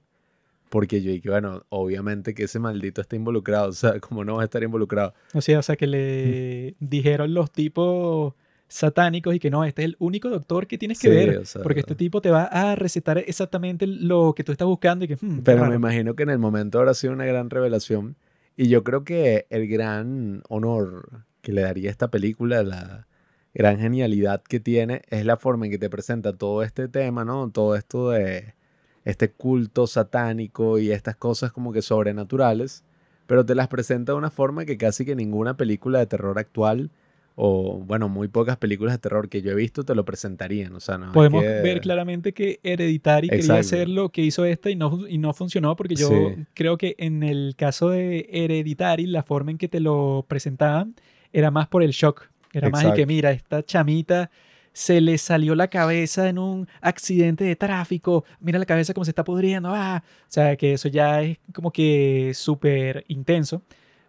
Porque 0.69 1.01
yo 1.01 1.11
dije, 1.11 1.29
bueno, 1.29 1.65
obviamente 1.69 2.33
que 2.33 2.43
ese 2.43 2.59
maldito 2.59 3.01
está 3.01 3.15
involucrado. 3.15 3.69
O 3.69 3.73
sea, 3.73 3.99
¿cómo 3.99 4.23
no 4.23 4.35
va 4.35 4.41
a 4.41 4.45
estar 4.45 4.63
involucrado? 4.63 5.13
O 5.33 5.41
sea, 5.41 5.59
o 5.59 5.61
sea, 5.61 5.75
que 5.75 5.87
le 5.87 6.75
dijeron 6.79 7.33
los 7.33 7.51
tipos 7.51 8.33
satánicos 8.67 9.33
y 9.33 9.39
que 9.39 9.49
no, 9.49 9.63
este 9.63 9.83
es 9.83 9.89
el 9.89 9.95
único 9.99 10.29
doctor 10.29 10.67
que 10.67 10.77
tienes 10.77 10.99
que 10.99 11.09
Sí, 11.09 11.15
ver, 11.15 11.37
o 11.37 11.45
sea, 11.45 11.63
porque 11.63 11.79
este 11.79 11.95
tipo 11.95 12.21
te 12.21 12.31
va 12.31 12.43
a 12.43 12.75
recetar 12.75 13.17
exactamente 13.19 13.87
lo 13.87 14.33
que 14.35 14.43
tú 14.43 14.51
estás 14.51 14.67
buscando 14.67 15.05
y 15.05 15.07
que, 15.07 15.15
hmm, 15.15 15.41
Pero 15.43 15.65
me 15.65 15.75
imagino 15.75 16.15
que 16.15 16.23
en 16.23 16.29
el 16.29 16.39
momento 16.39 16.79
habrá 16.79 16.93
sido 16.93 17.13
una 17.13 17.25
gran 17.25 17.49
revelación. 17.49 18.17
Y 18.55 18.69
yo 18.69 18.83
creo 18.83 19.03
que 19.03 19.45
el 19.49 19.67
gran 19.67 20.41
honor 20.49 21.25
que 21.41 21.53
le 21.53 21.61
daría 21.61 21.89
esta 21.91 22.09
película, 22.09 22.63
la 22.63 23.07
gran 23.53 23.79
genialidad 23.79 24.41
que 24.41 24.59
tiene, 24.59 25.03
es 25.09 25.25
la 25.25 25.37
forma 25.37 25.65
en 25.65 25.71
que 25.71 25.77
te 25.77 25.89
presenta 25.89 26.33
todo 26.33 26.63
este 26.63 26.87
tema, 26.87 27.23
¿no? 27.23 27.49
Todo 27.51 27.75
esto 27.75 28.09
de 28.09 28.55
este 29.09 29.31
culto 29.31 29.87
satánico 29.87 30.79
y 30.79 30.91
estas 30.91 31.15
cosas 31.15 31.51
como 31.51 31.71
que 31.71 31.81
sobrenaturales, 31.81 32.83
pero 33.25 33.45
te 33.45 33.55
las 33.55 33.67
presenta 33.67 34.11
de 34.11 34.17
una 34.17 34.29
forma 34.29 34.65
que 34.65 34.77
casi 34.77 35.05
que 35.05 35.15
ninguna 35.15 35.55
película 35.55 35.99
de 35.99 36.05
terror 36.07 36.37
actual, 36.39 36.89
o 37.35 37.77
bueno, 37.85 38.09
muy 38.09 38.27
pocas 38.27 38.57
películas 38.57 38.95
de 38.95 38.97
terror 38.99 39.29
que 39.29 39.41
yo 39.43 39.51
he 39.51 39.55
visto 39.55 39.83
te 39.83 39.93
lo 39.95 40.03
presentarían. 40.05 40.73
O 40.75 40.79
sea, 40.79 40.97
no 40.97 41.11
Podemos 41.11 41.43
que- 41.43 41.47
ver 41.61 41.81
claramente 41.81 42.33
que 42.33 42.59
Hereditary 42.63 43.29
quería 43.29 43.41
Exacto. 43.41 43.59
hacer 43.61 43.89
lo 43.89 44.09
que 44.09 44.23
hizo 44.23 44.43
esta 44.43 44.69
y 44.71 44.75
no, 44.75 45.07
y 45.07 45.19
no 45.19 45.33
funcionó 45.33 45.75
porque 45.75 45.95
yo 45.95 46.07
Sí. 46.09 46.45
creo 46.55 46.77
que 46.77 46.95
en 46.97 47.21
el 47.23 47.53
caso 47.55 47.89
de 47.89 48.27
Hereditary 48.31 49.05
la 49.05 49.21
forma 49.23 49.51
en 49.51 49.57
que 49.59 49.67
te 49.67 49.79
lo 49.79 50.25
presentaban 50.27 50.95
era 51.31 51.51
más 51.51 51.67
por 51.67 51.83
el 51.83 51.91
shock. 51.91 52.27
Era 52.53 52.69
más 52.69 52.81
de 52.81 52.87
que 52.87 53.01
Exacto. 53.01 53.07
mira, 53.13 53.31
esta 53.31 53.61
chamita 53.63 54.31
se 54.77 55.01
le 55.01 55.17
salió 55.17 55.55
la 55.55 55.69
cabeza 55.69 56.29
en 56.29 56.37
un 56.37 56.67
accidente 56.81 57.43
de 57.43 57.55
tráfico, 57.55 58.25
mira 58.39 58.59
la 58.59 58.65
cabeza 58.67 58.93
como 58.93 59.05
se 59.05 59.11
está 59.11 59.23
pudriendo, 59.23 59.71
ah. 59.73 60.03
O 60.05 60.25
sea, 60.27 60.55
que 60.55 60.73
eso 60.73 60.87
ya 60.87 61.23
es 61.23 61.39
como 61.51 61.71
que 61.71 62.31
súper 62.35 63.03
intenso. 63.07 63.63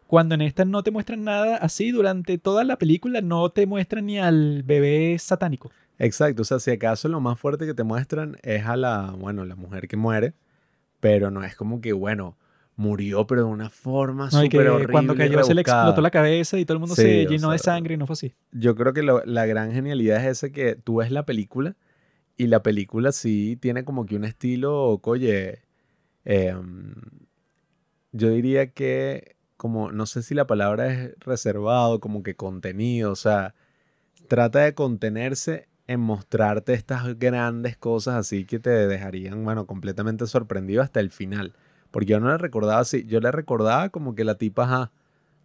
Cuando 0.06 0.34
en 0.34 0.42
esta 0.42 0.66
no 0.66 0.82
te 0.82 0.90
muestran 0.90 1.24
nada 1.24 1.56
así, 1.56 1.90
durante 1.90 2.36
toda 2.36 2.64
la 2.64 2.76
película 2.76 3.22
no 3.22 3.48
te 3.48 3.66
muestran 3.66 4.04
ni 4.04 4.18
al 4.18 4.62
bebé 4.62 5.18
satánico. 5.18 5.70
Exacto, 5.98 6.42
o 6.42 6.44
sea, 6.44 6.58
si 6.60 6.70
acaso 6.70 7.08
lo 7.08 7.20
más 7.20 7.38
fuerte 7.40 7.64
que 7.64 7.72
te 7.72 7.82
muestran 7.82 8.36
es 8.42 8.66
a 8.66 8.76
la, 8.76 9.14
bueno, 9.18 9.46
la 9.46 9.56
mujer 9.56 9.88
que 9.88 9.96
muere, 9.96 10.34
pero 11.00 11.30
no 11.30 11.44
es 11.44 11.56
como 11.56 11.80
que, 11.80 11.94
bueno, 11.94 12.36
murió, 12.78 13.26
pero 13.26 13.42
de 13.44 13.48
una 13.50 13.68
forma 13.70 14.30
No, 14.32 14.40
súper 14.42 14.68
horrible. 14.68 14.92
cuando 14.92 15.14
cayó 15.16 15.42
se 15.42 15.52
le 15.52 15.60
explotó 15.60 16.00
la 16.00 16.10
cabeza 16.10 16.58
y 16.58 16.64
todo 16.64 16.74
el 16.76 16.80
mundo 16.80 16.94
Sí, 16.94 17.02
se 17.02 17.26
llenó 17.26 17.50
de 17.50 17.58
sangre 17.58 17.94
y 17.94 17.96
no 17.96 18.06
fue 18.06 18.14
así. 18.14 18.34
Yo 18.52 18.74
creo 18.76 18.92
que 18.94 19.02
lo- 19.02 19.22
la 19.26 19.46
gran 19.46 19.72
genialidad 19.72 20.18
es 20.24 20.38
esa 20.38 20.50
que 20.50 20.76
tú 20.76 20.96
ves 20.96 21.10
la 21.10 21.26
película 21.26 21.76
y 22.36 22.46
la 22.46 22.62
película 22.62 23.10
sí 23.12 23.58
tiene 23.60 23.84
como 23.84 24.06
que 24.06 24.14
un 24.16 24.24
estilo, 24.24 25.00
oye, 25.02 25.62
em, 26.24 26.94
yo 28.12 28.30
diría 28.30 28.70
que 28.72 29.36
como, 29.56 29.90
no 29.90 30.06
sé 30.06 30.22
si 30.22 30.34
la 30.34 30.46
palabra 30.46 30.92
es 30.92 31.14
reservado, 31.18 31.98
como 31.98 32.22
que 32.22 32.36
contenido, 32.36 33.10
o 33.10 33.16
sea, 33.16 33.54
trata 34.28 34.60
de 34.60 34.74
contenerse 34.74 35.66
en 35.88 35.98
mostrarte 36.00 36.74
estas 36.74 37.18
grandes 37.18 37.76
cosas 37.76 38.14
así 38.14 38.44
que 38.44 38.60
te 38.60 38.70
dejarían, 38.70 39.42
bueno, 39.44 39.66
completamente 39.66 40.26
sorprendido 40.28 40.80
hasta 40.82 41.00
el 41.00 41.10
final. 41.10 41.54
Porque 41.90 42.06
yo 42.12 42.20
no 42.20 42.28
la 42.28 42.38
recordaba 42.38 42.80
así, 42.80 43.04
yo 43.06 43.20
la 43.20 43.30
recordaba 43.30 43.88
como 43.88 44.14
que 44.14 44.24
la 44.24 44.34
tipa 44.36 44.64
ajá, 44.64 44.90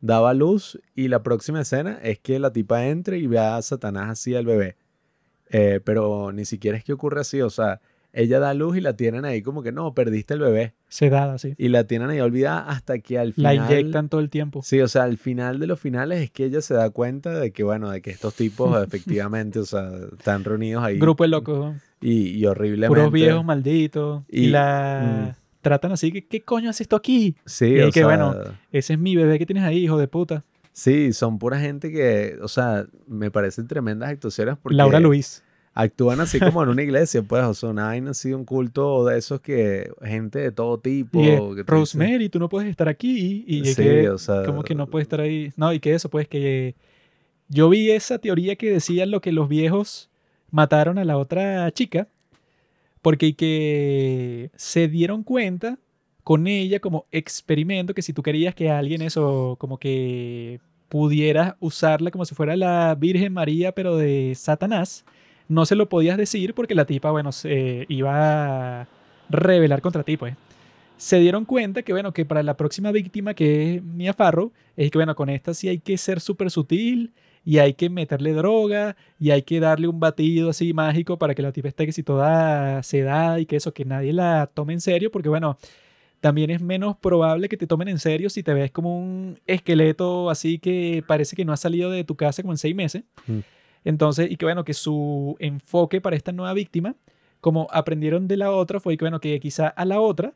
daba 0.02 0.34
luz 0.34 0.80
y 0.96 1.08
la 1.08 1.24
próxima 1.24 1.62
escena 1.62 1.98
es 2.04 2.20
que 2.20 2.38
la 2.40 2.52
tipa 2.52 2.86
entre 2.88 3.18
y 3.20 3.28
vea 3.28 3.56
a 3.58 3.62
Satanás 3.62 4.10
así 4.10 4.36
al 4.36 4.46
bebé. 4.46 4.76
Eh, 5.50 5.80
pero 5.84 6.32
ni 6.34 6.46
siquiera 6.46 6.78
es 6.78 6.84
que 6.84 6.94
ocurre 6.94 7.22
así, 7.22 7.42
o 7.42 7.50
sea, 7.50 7.80
ella 8.12 8.40
da 8.40 8.54
luz 8.54 8.78
y 8.78 8.82
la 8.82 8.96
tienen 8.96 9.26
ahí 9.26 9.42
como 9.42 9.64
que 9.64 9.72
no, 9.72 9.94
perdiste 9.94 10.34
el 10.36 10.40
bebé. 10.40 10.74
Sedada, 10.88 11.34
así. 11.36 11.56
Y 11.58 11.70
la 11.70 11.86
tienen 11.86 12.10
ahí 12.12 12.20
olvidada 12.20 12.60
hasta 12.70 13.00
que 13.00 13.18
al 13.18 13.34
La 13.38 13.52
final... 13.52 13.72
inyectan 13.72 14.10
todo 14.10 14.22
el 14.22 14.30
tiempo. 14.30 14.62
Sí, 14.62 14.82
o 14.82 14.88
sea, 14.88 15.04
al 15.04 15.18
final 15.18 15.60
de 15.60 15.66
los 15.68 15.80
finales 15.80 16.22
es 16.22 16.30
que 16.32 16.46
ella 16.46 16.62
se 16.62 16.74
da 16.76 16.90
cuenta 16.92 17.32
de 17.40 17.52
que, 17.52 17.64
bueno, 17.64 17.90
de 17.90 18.02
que 18.02 18.12
estos 18.12 18.36
tipos 18.36 18.76
efectivamente, 18.84 19.60
o 19.60 19.66
sea, 19.66 19.90
están 20.18 20.44
reunidos 20.44 20.84
ahí. 20.84 21.00
Grupo 21.00 21.24
de 21.24 21.30
locos, 21.30 21.58
¿no? 21.58 21.80
Y, 22.02 22.30
y 22.38 22.46
horriblemente. 22.46 22.90
puros 23.00 23.12
viejos 23.12 23.46
malditos. 23.46 24.24
Y, 24.30 24.46
Y- 24.46 24.50
la 24.50 25.36
tratan 25.64 25.92
así, 25.94 26.12
que, 26.12 26.24
¿qué 26.28 26.42
coño 26.42 26.70
hace 26.70 26.84
esto 26.84 26.96
aquí? 26.96 27.36
Sí, 27.48 27.66
y 27.74 27.82
o 27.82 27.88
que, 27.88 27.94
sea, 27.94 28.06
bueno, 28.06 28.36
Ese 28.72 28.94
es 28.94 29.00
mi 29.00 29.16
bebé 29.16 29.40
que 29.40 29.48
tienes 29.48 29.64
ahí, 29.64 29.80
hijo 29.86 29.98
de 29.98 30.08
puta. 30.08 30.44
sí, 30.72 31.12
son 31.14 31.40
pura 31.40 31.60
gente 31.60 31.92
que, 31.92 32.38
o 32.42 32.48
sea, 32.48 32.86
me 33.08 33.32
parecen 33.32 33.68
tremendas 33.68 34.10
actuaciones 34.10 34.58
porque 34.62 34.76
Laura 34.76 35.00
Luis. 35.00 35.44
actúan 35.74 36.20
así 36.22 36.40
como 36.40 36.62
en 36.62 36.70
una 36.76 36.84
iglesia, 36.84 37.24
pues, 37.24 37.44
o 37.44 37.54
sea, 37.56 37.70
una 37.70 37.86
vaina 37.88 38.12
así, 38.12 38.32
un 38.34 38.46
culto 38.46 39.06
de 39.06 39.18
esos 39.18 39.42
que, 39.42 39.92
gente 40.04 40.38
de 40.40 40.52
todo 40.52 40.80
tipo. 40.80 41.20
Y 41.22 41.56
que 41.56 41.64
Rosemary, 41.66 42.30
tú 42.30 42.38
no 42.40 42.50
puedes 42.50 42.70
estar 42.70 42.88
aquí. 42.90 43.44
Y 43.48 43.62
es 43.68 43.76
Sí, 43.76 43.82
que, 43.84 44.10
o 44.10 44.18
sea, 44.20 44.44
como 44.44 44.62
que 44.64 44.76
no 44.76 44.86
puedes 44.88 45.06
estar 45.06 45.22
ahí. 45.22 45.52
No, 45.58 45.74
y 45.74 45.80
que 45.80 45.94
eso, 45.96 46.10
pues, 46.10 46.28
que 46.28 46.76
yo 47.50 47.70
vi 47.70 47.92
esa 47.92 48.18
teoría 48.20 48.56
que 48.56 48.72
decía 48.72 49.06
lo 49.06 49.22
que 49.22 49.32
los 49.32 49.48
viejos 49.50 50.10
mataron 50.52 50.98
a 51.00 51.04
la 51.06 51.18
otra 51.18 51.70
chica, 51.72 52.08
porque 53.04 53.36
que 53.36 54.50
se 54.56 54.88
dieron 54.88 55.24
cuenta 55.24 55.78
con 56.24 56.48
ella 56.48 56.80
como 56.80 57.06
experimento 57.12 57.94
que 57.94 58.02
si 58.02 58.14
tú 58.14 58.24
querías 58.24 58.56
que 58.56 58.72
alguien 58.72 59.02
eso, 59.04 59.58
como 59.60 59.78
que 59.78 60.62
pudieras 60.88 61.56
usarla 61.60 62.12
como 62.12 62.24
si 62.24 62.34
fuera 62.34 62.56
la 62.56 62.96
Virgen 62.96 63.34
María, 63.34 63.74
pero 63.74 63.98
de 63.98 64.34
Satanás, 64.36 65.06
no 65.50 65.66
se 65.66 65.76
lo 65.76 65.90
podías 65.90 66.18
decir 66.18 66.54
porque 66.54 66.76
la 66.76 66.86
tipa, 66.86 67.12
bueno, 67.12 67.34
se 67.34 67.86
iba 67.90 68.82
a 68.82 68.88
rebelar 69.30 69.82
contra 69.82 70.04
ti, 70.04 70.18
pues. 70.18 70.36
Se 70.96 71.20
dieron 71.20 71.44
cuenta 71.44 71.84
que, 71.84 71.92
bueno, 71.92 72.14
que 72.14 72.24
para 72.24 72.42
la 72.42 72.56
próxima 72.56 72.92
víctima, 72.94 73.34
que 73.34 73.76
es 73.76 73.84
Mia 73.84 74.14
Farrow, 74.14 74.54
es 74.78 74.92
que, 74.92 74.98
bueno, 74.98 75.16
con 75.16 75.30
esta 75.30 75.54
sí 75.54 75.68
hay 75.68 75.80
que 75.80 75.98
ser 75.98 76.22
súper 76.22 76.50
sutil 76.52 77.12
y 77.46 77.58
hay 77.58 77.74
que 77.74 77.90
meterle 77.90 78.34
droga 78.34 78.96
y 79.20 79.32
hay 79.32 79.42
que 79.42 79.60
darle 79.60 79.88
un 79.88 80.00
batido 80.00 80.50
así 80.50 80.74
mágico 80.74 81.18
para 81.18 81.36
que 81.36 81.42
la 81.42 81.52
tipa 81.52 81.68
esté 81.68 81.86
que 81.86 81.92
si 81.92 82.04
toda 82.04 82.82
sedada 82.84 83.40
y 83.40 83.46
que 83.46 83.58
eso, 83.58 83.74
que 83.74 83.86
nadie 83.86 84.14
la 84.14 84.50
tome 84.54 84.74
en 84.74 84.82
serio, 84.82 85.12
porque, 85.12 85.30
bueno, 85.30 85.58
también 86.22 86.50
es 86.52 86.62
menos 86.62 86.96
probable 86.96 87.50
que 87.50 87.58
te 87.58 87.68
tomen 87.68 87.90
en 87.90 88.00
serio 88.00 88.30
si 88.30 88.44
te 88.44 88.54
ves 88.54 88.72
como 88.72 88.98
un 88.98 89.40
esqueleto 89.46 90.30
así 90.30 90.58
que 90.58 91.04
parece 91.06 91.36
que 91.36 91.44
no 91.44 91.52
ha 91.52 91.58
salido 91.58 91.92
de 91.92 92.06
tu 92.06 92.16
casa 92.16 92.42
como 92.42 92.54
en 92.54 92.58
seis 92.58 92.74
meses. 92.74 93.04
Mm. 93.28 93.40
Entonces, 93.84 94.32
y 94.32 94.38
que, 94.38 94.46
bueno, 94.46 94.64
que 94.64 94.74
su 94.74 95.36
enfoque 95.40 96.00
para 96.00 96.16
esta 96.16 96.32
nueva 96.32 96.54
víctima, 96.54 96.96
como 97.42 97.68
aprendieron 97.72 98.30
de 98.30 98.38
la 98.38 98.52
otra, 98.52 98.80
fue 98.80 98.96
que, 98.96 99.04
bueno, 99.04 99.20
que 99.20 99.38
quizá 99.42 99.68
a 99.68 99.84
la 99.84 100.00
otra 100.00 100.34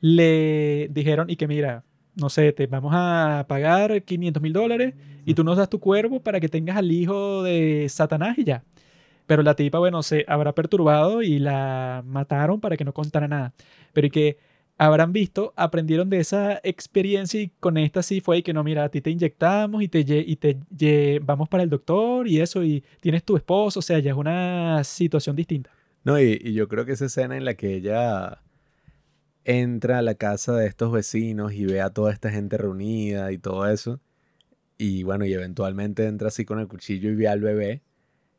le 0.00 0.88
dijeron 0.90 1.30
y 1.30 1.36
que 1.36 1.48
mira, 1.48 1.84
no 2.18 2.28
sé, 2.28 2.52
te 2.52 2.66
vamos 2.66 2.92
a 2.94 3.46
pagar 3.48 4.02
500 4.02 4.42
mil 4.42 4.52
dólares 4.52 4.94
y 5.24 5.34
tú 5.34 5.44
nos 5.44 5.56
das 5.56 5.70
tu 5.70 5.78
cuervo 5.80 6.20
para 6.20 6.40
que 6.40 6.48
tengas 6.48 6.76
al 6.76 6.90
hijo 6.90 7.42
de 7.42 7.86
Satanás 7.88 8.38
y 8.38 8.44
ya. 8.44 8.64
Pero 9.26 9.42
la 9.42 9.54
tipa, 9.54 9.78
bueno, 9.78 10.02
se 10.02 10.24
habrá 10.26 10.54
perturbado 10.54 11.22
y 11.22 11.38
la 11.38 12.02
mataron 12.06 12.60
para 12.60 12.76
que 12.76 12.84
no 12.84 12.94
contara 12.94 13.28
nada. 13.28 13.52
Pero 13.92 14.06
y 14.06 14.10
que 14.10 14.38
habrán 14.78 15.12
visto, 15.12 15.52
aprendieron 15.56 16.08
de 16.08 16.20
esa 16.20 16.60
experiencia 16.62 17.40
y 17.40 17.48
con 17.60 17.76
esta 17.76 18.02
sí 18.02 18.20
fue 18.20 18.38
y 18.38 18.42
que 18.42 18.54
no, 18.54 18.64
mira, 18.64 18.84
a 18.84 18.88
ti 18.88 19.00
te 19.00 19.10
inyectamos 19.10 19.82
y 19.82 19.88
te, 19.88 20.00
y 20.00 20.36
te 20.36 20.58
llevamos 20.76 21.48
para 21.48 21.62
el 21.62 21.68
doctor 21.68 22.26
y 22.26 22.40
eso 22.40 22.64
y 22.64 22.82
tienes 23.00 23.24
tu 23.24 23.36
esposo, 23.36 23.80
o 23.80 23.82
sea, 23.82 23.98
ya 23.98 24.12
es 24.12 24.16
una 24.16 24.82
situación 24.84 25.36
distinta. 25.36 25.70
No, 26.04 26.18
y, 26.18 26.40
y 26.42 26.54
yo 26.54 26.68
creo 26.68 26.86
que 26.86 26.92
esa 26.92 27.06
escena 27.06 27.36
en 27.36 27.44
la 27.44 27.54
que 27.54 27.74
ella 27.74 28.40
entra 29.48 29.98
a 29.98 30.02
la 30.02 30.14
casa 30.14 30.54
de 30.54 30.66
estos 30.66 30.92
vecinos 30.92 31.54
y 31.54 31.64
ve 31.64 31.80
a 31.80 31.88
toda 31.88 32.12
esta 32.12 32.30
gente 32.30 32.58
reunida 32.58 33.32
y 33.32 33.38
todo 33.38 33.66
eso, 33.66 33.98
y 34.76 35.02
bueno, 35.04 35.24
y 35.24 35.32
eventualmente 35.32 36.06
entra 36.06 36.28
así 36.28 36.44
con 36.44 36.60
el 36.60 36.68
cuchillo 36.68 37.08
y 37.10 37.14
ve 37.16 37.28
al 37.28 37.40
bebé, 37.40 37.82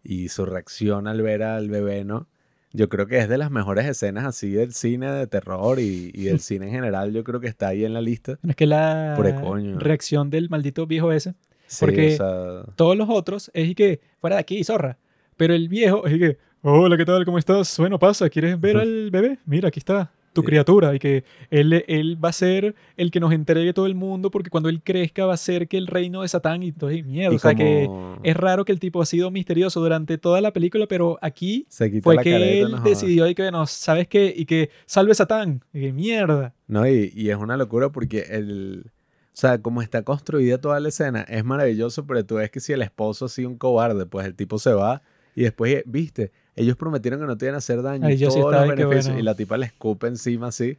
y 0.04 0.30
su 0.30 0.46
reacción 0.46 1.08
al 1.08 1.22
ver 1.24 1.42
al 1.42 1.68
bebé, 1.68 2.06
¿no? 2.06 2.28
Yo 2.72 2.88
creo 2.88 3.08
que 3.08 3.18
es 3.18 3.28
de 3.28 3.40
las 3.40 3.50
mejores 3.50 3.88
escenas 3.88 4.26
así 4.26 4.52
del 4.52 4.74
cine 4.74 5.12
de 5.12 5.26
terror 5.26 5.80
y, 5.80 6.12
y 6.14 6.26
del 6.26 6.40
cine 6.42 6.68
en 6.68 6.74
general, 6.74 7.12
yo 7.12 7.24
creo 7.24 7.40
que 7.40 7.48
está 7.48 7.70
ahí 7.70 7.84
en 7.84 7.94
la 7.94 8.02
lista. 8.02 8.38
Es 8.48 8.56
que 8.56 8.68
la 8.68 9.16
coño. 9.42 9.80
reacción 9.80 10.30
del 10.30 10.50
maldito 10.50 10.86
viejo 10.86 11.12
ese. 11.12 11.34
Sí, 11.66 11.78
Porque 11.86 12.14
o 12.14 12.18
sea, 12.18 12.74
todos 12.76 12.96
los 12.96 13.10
otros 13.10 13.50
es 13.56 13.68
y 13.70 13.74
que, 13.76 14.00
fuera 14.20 14.36
de 14.36 14.42
aquí, 14.42 14.64
zorra. 14.64 15.00
Pero 15.38 15.56
el 15.56 15.68
viejo 15.70 16.06
es 16.06 16.14
y 16.14 16.20
que, 16.20 16.38
hola, 16.62 16.96
¿qué 16.98 17.06
tal? 17.06 17.26
¿Cómo 17.26 17.40
estás? 17.40 17.76
Bueno, 17.80 17.98
pasa, 17.98 18.30
¿quieres 18.30 18.60
ver 18.62 18.78
al 18.78 19.10
bebé? 19.10 19.40
Mira, 19.46 19.70
aquí 19.70 19.80
está, 19.80 20.12
tu 20.34 20.42
Sí. 20.42 20.48
criatura. 20.48 20.96
Y 20.96 21.00
que 21.00 21.24
él, 21.50 21.84
él 21.88 22.24
va 22.24 22.30
a 22.30 22.34
ser 22.34 22.76
el 22.98 23.12
que 23.12 23.20
nos 23.20 23.34
entregue 23.34 23.74
todo 23.74 23.86
el 23.86 23.96
mundo 23.96 24.32
porque 24.32 24.50
cuando 24.50 24.70
él 24.70 24.82
crezca 24.84 25.26
va 25.26 25.34
a 25.34 25.38
ser 25.38 25.68
que 25.68 25.78
el 25.78 25.88
reino 25.88 26.22
de 26.22 26.28
Satán 26.28 26.64
y 26.64 26.72
todo 26.72 26.90
es 26.90 27.06
miedo. 27.06 27.32
y 27.34 27.36
o 27.36 27.40
sea 27.40 27.56
que 27.56 27.86
como 27.86 28.20
es 28.24 28.36
raro 28.38 28.66
que 28.66 28.72
el 28.72 28.80
tipo 28.80 29.02
ha 29.02 29.06
sido 29.06 29.32
misterioso 29.32 29.80
durante 29.80 30.18
toda 30.18 30.42
la 30.42 30.52
película, 30.54 30.86
pero 30.88 31.18
aquí 31.22 31.66
se 31.70 31.90
fue 32.02 32.18
que 32.18 32.32
careta, 32.32 32.46
él 32.68 32.72
no 32.72 32.82
decidió 32.82 33.28
y 33.28 33.36
que, 33.36 33.44
bueno, 33.44 33.66
¿sabes 33.68 34.08
qué? 34.08 34.34
Y 34.36 34.46
que 34.46 34.70
salve 34.86 35.14
Satán. 35.16 35.64
Y 35.74 35.82
que 35.82 35.94
mierda. 35.94 36.54
No, 36.68 36.88
y, 36.88 37.12
y 37.16 37.30
es 37.30 37.38
una 37.38 37.58
locura 37.58 37.90
porque 37.90 38.26
el... 38.30 38.86
O 39.32 39.38
sea, 39.40 39.62
como 39.62 39.82
está 39.82 40.04
construida 40.04 40.58
toda 40.60 40.82
la 40.82 40.90
escena, 40.90 41.22
es 41.22 41.46
maravilloso, 41.46 42.06
pero 42.06 42.26
tú 42.26 42.36
ves 42.36 42.52
que 42.52 42.60
si 42.60 42.74
el 42.74 42.82
esposo 42.82 43.26
ha 43.26 43.30
sido 43.30 43.48
un 43.50 43.58
cobarde, 43.58 44.06
pues 44.06 44.26
el 44.26 44.36
tipo 44.36 44.60
se 44.60 44.74
va 44.74 45.02
y 45.34 45.44
después, 45.44 45.82
viste, 45.86 46.32
ellos 46.56 46.76
prometieron 46.76 47.20
que 47.20 47.26
no 47.26 47.38
te 47.38 47.46
iban 47.46 47.56
a 47.56 47.60
hacer 47.60 47.82
daño 47.82 48.06
Ahí 48.08 48.16
y 48.16 48.18
yo 48.18 48.32
sí 48.32 48.40
estaba 48.40 48.66
los 48.66 48.74
y 48.76 48.78
que 48.78 48.86
bueno. 48.86 49.20
y 49.20 49.22
la 49.24 49.36
tipa 49.36 49.58
le 49.58 49.66
escupe 49.68 50.08
encima 50.08 50.48
así. 50.48 50.78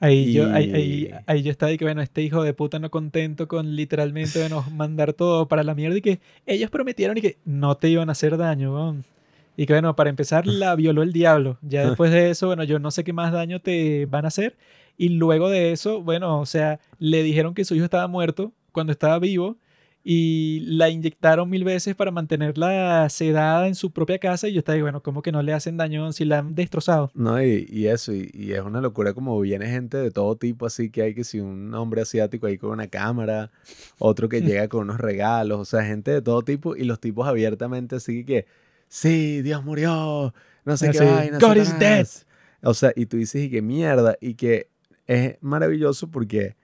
Ahí, 0.00 0.32
yo, 0.32 0.44
ahí, 0.52 0.72
ahí, 0.72 0.82
Y- 0.82 1.10
ahí 1.26 1.42
yo 1.42 1.50
estaba 1.50 1.72
y 1.72 1.76
que, 1.76 1.84
bueno, 1.84 2.00
este 2.02 2.22
hijo 2.22 2.44
de 2.44 2.54
puta 2.54 2.78
no 2.78 2.88
contento 2.90 3.48
con 3.48 3.74
literalmente, 3.74 4.38
bueno, 4.48 4.64
mandar 4.72 5.12
todo 5.12 5.48
para 5.48 5.64
la 5.64 5.74
mierda 5.74 5.96
y 5.98 6.00
que 6.02 6.20
ellos 6.46 6.70
prometieron 6.70 7.18
y 7.18 7.20
que 7.20 7.36
no 7.44 7.76
te 7.76 7.88
iban 7.88 8.08
a 8.08 8.12
hacer 8.12 8.36
daño, 8.36 8.74
weón. 8.74 9.04
Y 9.56 9.66
que, 9.66 9.72
bueno, 9.72 9.96
para 9.96 10.08
empezar, 10.08 10.46
la 10.46 10.76
violó 10.76 11.02
el 11.02 11.12
diablo. 11.12 11.58
Ya 11.62 11.84
después 11.88 12.12
de 12.12 12.30
eso, 12.30 12.46
bueno, 12.46 12.62
yo 12.64 12.78
no 12.78 12.90
sé 12.92 13.02
qué 13.02 13.12
más 13.12 13.32
daño 13.32 13.60
te 13.60 14.06
van 14.06 14.24
a 14.24 14.28
hacer. 14.28 14.56
Y 14.96 15.10
luego 15.10 15.48
de 15.50 15.72
eso, 15.72 16.00
bueno, 16.00 16.38
o 16.40 16.46
sea, 16.46 16.78
le 17.00 17.22
dijeron 17.24 17.54
que 17.54 17.64
su 17.64 17.74
hijo 17.74 17.84
estaba 17.84 18.06
muerto 18.06 18.52
cuando 18.72 18.92
estaba 18.92 19.18
vivo 19.18 19.56
y 20.04 20.60
la 20.60 20.88
inyectaron 20.88 21.50
mil 21.50 21.64
veces 21.64 21.94
para 21.94 22.10
mantenerla 22.10 23.08
sedada 23.10 23.68
en 23.68 23.74
su 23.74 23.90
propia 23.90 24.18
casa. 24.18 24.48
Y 24.48 24.54
yo 24.54 24.60
estaba, 24.60 24.76
ahí, 24.76 24.82
bueno, 24.82 25.02
¿cómo 25.02 25.22
que 25.22 25.32
no 25.32 25.42
le 25.42 25.52
hacen 25.52 25.76
daño 25.76 26.12
si 26.12 26.24
la 26.24 26.38
han 26.38 26.54
destrozado? 26.54 27.10
No, 27.14 27.42
y, 27.42 27.66
y 27.68 27.88
eso, 27.88 28.12
y, 28.12 28.30
y 28.32 28.52
es 28.52 28.60
una 28.60 28.80
locura 28.80 29.12
como 29.12 29.38
viene 29.40 29.66
gente 29.66 29.96
de 29.98 30.10
todo 30.10 30.36
tipo, 30.36 30.66
así 30.66 30.90
que 30.90 31.02
hay 31.02 31.14
que 31.14 31.24
si 31.24 31.40
un 31.40 31.74
hombre 31.74 32.02
asiático 32.02 32.46
ahí 32.46 32.58
con 32.58 32.70
una 32.70 32.86
cámara, 32.86 33.50
otro 33.98 34.28
que 34.28 34.40
llega 34.40 34.68
con 34.68 34.82
unos 34.82 34.98
regalos, 34.98 35.58
o 35.58 35.64
sea, 35.64 35.84
gente 35.84 36.10
de 36.10 36.22
todo 36.22 36.42
tipo, 36.42 36.76
y 36.76 36.84
los 36.84 37.00
tipos 37.00 37.26
abiertamente 37.26 37.96
así 37.96 38.24
que, 38.24 38.46
sí, 38.88 39.42
Dios 39.42 39.64
murió, 39.64 40.32
no 40.64 40.76
sé 40.76 40.90
qué 40.90 41.00
vaina. 41.00 41.38
God 41.38 41.56
is 41.56 41.68
Satanás". 41.68 42.26
O 42.62 42.74
sea, 42.74 42.92
y 42.96 43.06
tú 43.06 43.16
dices, 43.16 43.42
y 43.42 43.50
qué 43.50 43.62
mierda, 43.62 44.16
y 44.20 44.34
que 44.34 44.68
es 45.06 45.36
maravilloso 45.40 46.10
porque, 46.10 46.56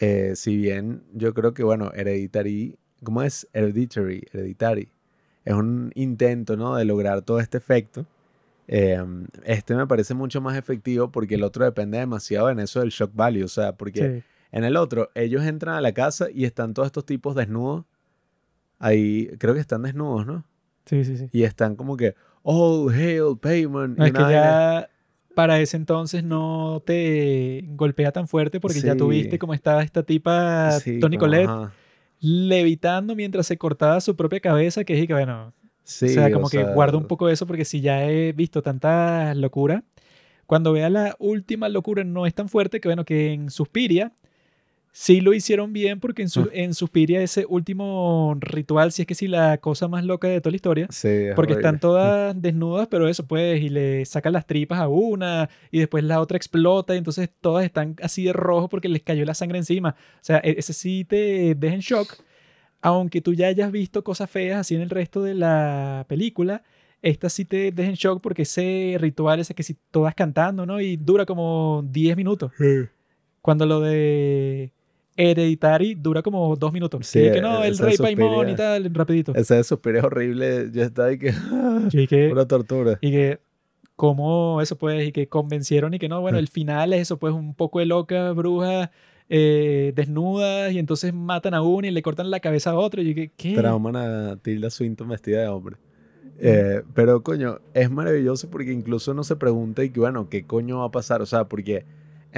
eh, 0.00 0.32
si 0.36 0.56
bien 0.56 1.02
yo 1.12 1.34
creo 1.34 1.54
que, 1.54 1.62
bueno, 1.62 1.90
Hereditary, 1.94 2.78
¿cómo 3.02 3.22
es? 3.22 3.48
Hereditary, 3.52 4.26
Hereditary, 4.32 4.88
es 5.44 5.54
un 5.54 5.90
intento, 5.94 6.56
¿no? 6.56 6.76
De 6.76 6.84
lograr 6.84 7.22
todo 7.22 7.40
este 7.40 7.58
efecto. 7.58 8.06
Eh, 8.66 9.02
este 9.44 9.74
me 9.74 9.86
parece 9.86 10.12
mucho 10.14 10.40
más 10.42 10.56
efectivo 10.56 11.10
porque 11.10 11.36
el 11.36 11.42
otro 11.42 11.64
depende 11.64 11.98
demasiado 11.98 12.50
en 12.50 12.60
eso 12.60 12.80
del 12.80 12.90
shock 12.90 13.12
value. 13.14 13.44
O 13.44 13.48
sea, 13.48 13.72
porque 13.76 14.20
Sí. 14.20 14.24
en 14.52 14.64
el 14.64 14.76
otro, 14.76 15.10
ellos 15.14 15.42
entran 15.44 15.74
a 15.76 15.80
la 15.80 15.92
casa 15.92 16.26
y 16.32 16.44
están 16.44 16.74
todos 16.74 16.86
estos 16.86 17.06
tipos 17.06 17.34
desnudos. 17.34 17.84
Ahí, 18.78 19.28
creo 19.38 19.54
que 19.54 19.60
están 19.60 19.82
desnudos, 19.82 20.26
¿no? 20.26 20.44
Sí, 20.84 21.04
sí, 21.04 21.16
sí. 21.16 21.28
Y 21.32 21.42
están 21.42 21.76
como 21.76 21.96
que, 21.96 22.14
oh, 22.42 22.90
hail, 22.90 23.36
payment. 23.40 23.98
No, 23.98 24.04
y 24.04 24.08
es 24.08 24.14
que 24.14 24.20
ya 24.20 24.88
para 25.38 25.60
ese 25.60 25.76
entonces 25.76 26.24
no 26.24 26.82
te 26.84 27.62
golpea 27.76 28.10
tan 28.10 28.26
fuerte 28.26 28.58
porque 28.58 28.80
ya 28.80 28.94
Sí. 28.94 28.98
tuviste 28.98 29.38
cómo 29.38 29.54
estaba 29.54 29.84
esta 29.84 30.02
tipa 30.02 30.72
Sí, 30.80 30.98
como, 30.98 31.16
Collette 31.16 31.48
ajá. 31.48 31.72
levitando 32.18 33.14
mientras 33.14 33.46
se 33.46 33.56
cortaba 33.56 34.00
su 34.00 34.16
propia 34.16 34.40
cabeza, 34.40 34.82
que 34.82 35.00
es 35.00 35.06
que 35.06 35.12
bueno, 35.12 35.52
Sí, 35.84 36.06
o 36.06 36.08
sea, 36.08 36.32
como 36.32 36.46
o 36.46 36.50
que 36.50 36.58
sea, 36.64 36.74
guardo 36.74 36.98
un 36.98 37.06
poco 37.06 37.28
eso 37.28 37.46
porque 37.46 37.64
si 37.64 37.80
ya 37.80 38.04
he 38.04 38.32
visto 38.32 38.62
tanta 38.62 39.32
locura, 39.36 39.84
cuando 40.46 40.72
vea 40.72 40.90
la 40.90 41.14
última 41.20 41.68
locura 41.68 42.02
no 42.02 42.26
es 42.26 42.34
tan 42.34 42.48
fuerte 42.48 42.80
que 42.80 42.88
bueno, 42.88 43.04
que 43.04 43.32
en 43.32 43.48
Suspiria 43.48 44.10
sí 44.92 45.20
lo 45.20 45.32
hicieron 45.32 45.72
bien 45.72 46.00
porque 46.00 46.22
en, 46.22 46.28
su, 46.28 46.40
Ah. 46.42 46.48
en 46.52 46.74
Suspiria 46.74 47.22
ese 47.22 47.46
último 47.48 48.36
ritual, 48.40 48.90
si 48.92 49.02
es 49.02 49.06
que 49.08 49.14
sí 49.14 49.28
la 49.28 49.58
cosa 49.58 49.86
más 49.88 50.04
loca 50.04 50.26
de 50.28 50.40
toda 50.40 50.50
la 50.52 50.56
historia, 50.56 50.86
Sí, 50.90 51.08
es 51.08 51.34
porque 51.34 51.52
están 51.54 51.78
todas 51.80 52.40
desnudas, 52.40 52.88
pero 52.88 53.08
eso 53.08 53.26
pues, 53.26 53.62
y 53.62 53.68
le 53.68 54.04
sacan 54.06 54.32
las 54.32 54.46
tripas 54.46 54.80
a 54.80 54.88
una, 54.88 55.48
y 55.70 55.78
después 55.78 56.02
la 56.04 56.20
otra 56.20 56.36
explota, 56.36 56.94
y 56.94 56.98
entonces 56.98 57.30
todas 57.40 57.64
están 57.64 57.94
así 58.02 58.24
de 58.24 58.32
rojo 58.32 58.68
porque 58.68 58.88
les 58.88 59.02
cayó 59.02 59.24
la 59.24 59.34
sangre 59.34 59.58
encima. 59.58 59.94
O 60.16 60.24
sea, 60.24 60.38
e- 60.42 60.56
ese 60.58 60.72
sí 60.72 61.04
te 61.04 61.54
deja 61.54 61.74
en 61.74 61.80
shock, 61.80 62.16
aunque 62.80 63.20
tú 63.20 63.34
ya 63.34 63.46
hayas 63.48 63.70
visto 63.72 64.02
cosas 64.04 64.30
feas 64.30 64.58
así 64.60 64.74
en 64.74 64.80
el 64.82 64.90
resto 64.90 65.22
de 65.22 65.34
la 65.34 66.06
película. 66.08 66.62
Esta 67.02 67.28
sí 67.28 67.44
te 67.44 67.70
deja 67.70 67.88
en 67.90 67.94
shock 67.94 68.20
porque 68.20 68.42
ese 68.42 68.96
ritual, 68.98 69.38
ese 69.38 69.54
que 69.54 69.62
si 69.62 69.76
todas 69.90 70.14
cantando, 70.16 70.66
¿no? 70.66 70.80
Y 70.80 70.96
dura 70.96 71.24
como 71.26 71.84
10 71.88 72.16
minutos. 72.16 72.50
Cuando 73.40 73.66
lo 73.66 73.80
de 73.80 74.72
Hereditary 75.18 75.96
dura 75.96 76.22
como 76.22 76.54
2 76.54 76.72
minutos. 76.72 77.04
Sí, 77.04 77.18
y 77.18 77.32
que 77.32 77.40
no, 77.40 77.64
el 77.64 77.72
esa 77.72 77.86
rey 77.86 77.96
Paimon 77.96 78.48
y 78.48 78.54
tal, 78.54 78.94
rapidito. 78.94 79.34
Ese 79.34 79.56
de 79.56 79.64
Suspiria 79.64 79.98
es 79.98 80.04
horrible. 80.04 80.70
Yo 80.72 80.84
estaba 80.84 81.08
ahí 81.08 81.18
que. 81.18 81.34
Y 81.92 82.06
que, 82.06 82.28
Una 82.32 82.46
tortura. 82.46 82.98
y 83.00 83.10
que 83.10 83.40
cómo 83.96 84.62
eso 84.62 84.78
pues, 84.78 85.08
y 85.08 85.12
que 85.12 85.26
convencieron 85.26 85.92
y 85.92 85.98
que 85.98 86.08
no, 86.08 86.20
bueno, 86.20 86.38
el 86.38 86.46
final 86.46 86.92
es 86.92 87.02
eso 87.02 87.16
pues 87.16 87.34
un 87.34 87.52
poco 87.52 87.80
de 87.80 87.86
locas, 87.86 88.32
brujas, 88.36 88.90
eh, 89.28 89.92
desnudas 89.96 90.72
y 90.72 90.78
entonces 90.78 91.12
matan 91.12 91.52
a 91.54 91.62
una 91.62 91.88
y 91.88 91.90
le 91.90 92.00
cortan 92.00 92.30
la 92.30 92.38
cabeza 92.38 92.70
a 92.70 92.74
otro. 92.76 93.02
Y 93.02 93.12
que, 93.12 93.32
¿qué? 93.36 93.54
Trauman 93.54 93.96
a 93.96 94.36
Tilda 94.36 94.70
Swinton 94.70 95.08
vestida 95.08 95.40
de 95.40 95.48
hombre. 95.48 95.76
Eh, 96.40 96.82
pero 96.94 97.24
coño, 97.24 97.58
es 97.74 97.90
maravilloso 97.90 98.48
porque 98.48 98.70
incluso 98.70 99.10
uno 99.10 99.24
se 99.24 99.34
pregunta 99.34 99.82
y 99.82 99.90
que 99.90 99.98
bueno, 99.98 100.28
¿qué 100.28 100.46
coño 100.46 100.78
va 100.78 100.84
a 100.84 100.90
pasar? 100.92 101.20
O 101.20 101.26
sea, 101.26 101.48
porque 101.48 101.84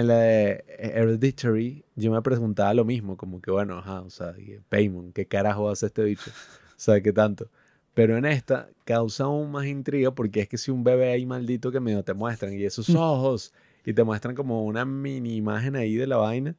en 0.00 0.08
la 0.08 0.18
de 0.18 0.64
Hereditary 0.78 1.84
yo 1.96 2.10
me 2.10 2.20
preguntaba 2.22 2.74
lo 2.74 2.84
mismo, 2.84 3.16
como 3.16 3.40
que 3.40 3.50
bueno, 3.50 3.78
ajá, 3.78 4.00
o 4.00 4.10
sea, 4.10 4.34
y 4.38 4.58
Paimon, 4.68 5.12
¿qué 5.12 5.26
carajo 5.26 5.70
hace 5.70 5.86
este 5.86 6.04
bicho? 6.04 6.30
O 6.30 6.82
sea, 6.82 7.00
¿qué 7.00 7.12
tanto? 7.12 7.48
Pero 7.94 8.16
en 8.16 8.24
esta 8.24 8.68
causa 8.84 9.24
aún 9.24 9.50
más 9.50 9.66
intriga 9.66 10.12
porque 10.12 10.40
es 10.40 10.48
que 10.48 10.58
si 10.58 10.70
un 10.70 10.82
bebé 10.82 11.12
ahí 11.12 11.26
maldito 11.26 11.70
que 11.70 11.80
medio 11.80 12.02
te 12.02 12.14
muestran 12.14 12.54
y 12.54 12.64
esos 12.64 12.88
ojos 12.90 13.52
y 13.84 13.92
te 13.92 14.02
muestran 14.02 14.34
como 14.34 14.64
una 14.64 14.84
mini 14.84 15.36
imagen 15.36 15.76
ahí 15.76 15.94
de 15.96 16.06
la 16.06 16.16
vaina 16.16 16.56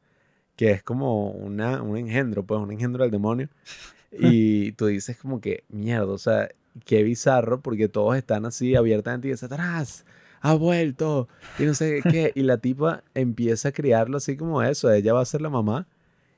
que 0.55 0.69
es 0.71 0.83
como 0.83 1.31
una, 1.31 1.81
un 1.81 1.97
engendro, 1.97 2.45
pues 2.45 2.59
un 2.61 2.71
engendro 2.71 3.03
del 3.03 3.11
demonio. 3.11 3.49
Y 4.13 4.73
tú 4.73 4.87
dices 4.87 5.17
como 5.17 5.39
que, 5.39 5.63
mierda, 5.69 6.11
o 6.11 6.17
sea, 6.17 6.49
qué 6.83 7.01
bizarro 7.01 7.61
porque 7.61 7.87
todos 7.87 8.17
están 8.17 8.45
así 8.45 8.75
abiertamente 8.75 9.29
y 9.29 9.31
dice, 9.31 9.45
atrás, 9.45 10.05
ha 10.41 10.53
vuelto, 10.55 11.27
y 11.57 11.63
no 11.63 11.73
sé 11.73 12.01
qué. 12.11 12.31
Y 12.35 12.41
la 12.41 12.57
tipa 12.57 13.03
empieza 13.13 13.69
a 13.69 13.71
criarlo 13.71 14.17
así 14.17 14.35
como 14.35 14.61
eso, 14.61 14.91
ella 14.91 15.13
va 15.13 15.21
a 15.21 15.25
ser 15.25 15.41
la 15.41 15.49
mamá. 15.49 15.87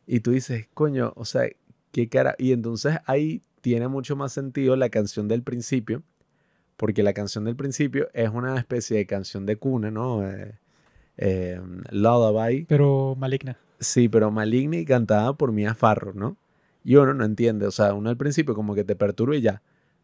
Y 0.05 0.19
tú 0.19 0.31
dices, 0.31 0.67
coño, 0.73 1.13
o 1.15 1.25
sea, 1.25 1.49
qué 1.91 2.09
cara. 2.09 2.35
Y 2.37 2.51
entonces 2.51 2.97
ahí 3.05 3.41
tiene 3.61 3.87
mucho 3.87 4.15
más 4.15 4.33
sentido 4.33 4.75
la 4.75 4.89
canción 4.89 5.27
del 5.27 5.43
principio, 5.43 6.03
porque 6.75 7.03
la 7.03 7.13
canción 7.13 7.45
del 7.45 7.55
principio 7.55 8.09
es 8.13 8.29
una 8.29 8.57
especie 8.57 8.97
de 8.97 9.05
canción 9.05 9.45
de 9.45 9.55
cuna, 9.55 9.89
¿no? 9.89 10.29
Eh, 10.29 10.59
eh, 11.17 11.61
lullaby. 11.91 12.65
Pero 12.65 13.15
maligna. 13.17 13.57
Sí, 13.79 14.09
pero 14.09 14.31
maligna 14.31 14.77
y 14.77 14.85
cantada 14.85 15.33
por 15.33 15.51
Mia 15.51 15.75
Farrow, 15.75 16.13
¿no? 16.13 16.37
Y 16.83 16.95
uno 16.95 17.13
no 17.13 17.23
entiende, 17.23 17.65
o 17.65 17.71
sea, 17.71 17.93
uno 17.93 18.09
al 18.09 18.17
principio 18.17 18.55
como 18.55 18.75
que 18.75 18.83
te 18.83 18.95
perturba 18.95 19.35
y 19.35 19.41
ya. 19.41 19.61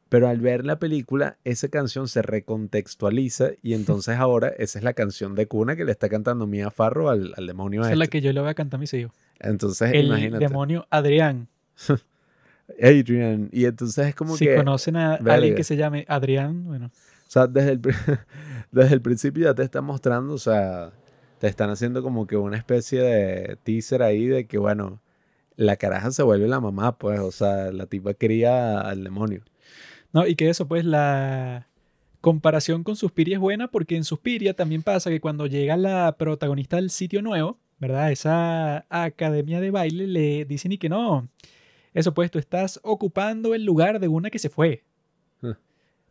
Pero 0.10 0.28
al 0.28 0.39
ver 0.39 0.66
la 0.66 0.80
película, 0.80 1.38
esa 1.43 1.70
canción 1.70 2.07
se 2.07 2.22
recontextualiza 2.22 3.51
y 3.62 3.74
entonces 3.76 4.18
ahora 4.18 4.49
esa 4.49 4.80
es 4.80 4.84
la 4.84 4.93
canción 4.93 5.36
de 5.36 5.47
cuna 5.47 5.76
que 5.76 5.86
le 5.86 5.91
está 5.91 6.10
cantando 6.10 6.47
Mia 6.47 6.72
Farrow 6.72 7.10
al, 7.10 7.34
al 7.38 7.47
demonio 7.47 7.82
Esa 7.82 7.91
es 7.91 7.97
la 7.97 8.05
este. 8.05 8.18
que 8.18 8.22
yo 8.22 8.34
le 8.34 8.41
voy 8.41 8.49
a 8.49 8.53
cantar 8.55 8.80
a 8.80 8.82
mis 8.82 8.93
hijos. 8.93 9.14
Entonces, 9.39 9.91
El 9.93 10.07
imagínate. 10.07 10.45
demonio 10.45 10.88
Adrián. 10.89 11.47
Adrian. 12.82 13.49
Y 13.51 13.66
entonces 13.66 14.07
es 14.07 14.16
como 14.16 14.36
si 14.36 14.45
que, 14.45 14.55
conocen 14.55 14.95
a 14.95 15.16
alguien 15.16 15.55
que 15.55 15.64
se 15.64 15.76
llame 15.76 16.05
Adrián, 16.07 16.66
bueno, 16.66 16.91
o 17.30 17.32
sea, 17.32 17.45
desde 17.45 17.74
el, 17.74 17.82
desde 18.72 18.93
el 18.95 19.01
principio 19.01 19.45
ya 19.45 19.53
te 19.53 19.62
están 19.62 19.86
mostrando, 19.86 20.34
o 20.34 20.39
sea, 20.39 20.91
te 21.38 21.47
están 21.47 21.70
haciendo 21.70 22.01
como 22.01 22.26
que 22.26 22.36
una 22.36 22.57
especie 22.57 23.03
de 23.03 23.55
teaser 23.64 24.01
ahí 24.01 24.26
de 24.26 24.47
que, 24.47 24.57
bueno, 24.57 24.99
la 25.55 25.76
caraja 25.76 26.10
se 26.10 26.24
vuelve 26.24 26.47
la 26.47 26.60
mamá, 26.60 26.97
pues, 26.97 27.20
o 27.20 27.32
sea, 27.32 27.72
la 27.72 27.86
tipa 27.86 28.16
cría 28.16 28.82
al 28.82 29.03
demonio. 29.03 29.43
No, 30.14 30.26
y 30.28 30.36
que 30.36 30.49
eso, 30.49 30.68
pues, 30.68 30.86
la 30.86 31.68
comparación 32.22 32.84
con 32.84 32.95
Suspiria 32.95 33.36
es 33.36 33.39
buena 33.39 33.70
porque 33.70 33.95
en 33.95 34.03
Suspiria 34.03 34.53
también 34.53 34.84
pasa 34.84 35.10
que 35.10 35.22
cuando 35.22 35.47
llega 35.47 35.78
la 35.78 36.16
protagonista 36.18 36.76
del 36.78 36.89
sitio 36.89 37.22
nuevo, 37.22 37.60
¿verdad? 37.80 38.12
Esa 38.12 38.86
academia 38.89 39.62
de 39.62 39.72
baile 39.72 40.07
le 40.07 40.45
dicen 40.45 40.72
y 40.72 40.78
que 40.78 40.89
no. 40.89 41.30
Eso, 41.93 42.14
pues, 42.14 42.32
tú 42.32 42.39
estás 42.39 42.80
ocupando 42.84 43.53
el 43.55 43.66
lugar 43.66 43.99
de 43.99 44.07
una 44.07 44.30
que 44.30 44.39
se 44.39 44.49
fue. 44.49 44.84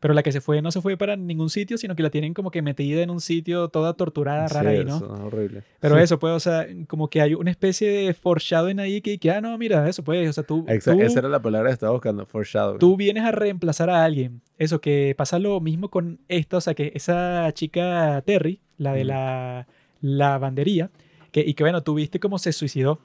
Pero 0.01 0.15
la 0.15 0.23
que 0.23 0.31
se 0.31 0.41
fue 0.41 0.63
no 0.63 0.71
se 0.71 0.81
fue 0.81 0.97
para 0.97 1.17
ningún 1.17 1.51
sitio, 1.51 1.77
sino 1.77 1.97
que 1.97 2.05
la 2.05 2.11
tienen 2.11 2.33
como 2.33 2.51
que 2.53 2.63
metida 2.63 3.03
en 3.03 3.11
un 3.11 3.21
sitio 3.21 3.69
toda 3.69 3.95
torturada, 3.95 4.47
rara 4.47 4.71
Sí, 4.71 4.77
ahí, 4.79 4.85
¿no? 4.85 4.97
eso 4.97 5.13
es 5.15 5.21
horrible. 5.21 5.63
Pero 5.81 5.99
eso, 5.99 6.19
pues, 6.21 6.35
o 6.35 6.41
sea, 6.41 6.67
como 6.87 7.09
que 7.11 7.21
hay 7.21 7.35
una 7.35 7.51
especie 7.51 7.91
de 7.91 8.15
foreshadowing 8.15 8.79
ahí 8.79 9.01
que, 9.01 9.19
que 9.19 9.31
ah, 9.33 9.41
no, 9.41 9.59
mira, 9.59 9.89
eso, 9.89 10.05
pues, 10.05 10.29
o 10.29 10.33
sea, 10.33 10.45
tú, 10.45 10.65
Exa- 10.67 10.93
tú, 10.95 11.01
Esa 11.01 11.19
era 11.19 11.29
la 11.29 11.43
palabra 11.43 11.71
que 11.71 11.73
estaba 11.75 11.93
buscando, 11.93 12.25
foreshadowing. 12.27 12.79
tú 12.79 12.97
vienes 12.97 13.25
a 13.25 13.33
reemplazar 13.33 13.91
a 13.91 14.05
alguien. 14.05 14.41
Eso, 14.57 14.81
que 14.81 15.15
pasa 15.19 15.39
lo 15.41 15.61
mismo 15.61 15.89
con 15.89 16.21
esta, 16.29 16.59
o 16.59 16.61
sea, 16.61 16.75
que 16.75 16.93
esa 16.95 17.51
chica 17.53 18.23
Terry, 18.25 18.61
la 18.77 18.93
de 18.93 19.01
Ujú. 19.01 19.09
la 19.09 19.67
lavandería, 20.01 20.91
que, 21.33 21.41
y 21.41 21.55
que, 21.55 21.63
bueno, 21.65 21.83
tú 21.83 21.95
viste 21.95 22.21
cómo 22.21 22.39
se 22.39 22.53
suicidó. 22.53 22.99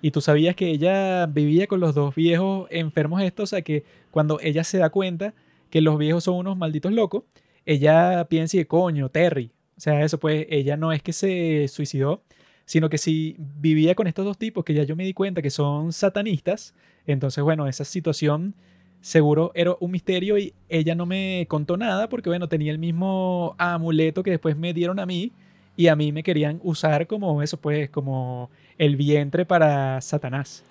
Y 0.00 0.10
tú 0.10 0.20
sabías 0.20 0.56
que 0.56 0.70
ella 0.70 1.26
vivía 1.26 1.66
con 1.66 1.80
los 1.80 1.94
dos 1.94 2.14
viejos 2.14 2.66
enfermos 2.70 3.22
estos, 3.22 3.44
o 3.44 3.46
sea, 3.50 3.62
que 3.62 3.84
cuando 4.10 4.38
ella 4.40 4.64
se 4.64 4.78
da 4.78 4.88
cuenta 4.90 5.34
que 5.76 5.82
los 5.82 5.98
viejos 5.98 6.24
son 6.24 6.36
unos 6.36 6.56
malditos 6.56 6.90
locos, 6.90 7.24
ella 7.66 8.26
piensa 8.30 8.56
y 8.56 8.64
coño, 8.64 9.10
Terry. 9.10 9.50
O 9.76 9.80
sea, 9.82 10.02
eso 10.02 10.18
pues, 10.18 10.46
ella 10.48 10.78
no 10.78 10.90
es 10.90 11.02
que 11.02 11.12
se 11.12 11.68
suicidó, 11.68 12.22
sino 12.64 12.88
que 12.88 12.96
si 12.96 13.36
vivía 13.38 13.94
con 13.94 14.06
estos 14.06 14.24
dos 14.24 14.38
tipos 14.38 14.64
que 14.64 14.72
ya 14.72 14.84
yo 14.84 14.96
me 14.96 15.04
di 15.04 15.12
cuenta 15.12 15.42
que 15.42 15.50
son 15.50 15.92
satanistas, 15.92 16.74
entonces 17.06 17.44
bueno, 17.44 17.66
esa 17.66 17.84
situación 17.84 18.54
seguro 19.02 19.52
era 19.54 19.76
un 19.78 19.90
misterio 19.90 20.38
y 20.38 20.54
ella 20.70 20.94
no 20.94 21.04
me 21.04 21.44
contó 21.46 21.76
nada 21.76 22.08
porque 22.08 22.30
bueno, 22.30 22.48
tenía 22.48 22.72
el 22.72 22.78
mismo 22.78 23.54
amuleto 23.58 24.22
que 24.22 24.30
después 24.30 24.56
me 24.56 24.72
dieron 24.72 24.98
a 24.98 25.04
mí 25.04 25.30
y 25.76 25.88
a 25.88 25.94
mí 25.94 26.10
me 26.10 26.22
querían 26.22 26.58
usar 26.62 27.06
como 27.06 27.42
eso 27.42 27.58
pues, 27.58 27.90
como 27.90 28.48
el 28.78 28.96
vientre 28.96 29.44
para 29.44 30.00
Satanás. 30.00 30.64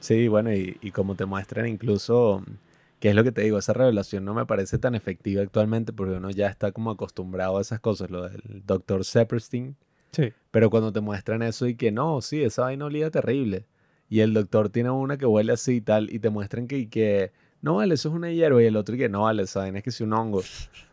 Sí, 0.00 0.28
bueno, 0.28 0.52
y, 0.52 0.76
y 0.82 0.90
como 0.90 1.14
te 1.14 1.24
muestran 1.24 1.66
incluso, 1.66 2.44
que 3.04 3.10
es 3.10 3.14
lo 3.14 3.22
que 3.22 3.32
te 3.32 3.42
digo, 3.42 3.58
esa 3.58 3.74
revelación 3.74 4.24
no 4.24 4.32
me 4.32 4.46
parece 4.46 4.78
tan 4.78 4.94
efectiva 4.94 5.42
actualmente 5.42 5.92
porque 5.92 6.14
uno 6.14 6.30
ya 6.30 6.46
está 6.48 6.72
como 6.72 6.90
acostumbrado 6.90 7.58
a 7.58 7.60
esas 7.60 7.78
cosas, 7.78 8.08
lo 8.08 8.22
del 8.26 8.40
Dr. 8.64 9.04
Sepperstein, 9.04 9.76
Sí. 10.10 10.32
pero 10.50 10.70
cuando 10.70 10.90
te 10.90 11.02
muestran 11.02 11.42
eso 11.42 11.66
y 11.66 11.74
que 11.74 11.92
no, 11.92 12.22
sí, 12.22 12.42
esa 12.42 12.62
vaina 12.62 12.86
olía 12.86 13.10
terrible, 13.10 13.66
y 14.08 14.20
el 14.20 14.32
doctor 14.32 14.70
tiene 14.70 14.88
una 14.88 15.18
que 15.18 15.26
huele 15.26 15.52
así 15.52 15.74
y 15.74 15.80
tal, 15.82 16.08
y 16.14 16.18
te 16.18 16.30
muestran 16.30 16.66
que, 16.66 16.78
y 16.78 16.86
que 16.86 17.30
no 17.60 17.74
vale, 17.74 17.92
eso 17.92 18.08
es 18.08 18.14
una 18.14 18.30
hierba, 18.30 18.62
y 18.62 18.64
el 18.64 18.76
otro 18.78 18.94
y 18.94 18.98
que 19.00 19.10
no 19.10 19.24
vale, 19.24 19.42
esa 19.42 19.60
vaina 19.60 19.76
es 19.76 19.84
que 19.84 19.90
es 19.90 20.00
un 20.00 20.14
hongo. 20.14 20.38
O 20.38 20.42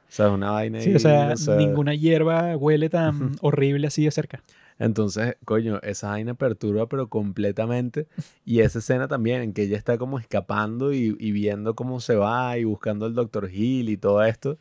sea, 0.09 0.25
es 0.27 0.31
una 0.33 0.51
vaina 0.51 0.81
Sí, 0.81 0.89
ahí, 0.89 0.95
o 0.97 0.99
sea, 0.99 1.31
o 1.31 1.37
sea, 1.37 1.55
ninguna 1.55 1.95
hierba 1.95 2.57
huele 2.57 2.89
tan 2.89 3.37
horrible 3.39 3.87
así 3.87 4.03
de 4.03 4.11
cerca. 4.11 4.43
Entonces, 4.83 5.35
coño, 5.45 5.79
esa 5.83 6.09
vaina 6.09 6.33
perturba, 6.33 6.87
pero 6.89 7.07
completamente. 7.07 8.07
Y 8.45 8.61
esa 8.61 8.79
escena 8.79 9.07
también, 9.07 9.41
en 9.41 9.53
que 9.53 9.63
ella 9.63 9.77
está 9.77 9.97
como 9.97 10.17
escapando 10.17 10.91
y, 10.93 11.15
y 11.19 11.31
viendo 11.31 11.75
cómo 11.75 11.99
se 11.99 12.15
va 12.15 12.57
y 12.57 12.63
buscando 12.63 13.05
al 13.05 13.13
Dr. 13.13 13.49
Hill 13.53 13.89
y 13.89 13.97
todo 13.97 14.23
esto. 14.23 14.57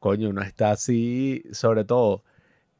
Coño, 0.00 0.28
uno 0.28 0.42
está 0.42 0.70
así, 0.72 1.42
sobre 1.52 1.84
todo. 1.84 2.22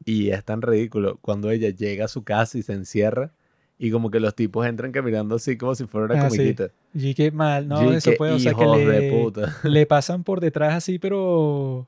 Y 0.03 0.29
es 0.29 0.43
tan 0.45 0.61
ridículo 0.61 1.17
cuando 1.21 1.49
ella 1.49 1.69
llega 1.71 2.05
a 2.05 2.07
su 2.07 2.23
casa 2.23 2.57
y 2.57 2.61
se 2.61 2.73
encierra. 2.73 3.33
Y 3.79 3.89
como 3.91 4.11
que 4.11 4.19
los 4.19 4.35
tipos 4.35 4.65
entran 4.67 4.91
caminando 4.91 5.35
así 5.35 5.57
como 5.57 5.73
si 5.75 5.85
fuera 5.85 6.05
una 6.13 6.23
Ah, 6.25 6.29
sí. 6.29 6.37
comiquita. 6.37 6.69
Y 6.93 7.13
qué 7.15 7.31
mal, 7.31 7.67
no, 7.67 7.91
eso 7.91 8.11
puede, 8.17 8.33
o 8.33 8.39
sea, 8.39 8.53
que 8.53 8.65
le, 8.65 8.85
de 8.85 9.11
puta. 9.23 9.55
le 9.63 9.85
pasan 9.85 10.23
por 10.23 10.39
detrás 10.39 10.75
así, 10.75 10.97
pero 10.99 11.87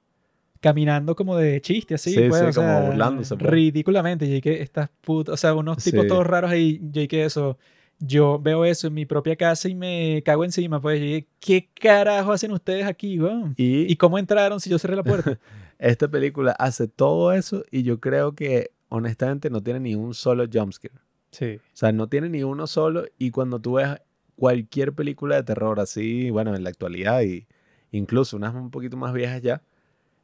caminando 0.60 1.16
como 1.16 1.36
de 1.38 1.62
chiste, 1.62 1.96
así, 1.96 2.12
Sí, 2.14 2.22
pues, 2.30 2.42
sí, 2.42 2.48
o 2.48 2.54
sea, 2.54 2.64
como 2.76 2.88
burlándose, 2.88 3.36
pues. 3.36 3.50
ridículamente. 3.52 4.42
Que 4.42 4.62
estas 4.62 4.90
putas, 5.02 5.34
o 5.34 5.38
sea, 5.38 5.54
unos 5.56 5.84
tipos 5.84 6.02
Sí. 6.04 6.08
todos 6.08 6.26
raros 6.28 6.52
ahí, 6.52 6.80
que 7.08 7.26
eso, 7.26 7.58
yo 8.00 8.40
veo 8.40 8.64
eso 8.66 8.88
en 8.88 8.94
mi 8.94 9.06
propia 9.06 9.36
casa 9.36 9.70
y 9.70 9.76
me 9.76 10.22
cago 10.26 10.44
encima, 10.44 10.80
pues, 10.82 11.00
dije, 11.02 11.28
¿qué 11.40 11.70
carajo 11.80 12.32
hacen 12.32 12.52
ustedes 12.52 12.86
aquí, 12.86 13.20
weón? 13.20 13.54
Y, 13.58 13.92
¿Y 13.92 13.96
cómo 13.96 14.18
entraron 14.20 14.60
si 14.60 14.70
yo 14.70 14.78
cerré 14.80 14.96
la 14.96 15.04
puerta? 15.04 15.40
esta 15.80 16.08
película 16.08 16.52
hace 16.54 16.88
todo 16.88 17.34
eso 17.34 17.64
y 17.72 17.84
yo 17.84 18.00
creo 18.00 18.34
que 18.34 18.72
honestamente 18.90 19.50
no 19.50 19.62
tiene 19.62 19.80
ni 19.80 19.96
un 19.96 20.14
solo 20.14 20.46
jumpscare. 20.52 20.94
sí. 21.32 21.58
O 21.58 21.78
sea, 21.78 21.92
no 21.92 22.08
tiene 22.08 22.30
ni 22.30 22.42
uno 22.44 22.66
solo 22.68 23.06
y 23.18 23.32
cuando 23.32 23.60
tú 23.60 23.74
ves 23.74 23.90
cualquier 24.36 24.94
película 24.94 25.36
de 25.36 25.44
terror 25.44 25.80
así, 25.80 26.30
bueno, 26.30 26.56
en 26.56 26.64
la 26.64 26.70
actualidad 26.70 27.22
y 27.24 27.48
incluso 27.92 28.38
unas 28.38 28.54
un 28.56 28.70
poquito 28.72 28.96
más 28.98 29.14
viejas 29.14 29.42
ya, 29.42 29.62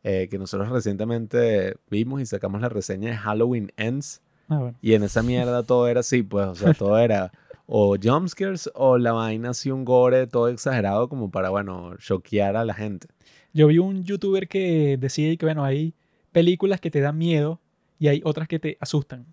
eh, 0.03 0.27
que 0.29 0.37
nosotros 0.37 0.69
recientemente 0.69 1.75
vimos 1.89 2.21
y 2.21 2.25
sacamos 2.25 2.61
la 2.61 2.69
reseña 2.69 3.09
de 3.11 3.17
Halloween 3.17 3.71
Ends 3.77 4.21
Ah, 4.49 4.57
bueno. 4.57 4.77
y 4.81 4.93
en 4.93 5.03
esa 5.03 5.23
mierda 5.23 5.63
todo 5.63 5.87
era 5.87 6.01
así, 6.01 6.21
pues, 6.21 6.45
o 6.47 6.55
sea, 6.55 6.73
todo 6.73 6.97
era 6.99 7.31
o 7.65 7.95
jumpscares 8.01 8.69
o 8.75 8.97
la 8.97 9.13
vaina 9.13 9.51
así 9.51 9.71
un 9.71 9.85
gore 9.85 10.27
todo 10.27 10.49
exagerado 10.49 11.07
como 11.07 11.31
para, 11.31 11.49
bueno, 11.49 11.95
choquear 11.97 12.57
a 12.57 12.65
la 12.65 12.73
gente. 12.73 13.07
Yo 13.53 13.67
vi 13.67 13.77
un 13.79 14.03
youtuber 14.03 14.47
que 14.49 14.97
decía 14.99 15.35
que, 15.37 15.45
bueno, 15.45 15.63
hay 15.63 15.93
películas 16.33 16.81
que 16.81 16.91
te 16.91 16.99
dan 16.99 17.17
miedo 17.17 17.61
y 17.99 18.09
hay 18.09 18.21
otras 18.25 18.47
que 18.49 18.59
te 18.59 18.77
asustan. 18.81 19.25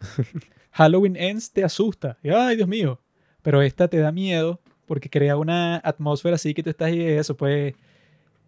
Halloween 0.72 1.16
Ends 1.16 1.50
te 1.52 1.64
asusta. 1.64 2.18
Y, 2.22 2.30
Ay, 2.30 2.56
Dios 2.56 2.68
mío. 2.68 3.00
Pero 3.42 3.60
esta 3.60 3.88
te 3.88 3.98
da 3.98 4.12
miedo 4.12 4.60
porque 4.86 5.10
crea 5.10 5.36
una 5.36 5.76
atmósfera 5.84 6.36
así 6.36 6.54
que 6.54 6.62
tú 6.62 6.70
estás 6.70 6.92
y 6.92 7.02
eso, 7.02 7.36
pues 7.36 7.74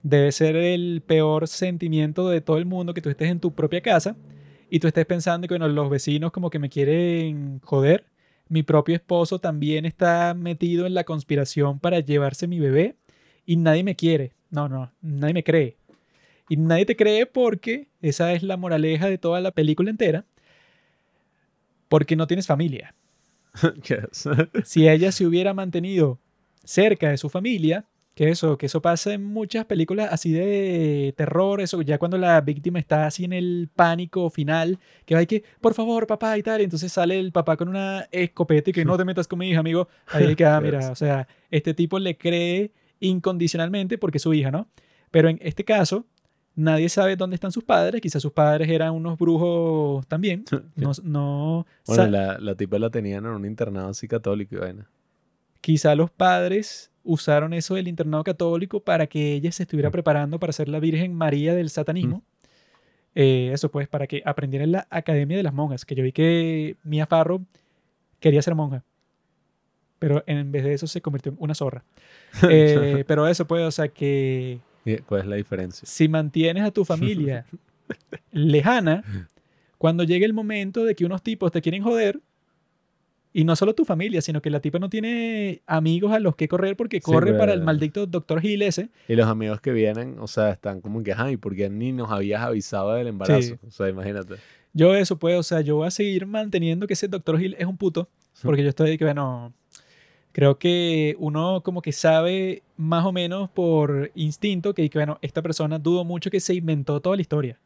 debe 0.05 0.31
ser 0.33 0.55
el 0.55 1.03
peor 1.05 1.49
sentimiento 1.49 2.29
de 2.29 2.43
todo 2.43 2.59
el 2.59 2.67
mundo 2.67 2.93
que 2.95 3.01
tú 3.01 3.09
estés 3.09 3.31
en 3.31 3.41
tu 3.41 3.55
propia 3.55 3.81
casa 3.81 4.17
y 4.71 4.79
tú 4.79 4.87
estés 4.87 5.07
pensando 5.07 5.49
que, 5.49 5.55
bueno, 5.55 5.67
los 5.67 5.91
vecinos 5.91 6.31
como 6.31 6.51
que 6.51 6.59
me 6.59 6.69
quieren 6.69 7.61
joder. 7.65 8.05
Mi 8.49 8.63
propio 8.63 8.95
esposo 8.95 9.39
también 9.39 9.87
está 9.87 10.35
metido 10.35 10.85
en 10.85 10.93
la 10.93 11.05
conspiración 11.05 11.81
para 11.81 12.01
llevarse 12.01 12.47
mi 12.47 12.61
bebé 12.61 12.97
y 13.47 13.57
nadie 13.57 13.83
me 13.83 13.97
quiere. 13.97 14.35
No, 14.51 14.69
no, 14.69 14.93
nadie 15.01 15.35
me 15.35 15.43
cree. 15.43 15.79
Y 16.51 16.59
nadie 16.59 16.85
te 16.85 16.97
cree 16.97 17.25
porque 17.25 17.89
esa 18.03 18.35
es 18.35 18.43
la 18.43 18.59
moraleja 18.59 19.09
de 19.09 19.17
toda 19.17 19.41
la 19.41 19.53
película 19.53 19.89
entera. 19.89 20.27
Porque 21.89 22.15
no 22.15 22.27
tienes 22.27 22.47
familia. 22.47 22.95
Yes. 23.89 24.29
Si 24.65 24.87
ella 24.87 25.13
se 25.13 25.25
hubiera 25.25 25.55
mantenido 25.55 26.19
cerca 26.63 27.09
de 27.09 27.17
su 27.17 27.31
familia, 27.31 27.87
que 28.15 28.31
eso, 28.31 28.57
que 28.57 28.67
eso 28.67 28.81
pasa 28.81 29.13
en 29.13 29.25
muchas 29.25 29.65
películas 29.65 30.09
así 30.13 30.33
de 30.33 31.13
terror, 31.17 31.61
eso 31.61 31.83
ya 31.83 31.99
cuando 31.99 32.17
la 32.17 32.41
víctima 32.41 32.79
está 32.79 33.07
así 33.07 33.25
en 33.25 33.33
el 33.33 33.69
pánico 33.75 34.31
final, 34.31 34.79
que 35.05 35.17
hay 35.17 35.27
que, 35.27 35.43
por 35.61 35.75
favor, 35.75 36.07
papá 36.07 36.39
y 36.39 36.43
tal, 36.43 36.61
y 36.61 36.65
entonces 36.65 36.93
sale 36.93 37.19
el 37.19 37.33
papá 37.33 37.57
con 37.57 37.69
una 37.69 38.07
escopeta 38.13 38.71
y 38.71 38.73
que 38.73 38.85
no 38.85 38.97
te 38.97 39.05
metas 39.05 39.27
con 39.27 39.41
mi 39.41 39.51
hija, 39.51 39.61
amigo. 39.61 39.89
Ahí 40.07 40.35
que, 40.37 40.45
ah, 40.45 40.61
mira, 40.61 40.91
o 40.91 40.95
sea, 40.95 41.27
este 41.51 41.75
tipo 41.75 41.99
le 41.99 42.17
cree 42.17 42.73
incondicionalmente 43.01 43.99
porque 43.99 44.19
es 44.19 44.23
su 44.23 44.33
hija, 44.33 44.53
¿no? 44.53 44.69
Pero 45.11 45.29
en 45.29 45.39
este 45.43 45.65
caso, 45.65 46.07
nadie 46.55 46.89
sabe 46.89 47.17
dónde 47.17 47.35
están 47.35 47.51
sus 47.51 47.65
padres, 47.65 48.01
quizás 48.01 48.23
sus 48.23 48.33
padres 48.33 48.69
eran 48.69 48.93
unos 48.93 49.19
brujos 49.19 50.07
también, 50.07 50.45
no, 50.77 50.93
no 51.03 51.67
Bueno, 51.87 52.07
la, 52.07 52.39
la 52.39 52.55
tipa 52.55 52.79
la 52.79 52.91
tenían 52.91 53.25
en 53.27 53.33
un 53.33 53.45
internado 53.45 53.89
así 53.89 54.07
católico 54.07 54.55
y 54.55 54.59
vaina. 54.59 54.89
quizá 55.61 55.97
los 55.97 56.13
padres 56.13 56.93
usaron 57.05 57.53
eso 57.53 57.75
del 57.75 57.89
internado 57.89 58.25
católico 58.25 58.81
para 58.81 59.07
que 59.07 59.35
ella 59.35 59.53
se 59.53 59.63
estuviera 59.63 59.91
preparando 59.91 60.41
para 60.41 60.53
ser 60.53 60.69
la 60.69 60.81
Virgen 60.81 61.15
María 61.15 61.55
del 61.55 61.71
satanismo. 61.71 62.23
Eh, 63.15 63.51
eso 63.53 63.71
pues, 63.71 63.87
para 63.87 64.07
que 64.07 64.23
aprendiera 64.25 64.65
en 64.65 64.73
la 64.73 64.87
Academia 64.91 65.37
de 65.37 65.43
las 65.43 65.55
Monjas, 65.55 65.85
que 65.85 65.95
yo 65.95 66.03
vi 66.03 66.13
que 66.13 66.77
Mia 66.83 67.07
Farrow 67.07 67.45
quería 68.19 68.43
ser 68.43 68.55
monja. 68.55 68.83
Pero 69.99 70.25
en 70.27 70.51
vez 70.51 70.65
de 70.65 70.75
eso 70.75 70.87
se 70.87 71.01
convirtió 71.01 71.33
en 71.33 71.39
una 71.41 71.55
zorra. 71.55 71.85
Eh, 72.51 73.05
pero 73.07 73.29
eso 73.29 73.47
pues, 73.47 73.63
o 73.63 73.71
sea 73.71 73.89
que 73.89 74.59
¿Y 74.85 74.97
¿Cuál 74.99 75.21
es 75.23 75.27
la 75.27 75.37
diferencia? 75.37 75.87
si 75.87 76.09
mantienes 76.09 76.65
a 76.65 76.71
tu 76.71 76.85
familia 76.85 77.47
lejana, 78.33 79.05
cuando 79.79 80.03
llegue 80.03 80.25
el 80.25 80.33
momento 80.33 80.85
de 80.85 80.95
que 80.95 81.05
unos 81.05 81.23
tipos 81.23 81.53
te 81.53 81.63
quieren 81.63 81.83
joder, 81.83 82.21
y 83.37 83.43
no 83.43 83.57
solo 83.57 83.75
tu 83.75 83.85
familia, 83.85 84.23
sino 84.23 84.41
que 84.41 84.49
la 84.49 84.61
tipa 84.61 84.79
no 84.79 84.89
tiene 84.89 85.61
amigos 85.67 86.13
a 86.13 86.21
los 86.21 86.37
que 86.37 86.47
correr 86.47 86.77
porque 86.77 86.99
Sí, 86.99 87.03
corre 87.03 87.35
para 87.35 87.53
el 87.53 87.63
maldito 87.63 88.07
doctor 88.07 88.41
Gil 88.41 88.63
ese. 88.63 88.91
Y 89.09 89.17
los 89.17 89.27
amigos 89.27 89.61
que 89.61 89.73
vienen, 89.73 90.21
o 90.21 90.29
sea, 90.29 90.51
están 90.51 90.81
como 90.81 91.03
que, 91.03 91.13
ay, 91.13 91.37
porque 91.37 91.69
ni 91.69 91.91
nos 91.91 92.13
habías 92.13 92.43
avisado 92.43 92.95
del 92.95 93.09
embarazo. 93.09 93.43
Sí. 93.43 93.55
O 93.67 93.71
sea, 93.73 93.89
imagínate. 93.89 94.37
Yo 94.73 94.95
eso 94.95 95.19
pues, 95.19 95.37
o 95.37 95.43
sea, 95.43 95.63
yo 95.63 95.77
voy 95.77 95.89
a 95.89 95.91
seguir 95.91 96.27
manteniendo 96.27 96.87
que 96.87 96.93
ese 96.95 97.09
doctor 97.09 97.37
Gil 97.41 97.57
es 97.59 97.67
un 97.67 97.77
puto, 97.77 98.09
porque 98.41 98.63
yo 98.63 98.69
estoy 98.69 98.97
que, 98.97 99.05
bueno, 99.05 99.53
creo 100.31 100.57
que 100.57 101.17
uno 101.19 101.61
como 101.65 101.83
que 101.83 101.91
sabe 101.91 102.63
más 102.77 103.05
o 103.05 103.11
menos 103.11 103.51
por 103.51 104.13
instinto 104.15 104.75
que, 104.75 104.89
que, 104.89 104.99
bueno, 104.99 105.19
esta 105.23 105.43
persona 105.43 105.81
dudo 105.81 106.05
mucho 106.05 106.31
que 106.31 106.39
se 106.39 106.55
inventó 106.55 107.01
toda 107.01 107.17
la 107.17 107.23
historia. 107.23 107.59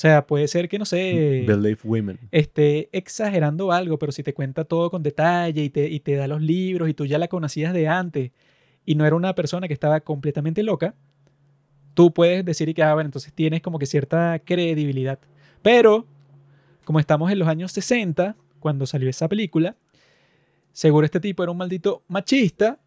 O 0.00 0.06
sea, 0.08 0.26
puede 0.26 0.48
ser 0.48 0.70
que, 0.70 0.78
no 0.78 0.86
sé, 0.86 1.44
Believe 1.46 1.80
women. 1.84 2.18
esté 2.30 2.88
exagerando 2.90 3.70
algo, 3.70 3.98
pero 3.98 4.12
si 4.12 4.22
te 4.22 4.32
cuenta 4.32 4.64
todo 4.64 4.90
con 4.90 5.02
detalle 5.02 5.62
y 5.62 5.68
te, 5.68 5.90
y 5.90 6.00
te 6.00 6.14
da 6.14 6.26
los 6.26 6.40
libros 6.40 6.88
y 6.88 6.94
tú 6.94 7.04
ya 7.04 7.18
la 7.18 7.28
conocías 7.28 7.74
de 7.74 7.86
antes 7.86 8.30
y 8.86 8.94
no 8.94 9.04
era 9.04 9.14
una 9.14 9.34
persona 9.34 9.68
que 9.68 9.74
estaba 9.74 10.00
completamente 10.00 10.62
loca, 10.62 10.94
tú 11.92 12.14
puedes 12.14 12.46
decir 12.46 12.70
y 12.70 12.72
que, 12.72 12.82
ah, 12.82 12.94
bueno, 12.94 13.08
entonces 13.08 13.34
tienes 13.34 13.60
como 13.60 13.78
que 13.78 13.84
cierta 13.84 14.38
credibilidad. 14.42 15.18
Pero, 15.60 16.06
como 16.86 16.98
estamos 16.98 17.30
en 17.30 17.38
los 17.38 17.48
años 17.48 17.70
60, 17.72 18.36
cuando 18.58 18.86
salió 18.86 19.10
esa 19.10 19.28
película, 19.28 19.76
seguro 20.72 21.04
este 21.04 21.20
tipo 21.20 21.42
era 21.42 21.52
un 21.52 21.58
maldito 21.58 22.04
machista 22.08 22.78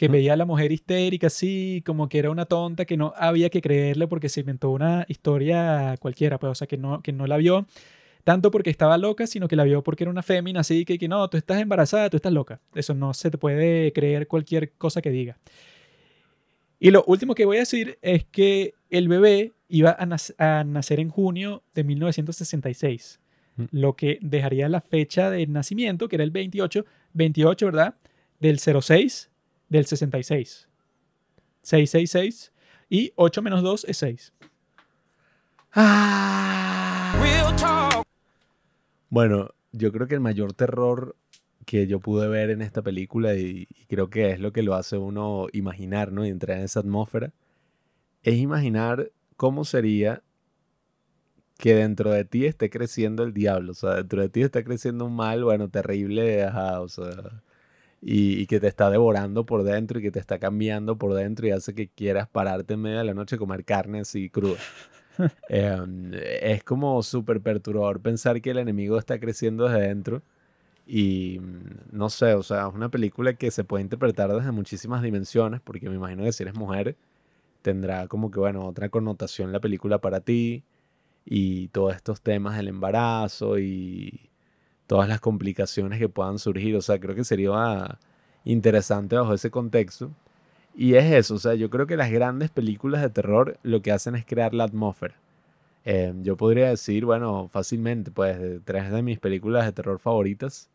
que 0.00 0.08
veía 0.08 0.32
a 0.32 0.36
la 0.36 0.46
mujer 0.46 0.72
histérica 0.72 1.26
así, 1.26 1.82
como 1.84 2.08
que 2.08 2.18
era 2.18 2.30
una 2.30 2.46
tonta, 2.46 2.86
que 2.86 2.96
no 2.96 3.12
había 3.18 3.50
que 3.50 3.60
creerle 3.60 4.06
porque 4.08 4.30
se 4.30 4.40
inventó 4.40 4.70
una 4.70 5.04
historia 5.08 5.94
cualquiera, 6.00 6.38
pues, 6.38 6.52
o 6.52 6.54
sea, 6.54 6.66
que 6.66 6.78
no, 6.78 7.02
que 7.02 7.12
no 7.12 7.26
la 7.26 7.36
vio 7.36 7.66
tanto 8.24 8.50
porque 8.50 8.70
estaba 8.70 8.96
loca, 8.96 9.26
sino 9.26 9.46
que 9.46 9.56
la 9.56 9.64
vio 9.64 9.82
porque 9.82 10.04
era 10.04 10.10
una 10.10 10.22
fémina, 10.22 10.60
así 10.60 10.86
que, 10.86 10.98
que 10.98 11.06
no, 11.06 11.28
tú 11.28 11.36
estás 11.36 11.60
embarazada, 11.60 12.08
tú 12.08 12.16
estás 12.16 12.32
loca. 12.32 12.60
Eso 12.74 12.94
no 12.94 13.12
se 13.12 13.30
te 13.30 13.36
puede 13.38 13.92
creer 13.92 14.26
cualquier 14.26 14.72
cosa 14.72 15.02
que 15.02 15.10
diga. 15.10 15.36
Y 16.78 16.90
lo 16.92 17.04
último 17.06 17.34
que 17.34 17.44
voy 17.44 17.58
a 17.58 17.60
decir 17.60 17.98
es 18.00 18.24
que 18.24 18.72
el 18.88 19.06
bebé 19.08 19.52
iba 19.68 19.90
a, 19.90 20.06
nac- 20.06 20.34
a 20.38 20.64
nacer 20.64 20.98
en 21.00 21.10
junio 21.10 21.62
de 21.74 21.84
1966, 21.84 23.20
Mm. 23.56 23.64
lo 23.72 23.96
que 23.96 24.18
dejaría 24.22 24.68
la 24.68 24.80
fecha 24.80 25.28
de 25.28 25.46
nacimiento, 25.46 26.08
que 26.08 26.16
era 26.16 26.24
el 26.24 26.30
28, 26.30 26.86
28, 27.12 27.66
¿verdad? 27.66 27.94
Del 28.38 28.58
06 28.60 29.29
del 29.70 29.86
66. 29.86 30.68
666 31.62 32.52
y 32.90 33.12
8 33.16 33.42
menos 33.42 33.62
2 33.62 33.86
es 33.88 33.96
6. 33.96 34.32
Real 35.74 37.56
talk. 37.56 38.04
Bueno, 39.08 39.50
yo 39.72 39.92
creo 39.92 40.06
que 40.06 40.14
el 40.14 40.20
mayor 40.20 40.52
terror 40.52 41.16
que 41.64 41.86
yo 41.86 42.00
pude 42.00 42.28
ver 42.28 42.50
en 42.50 42.62
esta 42.62 42.82
película, 42.82 43.34
y, 43.36 43.68
y 43.70 43.84
creo 43.86 44.10
que 44.10 44.30
es 44.30 44.40
lo 44.40 44.52
que 44.52 44.62
lo 44.62 44.74
hace 44.74 44.98
uno 44.98 45.46
imaginar, 45.52 46.10
¿no? 46.12 46.26
Y 46.26 46.28
entrar 46.28 46.58
en 46.58 46.64
esa 46.64 46.80
atmósfera, 46.80 47.32
es 48.22 48.34
imaginar 48.36 49.12
cómo 49.36 49.64
sería 49.64 50.22
que 51.58 51.74
dentro 51.74 52.10
de 52.10 52.24
ti 52.24 52.46
esté 52.46 52.70
creciendo 52.70 53.22
el 53.22 53.32
diablo. 53.32 53.72
O 53.72 53.74
sea, 53.74 53.96
dentro 53.96 54.22
de 54.22 54.28
ti 54.30 54.42
está 54.42 54.64
creciendo 54.64 55.04
un 55.04 55.14
mal, 55.14 55.44
bueno, 55.44 55.68
terrible, 55.68 56.42
ajá, 56.42 56.80
o 56.80 56.88
sea, 56.88 57.42
y, 58.00 58.40
y 58.40 58.46
que 58.46 58.60
te 58.60 58.66
está 58.66 58.90
devorando 58.90 59.44
por 59.46 59.62
dentro 59.62 59.98
y 59.98 60.02
que 60.02 60.10
te 60.10 60.18
está 60.18 60.38
cambiando 60.38 60.96
por 60.96 61.14
dentro 61.14 61.46
y 61.46 61.50
hace 61.50 61.74
que 61.74 61.88
quieras 61.88 62.28
pararte 62.28 62.74
en 62.74 62.80
medio 62.82 62.98
de 62.98 63.04
la 63.04 63.14
noche 63.14 63.36
a 63.36 63.38
comer 63.38 63.64
carne 63.64 64.00
así 64.00 64.30
cruda. 64.30 64.58
Em, 65.50 66.12
es 66.14 66.64
como 66.64 67.02
súper 67.02 67.42
perturbador 67.42 68.00
pensar 68.00 68.40
que 68.40 68.52
el 68.52 68.58
enemigo 68.58 68.98
está 68.98 69.18
creciendo 69.20 69.68
desde 69.68 69.86
dentro 69.86 70.22
y 70.86 71.38
mm, 71.40 71.96
no 71.96 72.10
sé, 72.10 72.34
o 72.34 72.42
sea, 72.42 72.68
es 72.68 72.74
una 72.74 72.88
película 72.90 73.34
que 73.34 73.50
se 73.50 73.64
puede 73.64 73.82
interpretar 73.82 74.32
desde 74.32 74.52
muchísimas 74.52 75.02
dimensiones 75.02 75.60
porque 75.60 75.88
me 75.90 75.96
imagino 75.96 76.24
que 76.24 76.32
si 76.32 76.42
eres 76.44 76.54
mujer 76.56 76.96
tendrá 77.62 78.08
como 78.08 78.30
que, 78.30 78.40
bueno, 78.40 78.66
otra 78.66 78.88
connotación 78.88 79.52
la 79.52 79.60
película 79.60 80.00
para 80.00 80.20
ti 80.20 80.64
y 81.24 81.68
todos 81.68 81.94
estos 81.94 82.22
temas 82.22 82.56
del 82.56 82.68
embarazo 82.68 83.58
y 83.58 84.29
todas 84.90 85.08
las 85.08 85.20
complicaciones 85.20 86.00
que 86.00 86.08
puedan 86.08 86.40
surgir, 86.40 86.74
o 86.74 86.82
sea, 86.82 86.98
creo 86.98 87.14
que 87.14 87.22
sería 87.22 87.96
interesante 88.44 89.14
bajo 89.14 89.32
ese 89.32 89.48
contexto. 89.48 90.10
Y 90.74 90.94
es 90.94 91.04
eso, 91.12 91.36
o 91.36 91.38
sea, 91.38 91.54
yo 91.54 91.70
creo 91.70 91.86
que 91.86 91.96
las 91.96 92.10
grandes 92.10 92.50
películas 92.50 93.00
de 93.00 93.08
terror 93.08 93.56
lo 93.62 93.82
que 93.82 93.92
hacen 93.92 94.16
es 94.16 94.26
crear 94.26 94.52
la 94.52 94.64
atmósfera. 94.64 95.14
Eh, 95.84 96.12
yo 96.22 96.36
podría 96.36 96.70
decir, 96.70 97.04
bueno, 97.04 97.46
fácilmente, 97.46 98.10
pues, 98.10 98.36
tres 98.64 98.90
de 98.90 99.00
mis 99.02 99.20
películas 99.20 99.64
de 99.64 99.70
terror 99.70 100.00
favoritas, 100.00 100.68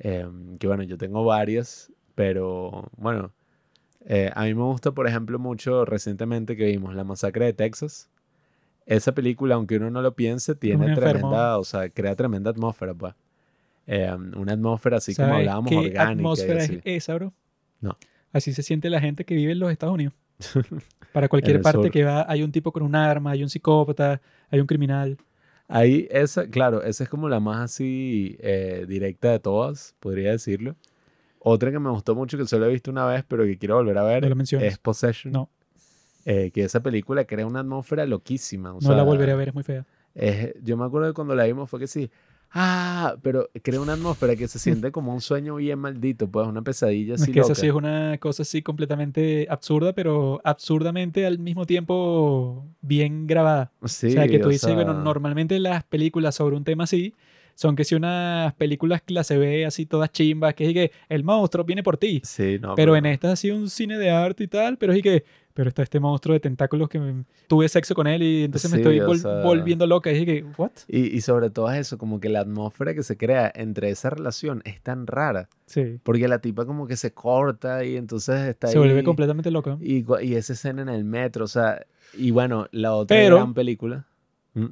eh, 0.00 0.26
que 0.58 0.66
bueno, 0.66 0.82
yo 0.82 0.98
tengo 0.98 1.24
varias, 1.24 1.92
pero 2.16 2.90
bueno, 2.96 3.30
eh, 4.06 4.32
a 4.34 4.42
mí 4.42 4.54
me 4.54 4.64
gusta, 4.64 4.90
por 4.90 5.06
ejemplo, 5.06 5.38
mucho 5.38 5.84
recientemente 5.84 6.56
que 6.56 6.64
vimos 6.64 6.96
La 6.96 7.04
Masacre 7.04 7.44
de 7.44 7.52
Texas. 7.52 8.10
Esa 8.86 9.12
película, 9.12 9.54
aunque 9.54 9.76
uno 9.76 9.88
no 9.88 10.02
lo 10.02 10.16
piense, 10.16 10.56
tiene 10.56 10.96
tremenda, 10.96 11.58
o 11.58 11.62
sea, 11.64 11.88
crea 11.90 12.16
tremenda 12.16 12.50
atmósfera, 12.50 12.92
pues. 12.92 13.14
Eh, 13.86 14.10
una 14.36 14.52
atmósfera 14.52 14.98
así 14.98 15.14
como 15.14 15.28
¿Sabes 15.28 15.40
hablábamos, 15.40 15.70
qué 15.70 15.76
orgánica. 15.76 16.08
atmósfera 16.10 16.64
es 16.64 16.72
esa, 16.84 17.14
bro? 17.14 17.32
No. 17.80 17.96
Así 18.32 18.52
se 18.52 18.62
siente 18.62 18.88
la 18.90 19.00
gente 19.00 19.24
que 19.24 19.34
vive 19.34 19.52
en 19.52 19.58
los 19.58 19.70
Estados 19.72 19.94
Unidos. 19.94 20.14
Para 21.12 21.28
cualquier 21.28 21.60
parte 21.60 21.82
sur. 21.82 21.90
que 21.90 22.04
va, 22.04 22.24
hay 22.30 22.42
un 22.42 22.52
tipo 22.52 22.72
con 22.72 22.82
un 22.82 22.94
arma, 22.94 23.32
hay 23.32 23.42
un 23.42 23.48
psicópata, 23.50 24.20
hay 24.50 24.60
un 24.60 24.66
criminal. 24.66 25.18
Ahí, 25.68 26.06
esa, 26.10 26.46
claro, 26.48 26.82
esa 26.82 27.04
es 27.04 27.10
como 27.10 27.28
la 27.28 27.40
más 27.40 27.60
así 27.60 28.36
eh, 28.40 28.84
directa 28.88 29.30
de 29.30 29.38
todas, 29.38 29.94
podría 30.00 30.30
decirlo. 30.30 30.76
Otra 31.38 31.70
que 31.70 31.78
me 31.78 31.90
gustó 31.90 32.14
mucho, 32.14 32.38
que 32.38 32.46
solo 32.46 32.66
he 32.66 32.70
visto 32.70 32.90
una 32.90 33.04
vez, 33.06 33.24
pero 33.26 33.44
que 33.44 33.58
quiero 33.58 33.76
volver 33.76 33.98
a 33.98 34.02
ver, 34.04 34.34
No 34.36 34.42
es 34.60 34.78
Possession. 34.78 35.32
No. 35.32 35.50
Eh, 36.24 36.50
que 36.52 36.62
esa 36.64 36.80
película 36.82 37.24
crea 37.24 37.46
una 37.46 37.60
atmósfera 37.60 38.06
loquísima. 38.06 38.70
o 38.70 38.74
no 38.74 38.80
sea, 38.80 38.94
la 38.94 39.02
volveré 39.02 39.32
a 39.32 39.36
ver, 39.36 39.48
es 39.48 39.54
muy 39.54 39.64
fea. 39.64 39.84
es- 40.14 40.54
yo 40.62 40.76
me 40.76 40.84
acuerdo 40.84 41.08
de 41.08 41.14
cuando 41.14 41.34
la 41.34 41.44
vimos 41.44 41.68
fue 41.68 41.80
que 41.80 41.86
sí. 41.88 42.10
Ah, 42.54 43.16
pero 43.22 43.48
crea 43.62 43.80
una 43.80 43.94
atmósfera 43.94 44.36
que 44.36 44.46
se 44.48 44.58
siente 44.58 44.92
como 44.92 45.14
un 45.14 45.20
sueño 45.20 45.56
bien 45.56 45.78
maldito, 45.78 46.28
pues 46.30 46.46
una 46.46 46.62
pesadilla 46.62 47.14
Es 47.14 47.22
así 47.22 47.32
que 47.32 47.40
esa 47.40 47.50
loca. 47.50 47.60
sí 47.60 47.66
es 47.66 47.72
una 47.72 48.18
cosa 48.18 48.42
así 48.42 48.62
completamente 48.62 49.46
absurda, 49.48 49.94
pero 49.94 50.40
absurdamente 50.44 51.24
al 51.26 51.38
mismo 51.38 51.64
tiempo 51.66 52.66
bien 52.82 53.26
grabada. 53.26 53.72
Sí, 53.84 54.08
o 54.08 54.10
sea, 54.10 54.28
que 54.28 54.38
tú 54.38 54.50
dices, 54.50 54.74
bueno, 54.74 54.92
sea, 54.92 55.02
normalmente 55.02 55.58
las 55.58 55.84
películas 55.84 56.34
sobre 56.34 56.56
un 56.56 56.64
tema 56.64 56.84
así 56.84 57.14
son 57.62 57.76
que 57.76 57.84
si 57.84 57.94
unas 57.94 58.52
películas 58.54 59.00
clase 59.02 59.38
B, 59.38 59.64
así 59.64 59.86
todas 59.86 60.10
chimbas, 60.12 60.54
que 60.54 60.66
es 60.68 60.72
que 60.74 60.92
el 61.08 61.24
monstruo 61.24 61.64
viene 61.64 61.82
por 61.82 61.96
ti. 61.96 62.20
Sí, 62.24 62.58
no, 62.60 62.74
pero 62.74 62.96
en 62.96 63.06
esta 63.06 63.32
ha 63.32 63.36
sido 63.36 63.56
un 63.56 63.70
cine 63.70 63.96
de 63.98 64.10
arte 64.10 64.44
y 64.44 64.48
tal, 64.48 64.76
pero 64.78 64.92
es 64.92 65.02
que, 65.02 65.24
pero 65.54 65.68
está 65.68 65.82
este 65.82 66.00
monstruo 66.00 66.32
de 66.34 66.40
tentáculos 66.40 66.88
que 66.88 66.98
me- 66.98 67.24
tuve 67.46 67.68
sexo 67.68 67.94
con 67.94 68.06
él 68.06 68.22
y 68.22 68.44
entonces 68.44 68.70
me 68.70 68.78
Sí, 68.78 68.82
estoy 68.82 68.98
vol- 69.00 69.18
sea- 69.18 69.42
volviendo 69.42 69.86
loca. 69.86 70.10
Y 70.10 70.14
dije 70.14 70.26
que, 70.26 70.44
¿what? 70.56 70.70
Y, 70.88 71.16
y 71.16 71.20
sobre 71.20 71.50
todo 71.50 71.70
es 71.70 71.78
eso, 71.78 71.98
como 71.98 72.20
que 72.20 72.28
la 72.30 72.40
atmósfera 72.40 72.94
que 72.94 73.02
se 73.02 73.16
crea 73.16 73.52
entre 73.54 73.90
esa 73.90 74.10
relación 74.10 74.62
es 74.64 74.80
tan 74.80 75.06
rara. 75.06 75.48
Sí. 75.66 75.98
Porque 76.02 76.26
la 76.28 76.38
tipa 76.40 76.64
como 76.66 76.86
que 76.86 76.96
se 76.96 77.12
corta 77.12 77.84
y 77.84 77.96
entonces 77.96 78.40
está 78.48 78.68
Se 78.68 78.78
vuelve 78.78 79.04
completamente 79.04 79.50
loca. 79.50 79.76
Y, 79.80 80.04
y 80.22 80.34
esa 80.34 80.54
escena 80.54 80.82
en 80.82 80.88
el 80.88 81.04
metro, 81.04 81.44
o 81.44 81.48
sea, 81.48 81.84
y 82.14 82.30
bueno, 82.30 82.66
la 82.72 82.94
otra 82.94 83.16
Pero- 83.16 83.36
gran 83.36 83.54
película. 83.54 84.06
Mm, 84.54 84.66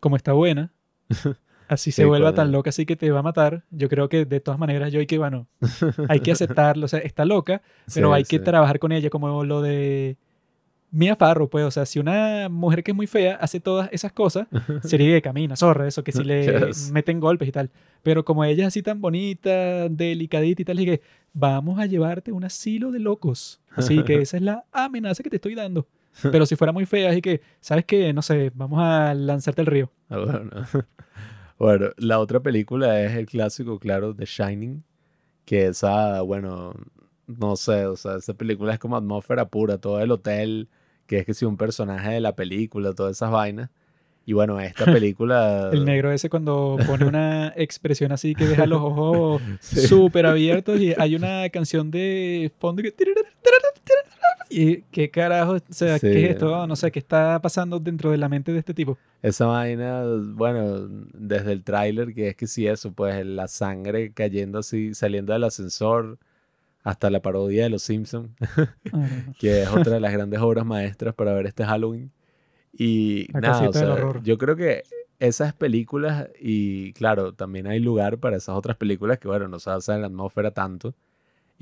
Como 0.00 0.16
está 0.16 0.32
buena, 0.32 0.70
así 1.70 1.92
se 1.92 2.04
vuelva 2.04 2.34
tan 2.34 2.52
loca 2.52 2.70
así 2.70 2.84
que 2.86 2.96
te 2.96 3.10
va 3.10 3.20
a 3.20 3.22
matar. 3.22 3.64
Yo 3.70 3.88
creo 3.88 4.08
que 4.08 4.24
de 4.24 4.40
todas 4.40 4.58
maneras 4.60 4.92
yo 4.92 5.00
hay 5.00 5.06
que, 5.06 5.18
bueno, 5.18 5.46
hay 6.08 6.20
que 6.20 6.32
aceptarlo. 6.32 6.84
O 6.84 6.88
sea, 6.88 7.00
está 7.00 7.24
loca, 7.24 7.62
pero 7.94 8.08
sí, 8.10 8.14
hay 8.16 8.24
que 8.24 8.38
sí. 8.38 8.44
trabajar 8.44 8.78
con 8.78 8.92
ella, 8.92 9.08
como 9.10 9.44
lo 9.44 9.62
de 9.62 10.16
Mia 10.90 11.14
Farrow, 11.16 11.48
pues. 11.48 11.64
O 11.64 11.70
sea, 11.70 11.86
si 11.86 11.98
una 12.00 12.48
mujer 12.48 12.82
que 12.82 12.90
es 12.90 12.96
muy 12.96 13.06
fea 13.06 13.36
hace 13.36 13.60
todas 13.60 13.88
esas 13.92 14.12
cosas, 14.12 14.46
sería 14.82 15.14
que 15.14 15.22
camina, 15.22 15.54
zorra, 15.56 15.86
eso, 15.86 16.02
que 16.04 16.12
si 16.12 16.24
le 16.24 16.66
Yes. 16.68 16.90
meten 16.92 17.20
golpes 17.20 17.48
y 17.48 17.52
tal. 17.52 17.70
Pero 18.02 18.24
como 18.24 18.44
ella 18.44 18.64
es 18.64 18.68
así 18.68 18.82
tan 18.82 19.00
bonita, 19.00 19.88
delicadita 19.88 20.62
y 20.62 20.64
tal, 20.64 20.80
y 20.80 20.84
que 20.86 21.00
vamos 21.32 21.78
a 21.78 21.86
llevarte 21.86 22.30
a 22.32 22.34
un 22.34 22.44
asilo 22.44 22.90
de 22.90 22.98
locos. 22.98 23.60
Así 23.76 24.02
que 24.02 24.14
esa 24.22 24.36
es 24.36 24.42
la 24.42 24.64
amenaza 24.72 25.22
que 25.22 25.30
te 25.30 25.36
estoy 25.36 25.54
dando. 25.54 25.86
Pero 26.32 26.44
si 26.44 26.56
fuera 26.56 26.72
muy 26.72 26.86
fea, 26.86 27.10
así 27.10 27.22
que, 27.22 27.40
¿sabes 27.60 27.84
qué? 27.84 28.12
No 28.12 28.20
sé, 28.20 28.50
vamos 28.54 28.80
a 28.82 29.14
lanzarte 29.14 29.60
al 29.60 29.66
río. 29.68 29.92
Ah, 30.08 30.18
Bueno. 30.18 30.50
Bueno, 31.60 31.90
la 31.98 32.18
otra 32.18 32.40
película 32.40 33.02
es 33.02 33.14
el 33.16 33.26
clásico, 33.26 33.78
claro, 33.78 34.14
The 34.14 34.24
Shining, 34.24 34.82
que 35.44 35.66
esa, 35.66 36.22
bueno, 36.22 36.72
no 37.26 37.54
sé, 37.54 37.84
o 37.84 37.96
sea, 37.96 38.16
esa 38.16 38.32
película 38.32 38.72
es 38.72 38.78
como 38.78 38.96
atmósfera 38.96 39.46
pura, 39.46 39.76
todo 39.76 40.00
el 40.00 40.10
hotel, 40.10 40.68
que 41.06 41.18
es 41.18 41.26
que 41.26 41.34
si 41.34 41.44
un 41.44 41.58
personaje 41.58 42.12
de 42.12 42.20
la 42.20 42.34
película, 42.34 42.94
todas 42.94 43.14
esas 43.14 43.30
vainas. 43.30 43.68
Y 44.24 44.32
bueno, 44.32 44.58
esta 44.58 44.84
película... 44.86 45.68
El 45.70 45.84
negro 45.84 46.10
ese 46.10 46.30
cuando 46.30 46.78
pone 46.86 47.04
una 47.04 47.52
expresión 47.56 48.10
así 48.10 48.34
que 48.34 48.46
deja 48.46 48.64
los 48.64 48.80
ojos 48.80 49.42
Sí. 49.60 49.86
súper 49.86 50.24
abiertos 50.24 50.80
y 50.80 50.94
hay 50.96 51.14
una 51.14 51.46
canción 51.50 51.90
de 51.90 52.50
fondo 52.58 52.82
que... 52.82 52.94
Y 54.52 54.82
qué 54.90 55.10
carajo, 55.10 55.52
o 55.52 55.60
sea, 55.70 55.98
Sí. 55.98 56.08
¿qué 56.10 56.24
es 56.24 56.30
esto? 56.32 56.66
No 56.66 56.74
sé, 56.74 56.90
¿qué 56.90 56.98
está 56.98 57.40
pasando 57.40 57.78
dentro 57.78 58.10
de 58.10 58.18
la 58.18 58.28
mente 58.28 58.52
de 58.52 58.58
este 58.58 58.74
tipo? 58.74 58.98
Esa 59.22 59.46
vaina, 59.46 60.02
bueno, 60.34 60.88
desde 61.14 61.52
el 61.52 61.62
tráiler, 61.62 62.12
que 62.12 62.30
es 62.30 62.36
que 62.36 62.48
sí, 62.48 62.66
eso, 62.66 62.92
pues 62.92 63.24
la 63.24 63.46
sangre 63.46 64.12
cayendo 64.12 64.58
así, 64.58 64.92
saliendo 64.94 65.32
del 65.32 65.44
ascensor, 65.44 66.18
hasta 66.82 67.10
la 67.10 67.20
parodia 67.22 67.62
de 67.64 67.70
Los 67.70 67.82
Simpsons, 67.82 68.30
que 69.38 69.62
es 69.62 69.68
otra 69.68 69.94
de 69.94 70.00
las 70.00 70.12
grandes 70.12 70.40
obras 70.40 70.66
maestras 70.66 71.14
para 71.14 71.32
ver 71.32 71.46
este 71.46 71.64
Halloween. 71.64 72.10
Y 72.72 73.30
La 73.32 73.40
nada, 73.40 73.68
o 73.68 73.72
sea, 73.72 74.20
yo 74.22 74.36
creo 74.38 74.56
que 74.56 74.82
esas 75.20 75.52
películas, 75.52 76.28
y 76.40 76.92
claro, 76.94 77.34
también 77.34 77.66
hay 77.66 77.78
lugar 77.78 78.18
para 78.18 78.36
esas 78.38 78.56
otras 78.56 78.76
películas 78.76 79.18
que, 79.18 79.28
bueno, 79.28 79.46
no 79.48 79.58
se 79.60 79.70
basan 79.70 79.96
en 79.96 80.00
la 80.02 80.06
atmósfera 80.08 80.50
tanto 80.50 80.94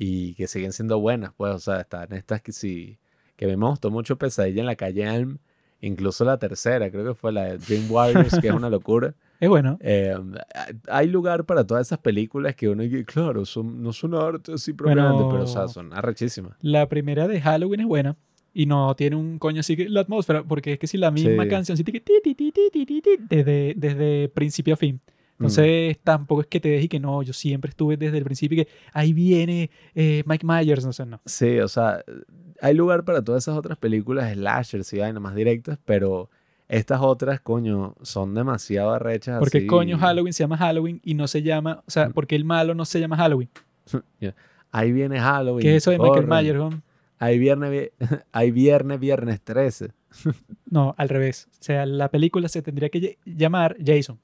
y 0.01 0.35
que 0.35 0.47
siguen 0.47 0.73
siendo 0.73 1.01
buenas, 1.01 1.33
pues, 1.37 1.53
o 1.55 1.59
sea, 1.59 1.81
están 1.81 2.13
estas 2.13 2.41
que 2.41 2.53
sí, 2.53 2.99
que 3.35 3.47
a 3.47 3.49
mí 3.49 3.57
me 3.57 3.67
gustó 3.67 3.91
mucho 3.91 4.17
Pesadilla 4.17 4.61
en 4.61 4.67
la 4.67 4.77
calle 4.77 5.03
Elm, 5.03 5.39
incluso 5.81 6.25
la 6.25 6.39
tercera, 6.39 6.89
creo 6.91 7.05
que 7.05 7.15
fue 7.15 7.33
la 7.33 7.45
de 7.47 7.59
Dream 7.59 7.91
Warriors, 7.91 8.39
que 8.41 8.47
es 8.49 8.55
una 8.55 8.71
locura. 8.71 9.15
Es 9.41 9.49
bueno. 9.49 9.77
Eh, 9.81 10.17
hay 10.89 11.07
lugar 11.09 11.45
para 11.45 11.65
todas 11.67 11.87
esas 11.89 11.99
películas 11.99 12.55
que 12.55 12.69
uno 12.69 12.83
dice, 12.85 13.05
claro, 13.05 13.45
son, 13.45 13.83
no 13.83 13.93
son 13.93 14.15
arte 14.15 14.53
así 14.55 14.73
propiamente, 14.73 15.25
pero 15.31 15.43
o 15.43 15.47
sea, 15.47 15.63
Bueno. 15.63 15.73
son 15.73 15.93
arrechísimas. 15.95 16.57
La 16.61 16.89
primera 16.89 17.27
de 17.29 17.41
Halloween 17.41 17.81
es 17.81 17.87
buena 17.87 18.17
y 18.55 18.67
no 18.67 18.95
tiene 18.97 19.17
un 19.17 19.39
coño 19.39 19.61
así 19.61 19.77
que 19.77 19.89
la 19.89 20.01
atmósfera, 20.01 20.43
porque 20.45 20.75
es 20.75 20.79
que 20.79 20.87
si 20.87 20.97
la 20.97 21.11
misma 21.11 21.43
Sí. 21.45 21.49
canción 21.49 21.77
desde, 23.29 23.75
desde 23.77 24.29
principio 24.29 24.75
a 24.75 24.77
fin. 24.77 25.01
Entonces 25.39 25.99
tampoco 26.03 26.41
es 26.41 26.47
que 26.49 26.59
te 26.61 26.69
dejes 26.69 26.87
y 26.87 26.89
que 26.89 26.99
no, 27.01 27.23
yo 27.23 27.33
siempre 27.33 27.69
estuve 27.71 27.97
desde 27.97 28.19
el 28.19 28.25
principio 28.25 28.61
y 28.61 28.65
que 28.65 28.71
ahí 28.93 29.13
viene 29.13 29.71
eh, 29.95 30.23
Mike 30.27 30.45
Myers, 30.47 30.85
no 30.85 30.93
sé, 30.93 31.07
no. 31.07 31.21
Sí, 31.25 31.59
o 31.61 31.69
sea, 31.69 32.03
hay 32.61 32.75
lugar 32.75 33.05
para 33.05 33.23
todas 33.23 33.45
esas 33.45 33.57
otras 33.57 33.79
películas 33.79 34.33
slashers 34.33 34.93
y 34.93 34.99
vainas 34.99 35.23
más 35.23 35.35
directas, 35.37 35.79
pero 35.85 36.29
estas 36.69 37.01
otras, 37.01 37.41
coño, 37.41 37.95
son 38.03 38.35
demasiado 38.35 38.91
arrechas. 38.93 39.39
¿Por 39.39 39.51
qué 39.51 39.59
así. 39.59 39.67
coño 39.69 39.97
Halloween 39.97 40.33
se 40.33 40.43
llama 40.43 40.57
Halloween 40.59 41.01
y 41.05 41.15
no 41.15 41.29
se 41.29 41.43
llama, 41.43 41.83
o 41.87 41.91
sea, 41.91 42.09
Mm. 42.09 42.13
por 42.13 42.27
qué 42.27 42.35
el 42.37 42.45
malo 42.45 42.75
no 42.75 42.85
se 42.85 42.99
llama 43.01 43.17
Halloween? 43.17 43.49
Ahí 44.73 44.93
viene 44.93 45.19
Halloween. 45.19 45.63
¿Qué 45.63 45.77
es 45.77 45.83
eso 45.85 45.93
de 45.93 45.99
Michael. 45.99 46.27
Myers? 46.27 46.75
Hay 47.19 47.39
viernes, 47.39 47.71
vi- 47.71 48.07
hay 48.33 48.51
viernes, 48.51 49.01
viernes 49.01 49.41
13. 49.41 49.93
No, 50.71 50.95
al 50.99 51.09
revés. 51.09 51.49
O 51.53 51.57
sea, 51.63 51.87
la 51.87 52.11
película 52.11 52.49
se 52.49 52.61
tendría 52.61 52.89
que 52.91 53.01
ll- 53.01 53.17
llamar 53.25 53.77
Jason. 53.85 54.19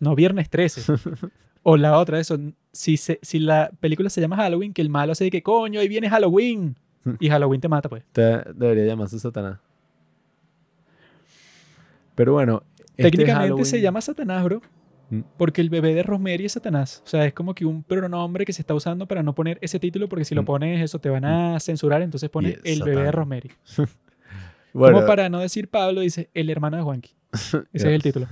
No 0.00 0.14
Viernes 0.14 0.48
13. 0.50 0.82
o 1.62 1.76
la 1.76 1.98
otra, 1.98 2.18
eso. 2.20 2.38
Si, 2.72 2.96
se, 2.96 3.18
si 3.22 3.38
la 3.38 3.70
película 3.80 4.10
se 4.10 4.20
llama 4.20 4.36
Halloween, 4.36 4.72
que 4.72 4.82
el 4.82 4.90
malo 4.90 5.14
se 5.14 5.24
dice 5.24 5.30
que 5.32 5.42
coño, 5.42 5.80
ahí 5.80 5.88
viene 5.88 6.08
Halloween. 6.10 6.76
Y 7.20 7.28
Halloween 7.28 7.60
te 7.60 7.68
mata, 7.68 7.88
pues. 7.88 8.02
Te- 8.12 8.42
debería 8.54 8.84
llamarse 8.84 9.18
Satanás. 9.20 9.58
Pero 12.14 12.32
bueno. 12.32 12.62
este 12.96 13.10
Técnicamente 13.10 13.64
se 13.64 13.80
llama 13.80 14.00
Satanás, 14.00 14.42
bro. 14.44 14.62
Mm. 15.10 15.20
Porque 15.36 15.60
el 15.60 15.70
bebé 15.70 15.94
de 15.94 16.02
Rosemary 16.02 16.46
es 16.46 16.52
Satanás. 16.52 17.02
O 17.04 17.08
sea, 17.08 17.24
es 17.26 17.32
como 17.32 17.54
que 17.54 17.64
un 17.64 17.82
pronombre 17.84 18.44
que 18.44 18.52
se 18.52 18.62
está 18.62 18.74
usando 18.74 19.06
para 19.06 19.22
no 19.22 19.34
poner 19.34 19.58
ese 19.60 19.78
título, 19.78 20.08
porque 20.08 20.24
si 20.24 20.34
lo 20.34 20.42
Mm. 20.42 20.46
pones, 20.46 20.82
eso 20.82 20.98
te 20.98 21.08
van 21.10 21.24
a 21.24 21.60
censurar. 21.60 22.02
Entonces 22.02 22.28
pones 22.28 22.58
el 22.64 22.82
bebé 22.82 23.04
de. 23.04 23.12
Rosemary. 23.12 23.50
Bueno, 24.72 24.96
Como 24.96 25.06
para 25.06 25.30
no 25.30 25.38
decir 25.38 25.68
Pablo, 25.70 26.02
dice 26.02 26.28
el 26.34 26.50
hermano 26.50 26.76
de 26.76 26.82
Juanqui. 26.82 27.12
Ese 27.72 27.88
es 27.88 27.94
el 27.94 28.02
título. 28.02 28.26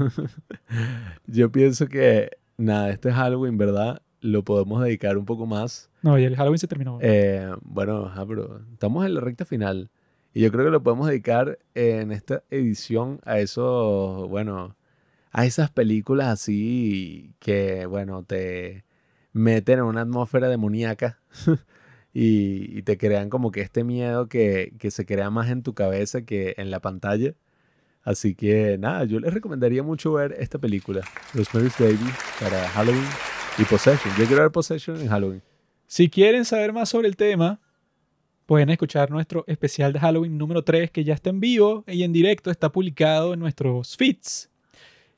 yo 1.27 1.51
pienso 1.53 1.87
que, 1.89 2.31
nada, 2.57 2.91
este 2.91 3.13
Halloween, 3.13 3.59
¿verdad? 3.59 4.03
Lo 4.21 4.43
podemos 4.45 4.83
dedicar 4.83 5.19
un 5.19 5.25
poco 5.25 5.47
más. 5.47 5.91
No, 6.03 6.19
y 6.19 6.25
el 6.25 6.37
Halloween 6.37 6.59
se 6.59 6.69
terminó. 6.69 6.99
Eh, 7.03 7.51
bueno, 7.63 8.07
ajá, 8.07 8.27
pero 8.27 8.61
estamos 8.73 9.05
en 9.05 9.15
la 9.15 9.21
recta 9.21 9.45
final. 9.45 9.91
Y 10.33 10.41
yo 10.41 10.51
creo 10.51 10.65
que 10.65 10.71
lo 10.71 10.83
podemos 10.83 11.09
dedicar 11.09 11.59
en 11.75 12.11
esta 12.11 12.43
edición 12.51 13.21
a 13.25 13.39
eso, 13.39 14.27
bueno, 14.29 14.77
a 15.31 15.47
esas 15.47 15.71
películas 15.71 16.29
así 16.29 17.35
que, 17.39 17.87
bueno, 17.87 18.25
te 18.25 18.85
meten 19.33 19.81
en 19.81 19.85
una 19.85 20.03
atmósfera 20.03 20.49
demoníaca 20.49 21.21
y, 22.13 22.79
y 22.79 22.83
te 22.83 22.99
crean 22.99 23.31
como 23.31 23.51
que 23.51 23.61
este 23.61 23.85
miedo 23.85 24.29
que, 24.29 24.75
que 24.79 24.91
se 24.91 25.07
crea 25.07 25.31
más 25.31 25.51
en 25.51 25.63
tu 25.63 25.75
cabeza 25.75 26.23
que 26.23 26.55
en 26.57 26.71
la 26.71 26.81
pantalla. 26.81 27.35
Así 28.05 28.35
que 28.35 28.77
nada, 28.79 29.05
yo 29.05 29.19
les 29.19 29.33
recomendaría 29.33 29.83
mucho 29.83 30.13
ver 30.13 30.37
esta 30.39 30.59
película, 30.59 31.01
Rosemary's 31.33 31.79
Baby, 31.79 32.13
para 32.39 32.69
Halloween 32.69 33.07
y 33.59 33.65
Possession. 33.65 34.15
Yo 34.19 34.27
quiero 34.27 34.43
ver 34.43 34.53
Possession 34.53 35.01
en 35.01 35.09
Halloween. 35.09 35.43
Si 35.87 36.11
quieren 36.11 36.45
saber 36.45 36.75
más 36.75 36.91
sobre 36.91 37.09
el 37.09 37.17
tema, 37.17 37.61
pueden 38.45 38.69
escuchar 38.69 39.11
nuestro 39.11 39.45
especial 39.47 39.93
de 39.95 40.01
Halloween 40.01 40.37
número 40.37 40.63
3, 40.63 40.91
que 40.91 41.03
ya 41.03 41.15
está 41.15 41.31
en 41.31 41.41
vivo 41.41 41.85
y 41.87 42.03
en 42.03 42.13
directo, 42.13 42.51
está 42.51 42.71
publicado 42.71 43.33
en 43.33 43.41
nuestros 43.41 43.97
feeds. 43.97 44.51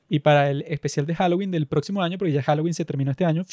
Y 0.07 0.19
para 0.19 0.49
el 0.49 0.61
especial 0.61 1.05
de 1.05 1.15
Halloween 1.15 1.51
del 1.51 1.67
próximo 1.67 2.01
año, 2.01 2.17
porque 2.17 2.31
ya 2.31 2.41
Halloween 2.41 2.73
se 2.73 2.85
terminó 2.85 3.11
este 3.11 3.25
año, 3.25 3.43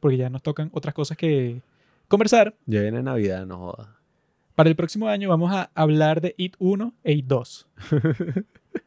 porque 0.00 0.18
ya 0.18 0.28
nos 0.28 0.42
tocan 0.42 0.68
otras 0.74 0.94
cosas 0.94 1.16
que 1.16 1.62
conversar. 2.08 2.54
Ya 2.66 2.82
viene 2.82 3.02
Navidad, 3.02 3.46
no 3.46 3.56
joda. 3.56 3.96
Para 4.54 4.68
el 4.68 4.76
próximo 4.76 5.08
año 5.08 5.28
vamos 5.28 5.52
a 5.52 5.70
hablar 5.74 6.20
de 6.20 6.34
It 6.38 6.54
1 6.58 6.94
e 7.02 7.12
It 7.12 7.26
2. 7.26 7.66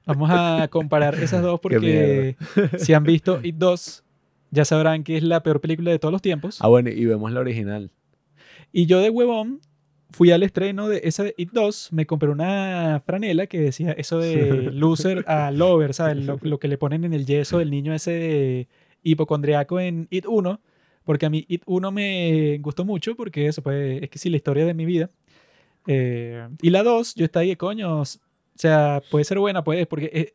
Vamos 0.06 0.30
a 0.32 0.68
comparar 0.70 1.16
esas 1.16 1.42
dos 1.42 1.60
porque 1.60 2.38
si 2.78 2.94
han 2.94 3.04
visto 3.04 3.40
It 3.44 3.56
2, 3.56 4.04
ya 4.52 4.64
sabrán 4.64 5.04
que 5.04 5.18
es 5.18 5.24
la 5.24 5.44
peor 5.44 5.60
película 5.60 5.92
de 5.92 6.00
todos 6.00 6.12
los 6.12 6.22
tiempos. 6.22 6.60
Ah, 6.62 6.68
bueno, 6.68 6.90
y 6.90 7.06
vemos 7.06 7.32
la 7.32 7.42
original. 7.42 7.92
Y 8.72 8.86
yo 8.86 9.02
de 9.02 9.10
huevón 9.10 9.60
fui 10.12 10.32
al 10.32 10.44
estreno 10.44 10.88
de 10.88 11.02
esa 11.04 11.24
de 11.24 11.34
It 11.38 11.52
2, 11.52 11.90
me 11.92 12.06
compré 12.06 12.30
una 12.30 13.02
franela 13.06 13.48
que 13.48 13.60
decía 13.60 13.92
eso 13.92 14.20
de 14.20 14.72
loser 14.74 15.26
a 15.28 15.52
lover, 15.52 15.94
¿sabes? 15.94 16.18
Lo, 16.26 16.40
lo 16.42 16.60
que 16.60 16.70
le 16.70 16.78
ponen 16.78 17.04
en 17.04 17.14
el 17.14 17.26
yeso 17.26 17.60
del 17.60 17.72
niño 17.72 17.94
ese 17.94 18.12
de 18.12 18.68
hipocondriaco 19.04 19.82
en 19.82 20.08
It 20.12 20.26
1, 20.28 20.62
porque 21.04 21.26
a 21.26 21.30
mí 21.30 21.46
It 21.50 21.64
1 21.66 21.92
me 21.92 22.58
gustó 22.60 22.86
mucho 22.86 23.16
porque 23.16 23.48
eso 23.48 23.62
pues, 23.62 24.02
es 24.04 24.10
que 24.10 24.18
sí, 24.18 24.30
la 24.30 24.38
historia 24.38 24.66
de 24.66 24.74
mi 24.74 24.86
vida. 24.86 25.10
Eh, 25.88 26.48
y 26.62 26.70
la 26.70 26.84
2, 26.84 27.16
yo 27.16 27.26
estaba 27.26 27.42
ahí, 27.44 27.56
coño, 27.56 28.02
o 28.02 28.06
sea, 28.56 29.02
puede 29.10 29.26
ser 29.26 29.40
buena, 29.40 29.64
puede, 29.64 29.86
porque 29.86 30.10
eh, 30.14 30.34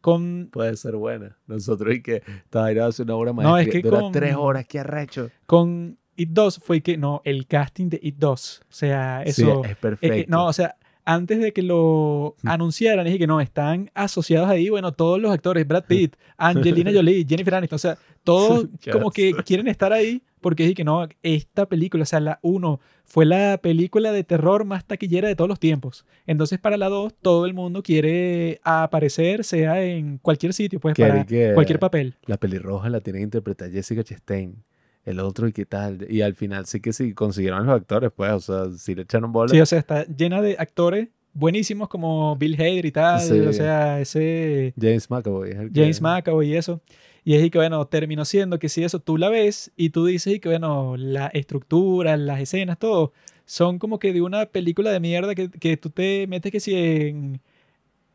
con 0.00 0.48
Puede 0.52 0.76
ser 0.76 0.96
buena. 0.96 1.36
Nosotros 1.46 1.94
y 1.94 2.02
que 2.02 2.22
estaba 2.44 2.70
ir 2.72 2.80
a 2.80 2.86
hacer 2.86 3.04
una 3.06 3.16
obra 3.16 3.32
No, 3.32 3.42
maestra. 3.50 3.62
es 3.62 3.82
que 3.82 3.88
dura 3.88 4.00
con- 4.00 4.12
tres 4.12 4.36
horas, 4.36 4.66
qué 4.66 4.78
arrecho. 4.80 5.30
Con 5.46 5.98
It 6.16 6.30
2 6.30 6.60
fue 6.64 6.80
que, 6.80 6.96
no, 6.96 7.20
el 7.24 7.46
casting 7.46 7.88
de 7.88 7.98
It 8.02 8.16
2. 8.18 8.60
O 8.62 8.72
sea, 8.72 9.22
Sí, 9.24 9.42
eso. 9.42 9.64
es 9.64 9.72
eh, 9.72 9.76
perfecto. 9.80 10.14
eh, 10.16 10.26
no, 10.28 10.46
o 10.46 10.52
sea, 10.52 10.76
antes 11.04 11.40
de 11.40 11.52
que 11.52 11.62
lo 11.62 12.36
anunciaran, 12.44 13.04
dije 13.04 13.18
que 13.18 13.26
no, 13.26 13.40
están 13.40 13.90
asociados 13.94 14.48
ahí, 14.48 14.68
bueno, 14.70 14.92
todos 14.92 15.20
los 15.20 15.30
actores, 15.32 15.66
Brad 15.66 15.84
Pitt, 15.84 16.16
Angelina 16.38 16.90
Jolie, 16.92 17.24
Jennifer 17.28 17.54
Aniston, 17.56 17.76
o 17.76 17.78
sea, 17.78 17.98
todos 18.24 18.66
como 18.92 19.10
que 19.10 19.34
quieren 19.44 19.66
estar 19.68 19.92
ahí 19.92 20.22
porque 20.46 20.62
dije 20.62 20.76
que 20.76 20.84
no, 20.84 21.08
esta 21.24 21.66
película, 21.66 22.04
o 22.04 22.06
sea, 22.06 22.20
la 22.20 22.38
1 22.42 22.78
fue 23.04 23.26
la 23.26 23.58
película 23.60 24.12
de 24.12 24.22
terror 24.22 24.64
más 24.64 24.84
taquillera 24.84 25.26
de 25.26 25.34
todos 25.34 25.48
los 25.48 25.58
tiempos. 25.58 26.06
Entonces, 26.24 26.60
para 26.60 26.76
la 26.76 26.88
2, 26.88 27.14
todo 27.20 27.46
el 27.46 27.52
mundo 27.52 27.82
quiere 27.82 28.60
aparecer, 28.62 29.42
sea 29.42 29.82
en 29.82 30.18
cualquier 30.18 30.52
sitio, 30.52 30.78
pues, 30.78 30.94
para 30.96 31.24
que 31.26 31.50
cualquier 31.52 31.80
papel. 31.80 32.14
La 32.26 32.36
pelirroja 32.36 32.88
la 32.90 33.00
tiene 33.00 33.18
que 33.18 33.24
interpretar 33.24 33.72
Jessica 33.72 34.04
Chastain. 34.04 34.62
El 35.04 35.18
otro 35.18 35.48
y 35.48 35.52
qué 35.52 35.66
tal. 35.66 36.06
Y 36.08 36.20
al 36.20 36.36
final 36.36 36.64
sí 36.66 36.78
que 36.78 36.92
sí 36.92 37.12
consiguieron 37.12 37.66
los 37.66 37.74
actores, 37.74 38.12
pues. 38.14 38.30
O 38.30 38.38
sea, 38.38 38.70
sí 38.78 38.94
le 38.94 39.02
echaron 39.02 39.32
bola. 39.32 39.48
Sí, 39.48 39.60
o 39.60 39.66
sea, 39.66 39.80
está 39.80 40.04
llena 40.06 40.40
de 40.40 40.54
actores 40.60 41.08
buenísimos 41.32 41.88
como 41.88 42.36
Bill 42.36 42.54
Hader 42.54 42.86
y 42.86 42.92
tal, 42.92 43.20
Sí. 43.20 43.40
o 43.40 43.52
sea, 43.52 44.00
ese 44.00 44.74
James 44.80 45.10
McAvoy. 45.10 45.50
es 45.50 45.56
el 45.56 45.72
que- 45.72 45.80
James 45.80 46.00
McAvoy 46.00 46.52
y 46.52 46.56
eso. 46.56 46.80
Y 47.26 47.34
es 47.34 47.44
y 47.44 47.50
que, 47.50 47.58
bueno, 47.58 47.84
terminó 47.88 48.24
siendo 48.24 48.60
que 48.60 48.68
si 48.68 48.84
eso 48.84 49.00
tú 49.00 49.18
la 49.18 49.28
ves 49.28 49.72
y 49.76 49.90
tú 49.90 50.06
dices 50.06 50.34
y 50.34 50.40
que, 50.40 50.48
bueno, 50.48 50.96
la 50.96 51.26
estructura, 51.26 52.16
las 52.16 52.40
escenas, 52.40 52.78
todo, 52.78 53.12
son 53.44 53.80
como 53.80 53.98
que 53.98 54.12
de 54.12 54.22
una 54.22 54.46
película 54.46 54.92
de 54.92 55.00
mierda 55.00 55.34
que, 55.34 55.50
que 55.50 55.76
tú 55.76 55.90
te 55.90 56.28
metes 56.28 56.52
que 56.52 56.60
si 56.60 56.76
en 56.76 57.40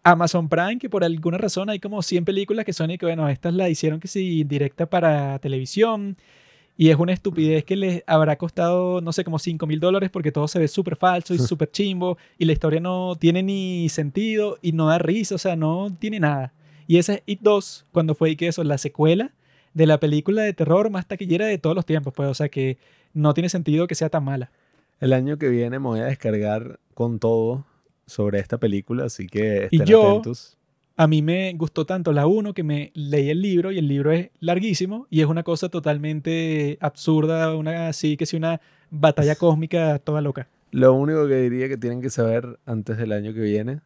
Amazon 0.03 0.47
Prime, 0.47 0.79
que 0.79 0.89
por 0.89 1.03
alguna 1.03 1.37
razón 1.37 1.69
hay 1.69 1.79
como 1.79 2.01
100 2.01 2.23
películas 2.23 2.63
que 2.65 2.71
son 2.71 2.89
y 2.91 2.97
que, 2.97 3.05
bueno, 3.05 3.27
estas 3.27 3.53
la 3.53 3.67
hicieron 3.69 3.99
que 3.99 4.07
si 4.07 4.45
directa 4.45 4.85
para 4.89 5.39
televisión. 5.39 6.15
Y 6.77 6.89
es 6.89 6.97
una 6.97 7.11
estupidez 7.11 7.65
que 7.65 7.75
les 7.75 8.03
habrá 8.07 8.37
costado, 8.37 9.01
no 9.01 9.11
sé, 9.11 9.25
como 9.25 9.39
5 9.39 9.67
mil 9.67 9.81
dólares 9.81 10.09
porque 10.09 10.31
todo 10.31 10.47
se 10.47 10.57
ve 10.59 10.69
súper 10.69 10.95
falso 10.95 11.33
y 11.33 11.39
súper 11.39 11.69
chimbo 11.69 12.17
y 12.39 12.45
la 12.45 12.53
historia 12.53 12.79
no 12.79 13.17
tiene 13.19 13.43
ni 13.43 13.89
sentido 13.89 14.57
y 14.61 14.71
no 14.71 14.87
da 14.87 14.99
risa, 14.99 15.35
o 15.35 15.37
sea, 15.37 15.57
no 15.57 15.89
tiene 15.99 16.21
nada. 16.21 16.53
Y 16.91 16.97
esa 16.97 17.13
es 17.13 17.23
It 17.25 17.39
2, 17.41 17.85
cuando 17.93 18.15
fue 18.15 18.31
y 18.31 18.35
que 18.35 18.49
eso, 18.49 18.65
la 18.65 18.77
secuela 18.77 19.31
de 19.73 19.85
la 19.85 19.97
película 19.97 20.41
de 20.41 20.51
terror 20.51 20.89
más 20.89 21.07
taquillera 21.07 21.45
de 21.45 21.57
todos 21.57 21.73
los 21.73 21.85
tiempos, 21.85 22.13
pues, 22.13 22.27
o 22.27 22.33
sea, 22.33 22.49
que 22.49 22.77
no 23.13 23.33
tiene 23.33 23.47
sentido 23.47 23.87
que 23.87 23.95
sea 23.95 24.09
tan 24.09 24.25
mala. 24.25 24.51
El 24.99 25.13
año 25.13 25.37
que 25.37 25.47
viene 25.47 25.79
me 25.79 25.87
voy 25.87 26.01
a 26.01 26.07
descargar 26.07 26.81
con 26.93 27.17
todo 27.19 27.65
sobre 28.05 28.39
esta 28.39 28.57
película, 28.57 29.05
así 29.05 29.25
que 29.27 29.69
Y 29.71 29.77
estén 29.77 29.85
yo- 29.85 30.09
atentos. 30.09 30.57
A 30.97 31.07
mí 31.07 31.21
me 31.21 31.53
gustó 31.53 31.85
tanto 31.85 32.11
la 32.11 32.27
1 32.27 32.53
que 32.53 32.63
me 32.63 32.91
leí 32.93 33.29
el 33.29 33.41
libro 33.41 33.71
y 33.71 33.77
el 33.77 33.87
libro 33.87 34.11
es 34.11 34.29
larguísimo 34.41 35.07
y 35.09 35.21
es 35.21 35.27
una 35.27 35.43
cosa 35.43 35.69
totalmente 35.69 36.77
absurda, 36.81 37.55
una 37.55 37.87
así 37.87 38.17
que 38.17 38.25
si 38.25 38.35
una 38.35 38.59
batalla 38.89 39.35
cósmica 39.37 39.97
toda 39.99 40.19
loca. 40.19 40.49
Lo 40.71 40.93
único 40.93 41.25
que 41.29 41.35
diría 41.37 41.69
que 41.69 41.77
tienen 41.77 42.01
que 42.01 42.09
saber 42.09 42.59
antes 42.65 42.97
del 42.97 43.13
año 43.13 43.33
que 43.33 43.39
viene 43.39 43.79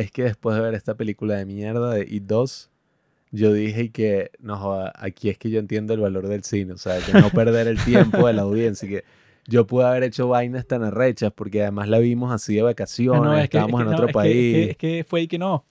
es 0.00 0.10
que 0.10 0.24
después 0.24 0.56
de 0.56 0.62
ver 0.62 0.74
esta 0.74 0.94
película 0.94 1.36
de 1.36 1.44
mierda 1.44 1.92
de 1.92 2.06
It 2.08 2.24
2, 2.24 2.70
yo 3.32 3.52
dije 3.52 3.90
que 3.90 4.30
no 4.40 4.90
aquí 4.94 5.28
es 5.28 5.36
que 5.36 5.50
yo 5.50 5.58
entiendo 5.58 5.92
el 5.92 6.00
valor 6.00 6.26
del 6.26 6.42
cine, 6.42 6.72
o 6.72 6.78
sea, 6.78 6.94
de 6.94 7.20
no 7.20 7.28
perder 7.30 7.68
el 7.68 7.78
tiempo 7.84 8.26
de 8.26 8.32
la 8.32 8.42
audiencia, 8.42 8.88
que 8.88 9.04
yo 9.46 9.66
pude 9.66 9.84
haber 9.86 10.04
hecho 10.04 10.28
vainas 10.28 10.66
tan 10.66 10.82
arrechas 10.82 11.32
porque 11.34 11.62
además 11.62 11.88
la 11.88 11.98
vimos 11.98 12.32
así 12.32 12.54
de 12.54 12.60
Ah, 12.60 12.64
vacaciones, 12.64 13.22
no, 13.22 13.32
es 13.36 13.48
que- 13.50 13.56
estábamos 13.58 13.80
es 13.80 13.84
que 13.84 13.86
en 13.86 13.90
no, 13.90 13.96
otro 13.96 14.06
es 14.08 14.12
país. 14.14 14.34
es 14.34 14.52
que- 14.64 14.70
es 14.70 14.76
que 14.76 15.04
fue 15.08 15.22
y 15.22 15.28
que 15.28 15.38
no. 15.38 15.64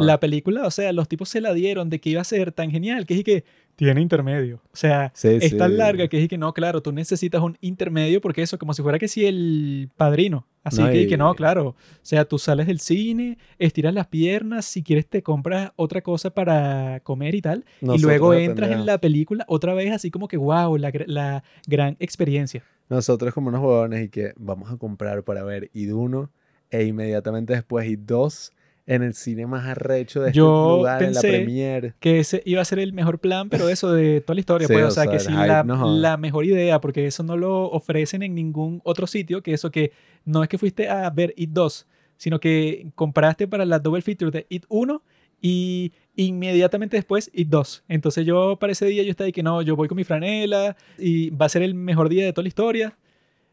La 0.00 0.20
película, 0.20 0.66
o 0.66 0.70
sea, 0.70 0.92
los 0.92 1.08
tipos 1.08 1.28
se 1.28 1.40
la 1.40 1.52
dieron 1.54 1.90
de 1.90 2.00
que 2.00 2.10
iba 2.10 2.20
a 2.20 2.24
ser 2.24 2.52
tan 2.52 2.70
genial 2.70 3.06
que 3.06 3.14
es 3.18 3.24
que 3.24 3.44
tiene 3.76 4.00
intermedio. 4.00 4.60
O 4.72 4.76
sea, 4.76 5.10
Sí, 5.16 5.26
es 5.40 5.56
tan 5.56 5.76
larga 5.76 6.06
que 6.06 6.22
es 6.22 6.28
que 6.28 6.38
no, 6.38 6.52
claro, 6.54 6.80
tú 6.80 6.92
necesitas 6.92 7.42
un 7.42 7.58
intermedio 7.60 8.20
porque 8.20 8.40
eso, 8.42 8.56
como 8.56 8.72
si 8.72 8.82
fuera 8.82 9.00
que 9.00 9.08
sí 9.08 9.26
el 9.26 9.90
padrino. 9.96 10.46
Así 10.62 10.80
No, 10.80 10.90
que, 10.90 11.02
y 11.02 11.06
que 11.08 11.16
no, 11.16 11.34
claro. 11.34 11.68
O 11.70 11.76
sea, 12.00 12.24
tú 12.24 12.38
sales 12.38 12.68
del 12.68 12.78
cine, 12.78 13.36
estiras 13.58 13.92
las 13.92 14.06
piernas, 14.06 14.64
si 14.64 14.82
quieres 14.84 15.06
te 15.08 15.22
compras 15.24 15.72
otra 15.76 16.02
cosa 16.02 16.30
para 16.30 17.00
comer 17.00 17.34
y 17.34 17.42
tal. 17.42 17.64
y 17.80 17.98
luego 17.98 18.32
entras 18.32 18.70
en 18.70 18.86
la 18.86 18.98
película 18.98 19.44
otra 19.48 19.74
vez 19.74 19.92
así 19.92 20.10
como 20.12 20.28
que, 20.28 20.36
wow, 20.36 20.76
la, 20.76 20.92
la 21.06 21.42
gran 21.66 21.96
experiencia. 21.98 22.62
Nosotros 22.88 23.32
como 23.32 23.48
unos 23.48 23.60
huevones 23.60 24.04
y 24.04 24.08
que 24.08 24.32
vamos 24.36 24.70
a 24.70 24.76
comprar 24.76 25.22
para 25.22 25.42
ver 25.42 25.70
Id 25.72 25.94
1 25.94 26.30
e 26.70 26.84
inmediatamente 26.84 27.54
después 27.54 27.88
Id 27.88 28.00
2 28.00 28.52
en 28.86 29.02
el 29.02 29.14
cine 29.14 29.46
más 29.46 29.64
arrecho 29.66 30.20
de 30.20 30.28
este 30.28 30.38
Yo 30.38 30.76
lugar, 30.76 31.02
en 31.02 31.14
la 31.14 31.20
pensé 31.20 31.28
premiere. 31.28 31.94
Que 32.00 32.20
ese 32.20 32.42
iba 32.44 32.60
a 32.60 32.64
ser 32.64 32.78
el 32.78 32.92
mejor 32.92 33.18
plan, 33.18 33.48
pero 33.48 33.68
eso 33.68 33.92
de 33.92 34.20
toda 34.20 34.34
la 34.34 34.40
historia, 34.40 34.68
Sí, 34.68 34.74
pues, 34.74 34.84
o 34.84 34.88
o 34.88 34.90
sea, 34.90 35.06
que 35.06 35.20
sí, 35.20 35.32
la, 35.32 35.64
no 35.64 35.96
la 35.96 36.16
mejor 36.16 36.44
idea, 36.44 36.80
porque 36.80 37.06
eso 37.06 37.22
no 37.22 37.36
lo 37.36 37.70
ofrecen 37.70 38.22
en 38.22 38.34
ningún 38.34 38.80
otro 38.84 39.06
sitio, 39.06 39.42
que 39.42 39.54
eso 39.54 39.70
que 39.70 39.92
no 40.24 40.42
es 40.42 40.48
que 40.48 40.58
fuiste 40.58 40.88
a 40.88 41.08
ver 41.10 41.32
It 41.36 41.50
2, 41.50 41.86
sino 42.16 42.40
que 42.40 42.88
compraste 42.94 43.48
para 43.48 43.64
la 43.64 43.78
double 43.78 44.02
feature 44.02 44.30
de 44.30 44.46
It 44.50 44.64
1 44.68 45.02
y 45.40 45.92
inmediatamente 46.16 46.96
después 46.96 47.30
It 47.32 47.48
2. 47.48 47.84
Entonces 47.88 48.24
yo 48.26 48.56
para 48.60 48.72
ese 48.72 48.86
día 48.86 49.02
yo 49.02 49.10
estaba 49.10 49.26
ahí 49.26 49.32
que 49.32 49.42
no, 49.42 49.62
yo 49.62 49.76
voy 49.76 49.88
con 49.88 49.96
mi 49.96 50.04
franela 50.04 50.76
y 50.98 51.30
va 51.30 51.46
a 51.46 51.48
ser 51.48 51.62
el 51.62 51.74
mejor 51.74 52.08
día 52.08 52.24
de 52.24 52.32
toda 52.32 52.42
la 52.44 52.48
historia. 52.48 52.96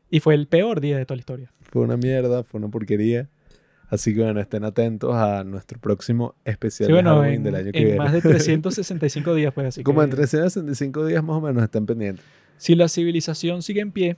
Y 0.10 0.20
fue 0.20 0.36
el 0.36 0.48
peor 0.48 0.82
día 0.82 0.98
de 0.98 1.06
toda 1.06 1.16
la 1.16 1.22
historia. 1.22 1.54
Fue 1.62 1.82
una 1.82 1.96
mierda, 1.98 2.44
fue 2.44 2.60
una 2.60 2.68
porquería. 2.70 3.30
Así 3.90 4.14
que 4.14 4.22
bueno, 4.22 4.40
estén 4.40 4.64
atentos 4.64 5.14
a 5.16 5.44
nuestro 5.44 5.80
próximo 5.80 6.36
especial 6.46 6.88
Sí, 6.88 6.92
de 6.92 6.94
bueno, 6.94 7.10
Halloween 7.12 7.34
en, 7.36 7.44
del 7.44 7.56
año 7.56 7.72
que 7.72 7.78
en 7.80 7.84
viene. 7.86 7.98
más 7.98 8.14
de 8.14 8.22
365 8.22 9.34
días, 9.36 9.54
pues 9.54 9.68
así 9.68 9.84
Como 9.84 10.00
que 10.00 10.06
en 10.06 10.10
365 10.12 11.06
días 11.06 11.24
más 11.24 11.38
o 11.38 11.42
menos 11.42 11.62
estén 11.64 11.86
pendientes. 11.86 12.24
si 12.58 12.76
la 12.76 12.88
civilización 12.88 13.62
sigue 13.62 13.82
en 13.82 13.92
pie, 13.92 14.18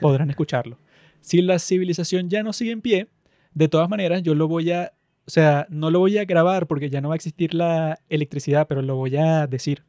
podrán 0.00 0.30
escucharlo. 0.30 0.78
Si 1.20 1.42
la 1.42 1.58
civilización 1.58 2.30
ya 2.30 2.42
no 2.42 2.52
sigue 2.52 2.70
en 2.72 2.80
pie, 2.80 3.08
de 3.54 3.68
todas 3.68 3.88
maneras 3.88 4.22
yo 4.22 4.34
lo 4.34 4.48
voy 4.48 4.70
a, 4.70 4.92
o 5.28 5.30
sea, 5.30 5.66
no 5.68 5.90
lo 5.90 5.98
voy 5.98 6.16
a 6.16 6.24
grabar 6.24 6.66
porque 6.66 6.88
ya 6.88 7.02
no 7.02 7.08
va 7.10 7.14
a 7.14 7.16
existir 7.16 7.52
la 7.52 8.00
electricidad, 8.08 8.66
pero 8.66 8.80
lo 8.80 8.96
voy 8.96 9.14
a 9.18 9.46
decir. 9.46 9.84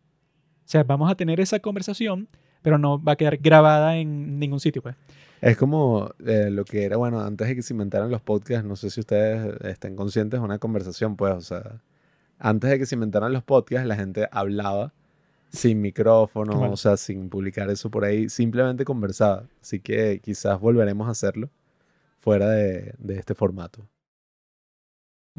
O 0.66 0.68
sea, 0.68 0.84
vamos 0.84 1.10
a 1.10 1.16
tener 1.16 1.40
esa 1.40 1.62
conversación, 1.62 2.28
pero 2.62 2.78
no 2.78 3.02
va 3.02 3.14
a 3.14 3.16
quedar 3.16 3.38
grabada 3.38 3.96
en 3.96 4.38
ningún 4.38 4.60
sitio, 4.60 4.82
pues. 4.82 4.98
Es 5.40 5.56
como 5.56 6.12
eh, 6.26 6.50
lo 6.52 6.66
que 6.66 6.84
era, 6.84 6.98
bueno, 6.98 7.22
antes 7.22 7.48
de 7.48 7.56
que 7.56 7.62
se 7.62 7.74
inventaran 7.74 8.12
los 8.12 8.20
podcasts, 8.20 8.68
no 8.68 8.76
sé 8.76 8.90
si 8.90 9.00
ustedes 9.00 9.56
estén 9.64 9.96
conscientes 9.96 10.42
de 10.42 10.46
una 10.46 10.60
conversación, 10.60 11.16
pues, 11.16 11.34
o 11.34 11.40
sea, 11.40 11.82
antes 12.38 12.70
de 12.70 12.78
que 12.78 12.86
se 12.86 12.96
inventaran 12.96 13.32
los 13.32 13.44
podcasts, 13.44 13.88
la 13.88 13.96
gente 13.96 14.28
hablaba 14.34 14.92
sin 15.54 15.80
micrófono, 15.80 16.60
mal. 16.60 16.74
o 16.74 16.76
sea, 16.76 16.98
sin 16.98 17.30
publicar 17.30 17.70
eso 17.70 17.90
por 17.90 18.04
ahí, 18.04 18.28
simplemente 18.28 18.84
conversaba. 18.84 19.46
Así 19.62 19.80
que 19.80 20.20
quizás 20.22 20.60
volveremos 20.60 21.08
a 21.08 21.12
hacerlo 21.12 21.50
fuera 22.20 22.50
de, 22.50 22.94
de 22.98 23.16
este 23.16 23.36
formato. 23.36 23.88